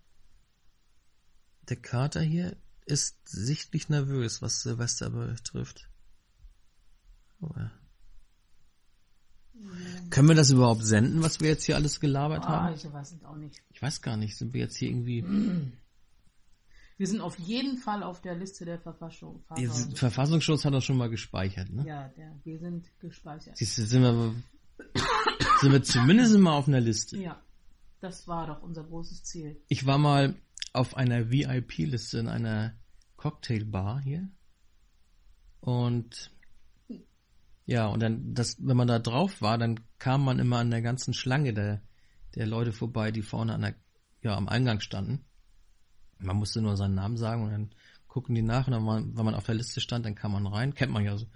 der 1.68 1.76
Kater 1.76 2.20
hier 2.20 2.56
ist 2.86 3.16
sichtlich 3.28 3.88
nervös, 3.88 4.42
was 4.42 4.62
Silvester 4.62 5.10
betrifft. 5.10 5.88
Oh, 7.40 7.50
ja. 7.56 7.70
Können 10.10 10.28
wir 10.28 10.34
das 10.34 10.50
überhaupt 10.50 10.84
senden, 10.84 11.22
was 11.22 11.40
wir 11.40 11.48
jetzt 11.48 11.64
hier 11.64 11.76
alles 11.76 12.00
gelabert 12.00 12.44
oh, 12.44 12.48
haben? 12.48 12.74
Ich 12.74 12.92
weiß 12.92 13.12
es 13.12 13.24
auch 13.24 13.36
nicht. 13.36 13.62
Ich 13.70 13.80
weiß 13.80 14.02
gar 14.02 14.16
nicht, 14.16 14.36
sind 14.36 14.52
wir 14.52 14.60
jetzt 14.62 14.76
hier 14.76 14.88
irgendwie. 14.88 15.24
Wir 16.96 17.06
sind 17.08 17.20
auf 17.20 17.38
jeden 17.38 17.76
Fall 17.76 18.02
auf 18.02 18.20
der 18.20 18.36
Liste 18.36 18.64
der 18.64 18.78
Verfassung. 18.78 19.44
Der 19.58 19.70
Verfassungsschutz 19.70 20.64
hat 20.64 20.74
das 20.74 20.84
schon 20.84 20.96
mal 20.96 21.10
gespeichert, 21.10 21.70
ne? 21.70 21.84
Ja, 21.86 22.08
der, 22.08 22.38
wir 22.44 22.58
sind 22.60 22.88
gespeichert. 23.00 23.56
Siehst 23.56 23.78
du, 23.78 23.82
sind 23.82 24.02
wir, 24.02 24.34
sind 25.60 25.72
wir 25.72 25.82
zumindest 25.82 26.38
mal 26.38 26.56
auf 26.56 26.68
einer 26.68 26.80
Liste. 26.80 27.18
Ja, 27.18 27.42
das 28.00 28.28
war 28.28 28.46
doch 28.46 28.62
unser 28.62 28.84
großes 28.84 29.24
Ziel. 29.24 29.60
Ich 29.68 29.86
war 29.86 29.98
mal 29.98 30.36
auf 30.72 30.96
einer 30.96 31.30
VIP-Liste 31.30 32.18
in 32.18 32.28
einer 32.28 32.74
Cocktailbar 33.16 34.00
hier. 34.00 34.28
Und 35.60 36.30
ja, 37.66 37.86
und 37.86 38.02
dann, 38.02 38.34
das, 38.34 38.56
wenn 38.60 38.76
man 38.76 38.88
da 38.88 38.98
drauf 38.98 39.40
war, 39.40 39.58
dann 39.58 39.80
kam 39.98 40.24
man 40.24 40.38
immer 40.38 40.58
an 40.58 40.70
der 40.70 40.82
ganzen 40.82 41.14
Schlange 41.14 41.54
der, 41.54 41.82
der 42.34 42.46
Leute 42.46 42.72
vorbei, 42.72 43.10
die 43.10 43.22
vorne 43.22 43.54
an 43.54 43.62
der, 43.62 43.74
ja, 44.22 44.36
am 44.36 44.48
Eingang 44.48 44.80
standen. 44.80 45.24
Man 46.24 46.36
musste 46.36 46.60
nur 46.60 46.76
seinen 46.76 46.94
Namen 46.94 47.16
sagen 47.16 47.44
und 47.44 47.50
dann 47.50 47.70
gucken 48.08 48.34
die 48.34 48.42
nach 48.42 48.66
und 48.66 48.72
dann, 48.72 48.86
war, 48.86 49.02
wenn 49.02 49.24
man 49.24 49.34
auf 49.34 49.46
der 49.46 49.56
Liste 49.56 49.80
stand, 49.80 50.06
dann 50.06 50.14
kam 50.14 50.32
man 50.32 50.46
rein, 50.46 50.74
kennt 50.74 50.92
man 50.92 51.04
ja 51.04 51.16
so. 51.16 51.26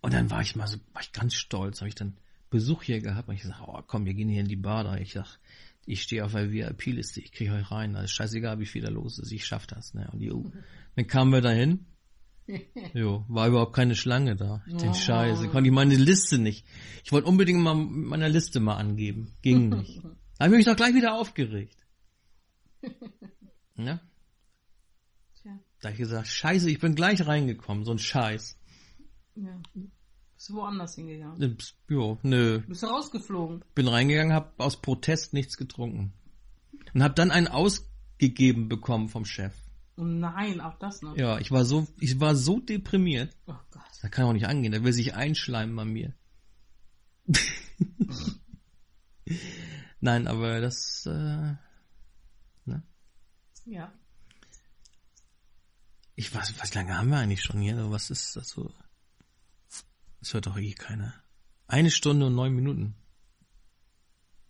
Und 0.00 0.14
dann 0.14 0.30
war 0.30 0.42
ich 0.42 0.56
mal 0.56 0.66
so, 0.66 0.78
war 0.92 1.02
ich 1.02 1.12
ganz 1.12 1.34
stolz, 1.34 1.80
habe 1.80 1.88
ich 1.88 1.94
dann 1.94 2.16
Besuch 2.50 2.82
hier 2.82 3.00
gehabt 3.00 3.28
und 3.28 3.34
ich 3.34 3.42
sag, 3.42 3.60
oh 3.66 3.80
komm, 3.86 4.04
wir 4.04 4.14
gehen 4.14 4.28
hier 4.28 4.40
in 4.40 4.48
die 4.48 4.56
Bar 4.56 4.84
da. 4.84 4.96
Ich 4.96 5.12
sag, 5.12 5.38
ich 5.86 6.02
stehe 6.02 6.24
auf 6.24 6.32
der 6.32 6.52
VIP-Liste, 6.52 7.20
ich 7.20 7.32
kriege 7.32 7.52
euch 7.52 7.70
rein, 7.70 7.96
also 7.96 8.08
scheißegal, 8.08 8.60
wie 8.60 8.66
viel 8.66 8.82
da 8.82 8.90
los 8.90 9.18
ist, 9.18 9.32
ich 9.32 9.46
schaff 9.46 9.66
das. 9.66 9.94
Ne? 9.94 10.08
Und 10.12 10.20
die, 10.20 10.30
oh. 10.30 10.52
dann 10.96 11.06
kamen 11.06 11.32
wir 11.32 11.40
dahin, 11.40 11.86
jo, 12.94 13.24
war 13.28 13.48
überhaupt 13.48 13.74
keine 13.74 13.96
Schlange 13.96 14.36
da. 14.36 14.62
Den 14.66 14.90
oh. 14.90 14.94
Scheiße, 14.94 15.48
konnte 15.48 15.68
ich 15.68 15.74
meine 15.74 15.96
Liste 15.96 16.38
nicht. 16.38 16.66
Ich 17.04 17.12
wollte 17.12 17.28
unbedingt 17.28 17.60
mal 17.60 17.74
meiner 17.74 18.28
Liste 18.28 18.60
mal 18.60 18.76
angeben, 18.76 19.32
ging 19.42 19.70
nicht. 19.70 20.02
Da 20.38 20.46
habe 20.46 20.56
ich 20.56 20.58
mich 20.58 20.66
doch 20.66 20.76
gleich 20.76 20.94
wieder 20.94 21.14
aufgeregt. 21.14 21.76
ja? 23.76 24.00
Da 25.82 25.88
habe 25.88 25.94
ich 25.94 25.98
gesagt, 25.98 26.28
scheiße, 26.28 26.70
ich 26.70 26.78
bin 26.78 26.94
gleich 26.94 27.26
reingekommen, 27.26 27.84
so 27.84 27.90
ein 27.90 27.98
Scheiß. 27.98 28.56
Ja. 29.34 29.60
Bist 29.74 30.48
du 30.48 30.54
woanders 30.54 30.94
hingegangen? 30.94 31.42
Äh, 31.42 31.56
Jo, 31.88 32.18
nö. 32.22 32.60
Bist 32.60 32.84
du 32.84 32.86
rausgeflogen? 32.86 33.64
Bin 33.74 33.88
reingegangen, 33.88 34.32
hab 34.32 34.58
aus 34.60 34.80
Protest 34.80 35.34
nichts 35.34 35.56
getrunken. 35.56 36.12
Und 36.94 37.02
hab 37.02 37.16
dann 37.16 37.32
einen 37.32 37.48
ausgegeben 37.48 38.68
bekommen 38.68 39.08
vom 39.08 39.24
Chef. 39.24 39.52
Oh 39.96 40.04
nein, 40.04 40.60
auch 40.60 40.78
das 40.78 41.02
noch. 41.02 41.16
Ja, 41.16 41.38
ich 41.38 41.50
war 41.50 41.64
so, 41.64 41.88
ich 41.98 42.20
war 42.20 42.36
so 42.36 42.60
deprimiert. 42.60 43.36
Oh 43.46 43.54
Gott. 43.72 43.82
Das 44.00 44.10
kann 44.12 44.26
auch 44.26 44.32
nicht 44.32 44.46
angehen, 44.46 44.70
der 44.70 44.84
will 44.84 44.92
sich 44.92 45.14
einschleimen 45.14 45.74
bei 45.74 45.84
mir. 45.84 46.14
Nein, 50.00 50.26
aber 50.28 50.60
das, 50.60 51.06
äh, 51.06 51.54
ne? 52.66 52.82
Ja. 53.64 53.92
Ich 56.14 56.34
weiß, 56.34 56.54
was 56.60 56.74
lange 56.74 56.96
haben 56.96 57.08
wir 57.10 57.18
eigentlich 57.18 57.42
schon 57.42 57.60
hier? 57.60 57.90
Was 57.90 58.10
ist 58.10 58.36
das 58.36 58.48
so? 58.48 58.70
Das 60.20 60.34
hört 60.34 60.46
doch 60.46 60.58
eh 60.58 60.72
keiner. 60.72 61.14
Eine 61.66 61.90
Stunde 61.90 62.26
und 62.26 62.34
neun 62.34 62.54
Minuten. 62.54 62.94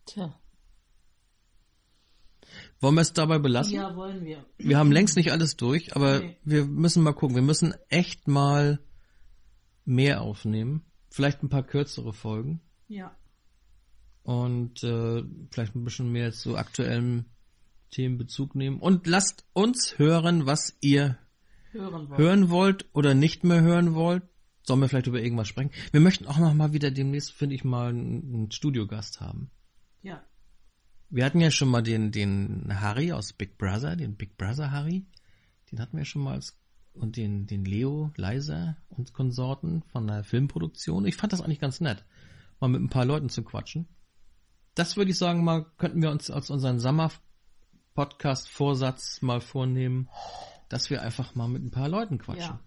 Tja. 0.06 0.38
Wollen 2.80 2.96
wir 2.96 3.00
es 3.00 3.12
dabei 3.12 3.38
belassen? 3.38 3.74
Ja, 3.74 3.94
wollen 3.96 4.24
wir. 4.24 4.44
Wir 4.58 4.76
haben 4.76 4.92
längst 4.92 5.16
nicht 5.16 5.30
alles 5.32 5.56
durch, 5.56 5.94
aber 5.96 6.20
Nee. 6.20 6.36
wir 6.44 6.64
müssen 6.66 7.02
mal 7.02 7.12
gucken. 7.14 7.36
Wir 7.36 7.42
müssen 7.42 7.74
echt 7.88 8.26
mal 8.28 8.80
mehr 9.84 10.20
aufnehmen. 10.20 10.84
Vielleicht 11.10 11.42
ein 11.42 11.48
paar 11.48 11.62
kürzere 11.62 12.12
Folgen. 12.12 12.60
Ja. 12.88 13.16
Und 14.24 14.82
äh, 14.82 15.22
vielleicht 15.50 15.74
ein 15.74 15.84
bisschen 15.84 16.10
mehr 16.10 16.32
zu 16.32 16.56
aktuellen 16.56 17.26
Themen 17.90 18.18
Bezug 18.18 18.54
nehmen. 18.54 18.80
Und 18.80 19.06
lasst 19.06 19.44
uns 19.52 19.98
hören, 19.98 20.46
was 20.46 20.76
ihr 20.80 21.18
Hören 21.72 22.08
wollen. 22.08 22.20
hören 22.20 22.50
wollt 22.50 22.86
oder 22.92 23.14
nicht 23.14 23.44
mehr 23.44 23.62
hören 23.62 23.94
wollt. 23.94 24.22
Sollen 24.64 24.80
wir 24.80 24.88
vielleicht 24.88 25.08
über 25.08 25.20
irgendwas 25.20 25.48
sprechen? 25.48 25.72
Wir 25.90 26.00
möchten 26.00 26.26
auch 26.26 26.38
noch 26.38 26.54
mal 26.54 26.72
wieder 26.72 26.90
demnächst, 26.90 27.32
finde 27.32 27.54
ich, 27.54 27.64
mal 27.64 27.88
einen, 27.88 28.50
Studiogast 28.52 29.20
haben. 29.20 29.50
Ja. 30.02 30.22
Wir 31.10 31.24
hatten 31.24 31.40
ja 31.40 31.50
schon 31.50 31.68
mal 31.68 31.82
den, 31.82 32.12
den 32.12 32.80
Harry 32.80 33.12
aus 33.12 33.32
Big 33.32 33.58
Brother, 33.58 33.96
den 33.96 34.16
Big 34.16 34.36
Brother 34.36 34.70
Harry. 34.70 35.06
Den 35.70 35.80
hatten 35.80 35.96
wir 35.96 36.04
schon 36.04 36.22
mal 36.22 36.34
als, 36.34 36.58
und 36.92 37.16
den, 37.16 37.46
den 37.46 37.64
Leo 37.64 38.12
Leiser 38.16 38.76
und 38.90 39.14
Konsorten 39.14 39.82
von 39.90 40.06
der 40.06 40.24
Filmproduktion. 40.24 41.06
Ich 41.06 41.16
fand 41.16 41.32
das 41.32 41.40
eigentlich 41.40 41.60
ganz 41.60 41.80
nett, 41.80 42.04
mal 42.60 42.68
mit 42.68 42.82
ein 42.82 42.90
paar 42.90 43.06
Leuten 43.06 43.30
zu 43.30 43.42
quatschen. 43.42 43.88
Das 44.74 44.96
würde 44.96 45.10
ich 45.10 45.18
sagen, 45.18 45.42
mal 45.42 45.66
könnten 45.76 46.02
wir 46.02 46.10
uns 46.10 46.30
als 46.30 46.50
unseren 46.50 46.78
Sommer-Podcast-Vorsatz 46.78 49.22
mal 49.22 49.40
vornehmen, 49.40 50.08
dass 50.72 50.88
wir 50.88 51.02
einfach 51.02 51.34
mal 51.34 51.48
mit 51.48 51.62
ein 51.62 51.70
paar 51.70 51.88
Leuten 51.88 52.18
quatschen. 52.18 52.54
Ja. 52.54 52.60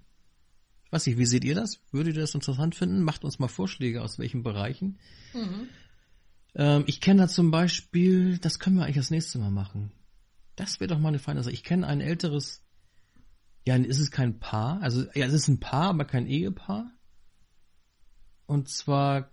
Ich 0.86 0.92
weiß 0.92 1.08
nicht, 1.08 1.18
wie 1.18 1.26
seht 1.26 1.44
ihr 1.44 1.56
das? 1.56 1.82
Würdet 1.92 2.16
ihr 2.16 2.22
das 2.22 2.36
interessant 2.36 2.76
finden? 2.76 3.02
Macht 3.02 3.24
uns 3.24 3.40
mal 3.40 3.48
Vorschläge, 3.48 4.04
aus 4.04 4.20
welchen 4.20 4.44
Bereichen. 4.44 5.00
Mhm. 5.34 5.68
Ähm, 6.54 6.84
ich 6.86 7.02
kenne 7.02 7.24
da 7.24 7.28
zum 7.28 7.50
Beispiel, 7.50 8.38
das 8.38 8.60
können 8.60 8.78
wir 8.78 8.84
eigentlich 8.84 8.98
das 8.98 9.10
nächste 9.10 9.40
Mal 9.40 9.50
machen. 9.50 9.92
Das 10.56 10.80
wäre 10.80 10.88
doch 10.88 11.00
mal 11.00 11.10
eine 11.10 11.20
feine 11.20 11.42
Sache. 11.42 11.54
Ich 11.54 11.64
kenne 11.64 11.88
ein 11.88 12.00
älteres, 12.00 12.64
ja, 13.68 13.76
ist 13.76 14.00
es 14.00 14.12
kein 14.12 14.40
Paar, 14.40 14.82
also 14.84 15.06
ja, 15.16 15.26
es 15.26 15.34
ist 15.34 15.48
ein 15.48 15.60
Paar, 15.60 15.90
aber 15.90 16.06
kein 16.06 16.28
Ehepaar. 16.28 16.92
Und 18.46 18.70
zwar, 18.70 19.32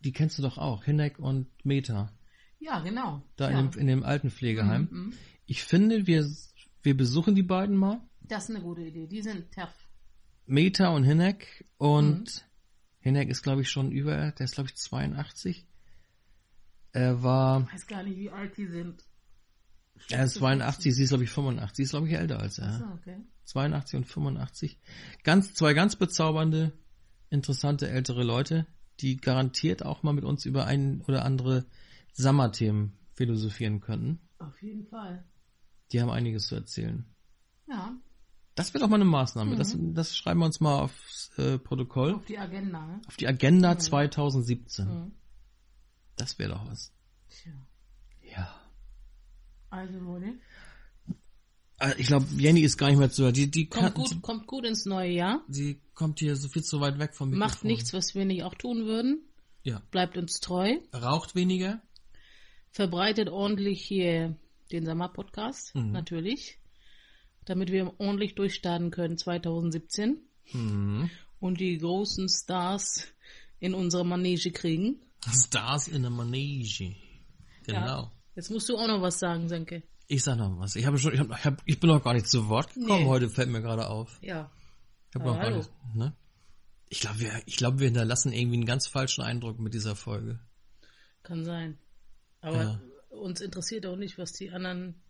die 0.00 0.12
kennst 0.12 0.38
du 0.38 0.42
doch 0.42 0.56
auch, 0.56 0.84
Hinek 0.84 1.18
und 1.18 1.48
Meta, 1.64 2.12
Ja, 2.60 2.78
genau. 2.78 3.22
da 3.34 3.50
ja. 3.50 3.58
in, 3.58 3.70
dem, 3.70 3.80
in 3.80 3.86
dem 3.88 4.04
Altenpflegeheim. 4.04 4.88
Mhm. 4.90 5.12
Ich 5.46 5.64
finde, 5.64 6.06
wir, 6.06 6.24
wir 6.82 6.96
besuchen 6.96 7.34
die 7.34 7.42
beiden 7.42 7.76
mal, 7.76 8.00
Das 8.28 8.44
ist 8.44 8.50
eine 8.50 8.60
gute 8.64 8.82
Idee. 8.82 9.06
Die 9.06 9.22
sind 9.22 9.52
tough. 9.52 9.74
Meta 10.46 10.88
und 10.90 11.04
Hinek. 11.04 11.64
Und 11.78 12.20
Mhm. 12.24 12.48
Hinek 13.00 13.28
ist, 13.30 13.42
glaube 13.42 13.62
ich, 13.62 13.70
schon 13.70 13.90
über, 13.90 14.30
der 14.32 14.44
ist, 14.44 14.54
glaube 14.54 14.68
ich, 14.70 14.76
82. 14.76 15.66
Er 16.92 17.22
war, 17.22 17.62
Ich 17.68 17.74
weiß 17.74 17.86
gar 17.86 18.02
nicht, 18.02 18.18
wie 18.18 18.30
alt 18.30 18.56
die 18.56 18.66
sind. 18.66 19.04
er 20.10 20.24
ist 20.24 20.34
82, 20.34 20.94
sie 20.94 21.02
ist, 21.04 21.08
glaube 21.08 21.24
ich, 21.24 21.30
85. 21.30 21.76
Sie 21.76 21.82
ist, 21.84 21.90
glaube 21.90 22.08
ich, 22.08 22.14
älter 22.14 22.38
als 22.38 22.58
er. 22.58 22.68
Achso, 22.68 22.84
okay. 22.94 23.16
82 23.44 23.96
und 23.96 24.04
85. 24.06 24.78
Ganz, 25.24 25.54
zwei 25.54 25.74
ganz 25.74 25.96
bezaubernde, 25.96 26.72
interessante 27.30 27.88
ältere 27.88 28.22
Leute, 28.24 28.66
die 29.00 29.16
garantiert 29.16 29.84
auch 29.84 30.02
mal 30.02 30.12
mit 30.12 30.24
uns 30.24 30.44
über 30.44 30.66
ein 30.66 31.00
oder 31.02 31.24
andere 31.24 31.66
Sommerthemen 32.12 32.92
philosophieren 33.14 33.80
könnten. 33.80 34.20
Auf 34.38 34.60
jeden 34.62 34.86
Fall. 34.86 35.24
Die 35.90 36.00
haben 36.00 36.10
einiges 36.10 36.46
zu 36.46 36.54
erzählen. 36.54 37.04
Ja. 37.68 37.96
Das 38.54 38.74
wird 38.74 38.84
auch 38.84 38.88
mal 38.88 38.96
eine 38.96 39.04
Maßnahme. 39.06 39.52
Mhm. 39.54 39.58
Das, 39.58 39.76
das 39.78 40.16
schreiben 40.16 40.40
wir 40.40 40.46
uns 40.46 40.60
mal 40.60 40.80
aufs 40.80 41.30
äh, 41.38 41.58
Protokoll. 41.58 42.14
Auf 42.14 42.24
die 42.26 42.38
Agenda, 42.38 42.86
ne? 42.86 43.00
Auf 43.06 43.16
die 43.16 43.26
Agenda 43.26 43.74
Mhm. 43.74 43.78
2017. 43.80 44.86
Mhm. 44.88 45.12
Das 46.16 46.38
wäre 46.38 46.50
doch 46.52 46.66
was. 46.68 46.92
Tja. 47.30 47.52
Ja. 48.36 48.54
Also, 49.70 49.98
Leute. 49.98 50.34
Äh, 51.78 51.94
Ich 51.96 52.06
glaube, 52.08 52.26
Jenny 52.36 52.60
ist 52.60 52.76
gar 52.76 52.88
nicht 52.90 52.98
mehr 52.98 53.10
zu. 53.10 53.32
Die, 53.32 53.50
die, 53.50 53.66
Kommt 53.68 53.84
kann, 53.84 53.94
gut, 53.94 54.22
kommt 54.22 54.46
gut 54.46 54.66
ins 54.66 54.84
neue 54.84 55.10
Jahr. 55.12 55.42
sie 55.48 55.80
kommt 55.94 56.18
hier 56.18 56.36
so 56.36 56.48
viel 56.48 56.62
zu 56.62 56.80
weit 56.80 56.98
weg 56.98 57.14
vom 57.14 57.30
Mikrofon. 57.30 57.48
Macht 57.48 57.64
nichts, 57.64 57.92
was 57.94 58.14
wir 58.14 58.24
nicht 58.26 58.42
auch 58.44 58.54
tun 58.54 58.84
würden. 58.84 59.22
Ja. 59.62 59.80
Bleibt 59.90 60.16
uns 60.18 60.40
treu. 60.40 60.76
Raucht 60.94 61.34
weniger. 61.34 61.80
Verbreitet 62.70 63.28
ordentlich 63.28 63.82
hier 63.82 64.36
den 64.72 64.84
Sommer-Podcast, 64.86 65.74
Mhm. 65.74 65.92
natürlich. 65.92 66.58
Damit 67.44 67.70
wir 67.72 67.92
ordentlich 67.98 68.34
durchstarten 68.34 68.90
können 68.90 69.18
2017 69.18 70.18
Mhm. 70.52 71.10
und 71.40 71.60
die 71.60 71.78
großen 71.78 72.28
Stars 72.28 73.06
in 73.58 73.74
unsere 73.74 74.04
Manege 74.04 74.50
kriegen. 74.52 75.00
Stars 75.30 75.88
in 75.88 76.04
a 76.04 76.10
Manege. 76.10 76.94
Genau. 77.66 77.78
Ja. 77.86 78.12
Jetzt 78.34 78.50
musst 78.50 78.68
du 78.68 78.76
auch 78.76 78.86
noch 78.88 79.00
was 79.02 79.18
sagen, 79.18 79.48
Senke. 79.48 79.82
Ich 80.08 80.24
sag 80.24 80.36
noch 80.36 80.58
was. 80.58 80.74
Ich 80.76 80.84
habe 80.86 80.98
schon, 80.98 81.14
ich, 81.14 81.20
hab, 81.20 81.30
ich, 81.30 81.44
hab, 81.44 81.62
ich 81.64 81.80
bin 81.80 81.88
noch 81.88 82.02
gar 82.02 82.12
nicht 82.14 82.28
zu 82.28 82.48
Wort 82.48 82.74
gekommen 82.74 83.04
Nee. 83.04 83.08
heute, 83.08 83.28
fällt 83.30 83.48
mir 83.50 83.62
gerade 83.62 83.88
auf. 83.88 84.18
Ja. 84.20 84.50
Ich 85.10 85.14
habe 85.14 85.26
noch 85.26 85.34
gar 85.36 85.44
hallo. 85.44 85.56
nicht, 85.58 85.70
ne? 85.94 86.16
Ich 86.88 87.00
glaube, 87.00 87.20
wir, 87.20 87.42
ich 87.46 87.56
glaube, 87.56 87.78
wir 87.78 87.86
hinterlassen 87.86 88.32
irgendwie 88.32 88.56
einen 88.56 88.66
ganz 88.66 88.86
falschen 88.86 89.22
Eindruck 89.22 89.58
mit 89.58 89.72
dieser 89.74 89.96
Folge. 89.96 90.40
Kann 91.22 91.44
sein. 91.44 91.78
Aber 92.40 92.62
Ja. 92.62 92.80
uns 93.10 93.40
interessiert 93.40 93.86
auch 93.86 93.96
nicht, 93.96 94.18
was 94.18 94.32
die 94.32 94.50
anderen 94.50 95.00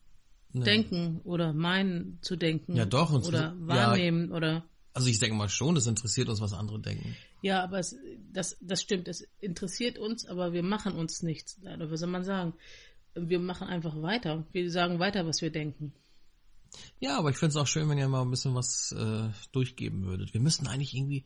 Ne. 0.55 0.65
denken 0.65 1.21
oder 1.25 1.53
meinen 1.53 2.19
zu 2.21 2.37
denken. 2.37 2.77
Ja, 2.77 2.85
doch, 2.85 3.11
uns- 3.11 3.27
Oder 3.27 3.55
ja. 3.59 3.67
wahrnehmen 3.67 4.33
oder. 4.33 4.65
Also 4.93 5.09
ich 5.09 5.19
denke 5.19 5.37
mal 5.37 5.49
schon, 5.49 5.75
das 5.75 5.87
interessiert 5.87 6.29
uns, 6.29 6.41
was 6.43 6.53
andere 6.53 6.79
denken. 6.79 7.17
Ja, 7.41 7.65
aber 7.65 7.79
es, 7.79 7.97
das, 8.31 8.59
das 8.61 8.83
stimmt. 8.83 9.09
Es 9.09 9.27
interessiert 9.41 9.99
uns, 9.99 10.27
aber 10.27 10.53
wir 10.53 10.63
machen 10.63 10.93
uns 10.95 11.23
nichts. 11.23 11.59
Oder 11.63 11.91
was 11.91 12.01
soll 12.01 12.11
man 12.11 12.25
sagen? 12.25 12.53
Wir 13.15 13.39
machen 13.39 13.69
einfach 13.69 14.01
weiter. 14.03 14.47
Wir 14.53 14.71
sagen 14.71 14.99
weiter, 14.99 15.27
was 15.27 15.41
wir 15.41 15.51
denken. 15.51 15.95
Ja, 17.01 17.19
aber 17.19 17.31
ich 17.31 17.37
finde 17.37 17.51
es 17.51 17.57
auch 17.57 17.67
schön, 17.67 17.89
wenn 17.89 17.99
ihr 17.99 18.09
mal 18.09 18.23
ein 18.23 18.31
bisschen 18.31 18.55
was 18.55 18.93
äh, 18.93 19.29
durchgeben 19.53 20.05
würdet. 20.05 20.35
Wir 20.35 20.41
müssten 20.41 20.67
eigentlich 20.67 20.95
irgendwie 20.95 21.25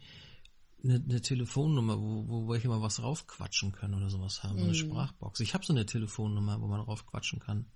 eine, 0.83 1.03
eine 1.03 1.21
Telefonnummer, 1.21 2.01
wo, 2.01 2.29
wo 2.29 2.49
wir 2.49 2.59
hier 2.59 2.71
mal 2.71 2.83
was 2.83 3.03
raufquatschen 3.03 3.73
können 3.73 3.95
oder 3.95 4.11
sowas 4.11 4.43
haben. 4.43 4.59
So 4.59 4.65
eine 4.65 4.75
Sprachbox. 4.75 5.41
Ich 5.41 5.55
habe 5.55 5.65
so 5.65 5.73
eine 5.73 5.87
Telefonnummer, 5.87 6.61
wo 6.61 6.67
man 6.67 6.81
raufquatschen 6.81 7.41
kann. 7.41 7.67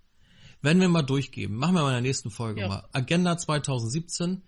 Werden 0.63 0.81
wir 0.81 0.89
mal 0.89 1.03
durchgeben. 1.03 1.57
Machen 1.57 1.75
wir 1.75 1.83
mal 1.83 1.89
in 1.91 1.95
der 1.95 2.01
nächsten 2.03 2.31
Folge 2.31 2.63
Ja. 2.63 2.69
mal. 2.69 2.89
Agenda 2.93 3.37
2017. 3.39 4.43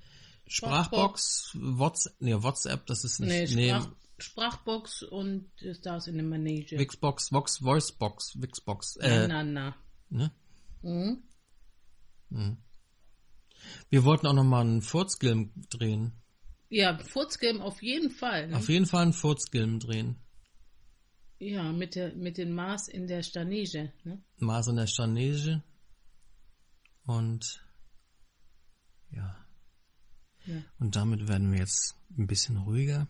Sprachbox, 0.47 1.53
WhatsApp, 1.55 2.15
nee, 2.21 2.35
WhatsApp, 2.35 2.85
das 2.87 3.05
ist 3.05 3.21
Nee, 3.21 3.43
nicht, 3.43 3.55
nee, 3.55 3.69
Sprach, 3.71 3.89
Sprachbox 4.19 5.03
und 5.05 5.51
Stars 5.79 6.09
in 6.09 6.17
the 6.17 6.23
Manager. 6.23 6.79
Wixbox, 6.79 7.33
Vox, 7.33 7.63
Voicebox, 7.63 8.35
Wixbox, 8.41 8.99
na, 9.01 9.07
äh, 9.07 9.29
na, 9.29 9.43
na. 9.45 9.75
ne? 10.11 10.31
Mhm. 10.83 11.23
Wir 13.89 14.05
wollten 14.05 14.27
auch 14.27 14.33
noch 14.35 14.45
mal 14.45 14.61
einen 14.63 14.83
Furzgilm 14.83 15.53
drehen. 15.71 16.13
Ja, 16.69 16.99
Furzgame 16.99 17.63
auf 17.63 17.83
jeden 17.83 18.11
Fall. 18.11 18.49
Ne? 18.49 18.57
Auf 18.57 18.69
jeden 18.69 18.87
Fall 18.87 19.03
einen 19.03 19.13
Furzgilm 19.13 19.79
drehen. 19.79 20.17
ja, 21.39 21.73
mit, 21.73 21.95
der, 21.95 22.15
mit 22.15 22.37
dem 22.39 22.53
Maß 22.55 22.89
in 22.89 23.07
der 23.07 23.23
Stanege. 23.23 23.93
Ne? 24.05 24.23
Maß 24.39 24.69
in 24.69 24.77
der 24.77 24.87
Stanege. 24.87 25.63
Und 27.05 27.65
ja. 29.11 29.37
Ja. 30.47 30.63
Und 30.79 30.97
damit 30.97 31.29
werden 31.29 31.53
wir 31.53 31.59
jetzt 31.59 31.95
ein 32.17 32.27
bisschen 32.27 32.57
ruhiger. 32.57 33.09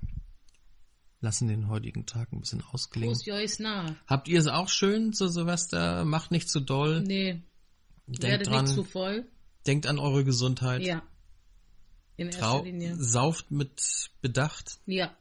Lassen 1.20 1.48
den 1.48 1.68
heutigen 1.68 2.04
Tag 2.04 2.32
ein 2.32 2.40
bisschen 2.40 2.62
ausklingen. 2.62 3.16
Prost, 3.16 3.60
nah. 3.60 3.94
Habt 4.06 4.28
ihr 4.28 4.40
es 4.40 4.48
auch 4.48 4.68
schön 4.68 5.12
zu 5.12 5.28
Silvester? 5.28 6.04
Macht 6.04 6.30
nicht 6.32 6.50
zu 6.50 6.60
doll. 6.60 7.02
Nee, 7.02 7.42
denkt 8.06 8.22
werde 8.22 8.44
dran, 8.44 8.64
nicht 8.64 8.74
zu 8.74 8.84
voll. 8.84 9.30
denkt 9.66 9.86
an 9.86 9.98
eure 9.98 10.24
Gesundheit. 10.24 10.82
Ja. 10.82 11.02
In 12.16 12.26
erster 12.26 12.40
Trau 12.40 12.64
Linie. 12.64 12.96
sauft 12.96 13.50
mit 13.50 14.10
Bedacht. 14.20 14.80
Ja. 14.86 15.16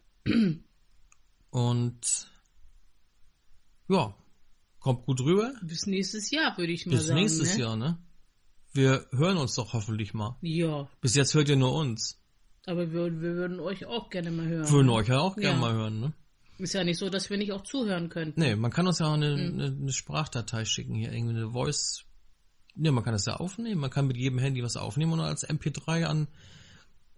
Und 1.51 2.27
ja, 3.87 4.15
Kommt 4.81 5.05
gut 5.05 5.21
rüber. 5.21 5.53
Bis 5.61 5.85
nächstes 5.85 6.31
Jahr, 6.31 6.57
würde 6.57 6.73
ich 6.73 6.87
mal 6.87 6.93
Bis 6.93 7.05
sagen. 7.05 7.19
nächstes 7.19 7.53
ne? 7.53 7.61
Jahr, 7.61 7.75
ne? 7.77 7.99
Wir 8.73 9.05
hören 9.11 9.37
uns 9.37 9.55
doch 9.55 9.73
hoffentlich 9.73 10.13
mal. 10.13 10.37
Ja, 10.41 10.87
Bis 11.01 11.15
jetzt 11.15 11.33
hört 11.33 11.49
ihr 11.49 11.55
nur 11.57 11.73
uns. 11.73 12.17
aber 12.65 12.91
wir, 12.91 13.05
wir 13.21 13.35
würden 13.35 13.59
euch 13.59 13.85
auch 13.85 14.09
gerne 14.09 14.31
mal 14.31 14.45
hören. 14.45 14.69
Würden 14.69 14.89
euch 14.89 15.07
ja 15.09 15.19
auch 15.19 15.35
gerne 15.35 15.55
Ja. 15.55 15.59
mal 15.61 15.73
hören, 15.73 15.99
ne? 15.99 16.13
Ist 16.57 16.73
ja 16.73 16.83
nicht 16.83 16.99
so, 16.99 17.09
dass 17.09 17.29
wir 17.29 17.37
nicht 17.37 17.51
auch 17.53 17.63
zuhören 17.63 18.09
könnten. 18.09 18.39
Nee, 18.39 18.55
man 18.55 18.71
kann 18.71 18.85
uns 18.87 18.99
ja 18.99 19.07
auch 19.07 19.13
eine, 19.13 19.35
Mhm. 19.35 19.53
eine, 19.59 19.65
eine 19.81 19.91
Sprachdatei 19.91 20.63
schicken, 20.65 20.93
hier 20.95 21.11
irgendwie 21.11 21.35
eine 21.37 21.51
Voice. 21.51 22.05
Ne, 22.75 22.91
man 22.91 23.03
kann 23.03 23.13
das 23.13 23.25
ja 23.25 23.35
aufnehmen, 23.37 23.81
man 23.81 23.89
kann 23.89 24.07
mit 24.07 24.15
jedem 24.15 24.37
Handy 24.39 24.63
was 24.63 24.77
aufnehmen 24.77 25.11
und 25.13 25.19
als 25.21 25.43
MP3 25.47 26.05
an, 26.05 26.27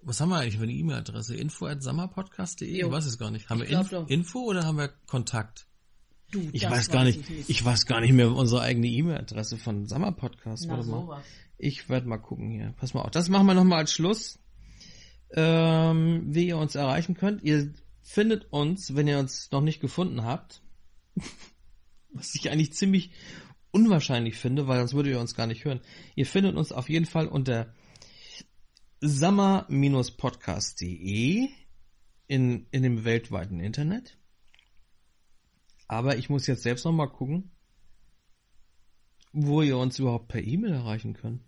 was 0.02 0.20
haben 0.20 0.30
wir 0.30 0.38
eigentlich 0.38 0.58
für 0.58 0.64
eine 0.64 0.72
E-Mail-Adresse? 0.74 1.36
Info 1.36 1.66
at 1.68 1.84
sammerpodcast.de? 1.84 2.80
Jo. 2.80 2.88
Ich 2.88 2.92
weiß 2.92 3.06
es 3.06 3.18
gar 3.20 3.30
nicht. 3.32 3.50
Haben 3.50 3.62
Ich 3.62 3.70
wir 3.70 3.78
glaub 3.78 3.82
Inf 3.84 3.92
doch. 3.92 4.10
Info 4.10 4.40
oder 4.46 4.64
haben 4.64 4.78
wir 4.78 4.90
Kontakt? 5.08 5.68
Du, 6.32 6.50
Ich 6.52 6.70
weiß 6.70 6.90
gar 6.90 7.04
nicht, 7.04 7.30
Ich 7.30 7.50
ich 7.50 7.64
weiß 7.66 7.86
gar 7.86 8.02
nicht 8.02 8.14
mehr 8.14 8.32
unsere 8.32 8.62
eigene 8.62 8.88
E-Mail-Adresse 8.88 9.58
von 9.58 9.86
Sammerpodcast. 9.88 10.66
Na, 10.68 10.78
Warte 10.78 10.90
mal. 10.90 11.02
sowas. 11.02 11.24
Ich 11.58 11.90
werde 11.90 12.08
mal 12.08 12.18
gucken 12.18 12.50
hier. 12.50 12.74
Pass 12.78 12.94
mal 12.94 13.02
auf. 13.02 13.12
Das 13.12 13.30
machen 13.30 13.46
wir 13.48 13.54
nochmal 13.54 13.80
als 13.80 13.94
Schluss. 13.94 14.40
Ähm, 15.36 16.24
wie 16.28 16.48
ihr 16.48 16.58
uns 16.58 16.76
erreichen 16.76 17.16
könnt. 17.16 17.44
Ihr 17.44 17.74
findet 18.02 18.52
uns, 18.52 18.96
wenn 18.96 19.08
ihr 19.08 19.18
uns 19.20 19.50
noch 19.52 19.62
nicht 19.62 19.80
gefunden 19.80 20.24
habt. 20.24 20.62
Was 22.14 22.36
ich 22.36 22.52
eigentlich 22.52 22.74
ziemlich 22.74 23.12
unwahrscheinlich 23.72 24.36
finde, 24.36 24.68
weil 24.68 24.78
sonst 24.80 24.94
würdet 24.94 25.14
ihr 25.14 25.20
uns 25.20 25.34
gar 25.36 25.48
nicht 25.48 25.66
hören. 25.66 25.82
Ihr 26.16 26.26
findet 26.28 26.56
uns 26.56 26.72
auf 26.72 26.88
jeden 26.90 27.06
Fall 27.08 27.28
unter 27.28 27.74
sammer-podcast.de 29.02 31.50
in, 32.28 32.68
in 32.72 32.84
dem 32.84 33.04
weltweiten 33.04 33.60
Internet. 33.60 34.18
Aber 35.88 36.18
ich 36.18 36.30
muss 36.30 36.48
jetzt 36.48 36.64
selbst 36.64 36.86
nochmal 36.86 37.10
gucken, 37.10 37.52
wo 39.32 39.62
ihr 39.62 39.78
uns 39.78 40.00
überhaupt 40.00 40.28
per 40.28 40.42
E-Mail 40.42 40.74
erreichen 40.74 41.14
könnt. 41.14 41.42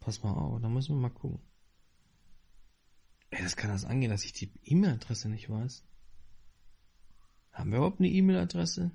Pass 0.00 0.22
mal 0.22 0.32
auf, 0.32 0.60
da 0.60 0.68
müssen 0.68 0.96
wir 0.96 1.00
mal 1.00 1.10
gucken. 1.10 1.40
Ey, 3.30 3.42
das 3.42 3.56
kann 3.56 3.70
das 3.70 3.84
angehen, 3.84 4.10
dass 4.10 4.24
ich 4.24 4.32
die 4.32 4.50
E-Mail-Adresse 4.64 5.28
nicht 5.28 5.48
weiß. 5.48 5.84
Haben 7.52 7.70
wir 7.70 7.78
überhaupt 7.78 8.00
eine 8.00 8.08
E-Mail-Adresse? 8.08 8.90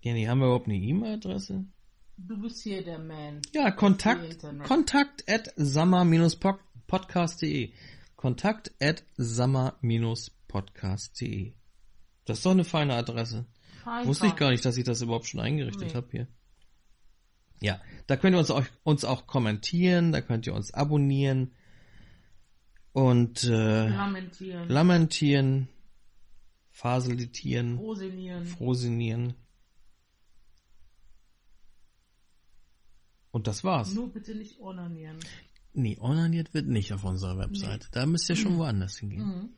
Jenny, 0.00 0.24
haben 0.24 0.40
wir 0.40 0.46
überhaupt 0.46 0.66
eine 0.66 0.76
E-Mail-Adresse? 0.76 1.64
Du 2.16 2.40
bist 2.40 2.62
hier 2.62 2.82
der 2.82 2.98
Man. 2.98 3.42
Ja, 3.52 3.70
Kontakt. 3.70 4.44
Kontakt 4.64 5.28
at 5.28 5.52
sammer-podcast.de. 5.56 7.72
Kontakt 8.16 8.72
at 8.80 9.04
sammer-podcast.de. 9.16 11.54
Das 12.24 12.38
ist 12.38 12.46
doch 12.46 12.50
eine 12.52 12.64
feine 12.64 12.94
Adresse. 12.94 13.46
Wusste 14.04 14.26
ich 14.26 14.34
gar 14.36 14.50
nicht, 14.50 14.64
dass 14.64 14.76
ich 14.76 14.84
das 14.84 15.00
überhaupt 15.02 15.26
schon 15.26 15.40
eingerichtet 15.40 15.88
Nee. 15.88 15.94
habe 15.94 16.08
hier. 16.10 16.26
Ja, 17.60 17.80
da 18.06 18.16
könnt 18.16 18.34
ihr 18.34 18.38
uns 18.40 18.50
auch, 18.50 18.64
uns 18.82 19.04
auch 19.04 19.26
kommentieren, 19.26 20.12
da 20.12 20.20
könnt 20.20 20.46
ihr 20.46 20.54
uns 20.54 20.74
abonnieren 20.74 21.54
und 22.92 23.44
äh, 23.44 23.88
Lamentieren. 23.88 24.68
lamentieren, 24.68 25.68
faselitieren, 26.70 27.78
Rosinieren. 27.78 28.44
frosinieren. 28.44 29.34
Und 33.30 33.46
das 33.46 33.64
war's. 33.64 33.94
Nur 33.94 34.12
bitte 34.12 34.34
nicht 34.34 34.58
onanieren. 34.60 35.18
Nee, 35.76 35.98
onaniert 36.00 36.54
wird 36.54 36.68
nicht 36.68 36.94
auf 36.94 37.04
unserer 37.04 37.36
Website. 37.36 37.88
Da 37.92 38.06
müsst 38.06 38.30
ihr 38.30 38.36
schon 38.36 38.56
woanders 38.56 38.96
hingehen. 38.96 39.26
Mhm. 39.26 39.48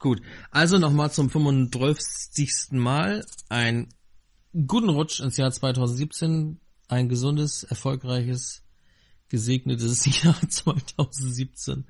Gut, 0.00 0.20
also 0.50 0.78
nochmal 0.78 1.12
zum 1.12 1.30
35. 1.30 2.72
Mal. 2.72 3.24
Ein 3.48 3.88
guten 4.66 4.88
Rutsch 4.88 5.20
ins 5.20 5.36
Jahr 5.36 5.52
2017. 5.52 6.58
Ein 6.88 7.08
gesundes, 7.08 7.62
erfolgreiches, 7.62 8.64
gesegnetes 9.28 10.04
Jahr 10.22 10.36
2017. 10.48 11.84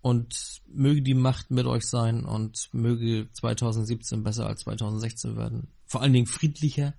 Und 0.00 0.62
möge 0.68 1.02
die 1.02 1.14
Macht 1.14 1.50
mit 1.50 1.66
euch 1.66 1.86
sein 1.86 2.24
und 2.24 2.70
möge 2.72 3.28
2017 3.30 4.22
besser 4.22 4.46
als 4.46 4.60
2016 4.60 5.36
werden. 5.36 5.68
Vor 5.84 6.00
allen 6.00 6.14
Dingen 6.14 6.26
friedlicher, 6.26 6.94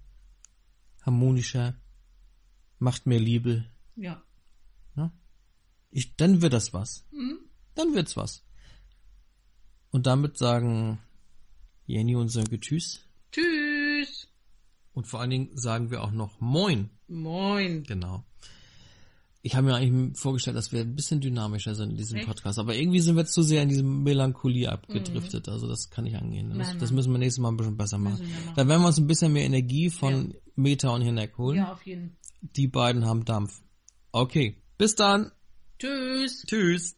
harmonischer, 1.01 1.73
macht 2.77 3.07
mehr 3.07 3.19
Liebe. 3.19 3.65
Ja. 3.95 4.21
Ich, 5.89 6.15
dann 6.15 6.41
wird 6.41 6.53
das 6.53 6.73
was. 6.73 7.05
Mhm. 7.11 7.39
Dann 7.75 7.93
wird's 7.93 8.17
was. 8.17 8.43
Und 9.91 10.05
damit 10.07 10.37
sagen 10.37 10.99
Jenny 11.85 12.15
und 12.15 12.29
Sönke 12.29 12.59
Tschüss. 12.59 13.01
Tschüss. 13.31 14.27
Und 14.93 15.07
vor 15.07 15.19
allen 15.21 15.29
Dingen 15.29 15.49
sagen 15.57 15.91
wir 15.91 16.03
auch 16.03 16.11
noch 16.11 16.39
Moin. 16.41 16.89
Moin. 17.07 17.83
Genau. 17.83 18.23
Ich 19.43 19.55
habe 19.55 19.67
mir 19.67 19.75
eigentlich 19.75 20.17
vorgestellt, 20.17 20.57
dass 20.57 20.71
wir 20.73 20.81
ein 20.81 20.95
bisschen 20.95 21.21
dynamischer 21.21 21.73
sind 21.75 21.91
in 21.91 21.97
diesem 21.97 22.17
Echt? 22.17 22.27
Podcast. 22.27 22.59
Aber 22.59 22.75
irgendwie 22.75 22.99
sind 22.99 23.15
wir 23.15 23.25
zu 23.25 23.43
sehr 23.43 23.63
in 23.63 23.69
diese 23.69 23.83
Melancholie 23.83 24.69
abgedriftet. 24.69 25.47
Also 25.47 25.67
das 25.67 25.89
kann 25.89 26.03
nicht 26.03 26.17
angehen. 26.17 26.49
Das, 26.49 26.57
Mhm. 26.57 26.63
Nein, 26.63 26.79
das 26.79 26.89
nein. 26.89 26.95
müssen 26.95 27.11
wir 27.13 27.19
nächstes 27.19 27.41
Mal 27.41 27.49
ein 27.49 27.57
bisschen 27.57 27.77
besser 27.77 27.97
machen. 27.97 28.27
Machen. 28.27 28.53
Dann 28.55 28.67
werden 28.67 28.81
wir 28.81 28.87
uns 28.87 28.97
ein 28.97 29.07
bisschen 29.07 29.31
mehr 29.31 29.45
Energie 29.45 29.89
von 29.89 30.33
Meta 30.55 30.89
und 30.89 31.01
Hineck 31.03 31.37
holen. 31.37 31.57
Ja, 31.57 31.71
auf 31.71 31.85
jeden. 31.85 32.17
Die 32.41 32.67
beiden 32.67 33.05
haben 33.05 33.23
Dampf. 33.23 33.61
Okay. 34.11 34.61
Bis 34.77 34.95
dann. 34.95 35.31
Tschüss. 35.79 36.43
Tschüss. 36.47 36.95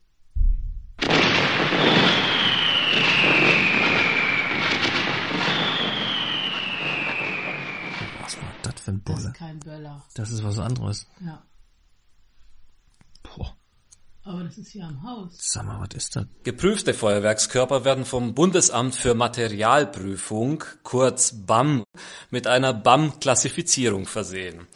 Was 8.21 8.37
war 8.37 8.43
das 8.63 8.81
für 8.81 8.91
ein 8.91 9.01
Das 9.05 9.15
Bolle? 9.15 9.27
ist 9.29 9.33
kein 9.35 9.59
Böller. 9.59 10.03
Das 10.15 10.31
ist 10.31 10.43
was 10.43 10.59
anderes. 10.59 11.07
Ja. 11.25 11.41
Boah, 13.23 13.55
Aber 14.23 14.43
das 14.43 14.57
ist 14.57 14.69
hier 14.71 14.85
am 14.85 15.01
Haus. 15.03 15.33
sag 15.37 15.65
mal, 15.65 15.79
was 15.81 15.95
ist 15.95 16.15
das? 16.15 16.25
Geprüfte 16.43 16.93
Feuerwerkskörper 16.93 17.85
werden 17.85 18.05
vom 18.05 18.33
Bundesamt 18.33 18.95
für 18.95 19.13
Materialprüfung, 19.13 20.63
kurz 20.83 21.33
BAM, 21.45 21.83
mit 22.29 22.47
einer 22.47 22.73
BAM-Klassifizierung 22.73 24.05
versehen. 24.05 24.67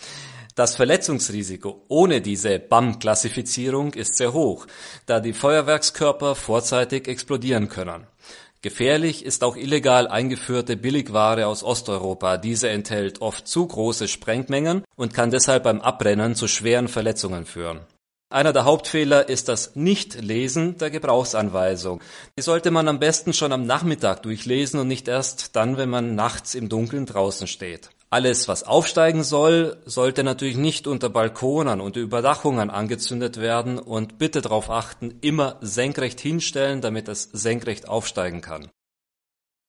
Das 0.55 0.75
Verletzungsrisiko 0.75 1.83
ohne 1.87 2.21
diese 2.21 2.59
BAM-Klassifizierung 2.59 3.93
ist 3.93 4.17
sehr 4.17 4.33
hoch, 4.33 4.67
da 5.07 5.19
die 5.19 5.33
Feuerwerkskörper 5.33 6.35
vorzeitig 6.35 7.07
explodieren 7.07 7.69
können. 7.69 8.05
Gefährlich 8.61 9.25
ist 9.25 9.43
auch 9.43 9.57
illegal 9.57 10.07
eingeführte 10.07 10.77
Billigware 10.77 11.47
aus 11.47 11.63
Osteuropa. 11.63 12.37
Diese 12.37 12.69
enthält 12.69 13.19
oft 13.19 13.47
zu 13.47 13.67
große 13.67 14.07
Sprengmengen 14.07 14.83
und 14.95 15.13
kann 15.13 15.31
deshalb 15.31 15.63
beim 15.63 15.81
Abbrennen 15.81 16.35
zu 16.35 16.47
schweren 16.47 16.87
Verletzungen 16.87 17.45
führen. 17.45 17.81
Einer 18.29 18.53
der 18.53 18.65
Hauptfehler 18.65 19.29
ist 19.29 19.49
das 19.49 19.75
Nichtlesen 19.75 20.77
der 20.77 20.91
Gebrauchsanweisung. 20.91 22.01
Die 22.37 22.41
sollte 22.41 22.71
man 22.71 22.87
am 22.87 22.99
besten 22.99 23.33
schon 23.33 23.51
am 23.51 23.65
Nachmittag 23.65 24.23
durchlesen 24.23 24.79
und 24.79 24.87
nicht 24.87 25.07
erst 25.07 25.55
dann, 25.55 25.77
wenn 25.77 25.89
man 25.89 26.15
nachts 26.15 26.55
im 26.55 26.69
Dunkeln 26.69 27.05
draußen 27.05 27.47
steht. 27.47 27.89
Alles, 28.13 28.47
was 28.47 28.61
aufsteigen 28.61 29.23
soll, 29.23 29.81
sollte 29.85 30.23
natürlich 30.23 30.55
nicht 30.55 30.85
unter 30.85 31.09
Balkonen 31.09 31.81
und 31.81 31.95
Überdachungen 31.95 32.69
angezündet 32.69 33.41
werden 33.41 33.79
und 33.79 34.19
bitte 34.19 34.41
darauf 34.41 34.69
achten, 34.69 35.17
immer 35.21 35.57
senkrecht 35.61 36.19
hinstellen, 36.19 36.79
damit 36.79 37.07
es 37.07 37.23
senkrecht 37.33 37.87
aufsteigen 37.87 38.41
kann. 38.41 38.69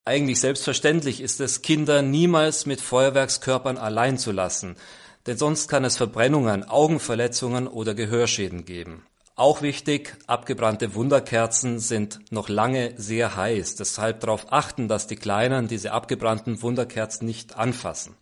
Eigentlich 0.04 0.40
selbstverständlich 0.40 1.22
ist 1.22 1.40
es, 1.40 1.62
Kinder 1.62 2.02
niemals 2.02 2.66
mit 2.66 2.82
Feuerwerkskörpern 2.82 3.78
allein 3.78 4.18
zu 4.18 4.30
lassen, 4.30 4.76
denn 5.26 5.38
sonst 5.38 5.68
kann 5.68 5.86
es 5.86 5.96
Verbrennungen, 5.96 6.64
Augenverletzungen 6.64 7.66
oder 7.66 7.94
Gehörschäden 7.94 8.66
geben. 8.66 9.06
Auch 9.36 9.62
wichtig, 9.62 10.16
abgebrannte 10.28 10.94
Wunderkerzen 10.94 11.80
sind 11.80 12.20
noch 12.30 12.48
lange 12.48 12.94
sehr 12.96 13.34
heiß, 13.34 13.74
deshalb 13.74 14.20
darauf 14.20 14.52
achten, 14.52 14.86
dass 14.86 15.08
die 15.08 15.16
Kleinen 15.16 15.66
diese 15.66 15.90
abgebrannten 15.90 16.62
Wunderkerzen 16.62 17.26
nicht 17.26 17.56
anfassen. 17.56 18.14